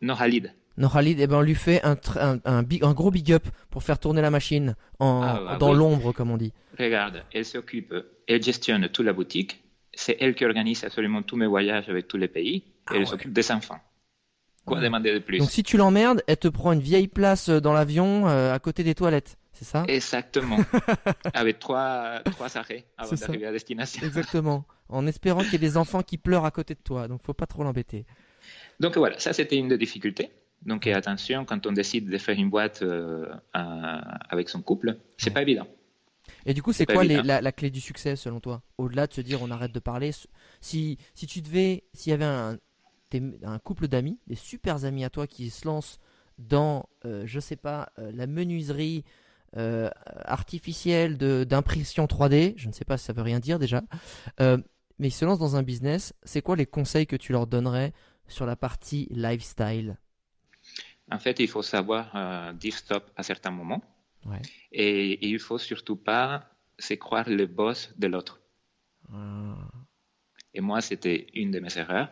Norhalid. 0.00 0.54
Norhalid, 0.76 1.18
eh 1.20 1.26
ben 1.26 1.36
on 1.38 1.42
lui 1.42 1.56
fait 1.56 1.82
un, 1.82 1.94
tr- 1.94 2.18
un, 2.18 2.38
un, 2.44 2.62
big- 2.62 2.84
un 2.84 2.92
gros 2.94 3.10
big 3.10 3.32
up 3.32 3.46
pour 3.70 3.82
faire 3.82 3.98
tourner 3.98 4.22
la 4.22 4.30
machine 4.30 4.76
en, 5.00 5.22
Ah, 5.22 5.40
bah 5.44 5.56
dans 5.58 5.72
oui. 5.72 5.76
l'ombre, 5.78 6.12
comme 6.12 6.30
on 6.30 6.36
dit. 6.38 6.52
Regarde, 6.78 7.24
elle 7.34 7.44
s'occupe, 7.44 7.92
elle 8.28 8.42
gestionne 8.42 8.88
toute 8.88 9.04
la 9.04 9.12
boutique, 9.12 9.62
c'est 9.92 10.16
elle 10.20 10.34
qui 10.36 10.44
organise 10.44 10.84
absolument 10.84 11.22
tous 11.22 11.36
mes 11.36 11.46
voyages 11.48 11.88
avec 11.88 12.06
tous 12.08 12.16
les 12.16 12.28
pays 12.28 12.62
et 12.92 12.96
elle 12.96 13.06
s'occupe 13.06 13.32
des 13.32 13.50
enfants. 13.52 13.80
Quoi 14.70 14.80
demander 14.80 15.12
de 15.12 15.18
plus 15.18 15.38
Donc 15.38 15.50
si 15.50 15.62
tu 15.62 15.76
l'emmerdes, 15.76 16.22
elle 16.26 16.36
te 16.36 16.48
prend 16.48 16.72
une 16.72 16.80
vieille 16.80 17.08
place 17.08 17.48
dans 17.48 17.72
l'avion 17.72 18.26
à 18.26 18.58
côté 18.58 18.84
des 18.84 18.94
toilettes. 18.94 19.36
C'est 19.52 19.66
ça? 19.66 19.84
Exactement. 19.88 20.56
Avec 21.34 21.58
trois, 21.58 22.20
trois 22.24 22.56
arrêts 22.56 22.86
avant 22.96 23.14
d'arriver 23.14 23.44
à 23.44 23.52
destination. 23.52 24.06
Exactement. 24.06 24.64
En 24.88 25.06
espérant 25.06 25.42
qu'il 25.42 25.52
y 25.52 25.56
ait 25.56 25.58
des 25.58 25.76
enfants 25.76 26.02
qui 26.02 26.16
pleurent 26.16 26.46
à 26.46 26.50
côté 26.50 26.74
de 26.74 26.80
toi. 26.82 27.08
Donc, 27.08 27.22
faut 27.22 27.34
pas 27.34 27.44
trop 27.44 27.62
l'embêter. 27.62 28.06
Donc 28.80 28.96
voilà, 28.96 29.18
ça 29.18 29.34
c'était 29.34 29.56
une 29.56 29.68
des 29.68 29.76
difficultés. 29.76 30.30
Donc 30.62 30.86
attention, 30.86 31.44
quand 31.44 31.66
on 31.66 31.72
décide 31.72 32.08
de 32.08 32.18
faire 32.18 32.38
une 32.38 32.50
boîte 32.50 32.82
euh, 32.82 33.26
avec 33.52 34.48
son 34.48 34.62
couple, 34.62 34.96
c'est 35.18 35.30
pas 35.30 35.42
évident. 35.42 35.66
Et 36.46 36.54
du 36.54 36.62
coup, 36.62 36.72
c'est 36.72 36.86
quoi 36.86 37.04
la, 37.04 37.52
clé 37.52 37.70
du 37.70 37.80
succès 37.80 38.16
selon 38.16 38.40
toi? 38.40 38.62
Au-delà 38.78 39.06
de 39.06 39.12
se 39.12 39.20
dire 39.20 39.42
on 39.42 39.50
arrête 39.50 39.72
de 39.72 39.78
parler, 39.78 40.12
si, 40.60 40.98
si 41.14 41.26
tu 41.26 41.42
devais, 41.42 41.84
s'il 41.92 42.10
y 42.10 42.14
avait 42.14 42.24
un, 42.24 42.58
un 43.14 43.58
couple 43.58 43.88
d'amis, 43.88 44.18
des 44.26 44.34
super 44.34 44.84
amis 44.84 45.04
à 45.04 45.10
toi 45.10 45.26
qui 45.26 45.50
se 45.50 45.66
lancent 45.66 45.98
dans, 46.38 46.88
euh, 47.04 47.22
je 47.26 47.40
sais 47.40 47.56
pas, 47.56 47.92
euh, 47.98 48.10
la 48.12 48.26
menuiserie, 48.26 49.04
euh, 49.56 49.90
artificielle 50.24 51.18
d'impression 51.18 52.06
3D. 52.06 52.54
Je 52.56 52.68
ne 52.68 52.72
sais 52.72 52.84
pas 52.84 52.96
si 52.96 53.04
ça 53.04 53.12
veut 53.12 53.22
rien 53.22 53.40
dire 53.40 53.58
déjà. 53.58 53.82
Euh, 54.40 54.58
mais 54.98 55.08
ils 55.08 55.12
se 55.12 55.24
lancent 55.24 55.38
dans 55.38 55.56
un 55.56 55.62
business. 55.62 56.14
C'est 56.22 56.42
quoi 56.42 56.56
les 56.56 56.66
conseils 56.66 57.06
que 57.06 57.16
tu 57.16 57.32
leur 57.32 57.46
donnerais 57.46 57.92
sur 58.28 58.46
la 58.46 58.56
partie 58.56 59.08
lifestyle? 59.10 59.96
En 61.10 61.18
fait, 61.18 61.40
il 61.40 61.48
faut 61.48 61.62
savoir 61.62 62.54
dire 62.54 62.76
stop 62.76 63.10
à 63.16 63.24
certains 63.24 63.50
moments. 63.50 63.82
Et, 64.70 65.26
il 65.26 65.32
il 65.32 65.38
faut 65.40 65.58
surtout 65.58 65.96
pas 65.96 66.44
se 66.78 66.94
croire 66.94 67.28
le 67.28 67.46
boss 67.46 67.92
de 67.98 68.06
l'autre. 68.06 68.40
Ah. 69.12 69.56
Et 70.54 70.60
moi, 70.60 70.80
c'était 70.80 71.26
une 71.34 71.50
de 71.50 71.58
mes 71.58 71.76
erreurs. 71.78 72.10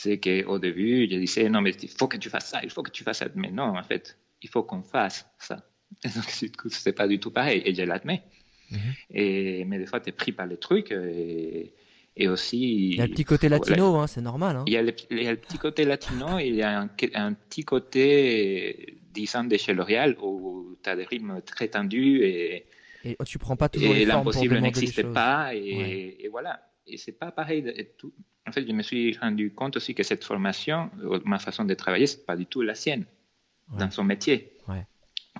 C'est 0.00 0.20
qu'au 0.20 0.60
début, 0.60 1.08
je 1.10 1.16
disais, 1.16 1.48
non, 1.48 1.60
mais 1.60 1.72
il 1.72 1.88
faut 1.88 2.06
que 2.06 2.16
tu 2.16 2.30
fasses 2.30 2.50
ça, 2.50 2.60
il 2.62 2.70
faut 2.70 2.84
que 2.84 2.92
tu 2.92 3.02
fasses 3.02 3.18
ça. 3.18 3.26
Mais 3.34 3.50
non, 3.50 3.76
en 3.76 3.82
fait, 3.82 4.16
il 4.40 4.48
faut 4.48 4.62
qu'on 4.62 4.84
fasse 4.84 5.26
ça. 5.40 5.56
Donc, 6.04 6.70
c'est 6.70 6.92
pas 6.92 7.08
du 7.08 7.18
tout 7.18 7.32
pareil, 7.32 7.62
et 7.64 7.74
je 7.74 7.82
l'admets. 7.82 8.22
Mhm. 8.70 8.78
Et, 9.10 9.64
mais 9.64 9.76
des 9.76 9.86
fois, 9.86 9.98
tu 9.98 10.10
es 10.10 10.12
pris 10.12 10.30
par 10.30 10.46
les 10.46 10.56
trucs. 10.56 10.92
Et, 10.92 11.74
et 12.16 12.28
aussi. 12.28 12.90
Il 12.90 12.94
y 12.94 13.00
a 13.00 13.06
le 13.08 13.12
petit 13.12 13.24
côté 13.24 13.48
latino, 13.48 13.96
hein, 13.96 14.06
c'est 14.06 14.20
normal. 14.20 14.58
Hein. 14.58 14.64
Il, 14.68 14.72
y 14.72 14.76
a 14.76 14.82
le, 14.82 14.92
petit 14.92 15.58
côté 15.58 15.84
latino, 15.84 16.38
et 16.38 16.46
il 16.46 16.54
y 16.54 16.62
a 16.62 16.78
un, 16.78 16.90
un 17.14 17.32
petit 17.32 17.64
côté, 17.64 19.00
disons, 19.12 19.42
de 19.42 19.56
chez 19.56 19.74
L'Oréal, 19.74 20.16
où 20.22 20.76
tu 20.80 20.88
as 20.88 20.94
des 20.94 21.06
rythmes 21.06 21.40
très 21.44 21.66
tendus 21.66 22.22
et. 22.22 22.66
Et 23.04 23.16
tu 23.26 23.38
prends 23.38 23.56
pas 23.56 23.68
toujours 23.68 23.96
et 23.96 24.04
l'impossible 24.04 24.60
n'existe 24.60 25.02
pas, 25.12 25.56
et, 25.56 26.18
et, 26.20 26.28
voilà. 26.28 26.67
Et 26.88 26.96
c'est 26.96 27.12
pas 27.12 27.30
pareil. 27.30 27.64
tout. 27.96 28.12
En 28.46 28.52
fait, 28.52 28.66
je 28.66 28.72
me 28.72 28.82
suis 28.82 29.16
rendu 29.18 29.52
compte 29.52 29.76
aussi 29.76 29.94
que 29.94 30.02
cette 30.02 30.24
formation, 30.24 30.90
ma 31.24 31.38
façon 31.38 31.64
de 31.64 31.74
travailler, 31.74 32.06
c'est 32.06 32.24
pas 32.24 32.36
du 32.36 32.46
tout 32.46 32.62
la 32.62 32.74
sienne 32.74 33.04
dans 33.78 33.90
son 33.90 34.04
métier. 34.04 34.52
Ouais 34.68 34.86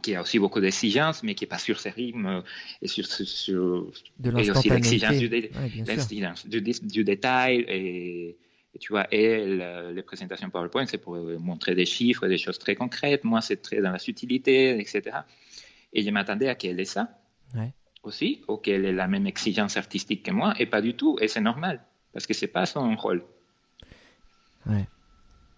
qui 0.00 0.14
a 0.14 0.22
aussi 0.22 0.38
beaucoup 0.38 0.60
d'exigences, 0.60 1.22
mais 1.22 1.34
qui 1.34 1.44
n'est 1.44 1.48
pas 1.48 1.58
sur 1.58 1.78
ses 1.80 1.90
rythmes 1.90 2.42
et 2.82 2.88
sur, 2.88 3.06
sur 3.06 3.90
de 4.18 4.38
et 4.38 4.50
aussi 4.50 4.68
l'exigence 4.68 6.46
du, 6.46 6.60
du, 6.60 7.04
détail 7.04 7.64
et, 7.68 8.38
tu 8.80 8.92
vois, 8.92 9.12
et 9.12 9.56
les 9.92 10.02
présentations 10.02 10.50
PowerPoint, 10.50 10.86
c'est 10.86 10.98
pour 10.98 11.16
montrer 11.16 11.74
des 11.74 11.86
chiffres, 11.86 12.26
des 12.28 12.38
choses 12.38 12.58
très 12.58 12.74
concrètes. 12.74 13.24
Moi, 13.24 13.40
c'est 13.40 13.60
très 13.60 13.80
dans 13.80 13.90
la 13.90 13.98
subtilité, 13.98 14.78
etc. 14.78 15.18
Et 15.92 16.02
je 16.02 16.10
m'attendais 16.10 16.48
à 16.48 16.54
qu'elle 16.54 16.78
ait 16.78 16.84
ça 16.84 17.08
aussi, 18.08 18.42
ou 18.48 18.56
qu'elle 18.56 18.84
ait 18.84 18.92
la 18.92 19.06
même 19.06 19.26
exigence 19.26 19.76
artistique 19.76 20.24
que 20.24 20.32
moi, 20.32 20.54
et 20.58 20.66
pas 20.66 20.82
du 20.82 20.94
tout. 20.94 21.16
Et 21.20 21.28
c'est 21.28 21.40
normal, 21.40 21.80
parce 22.12 22.26
que 22.26 22.34
c'est 22.34 22.48
pas 22.48 22.66
son 22.66 22.96
rôle. 22.96 23.22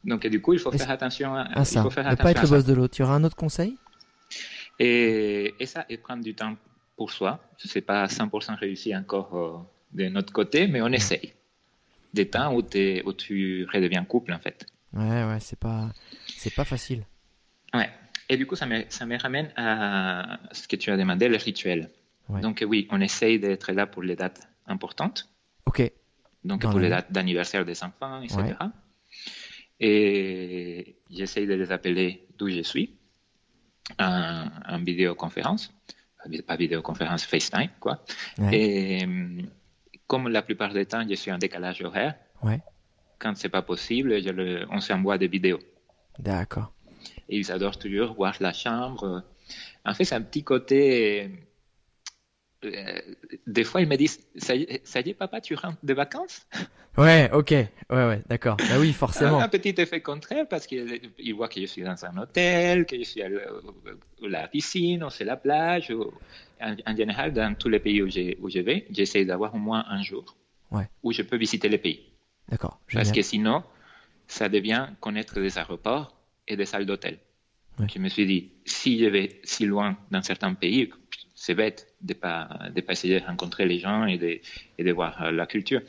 Donc, 0.05 0.26
du 0.26 0.40
coup, 0.40 0.53
il 0.53 0.59
faut 0.59 0.70
faire 0.70 0.90
attention 0.90 1.34
à, 1.34 1.64
ça. 1.64 1.80
Il 1.80 1.82
faut 1.82 1.90
faire 1.90 2.09
ne 2.09 2.14
pas 2.14 2.30
être 2.30 2.42
le 2.42 2.48
boss 2.48 2.64
de 2.64 2.74
l'autre. 2.74 2.94
Tu 2.94 3.03
auras 3.03 3.14
un 3.14 3.24
autre 3.24 3.36
conseil? 3.36 3.76
Et, 4.78 5.55
ça, 5.66 5.84
et 5.88 5.98
prendre 5.98 6.22
du 6.22 6.34
temps 6.34 6.57
pour 6.96 7.11
soi. 7.11 7.40
Ce 7.59 7.76
n'est 7.76 7.82
pas 7.82 8.07
100% 8.07 8.57
réussi 8.57 8.96
encore 8.96 9.36
euh, 9.36 9.59
de 9.92 10.09
notre 10.09 10.32
côté, 10.32 10.66
mais 10.68 10.80
on 10.80 10.88
essaye. 10.88 11.34
Des 12.14 12.28
temps 12.28 12.55
où, 12.55 12.59
où 12.59 13.12
tu 13.12 13.66
redeviens 13.72 14.05
couple, 14.05 14.32
en 14.32 14.38
fait. 14.38 14.66
Ouais, 14.92 15.24
ouais, 15.24 15.38
c'est 15.40 15.59
pas, 15.59 15.90
c'est 16.26 16.55
pas 16.55 16.64
facile. 16.64 17.05
Ouais. 17.74 17.90
Et 18.28 18.36
du 18.36 18.46
coup, 18.46 18.57
ça 18.57 18.66
me, 18.66 18.84
ça 18.88 19.07
me 19.07 19.18
ramène 19.18 19.51
à 19.57 20.38
ce 20.53 20.66
que 20.66 20.76
tu 20.76 20.90
as 20.90 20.96
demandé, 20.96 21.28
le 21.28 21.36
rituel. 21.36 21.90
Donc, 22.40 22.64
oui, 22.66 22.86
on 22.90 23.00
essaye 23.00 23.38
d'être 23.38 23.72
là 23.72 23.86
pour 23.86 24.02
les 24.02 24.16
dates 24.16 24.48
importantes. 24.66 25.28
OK. 25.66 25.90
Donc, 26.44 26.62
pour 26.62 26.78
les 26.78 26.88
dates 26.88 27.12
d'anniversaire 27.12 27.64
des 27.64 27.82
enfants, 27.82 28.22
etc. 28.22 28.54
Et 29.78 30.96
j'essaye 31.10 31.46
de 31.46 31.54
les 31.54 31.72
appeler 31.72 32.26
d'où 32.36 32.48
je 32.50 32.62
suis 32.62 32.96
en, 33.98 34.78
vidéoconférence, 34.82 35.72
pas 36.46 36.56
vidéoconférence, 36.56 37.24
FaceTime, 37.24 37.70
quoi. 37.80 38.04
Et 38.52 39.06
comme 40.06 40.28
la 40.28 40.42
plupart 40.42 40.72
du 40.72 40.84
temps, 40.86 41.04
je 41.08 41.14
suis 41.14 41.32
en 41.32 41.38
décalage 41.38 41.82
horaire, 41.82 42.14
ouais. 42.42 42.60
quand 43.18 43.36
c'est 43.36 43.48
pas 43.48 43.62
possible, 43.62 44.22
je 44.22 44.30
le, 44.30 44.66
on 44.70 44.80
s'envoie 44.80 45.18
des 45.18 45.28
vidéos. 45.28 45.60
D'accord. 46.18 46.72
Et 47.28 47.38
ils 47.38 47.52
adorent 47.52 47.78
toujours 47.78 48.14
voir 48.14 48.34
la 48.40 48.52
chambre. 48.52 49.24
En 49.84 49.94
fait, 49.94 50.04
c'est 50.04 50.14
un 50.14 50.22
petit 50.22 50.44
côté 50.44 51.30
des 53.46 53.64
fois, 53.64 53.80
ils 53.80 53.88
me 53.88 53.96
disent 53.96 54.20
ça 54.36 54.54
y, 54.54 54.62
est, 54.62 55.14
papa, 55.14 55.40
tu 55.40 55.54
rentres 55.54 55.78
de 55.82 55.94
vacances? 55.94 56.46
Ouais, 56.98 57.30
ok, 57.32 57.52
ouais, 57.52 57.68
ouais, 57.88 58.20
d'accord. 58.28 58.56
Bah 58.56 58.74
oui, 58.78 58.92
forcément. 58.92 59.40
Un, 59.40 59.48
petit 59.48 59.80
effet 59.80 60.00
contraire 60.00 60.46
parce 60.48 60.66
qu'ils 60.66 61.34
voient 61.36 61.48
que 61.48 61.61
je 61.61 61.66
suis 61.66 61.82
dans 61.82 62.04
un 62.04 62.18
hôtel, 62.18 62.84
que 62.84 62.96
je 62.98 63.04
suis 63.04 63.22
à 63.22 63.28
la 64.20 64.48
piscine, 64.48 65.04
ou 65.04 65.08
c'est 65.08 65.24
la 65.24 65.36
plage. 65.36 65.94
en, 66.61 66.96
général, 66.96 67.32
dans 67.32 67.54
tous 67.54 67.68
les 67.68 67.78
pays 67.78 68.02
où, 68.02 68.06
où 68.06 68.50
je 68.50 68.58
vais, 68.58 68.86
j'essaie 68.90 69.24
d'avoir 69.24 69.54
au 69.54 69.58
moins 69.58 69.84
un 69.88 70.02
jour 70.02 70.36
où 71.04 71.12
je 71.12 71.22
peux 71.22 71.36
visiter 71.36 71.68
les 71.68 71.78
pays. 71.78 72.02
D'accord. 72.48 72.80
Parce 72.92 73.12
que 73.12 73.22
sinon, 73.22 73.62
ça 74.26 74.48
devient 74.48 74.88
connaître 75.00 75.40
des 75.40 75.58
aéroports 75.58 76.16
et 76.48 76.56
des 76.56 76.66
salles 76.66 76.86
d'hôtel. 76.86 77.18
Je 77.88 77.98
me 77.98 78.08
suis 78.08 78.26
dit, 78.26 78.52
si 78.66 78.98
je 78.98 79.06
vais 79.06 79.40
si 79.44 79.64
loin 79.64 79.96
dans 80.11 80.22
certains 80.22 80.52
pays, 80.54 80.90
c'est 81.41 81.55
bête 81.55 81.86
de 82.03 82.12
pas 82.12 82.51
de 82.74 82.82
pas 82.82 82.93
essayer 82.93 83.18
de 83.18 83.24
rencontrer 83.24 83.64
les 83.64 83.78
gens 83.78 84.05
et 84.05 84.18
de, 84.18 84.41
et 84.76 84.84
de 84.84 84.93
voir 84.93 85.22
euh, 85.22 85.30
la 85.30 85.47
culture. 85.47 85.80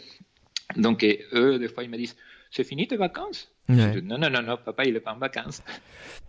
Donc 0.78 1.04
eux, 1.34 1.60
des 1.60 1.68
fois, 1.68 1.84
ils 1.84 1.90
me 1.90 1.98
disent 1.98 2.16
c'est 2.52 2.64
fini 2.64 2.88
tes 2.88 2.96
vacances? 2.96 3.52
Non, 3.68 3.94
non, 4.02 4.18
non, 4.18 4.42
non, 4.42 4.58
papa, 4.64 4.86
il 4.86 4.96
est 4.96 5.02
pas 5.02 5.14
en 5.14 5.18
vacances. 5.18 5.62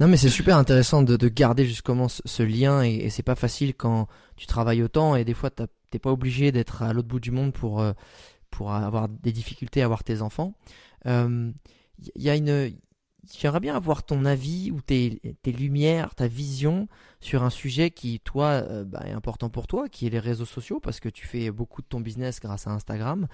Non, 0.01 0.09
mais 0.09 0.17
c'est 0.17 0.29
super 0.29 0.57
intéressant 0.57 1.03
de, 1.03 1.17
de 1.17 1.29
garder 1.29 1.65
justement 1.65 2.09
ce, 2.09 2.43
lien 2.43 2.83
et, 2.83 2.95
et 2.95 3.11
c'est 3.11 3.23
pas 3.23 3.37
facile 3.37 3.75
quand 3.75 4.09
tu 4.37 4.47
travailles 4.47 4.83
autant 4.83 5.15
et 5.15 5.25
des 5.25 5.35
fois 5.35 5.51
t'es 5.51 5.99
pas 6.01 6.11
obligé 6.11 6.51
d'être 6.51 6.83
à 6.83 6.93
l'autre 6.93 7.09
bout 7.09 7.21
du 7.21 7.31
monde 7.31 7.53
pour 7.53 7.81
euh, 7.81 7.93
pour 8.51 8.73
avoir 8.73 9.09
des 9.09 9.31
difficultés 9.31 9.83
à 9.83 9.87
voir 9.87 10.03
tes 10.03 10.21
enfants. 10.21 10.55
Il 11.05 11.11
euh, 11.13 11.53
y 12.17 12.29
a 12.29 12.35
une 12.35 12.73
J'aimerais 13.31 13.61
bien 13.61 13.77
avoir 13.77 14.03
ton 14.03 14.25
avis 14.25 14.73
ou 14.73 14.81
tes, 14.81 15.21
lumières, 15.47 16.15
ta 16.15 16.27
vision 16.27 16.89
sur 17.21 17.45
un 17.45 17.51
sujet 17.51 17.91
qui, 17.91 18.19
toi, 18.19 18.47
euh, 18.47 18.85
bah, 18.85 19.03
est 19.07 19.13
important 19.13 19.49
pour 19.49 19.69
toi, 19.69 19.89
qui 19.89 20.07
est 20.07 20.11
les 20.11 20.19
réseaux 20.19 20.45
sociaux, 20.45 20.81
parce 20.81 20.99
que 20.99 21.09
tu 21.09 21.27
fais 21.27 21.51
beaucoup 21.53 21.83
de 21.83 21.87
ton 21.87 22.01
business 22.01 22.41
grâce 22.41 22.67
à 22.67 22.73
Instagram. 22.73 23.29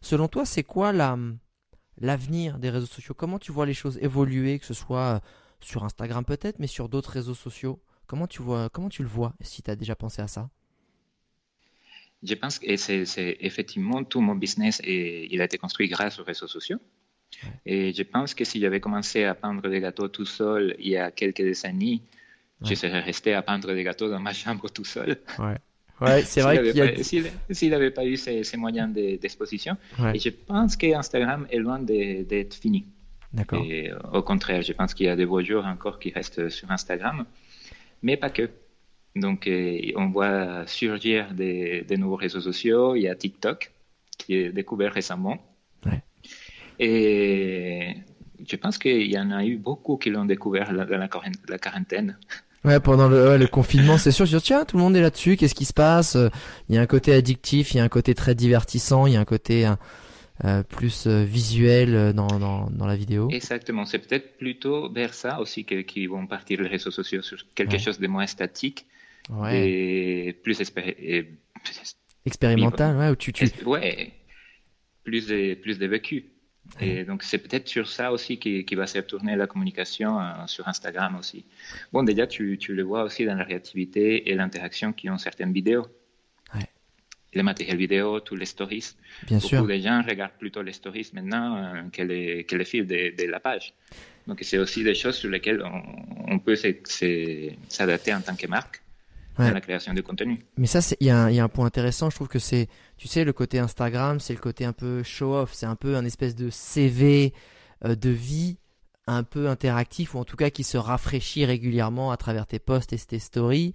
Selon 0.00 0.28
toi, 0.28 0.46
c'est 0.46 0.62
quoi 0.62 0.92
la, 0.92 1.18
l'avenir 1.98 2.58
des 2.58 2.70
réseaux 2.70 2.86
sociaux? 2.86 3.14
Comment 3.14 3.38
tu 3.38 3.52
vois 3.52 3.66
les 3.66 3.74
choses 3.74 3.98
évoluer, 4.00 4.58
que 4.58 4.66
ce 4.66 4.74
soit 4.74 5.20
sur 5.60 5.84
Instagram 5.84 6.24
peut-être, 6.24 6.58
mais 6.58 6.66
sur 6.66 6.88
d'autres 6.88 7.10
réseaux 7.10 7.34
sociaux? 7.34 7.82
Comment 8.06 8.26
tu, 8.26 8.40
vois, 8.40 8.70
comment 8.70 8.88
tu 8.88 9.02
le 9.02 9.08
vois, 9.08 9.34
si 9.40 9.62
tu 9.62 9.70
as 9.70 9.76
déjà 9.76 9.96
pensé 9.96 10.22
à 10.22 10.28
ça? 10.28 10.48
Je 12.22 12.34
pense 12.34 12.58
que 12.58 12.76
c'est, 12.76 13.36
effectivement 13.40 14.02
tout 14.04 14.20
mon 14.20 14.34
business 14.34 14.80
et 14.82 15.32
il 15.32 15.40
a 15.40 15.44
été 15.44 15.58
construit 15.58 15.88
grâce 15.88 16.18
aux 16.18 16.24
réseaux 16.24 16.46
sociaux. 16.46 16.78
Et 17.64 17.92
je 17.92 18.02
pense 18.02 18.34
que 18.34 18.44
si 18.44 18.60
j'avais 18.60 18.80
commencé 18.80 19.24
à 19.24 19.34
peindre 19.34 19.68
des 19.68 19.80
gâteaux 19.80 20.08
tout 20.08 20.24
seul 20.24 20.76
il 20.78 20.88
y 20.88 20.96
a 20.96 21.10
quelques 21.10 21.42
décennies, 21.42 22.02
je 22.62 22.74
serais 22.74 23.00
resté 23.00 23.34
à 23.34 23.42
peindre 23.42 23.72
des 23.74 23.82
gâteaux 23.82 24.08
dans 24.08 24.20
ma 24.20 24.32
chambre 24.42 24.68
tout 24.70 24.84
seul. 24.84 25.18
Ouais. 25.38 25.56
Ouais, 26.00 26.22
c'est 26.22 26.40
vrai 26.42 26.72
qu'il 26.72 26.82
a... 26.82 27.32
S'il 27.50 27.70
n'avait 27.70 27.90
pas 27.90 28.04
eu 28.04 28.16
ces, 28.16 28.44
moyens 28.56 28.92
d'exposition. 28.92 29.76
Et 30.14 30.18
je 30.18 30.30
pense 30.30 30.76
qu'Instagram 30.76 31.46
est 31.50 31.58
loin 31.58 31.78
d'être 31.78 32.54
fini. 32.54 32.86
D'accord. 33.32 33.62
Et 33.64 33.90
au 34.12 34.22
contraire, 34.22 34.62
je 34.62 34.72
pense 34.72 34.94
qu'il 34.94 35.06
y 35.06 35.08
a 35.08 35.16
des 35.16 35.26
beaux 35.26 35.42
jours 35.42 35.66
encore 35.66 35.98
qui 35.98 36.10
restent 36.10 36.48
sur 36.48 36.70
Instagram, 36.70 37.26
mais 38.02 38.16
pas 38.16 38.30
que. 38.30 38.48
Donc, 39.14 39.46
euh, 39.46 39.92
on 39.96 40.08
voit 40.08 40.66
surgir 40.66 41.32
des, 41.32 41.82
des 41.82 41.96
nouveaux 41.96 42.16
réseaux 42.16 42.40
sociaux. 42.40 42.94
Il 42.94 43.02
y 43.02 43.08
a 43.08 43.14
TikTok 43.14 43.72
qui 44.18 44.34
est 44.34 44.52
découvert 44.52 44.92
récemment. 44.92 45.38
Et 46.78 47.96
je 48.46 48.56
pense 48.56 48.78
qu'il 48.78 49.10
y 49.10 49.18
en 49.18 49.30
a 49.30 49.44
eu 49.44 49.56
beaucoup 49.56 49.96
qui 49.96 50.10
l'ont 50.10 50.24
découvert 50.24 50.72
dans 50.72 50.86
la, 50.98 51.58
quarantaine. 51.58 52.18
Ouais, 52.64 52.80
pendant 52.80 53.08
le, 53.08 53.36
le 53.36 53.46
confinement, 53.46 53.98
c'est 53.98 54.10
sûr. 54.10 54.26
Je 54.26 54.36
dis, 54.36 54.42
tiens, 54.42 54.64
tout 54.64 54.76
le 54.76 54.82
monde 54.82 54.96
est 54.96 55.00
là-dessus. 55.00 55.36
Qu'est-ce 55.36 55.54
qui 55.54 55.64
se 55.64 55.74
passe? 55.74 56.16
Il 56.68 56.74
y 56.74 56.78
a 56.78 56.80
un 56.80 56.86
côté 56.86 57.12
addictif, 57.12 57.74
il 57.74 57.78
y 57.78 57.80
a 57.80 57.84
un 57.84 57.88
côté 57.88 58.14
très 58.14 58.34
divertissant, 58.34 59.06
il 59.06 59.14
y 59.14 59.16
a 59.16 59.20
un 59.20 59.24
côté 59.24 59.66
euh, 60.44 60.62
plus 60.62 61.06
euh, 61.06 61.24
visuel 61.24 61.94
euh, 61.94 62.12
dans, 62.12 62.26
dans, 62.26 62.68
dans, 62.68 62.86
la 62.86 62.94
vidéo. 62.94 63.30
Exactement. 63.30 63.86
C'est 63.86 64.00
peut-être 64.00 64.36
plutôt 64.36 64.92
vers 64.92 65.14
ça 65.14 65.40
aussi 65.40 65.64
qu'ils 65.64 66.10
vont 66.10 66.26
partir 66.26 66.60
les 66.60 66.68
réseaux 66.68 66.90
sociaux 66.90 67.22
sur 67.22 67.38
quelque 67.54 67.78
chose 67.78 67.98
de 67.98 68.06
moins 68.06 68.26
statique 68.26 68.84
ouais. 69.30 69.66
et 69.66 70.32
plus 70.34 70.60
expérimental, 72.26 72.98
ouais, 72.98 73.08
où 73.08 73.16
tu, 73.16 73.32
tu... 73.32 73.46
ouais, 73.64 74.12
plus 75.04 75.26
de 75.26 75.54
plus 75.54 75.78
de 75.78 75.86
vécu. 75.86 76.26
Et 76.80 77.04
donc, 77.04 77.22
c'est 77.22 77.38
peut-être 77.38 77.68
sur 77.68 77.88
ça 77.88 78.12
aussi 78.12 78.38
qui, 78.38 78.64
qui, 78.64 78.74
va 78.74 78.86
se 78.86 78.98
retourner 78.98 79.36
la 79.36 79.46
communication 79.46 80.20
euh, 80.20 80.32
sur 80.46 80.68
Instagram 80.68 81.16
aussi. 81.16 81.44
Bon, 81.92 82.02
déjà, 82.02 82.26
tu, 82.26 82.58
tu, 82.58 82.74
le 82.74 82.82
vois 82.82 83.04
aussi 83.04 83.24
dans 83.24 83.34
la 83.34 83.44
réactivité 83.44 84.30
et 84.30 84.34
l'interaction 84.34 84.92
qui 84.92 85.08
ont 85.08 85.18
certaines 85.18 85.52
vidéos. 85.52 85.86
Ouais. 86.54 86.68
Les 87.34 87.42
matériels 87.42 87.78
vidéo, 87.78 88.20
tous 88.20 88.36
les 88.36 88.46
stories. 88.46 88.94
Bien 89.26 89.38
Beaucoup 89.38 89.48
sûr. 89.48 89.66
de 89.66 89.78
gens 89.78 90.02
regardent 90.06 90.38
plutôt 90.38 90.62
les 90.62 90.72
stories 90.72 91.10
maintenant 91.14 91.56
euh, 91.56 91.82
que, 91.92 92.02
les, 92.02 92.44
que 92.44 92.56
les 92.56 92.64
fils 92.64 92.86
de, 92.86 93.14
de, 93.16 93.30
la 93.30 93.40
page. 93.40 93.72
Donc, 94.26 94.40
c'est 94.42 94.58
aussi 94.58 94.82
des 94.82 94.94
choses 94.94 95.16
sur 95.16 95.30
lesquelles 95.30 95.62
on, 95.62 96.32
on 96.34 96.38
peut 96.38 96.56
s'adapter 97.68 98.14
en 98.14 98.20
tant 98.20 98.36
que 98.36 98.46
marque 98.46 98.82
ouais. 99.38 99.52
la 99.52 99.60
création 99.60 99.94
de 99.94 100.00
contenu. 100.00 100.44
Mais 100.56 100.66
ça, 100.66 100.80
il 101.00 101.06
y, 101.06 101.08
y, 101.08 101.10
a 101.10 101.44
un 101.44 101.48
point 101.48 101.66
intéressant. 101.66 102.10
Je 102.10 102.16
trouve 102.16 102.28
que 102.28 102.38
c'est, 102.38 102.68
tu 102.96 103.08
sais, 103.08 103.24
le 103.24 103.32
côté 103.32 103.58
Instagram, 103.58 104.20
c'est 104.20 104.34
le 104.34 104.40
côté 104.40 104.64
un 104.64 104.72
peu 104.72 105.02
show-off. 105.02 105.52
C'est 105.52 105.66
un 105.66 105.76
peu 105.76 105.96
un 105.96 106.04
espèce 106.04 106.34
de 106.34 106.50
CV 106.50 107.32
euh, 107.84 107.94
de 107.94 108.10
vie 108.10 108.58
un 109.06 109.22
peu 109.22 109.48
interactif 109.48 110.14
ou 110.14 110.18
en 110.18 110.24
tout 110.24 110.36
cas 110.36 110.50
qui 110.50 110.64
se 110.64 110.76
rafraîchit 110.76 111.44
régulièrement 111.44 112.10
à 112.10 112.16
travers 112.16 112.46
tes 112.46 112.58
posts 112.58 112.92
et 112.92 112.98
tes 112.98 113.18
stories. 113.18 113.72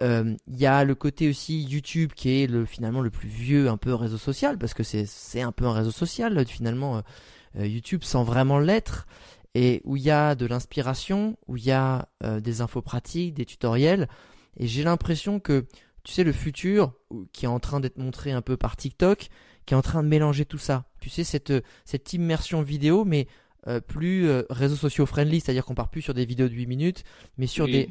Il 0.00 0.06
euh, 0.06 0.36
y 0.48 0.66
a 0.66 0.84
le 0.84 0.94
côté 0.94 1.28
aussi 1.28 1.62
YouTube 1.62 2.12
qui 2.14 2.42
est 2.42 2.46
le, 2.46 2.64
finalement 2.64 3.00
le 3.00 3.10
plus 3.10 3.28
vieux 3.28 3.68
un 3.68 3.76
peu 3.76 3.94
réseau 3.94 4.18
social 4.18 4.58
parce 4.58 4.74
que 4.74 4.82
c'est 4.82 5.42
un 5.42 5.52
peu 5.52 5.66
un 5.66 5.72
réseau 5.72 5.90
social 5.90 6.46
finalement 6.46 7.02
euh, 7.58 7.66
YouTube 7.66 8.02
sans 8.02 8.24
vraiment 8.24 8.58
l'être 8.58 9.06
et 9.54 9.82
où 9.84 9.96
il 9.96 10.02
y 10.02 10.10
a 10.10 10.34
de 10.34 10.46
l'inspiration, 10.46 11.36
où 11.48 11.56
il 11.56 11.64
y 11.64 11.72
a 11.72 12.08
euh, 12.24 12.40
des 12.40 12.60
infos 12.60 12.82
pratiques, 12.82 13.34
des 13.34 13.44
tutoriels 13.44 14.08
et 14.56 14.66
j'ai 14.66 14.82
l'impression 14.82 15.40
que, 15.40 15.66
tu 16.04 16.12
sais, 16.12 16.24
le 16.24 16.32
futur, 16.32 16.92
qui 17.32 17.44
est 17.44 17.48
en 17.48 17.60
train 17.60 17.80
d'être 17.80 17.98
montré 17.98 18.32
un 18.32 18.42
peu 18.42 18.56
par 18.56 18.76
TikTok, 18.76 19.28
qui 19.66 19.74
est 19.74 19.76
en 19.76 19.82
train 19.82 20.02
de 20.02 20.08
mélanger 20.08 20.44
tout 20.44 20.58
ça. 20.58 20.84
Tu 21.00 21.10
sais, 21.10 21.24
cette, 21.24 21.52
cette 21.84 22.12
immersion 22.12 22.62
vidéo, 22.62 23.04
mais 23.04 23.26
euh, 23.66 23.80
plus 23.80 24.26
euh, 24.26 24.42
réseaux 24.48 24.76
sociaux 24.76 25.06
friendly, 25.06 25.40
c'est-à-dire 25.40 25.64
qu'on 25.64 25.74
part 25.74 25.90
plus 25.90 26.02
sur 26.02 26.14
des 26.14 26.24
vidéos 26.24 26.48
de 26.48 26.54
8 26.54 26.66
minutes, 26.66 27.04
mais 27.36 27.46
sur 27.46 27.66
oui, 27.66 27.72
des... 27.72 27.90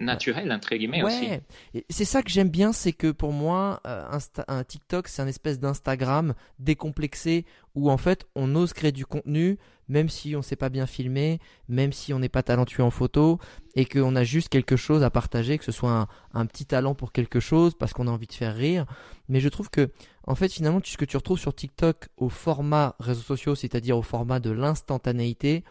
Naturel, 0.00 0.52
entre 0.52 0.76
guillemets 0.76 1.02
ouais. 1.02 1.42
C'est 1.90 2.04
ça 2.04 2.22
que 2.22 2.30
j'aime 2.30 2.50
bien, 2.50 2.72
c'est 2.72 2.92
que 2.92 3.10
pour 3.10 3.32
moi, 3.32 3.80
euh, 3.86 4.18
un 4.46 4.62
TikTok, 4.62 5.08
c'est 5.08 5.22
un 5.22 5.26
espèce 5.26 5.58
d'Instagram 5.58 6.34
décomplexé 6.60 7.44
où 7.74 7.90
en 7.90 7.96
fait 7.96 8.26
on 8.36 8.54
ose 8.54 8.72
créer 8.72 8.92
du 8.92 9.06
contenu, 9.06 9.58
même 9.88 10.08
si 10.08 10.36
on 10.36 10.38
ne 10.38 10.44
sait 10.44 10.56
pas 10.56 10.68
bien 10.68 10.86
filmer, 10.86 11.40
même 11.68 11.92
si 11.92 12.12
on 12.12 12.20
n'est 12.20 12.28
pas 12.28 12.44
talentueux 12.44 12.84
en 12.84 12.90
photo, 12.90 13.38
et 13.74 13.86
qu'on 13.86 14.14
a 14.14 14.22
juste 14.22 14.50
quelque 14.50 14.76
chose 14.76 15.02
à 15.02 15.10
partager, 15.10 15.58
que 15.58 15.64
ce 15.64 15.72
soit 15.72 15.90
un, 15.90 16.06
un 16.32 16.46
petit 16.46 16.66
talent 16.66 16.94
pour 16.94 17.10
quelque 17.10 17.40
chose, 17.40 17.74
parce 17.76 17.92
qu'on 17.92 18.06
a 18.06 18.10
envie 18.10 18.28
de 18.28 18.32
faire 18.32 18.54
rire. 18.54 18.86
Mais 19.28 19.40
je 19.40 19.48
trouve 19.48 19.68
que, 19.68 19.90
en 20.26 20.36
fait, 20.36 20.52
finalement, 20.52 20.80
ce 20.84 20.96
que 20.96 21.04
tu 21.04 21.16
retrouves 21.16 21.40
sur 21.40 21.54
TikTok 21.54 22.08
au 22.16 22.28
format 22.28 22.94
réseaux 23.00 23.22
sociaux, 23.22 23.56
c'est-à-dire 23.56 23.98
au 23.98 24.02
format 24.02 24.38
de 24.38 24.50
l'instantanéité, 24.50 25.64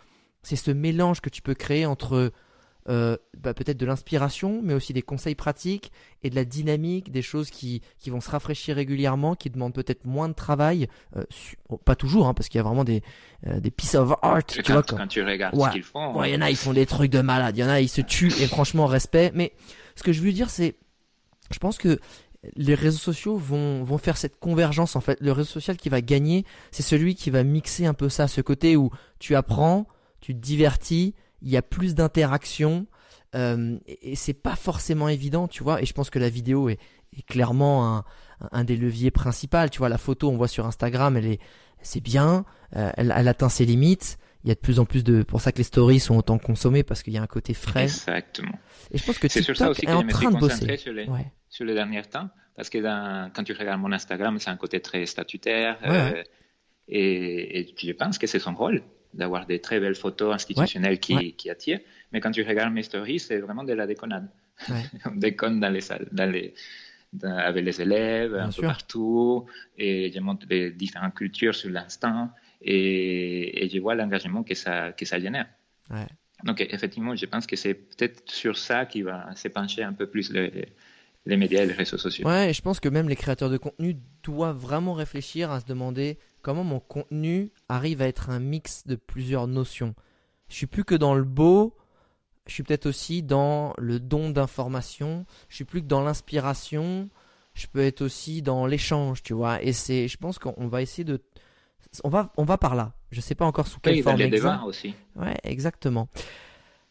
c'est 0.43 0.55
ce 0.55 0.71
mélange 0.71 1.21
que 1.21 1.29
tu 1.29 1.41
peux 1.41 1.55
créer 1.55 1.85
entre 1.85 2.31
euh, 2.89 3.17
bah, 3.37 3.53
peut-être 3.53 3.77
de 3.77 3.85
l'inspiration, 3.85 4.61
mais 4.63 4.73
aussi 4.73 4.93
des 4.93 5.01
conseils 5.01 5.35
pratiques 5.35 5.91
et 6.23 6.29
de 6.29 6.35
la 6.35 6.45
dynamique, 6.45 7.11
des 7.11 7.21
choses 7.21 7.49
qui, 7.49 7.81
qui 7.97 8.09
vont 8.09 8.21
se 8.21 8.29
rafraîchir 8.29 8.75
régulièrement, 8.75 9.35
qui 9.35 9.49
demandent 9.49 9.73
peut-être 9.73 10.05
moins 10.05 10.29
de 10.29 10.33
travail, 10.33 10.87
euh, 11.15 11.23
pas 11.85 11.95
toujours, 11.95 12.27
hein, 12.27 12.33
parce 12.33 12.49
qu'il 12.49 12.59
y 12.59 12.61
a 12.61 12.63
vraiment 12.63 12.83
des, 12.83 13.03
euh, 13.45 13.59
des 13.59 13.71
pieces 13.71 13.95
of 13.95 14.13
art. 14.21 14.45
Tu 14.45 14.63
quand, 14.63 14.73
vois, 14.73 14.83
quand, 14.83 14.97
quand 14.97 15.07
tu 15.07 15.23
regardes 15.23 15.55
ouais. 15.55 15.67
ce 15.67 15.73
qu'ils 15.73 15.83
font. 15.83 16.17
Ouais, 16.17 16.31
il 16.31 16.33
y 16.33 16.37
en 16.37 16.41
a, 16.41 16.49
ils 16.49 16.55
font 16.55 16.73
des 16.73 16.85
trucs 16.85 17.11
de 17.11 17.21
malade, 17.21 17.57
il 17.57 17.61
y 17.61 17.63
en 17.63 17.69
a, 17.69 17.81
ils 17.81 17.89
se 17.89 18.01
tuent, 18.01 18.33
et 18.41 18.47
franchement, 18.47 18.85
respect. 18.85 19.31
Mais 19.33 19.53
ce 19.95 20.03
que 20.03 20.13
je 20.13 20.21
veux 20.21 20.31
dire, 20.31 20.49
c'est, 20.49 20.75
je 21.51 21.59
pense 21.59 21.77
que 21.77 21.99
les 22.55 22.75
réseaux 22.75 22.97
sociaux 22.97 23.37
vont, 23.37 23.83
vont 23.83 23.97
faire 23.97 24.17
cette 24.17 24.39
convergence 24.39 24.95
en 24.95 25.01
fait. 25.01 25.19
Le 25.21 25.31
réseau 25.31 25.49
social 25.49 25.77
qui 25.77 25.89
va 25.89 26.01
gagner, 26.01 26.45
c'est 26.71 26.83
celui 26.83 27.15
qui 27.15 27.29
va 27.29 27.43
mixer 27.43 27.85
un 27.85 27.93
peu 27.93 28.09
ça, 28.09 28.27
ce 28.27 28.41
côté 28.41 28.77
où 28.77 28.91
tu 29.19 29.35
apprends, 29.35 29.87
tu 30.21 30.33
te 30.33 30.39
divertis, 30.39 31.15
il 31.41 31.49
y 31.49 31.57
a 31.57 31.61
plus 31.61 31.95
d'interaction 31.95 32.87
euh, 33.35 33.77
et, 33.85 34.11
et 34.11 34.15
c'est 34.15 34.33
pas 34.33 34.55
forcément 34.55 35.09
évident, 35.09 35.47
tu 35.47 35.63
vois. 35.63 35.81
Et 35.81 35.85
je 35.85 35.93
pense 35.93 36.09
que 36.09 36.19
la 36.19 36.29
vidéo 36.29 36.69
est, 36.69 36.79
est 37.17 37.25
clairement 37.25 37.97
un, 37.97 38.05
un, 38.51 38.63
des 38.63 38.77
leviers 38.77 39.11
principaux. 39.11 39.67
Tu 39.71 39.79
vois, 39.79 39.89
la 39.89 39.97
photo, 39.97 40.29
on 40.29 40.37
voit 40.37 40.47
sur 40.47 40.65
Instagram, 40.65 41.17
elle 41.17 41.25
est, 41.25 41.39
c'est 41.81 42.01
bien, 42.01 42.45
euh, 42.75 42.91
elle, 42.95 43.13
elle, 43.15 43.27
atteint 43.27 43.49
ses 43.49 43.65
limites. 43.65 44.17
Il 44.43 44.49
y 44.49 44.51
a 44.51 44.55
de 44.55 44.59
plus 44.59 44.79
en 44.79 44.85
plus 44.85 45.03
de, 45.03 45.23
pour 45.23 45.41
ça 45.41 45.51
que 45.51 45.57
les 45.57 45.63
stories 45.63 45.99
sont 45.99 46.15
autant 46.15 46.37
consommées 46.37 46.83
parce 46.83 47.03
qu'il 47.03 47.13
y 47.13 47.17
a 47.17 47.21
un 47.21 47.27
côté 47.27 47.53
frais. 47.53 47.83
Exactement. 47.83 48.57
Et 48.91 48.97
je 48.97 49.05
pense 49.05 49.17
que 49.17 49.27
c'est 49.27 49.41
sur 49.41 49.57
ça 49.57 49.69
aussi 49.69 49.85
est 49.85 49.91
en 49.91 50.03
que 50.03 50.11
je 50.11 50.15
me 50.15 50.31
suis 50.31 50.39
concentré 50.39 50.77
sur 50.77 50.93
les, 50.93 51.05
ouais. 51.05 51.31
sur 51.49 51.65
les 51.65 51.73
derniers 51.73 52.03
temps 52.03 52.29
parce 52.55 52.69
que 52.69 52.77
dans, 52.77 53.29
quand 53.35 53.43
tu 53.43 53.53
regardes 53.53 53.81
mon 53.81 53.91
Instagram, 53.91 54.39
c'est 54.39 54.49
un 54.49 54.55
côté 54.55 54.79
très 54.79 55.05
statutaire 55.05 55.77
Ouais, 55.81 55.89
euh, 55.89 56.23
et, 56.87 57.59
et 57.59 57.75
je 57.77 57.91
pense 57.91 58.17
que 58.17 58.25
c'est 58.25 58.39
son 58.39 58.55
rôle 58.55 58.83
d'avoir 59.13 59.45
des 59.45 59.59
très 59.59 59.79
belles 59.79 59.95
photos 59.95 60.33
institutionnelles 60.35 60.99
qui, 60.99 61.15
ouais. 61.15 61.31
qui 61.31 61.49
attirent. 61.49 61.79
Mais 62.11 62.19
quand 62.21 62.31
tu 62.31 62.43
regardes 62.43 62.73
mes 62.73 62.83
stories, 62.83 63.19
c'est 63.19 63.39
vraiment 63.39 63.63
de 63.63 63.73
la 63.73 63.87
déconnade. 63.87 64.29
Ouais. 64.69 64.83
On 65.05 65.15
déconne 65.15 65.59
dans 65.59 65.69
les 65.69 65.81
salles, 65.81 66.07
dans 66.11 66.29
les, 66.29 66.53
dans- 67.13 67.37
avec 67.37 67.63
les 67.65 67.81
élèves, 67.81 68.33
Bien 68.33 68.45
un 68.45 68.51
sûr. 68.51 68.61
peu 68.61 68.67
partout, 68.67 69.45
et 69.77 70.11
je 70.13 70.19
montre 70.19 70.45
les 70.49 70.71
différentes 70.71 71.15
cultures 71.15 71.55
sur 71.55 71.69
l'instant, 71.69 72.29
et, 72.61 73.63
et 73.65 73.69
je 73.69 73.79
vois 73.79 73.95
l'engagement 73.95 74.43
que 74.43 74.55
ça, 74.55 74.91
que 74.93 75.05
ça 75.05 75.19
génère. 75.19 75.47
Donc 76.43 76.61
effectivement, 76.61 77.15
je 77.15 77.25
pense 77.25 77.47
que 77.47 77.55
c'est 77.55 77.73
peut-être 77.73 78.29
sur 78.29 78.57
ça 78.57 78.85
qui 78.85 79.01
va 79.01 79.29
s'épancher 79.35 79.83
un 79.83 79.93
peu 79.93 80.07
plus 80.07 80.31
les, 80.31 80.67
les 81.25 81.37
médias 81.37 81.63
et 81.63 81.65
les 81.65 81.73
réseaux 81.73 81.97
sociaux. 81.97 82.27
Ouais, 82.27 82.49
et 82.49 82.53
je 82.53 82.61
pense 82.61 82.79
que 82.79 82.89
même 82.89 83.09
les 83.09 83.15
créateurs 83.15 83.49
de 83.49 83.57
contenu 83.57 83.95
doivent 84.23 84.57
vraiment 84.57 84.93
réfléchir 84.93 85.51
à 85.51 85.59
se 85.59 85.65
demander 85.65 86.19
comment 86.41 86.63
mon 86.63 86.79
contenu 86.79 87.51
arrive 87.69 88.01
à 88.01 88.07
être 88.07 88.29
un 88.29 88.39
mix 88.39 88.85
de 88.85 88.95
plusieurs 88.95 89.47
notions. 89.47 89.95
Je 90.49 90.55
suis 90.55 90.67
plus 90.67 90.85
que 90.85 90.95
dans 90.95 91.13
le 91.13 91.23
beau, 91.23 91.75
je 92.47 92.53
suis 92.53 92.63
peut-être 92.63 92.85
aussi 92.85 93.23
dans 93.23 93.73
le 93.77 93.99
don 93.99 94.29
d'information, 94.29 95.25
je 95.49 95.55
suis 95.55 95.65
plus 95.65 95.81
que 95.81 95.87
dans 95.87 96.01
l'inspiration, 96.01 97.09
je 97.53 97.67
peux 97.67 97.83
être 97.83 98.01
aussi 98.01 98.41
dans 98.41 98.65
l'échange, 98.65 99.23
tu 99.23 99.33
vois. 99.33 99.61
Et 99.61 99.73
c'est, 99.73 100.07
je 100.07 100.17
pense 100.17 100.39
qu'on 100.39 100.67
va 100.67 100.81
essayer 100.81 101.03
de, 101.03 101.21
on 102.03 102.09
va, 102.09 102.31
on 102.37 102.43
va 102.43 102.57
par 102.57 102.75
là. 102.75 102.93
Je 103.11 103.21
sais 103.21 103.35
pas 103.35 103.45
encore 103.45 103.67
sous 103.67 103.79
quelle 103.79 103.95
Oui, 103.95 104.01
forme 104.01 104.17
les 104.17 104.45
aussi. 104.65 104.93
Ouais, 105.15 105.35
exactement. 105.43 106.07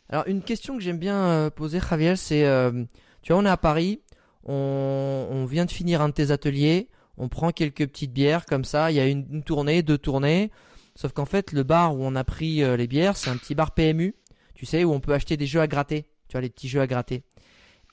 Alors, 0.08 0.26
une 0.26 0.42
question 0.42 0.76
que 0.76 0.82
j'aime 0.82 0.98
bien 0.98 1.16
euh, 1.16 1.50
poser, 1.50 1.80
Javier, 1.80 2.16
c'est, 2.16 2.44
euh, 2.44 2.84
tu 3.22 3.32
vois, 3.32 3.42
on 3.42 3.44
est 3.44 3.50
à 3.50 3.56
Paris, 3.56 4.00
on, 4.44 5.26
on 5.30 5.44
vient 5.46 5.64
de 5.64 5.70
finir 5.70 6.00
un 6.00 6.08
de 6.08 6.14
tes 6.14 6.30
ateliers, 6.30 6.88
on 7.18 7.28
prend 7.28 7.50
quelques 7.50 7.86
petites 7.86 8.12
bières 8.12 8.46
comme 8.46 8.64
ça, 8.64 8.90
il 8.90 8.94
y 8.96 9.00
a 9.00 9.06
une, 9.06 9.26
une 9.30 9.42
tournée, 9.42 9.82
deux 9.82 9.98
tournées, 9.98 10.50
sauf 10.94 11.12
qu'en 11.12 11.24
fait, 11.26 11.52
le 11.52 11.62
bar 11.62 11.94
où 11.96 12.04
on 12.04 12.14
a 12.14 12.24
pris 12.24 12.62
euh, 12.62 12.76
les 12.76 12.86
bières, 12.86 13.16
c'est 13.16 13.30
un 13.30 13.36
petit 13.36 13.54
bar 13.54 13.72
PMU, 13.72 14.14
tu 14.54 14.66
sais, 14.66 14.84
où 14.84 14.92
on 14.92 15.00
peut 15.00 15.12
acheter 15.14 15.36
des 15.36 15.46
jeux 15.46 15.60
à 15.60 15.66
gratter, 15.66 16.02
tu 16.28 16.32
vois, 16.32 16.40
les 16.40 16.50
petits 16.50 16.68
jeux 16.68 16.80
à 16.80 16.86
gratter. 16.86 17.22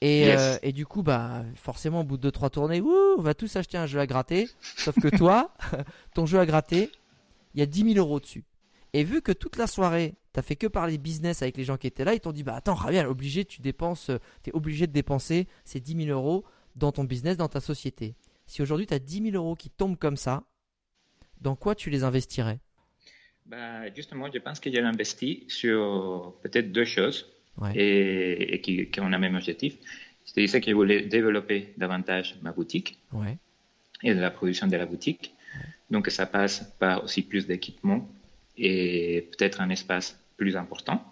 Et, 0.02 0.22
Yes. 0.26 0.40
euh, 0.40 0.58
et 0.64 0.74
du 0.74 0.86
coup, 0.86 1.02
bah, 1.04 1.44
forcément, 1.56 2.02
au 2.02 2.04
bout 2.04 2.18
de 2.18 2.24
deux, 2.24 2.32
trois 2.32 2.50
tournées, 2.50 2.82
ouh, 2.82 3.16
on 3.18 3.22
va 3.22 3.34
tous 3.34 3.56
acheter 3.56 3.78
un 3.78 3.86
jeu 3.86 4.00
à 4.00 4.08
gratter, 4.08 4.50
sauf 4.78 4.96
que 5.00 5.08
toi, 5.16 5.54
ton 6.14 6.26
jeu 6.26 6.40
à 6.40 6.46
gratter, 6.46 6.90
il 7.54 7.60
y 7.60 7.64
a 7.64 7.66
10 7.66 7.94
000 7.94 8.06
euros 8.06 8.20
dessus. 8.20 8.44
Et 8.94 9.04
vu 9.04 9.22
que 9.22 9.32
toute 9.32 9.58
la 9.58 9.66
soirée, 9.68 10.16
t'as 10.34 10.42
fait 10.42 10.56
que 10.56 10.68
parler 10.68 10.98
business 10.98 11.42
avec 11.42 11.56
les 11.58 11.64
gens 11.64 11.78
qui 11.78 11.88
étaient 11.88 12.04
là, 12.04 12.14
ils 12.14 12.20
t'ont 12.20 12.32
dit 12.32 12.44
bah 12.44 12.56
attends 12.56 12.76
Javier, 12.76 13.06
obligé, 13.06 13.46
tu 13.46 13.62
dépenses, 13.62 14.10
euh, 14.10 14.18
t'es 14.44 14.52
obligé 14.54 14.86
de 14.88 14.92
dépenser 14.92 15.48
ces 15.64 15.80
10 15.80 16.06
000 16.06 16.18
euros 16.18 16.44
dans 16.76 16.92
ton 16.92 17.04
business, 17.04 17.38
dans 17.38 17.48
ta 17.48 17.60
société. 17.60 18.16
Si 18.46 18.62
aujourd'hui 18.62 18.88
t'as 18.88 19.00
10 19.00 19.22
000 19.22 19.36
euros 19.36 19.56
qui 19.56 19.70
tombent 19.70 19.98
comme 19.98 20.18
ça, 20.18 20.44
dans 21.42 21.56
quoi 21.56 21.76
tu 21.76 21.90
les 21.90 22.04
investirais? 22.04 22.60
Bah, 23.46 23.94
justement, 23.94 24.30
je 24.34 24.40
pense 24.40 24.60
que 24.60 24.72
j'ai 24.72 24.80
investi 24.80 25.44
sur 25.48 26.34
peut-être 26.42 26.72
deux 26.72 26.86
choses 26.86 27.30
Ouais. 27.56 27.72
et, 27.76 28.56
et 28.56 28.62
qui, 28.62 28.90
qui 28.90 29.00
ont 29.00 29.10
le 29.10 29.20
même 29.20 29.36
objectif. 29.36 29.76
Je 30.26 30.34
te 30.34 30.40
disais 30.40 30.60
que 30.60 30.72
je 30.72 30.76
voulais 30.76 31.02
développer 31.04 31.72
davantage 31.78 32.36
ma 32.42 32.52
boutique 32.52 32.98
Ouais, 33.12 33.38
et 34.04 34.14
de 34.16 34.20
la 34.20 34.32
production 34.32 34.68
de 34.68 34.76
la 34.78 34.86
boutique. 34.86 35.34
Donc 35.92 36.10
ça 36.10 36.26
passe 36.26 36.64
par 36.80 37.04
aussi 37.04 37.24
plus 37.24 37.48
d'équipements 37.48 38.08
et 38.58 39.30
peut-être 39.32 39.62
un 39.62 39.70
espace 39.70 40.20
plus 40.38 40.56
important 40.58 41.04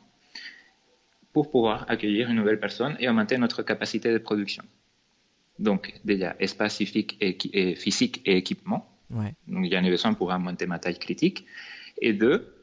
pour 1.34 1.52
pouvoir 1.52 1.86
accueillir 1.90 2.30
une 2.30 2.38
nouvelle 2.38 2.60
personne 2.60 2.96
et 3.00 3.10
augmenter 3.10 3.38
notre 3.38 3.64
capacité 3.64 4.14
de 4.14 4.18
production. 4.18 4.64
Donc 5.62 5.94
déjà, 6.04 6.36
espace 6.40 6.78
physique 6.78 7.18
et, 7.22 7.32
équi- 7.34 7.52
et 7.54 7.76
physique 7.76 8.22
et 8.26 8.36
équipement. 8.38 8.90
ouais, 9.12 9.34
Donc 9.48 9.66
il 9.66 9.72
y 9.72 9.78
en 9.78 9.86
a 9.86 9.90
besoin 9.90 10.14
pour 10.14 10.28
augmenter 10.30 10.66
ma 10.66 10.80
taille 10.80 11.00
critique. 11.00 11.46
Et 12.02 12.14
deux, 12.14 12.54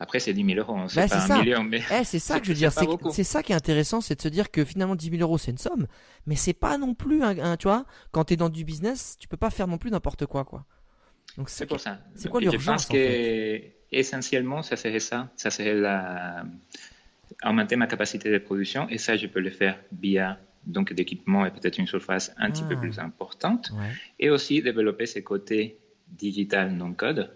Après, 0.00 0.18
c'est 0.20 0.34
10 0.34 0.44
000 0.44 0.58
euros, 0.58 0.76
hein, 0.76 0.86
c'est 0.88 1.08
pas 1.08 1.32
un 1.32 1.38
million. 1.40 1.62
Mais... 1.64 1.80
Eh, 1.98 2.04
c'est 2.04 2.18
ça 2.18 2.38
que 2.40 2.44
je 2.46 2.50
veux 2.52 2.58
dire. 2.58 2.72
C'est 3.12 3.24
ça 3.24 3.42
qui 3.42 3.52
est 3.52 3.54
intéressant, 3.54 4.00
c'est 4.00 4.16
de 4.16 4.22
se 4.22 4.28
dire 4.28 4.50
que 4.50 4.64
finalement 4.64 4.96
10 4.96 5.10
000 5.10 5.22
euros, 5.22 5.38
c'est 5.38 5.52
une 5.52 5.58
somme, 5.58 5.86
mais 6.26 6.36
c'est 6.36 6.52
pas 6.52 6.76
non 6.78 6.94
plus 6.94 7.22
un, 7.22 7.56
tu 7.56 7.68
vois, 7.68 7.86
quand 8.10 8.24
tu 8.24 8.34
es 8.34 8.36
dans 8.36 8.50
du 8.50 8.64
business, 8.64 9.16
tu 9.18 9.28
peux 9.28 9.36
pas 9.38 9.50
faire 9.50 9.68
non 9.68 9.78
plus 9.78 9.90
n'importe 9.90 10.26
quoi, 10.26 10.44
quoi. 10.44 10.66
Donc 11.38 11.48
c'est 11.48 11.64
pour 11.66 11.80
ça. 11.80 12.00
C'est 12.16 12.28
quoi 12.28 12.40
l'urgence 12.40 12.64
Je 12.64 12.66
pense 12.66 12.86
que 12.88 13.60
essentiellement, 13.92 14.62
ça 14.62 14.76
serait 14.76 15.00
ça. 15.00 15.30
Ça 15.36 15.50
serait 15.50 15.74
la... 15.74 16.44
augmenter 17.44 17.76
ma 17.76 17.86
capacité 17.86 18.30
de 18.30 18.38
production, 18.38 18.88
et 18.90 18.98
ça, 18.98 19.16
je 19.16 19.26
peux 19.28 19.40
le 19.40 19.50
faire 19.50 19.78
via 19.92 20.38
donc 20.66 20.92
d'équipement 20.92 21.46
et 21.46 21.50
peut-être 21.50 21.78
une 21.78 21.86
surface 21.86 22.32
un 22.36 22.50
petit 22.50 22.62
peu 22.62 22.74
ah. 22.76 22.80
plus 22.80 22.98
importante, 22.98 23.72
et 24.18 24.30
aussi 24.30 24.62
développer 24.62 25.06
ces 25.06 25.22
côtés 25.22 25.78
digital 26.08 26.72
non 26.72 26.92
code 26.92 27.30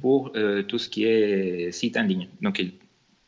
pour 0.00 0.32
euh, 0.36 0.62
tout 0.62 0.78
ce 0.78 0.88
qui 0.88 1.04
est 1.04 1.72
site 1.72 1.96
en 1.96 2.02
ligne. 2.02 2.28
Donc, 2.40 2.62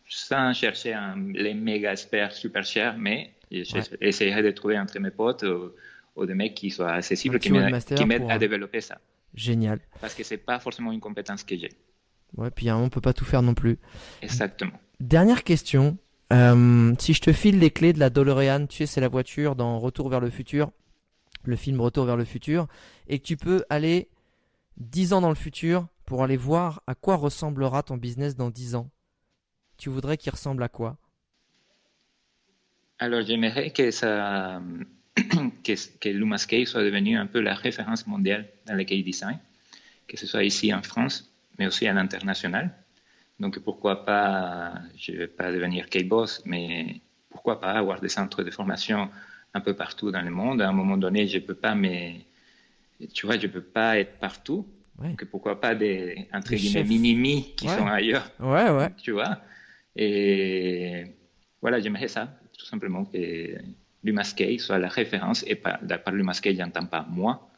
sans 0.08 0.52
chercher 0.52 0.92
un, 0.92 1.16
les 1.32 1.54
méga 1.54 1.92
experts 1.92 2.32
super 2.32 2.64
chers, 2.64 2.96
mais 2.98 3.32
j'essaierai 3.50 4.42
de 4.42 4.50
trouver 4.50 4.78
entre 4.78 4.98
mes 4.98 5.10
potes 5.10 5.44
ou, 6.16 6.26
des 6.26 6.34
mecs 6.34 6.54
qui 6.54 6.70
soient 6.70 6.92
accessibles, 6.92 7.38
qui 7.38 7.50
m'aident 7.50 8.30
à 8.30 8.38
développer 8.38 8.80
ça. 8.80 8.98
Génial. 9.34 9.80
Parce 10.00 10.14
que 10.14 10.24
c'est 10.24 10.36
pas 10.36 10.58
forcément 10.58 10.92
une 10.92 11.00
compétence 11.00 11.42
que 11.42 11.56
j'ai. 11.56 11.70
Ouais, 12.36 12.50
puis 12.50 12.70
on 12.70 12.88
peut 12.88 13.00
pas 13.00 13.12
tout 13.12 13.24
faire 13.24 13.42
non 13.42 13.54
plus. 13.54 13.78
Exactement. 14.20 14.78
Dernière 15.00 15.42
question. 15.42 15.96
Euh, 16.32 16.94
si 16.98 17.12
je 17.12 17.20
te 17.20 17.32
file 17.32 17.59
les 17.59 17.70
clés 17.70 17.92
de 17.92 17.98
la 17.98 18.09
DeLorean, 18.09 18.66
tu 18.66 18.78
sais, 18.78 18.86
c'est 18.86 19.00
la 19.00 19.09
voiture 19.09 19.54
dans 19.54 19.78
Retour 19.78 20.09
vers 20.09 20.20
le 20.20 20.30
futur, 20.30 20.70
le 21.44 21.56
film 21.56 21.80
Retour 21.80 22.06
vers 22.06 22.16
le 22.16 22.24
futur, 22.24 22.68
et 23.06 23.18
que 23.18 23.24
tu 23.24 23.36
peux 23.36 23.64
aller 23.68 24.09
10 24.78 25.12
ans 25.12 25.20
dans 25.20 25.28
le 25.28 25.34
futur 25.34 25.88
pour 26.06 26.22
aller 26.22 26.38
voir 26.38 26.82
à 26.86 26.94
quoi 26.94 27.16
ressemblera 27.16 27.82
ton 27.82 27.96
business 27.96 28.34
dans 28.34 28.50
10 28.50 28.76
ans, 28.76 28.90
tu 29.76 29.90
voudrais 29.90 30.16
qu'il 30.16 30.32
ressemble 30.32 30.62
à 30.62 30.68
quoi? 30.68 30.96
Alors 32.98 33.22
j'aimerais 33.22 33.70
que, 33.70 33.90
ça, 33.90 34.62
que, 35.16 36.09
Lumascape 36.09 36.66
soit 36.66 36.84
devenu 36.84 37.16
un 37.16 37.26
peu 37.26 37.40
la 37.40 37.54
référence 37.54 38.06
mondiale 38.06 38.48
dans 38.66 38.74
le 38.74 38.84
key 38.84 39.02
design, 39.02 39.38
que 40.09 40.16
ce 40.16 40.26
soit 40.26 40.44
ici 40.44 40.72
en 40.72 40.82
France, 40.82 41.30
mais 41.59 41.66
aussi 41.66 41.86
à 41.86 41.92
l'international. 41.92 42.74
Donc 43.43 43.59
pourquoi 43.59 44.05
pas, 44.05 44.74
je 44.97 45.10
ne 45.10 45.16
vais 45.19 45.27
pas 45.27 45.51
devenir 45.51 45.90
K-Boss, 45.90 46.43
mais 46.47 47.01
pourquoi 47.28 47.60
pas 47.60 47.73
avoir 47.73 48.01
des 48.01 48.09
centres 48.09 48.44
de 48.44 48.52
formation 48.52 49.10
un 49.52 49.60
peu 49.60 49.74
partout 49.74 50.12
dans 50.12 50.23
le 50.23 50.31
monde? 50.31 50.62
À 50.62 50.69
un 50.69 50.73
moment 50.73 50.97
donné, 50.97 51.27
je 51.27 51.39
ne 51.39 51.43
peux 51.43 51.56
pas, 51.56 51.74
mais 51.74 52.20
tu 53.12 53.27
vois, 53.27 53.36
je 53.36 53.48
ne 53.48 53.52
peux 53.52 53.66
pas 53.78 53.98
être 53.98 54.14
partout. 54.20 54.64
Donc 54.97 55.24
pourquoi 55.24 55.60
pas 55.60 55.74
des, 55.74 56.28
entre 56.32 56.55
guillemets, 56.55 57.43
qui 57.56 57.66
sont 57.69 57.89
ailleurs. 57.89 58.31
Ouais, 58.39 58.70
ouais. 58.70 58.90
Tu 58.97 59.10
vois? 59.10 59.40
Et 59.97 61.05
voilà, 61.60 61.81
j'aimerais 61.81 62.06
ça, 62.06 62.32
tout 62.56 62.66
simplement, 62.66 63.05
que 63.06 63.59
l'UMASCAI 64.05 64.60
soit 64.60 64.78
la 64.78 64.89
référence. 64.89 65.44
Et 65.48 65.56
par, 65.56 65.81
par 65.81 66.14
l'UMASCAI, 66.14 66.55
j'entends 66.55 66.86
pas 66.86 67.05
moi, 67.10 67.51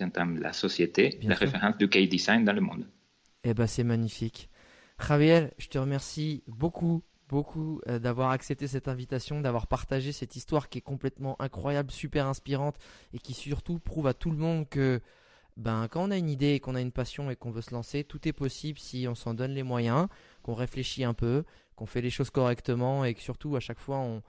j'entends 0.00 0.24
la 0.24 0.54
société, 0.54 1.18
la 1.24 1.34
référence 1.34 1.76
du 1.76 1.88
K-Design 1.88 2.42
dans 2.42 2.54
le 2.54 2.62
monde. 2.62 2.86
Eh 3.44 3.52
ben, 3.52 3.66
c'est 3.66 3.84
magnifique. 3.84 4.48
Javier, 4.98 5.48
je 5.58 5.68
te 5.68 5.78
remercie 5.78 6.42
beaucoup 6.46 7.02
beaucoup 7.28 7.80
euh, 7.88 7.98
d'avoir 7.98 8.30
accepté 8.30 8.68
cette 8.68 8.88
invitation, 8.88 9.40
d'avoir 9.40 9.66
partagé 9.66 10.12
cette 10.12 10.36
histoire 10.36 10.68
qui 10.68 10.78
est 10.78 10.82
complètement 10.82 11.36
incroyable, 11.40 11.90
super 11.90 12.26
inspirante 12.26 12.76
et 13.12 13.18
qui 13.18 13.34
surtout 13.34 13.78
prouve 13.78 14.06
à 14.06 14.14
tout 14.14 14.30
le 14.30 14.36
monde 14.36 14.68
que 14.68 15.00
ben, 15.56 15.88
quand 15.88 16.04
on 16.04 16.10
a 16.10 16.16
une 16.16 16.28
idée 16.28 16.60
qu'on 16.60 16.74
a 16.74 16.80
une 16.80 16.92
passion 16.92 17.30
et 17.30 17.36
qu'on 17.36 17.50
veut 17.50 17.62
se 17.62 17.72
lancer, 17.72 18.04
tout 18.04 18.28
est 18.28 18.32
possible 18.32 18.78
si 18.78 19.06
on 19.08 19.14
s'en 19.14 19.34
donne 19.34 19.52
les 19.52 19.62
moyens, 19.62 20.06
qu'on 20.42 20.54
réfléchit 20.54 21.02
un 21.02 21.14
peu, 21.14 21.44
qu'on 21.76 21.86
fait 21.86 22.02
les 22.02 22.10
choses 22.10 22.30
correctement 22.30 23.04
et 23.04 23.14
que 23.14 23.22
surtout 23.22 23.56
à 23.56 23.60
chaque 23.60 23.80
fois 23.80 23.98
on, 23.98 24.22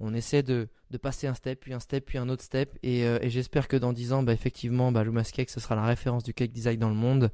on 0.00 0.12
essaie 0.12 0.42
de, 0.42 0.68
de, 0.90 0.98
passer 0.98 1.26
un 1.26 1.34
step, 1.34 1.60
puis 1.60 1.72
un 1.72 1.80
step, 1.80 2.04
puis 2.04 2.18
un 2.18 2.28
autre 2.28 2.42
step. 2.42 2.78
Et, 2.82 3.04
euh, 3.04 3.18
et 3.22 3.30
j'espère 3.30 3.68
que 3.68 3.76
dans 3.76 3.92
10 3.92 4.12
ans, 4.12 4.22
bah, 4.22 4.32
effectivement, 4.32 4.92
bah, 4.92 5.04
Lumas 5.04 5.30
Cake, 5.32 5.50
ce 5.50 5.60
sera 5.60 5.76
la 5.76 5.84
référence 5.84 6.24
du 6.24 6.34
cake 6.34 6.52
design 6.52 6.78
dans 6.78 6.88
le 6.88 6.94
monde. 6.94 7.30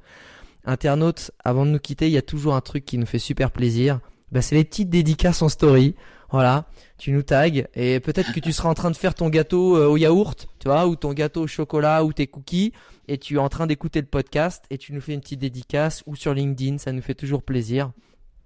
Internautes, 0.65 1.31
avant 1.43 1.65
de 1.65 1.71
nous 1.71 1.79
quitter, 1.79 2.07
il 2.07 2.13
y 2.13 2.17
a 2.17 2.21
toujours 2.21 2.55
un 2.55 2.61
truc 2.61 2.85
qui 2.85 2.97
nous 2.97 3.05
fait 3.05 3.19
super 3.19 3.51
plaisir 3.51 3.99
bah, 4.31 4.41
c'est 4.41 4.55
les 4.55 4.63
petites 4.63 4.89
dédicaces 4.89 5.41
en 5.41 5.49
story. 5.49 5.95
Voilà, 6.29 6.65
tu 6.97 7.11
nous 7.11 7.23
tags 7.23 7.49
et 7.75 7.99
peut-être 7.99 8.31
que 8.31 8.39
tu 8.39 8.53
seras 8.53 8.69
en 8.69 8.73
train 8.73 8.89
de 8.89 8.95
faire 8.95 9.13
ton 9.13 9.27
gâteau 9.27 9.75
euh, 9.75 9.87
au 9.87 9.97
yaourt, 9.97 10.47
tu 10.59 10.69
vois, 10.69 10.87
ou 10.87 10.95
ton 10.95 11.11
gâteau 11.11 11.41
au 11.41 11.47
chocolat 11.47 12.05
ou 12.05 12.13
tes 12.13 12.25
cookies 12.25 12.71
et 13.09 13.17
tu 13.17 13.35
es 13.35 13.37
en 13.37 13.49
train 13.49 13.67
d'écouter 13.67 13.99
le 13.99 14.07
podcast 14.07 14.63
et 14.69 14.77
tu 14.77 14.93
nous 14.93 15.01
fais 15.01 15.13
une 15.13 15.19
petite 15.19 15.41
dédicace 15.41 16.03
ou 16.05 16.15
sur 16.15 16.33
LinkedIn, 16.33 16.77
ça 16.77 16.93
nous 16.93 17.01
fait 17.01 17.15
toujours 17.15 17.43
plaisir. 17.43 17.91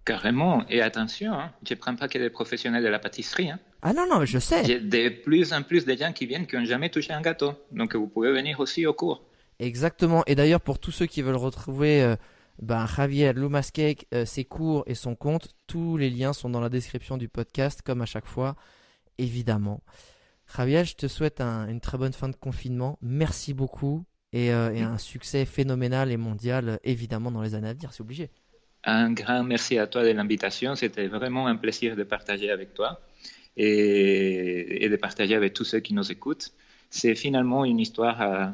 Carrément, 0.03 0.65
et 0.67 0.81
attention, 0.81 1.33
hein, 1.33 1.51
je 1.67 1.75
ne 1.75 1.79
prends 1.79 1.95
pas 1.95 2.07
que 2.07 2.17
des 2.17 2.31
professionnels 2.31 2.83
de 2.83 2.89
la 2.89 2.97
pâtisserie. 2.97 3.51
Hein. 3.51 3.59
Ah 3.83 3.93
non, 3.93 4.07
non, 4.09 4.25
je 4.25 4.39
sais. 4.39 4.65
J'ai 4.65 4.79
de 4.79 5.09
plus 5.09 5.53
en 5.53 5.61
plus 5.61 5.85
de 5.85 5.95
gens 5.95 6.11
qui 6.11 6.25
viennent 6.25 6.47
qui 6.47 6.55
n'ont 6.55 6.65
jamais 6.65 6.89
touché 6.89 7.13
un 7.13 7.21
gâteau. 7.21 7.53
Donc 7.71 7.95
vous 7.95 8.07
pouvez 8.07 8.31
venir 8.31 8.59
aussi 8.59 8.87
au 8.87 8.93
cours. 8.93 9.21
Exactement. 9.59 10.23
Et 10.27 10.35
d'ailleurs, 10.35 10.61
pour 10.61 10.79
tous 10.79 10.91
ceux 10.91 11.05
qui 11.05 11.21
veulent 11.21 11.35
retrouver 11.35 12.01
euh, 12.01 12.15
ben, 12.61 12.85
Javier 12.85 13.33
Lumascake, 13.33 14.07
euh, 14.13 14.25
ses 14.25 14.45
cours 14.45 14.83
et 14.87 14.95
son 14.95 15.15
compte, 15.15 15.49
tous 15.67 15.97
les 15.97 16.09
liens 16.09 16.33
sont 16.33 16.49
dans 16.49 16.61
la 16.61 16.69
description 16.69 17.17
du 17.17 17.29
podcast, 17.29 17.81
comme 17.81 18.01
à 18.01 18.05
chaque 18.05 18.27
fois, 18.27 18.55
évidemment. 19.17 19.81
Javier, 20.55 20.85
je 20.85 20.95
te 20.95 21.07
souhaite 21.07 21.41
une 21.41 21.79
très 21.79 21.97
bonne 21.97 22.13
fin 22.13 22.29
de 22.29 22.35
confinement. 22.35 22.99
Merci 23.01 23.53
beaucoup 23.53 24.05
et, 24.31 24.51
euh, 24.51 24.75
un 24.75 24.97
succès 24.97 25.45
phénoménal 25.45 26.11
et 26.11 26.17
mondial, 26.17 26.79
évidemment, 26.83 27.31
dans 27.31 27.41
les 27.41 27.55
années 27.55 27.69
à 27.69 27.73
venir, 27.73 27.93
c'est 27.93 28.01
obligé. 28.01 28.29
Un 28.83 29.13
grand 29.13 29.43
merci 29.43 29.79
à 29.79 29.87
toi 29.87 30.03
de 30.03 30.09
l'invitation. 30.09 30.75
C'était 30.75 31.07
vraiment 31.07 31.47
un 31.47 31.55
plaisir 31.55 31.95
de 31.95 32.03
partager 32.03 32.51
avec 32.51 32.73
toi 32.73 33.01
et, 33.57 34.85
et, 34.85 34.89
de 34.89 34.95
partager 34.97 35.33
avec 35.33 35.53
tous 35.53 35.63
ceux 35.63 35.79
qui 35.79 35.93
nous 35.93 36.11
écoutent. 36.11 36.51
C'est 36.91 37.15
finalement 37.15 37.65
une 37.65 37.79
histoire 37.79 38.53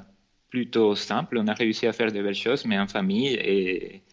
plutôt 0.51 0.95
simple. 0.95 1.39
On 1.39 1.47
a 1.47 1.53
réussi 1.53 1.87
à 1.87 1.93
faire 1.93 2.11
de 2.11 2.21
belles 2.21 2.35
choses, 2.35 2.65
mais 2.65 2.77
en 2.77 2.87
famille. 2.87 3.33
Et, 3.33 4.03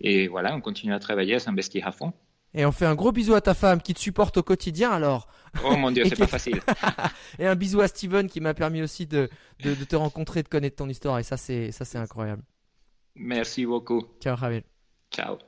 et 0.00 0.28
voilà, 0.28 0.54
on 0.54 0.60
continue 0.60 0.92
à 0.92 0.98
travailler, 0.98 1.36
à 1.36 1.38
s'investir 1.38 1.86
à 1.86 1.92
fond. 1.92 2.12
Et 2.52 2.66
on 2.66 2.72
fait 2.72 2.86
un 2.86 2.94
gros 2.94 3.12
bisou 3.12 3.34
à 3.34 3.40
ta 3.40 3.54
femme 3.54 3.80
qui 3.80 3.94
te 3.94 4.00
supporte 4.00 4.36
au 4.36 4.42
quotidien 4.42 4.90
alors. 4.90 5.28
Oh 5.64 5.76
mon 5.76 5.90
dieu, 5.90 6.04
c'est 6.08 6.18
pas 6.18 6.26
facile. 6.26 6.60
et 7.38 7.46
un 7.46 7.54
bisou 7.54 7.80
à 7.80 7.88
Steven 7.88 8.28
qui 8.28 8.40
m'a 8.40 8.54
permis 8.54 8.82
aussi 8.82 9.06
de, 9.06 9.28
de, 9.62 9.74
de, 9.74 9.84
te 9.84 9.96
rencontrer, 9.96 10.42
de 10.42 10.48
connaître 10.48 10.76
ton 10.76 10.88
histoire. 10.88 11.18
Et 11.18 11.22
ça, 11.22 11.36
c'est, 11.36 11.72
ça, 11.72 11.84
c'est 11.84 11.98
incroyable. 11.98 12.42
Merci 13.14 13.64
beaucoup. 13.64 14.04
Ciao, 14.20 14.36
Javier. 14.36 14.64
Ciao. 15.10 15.38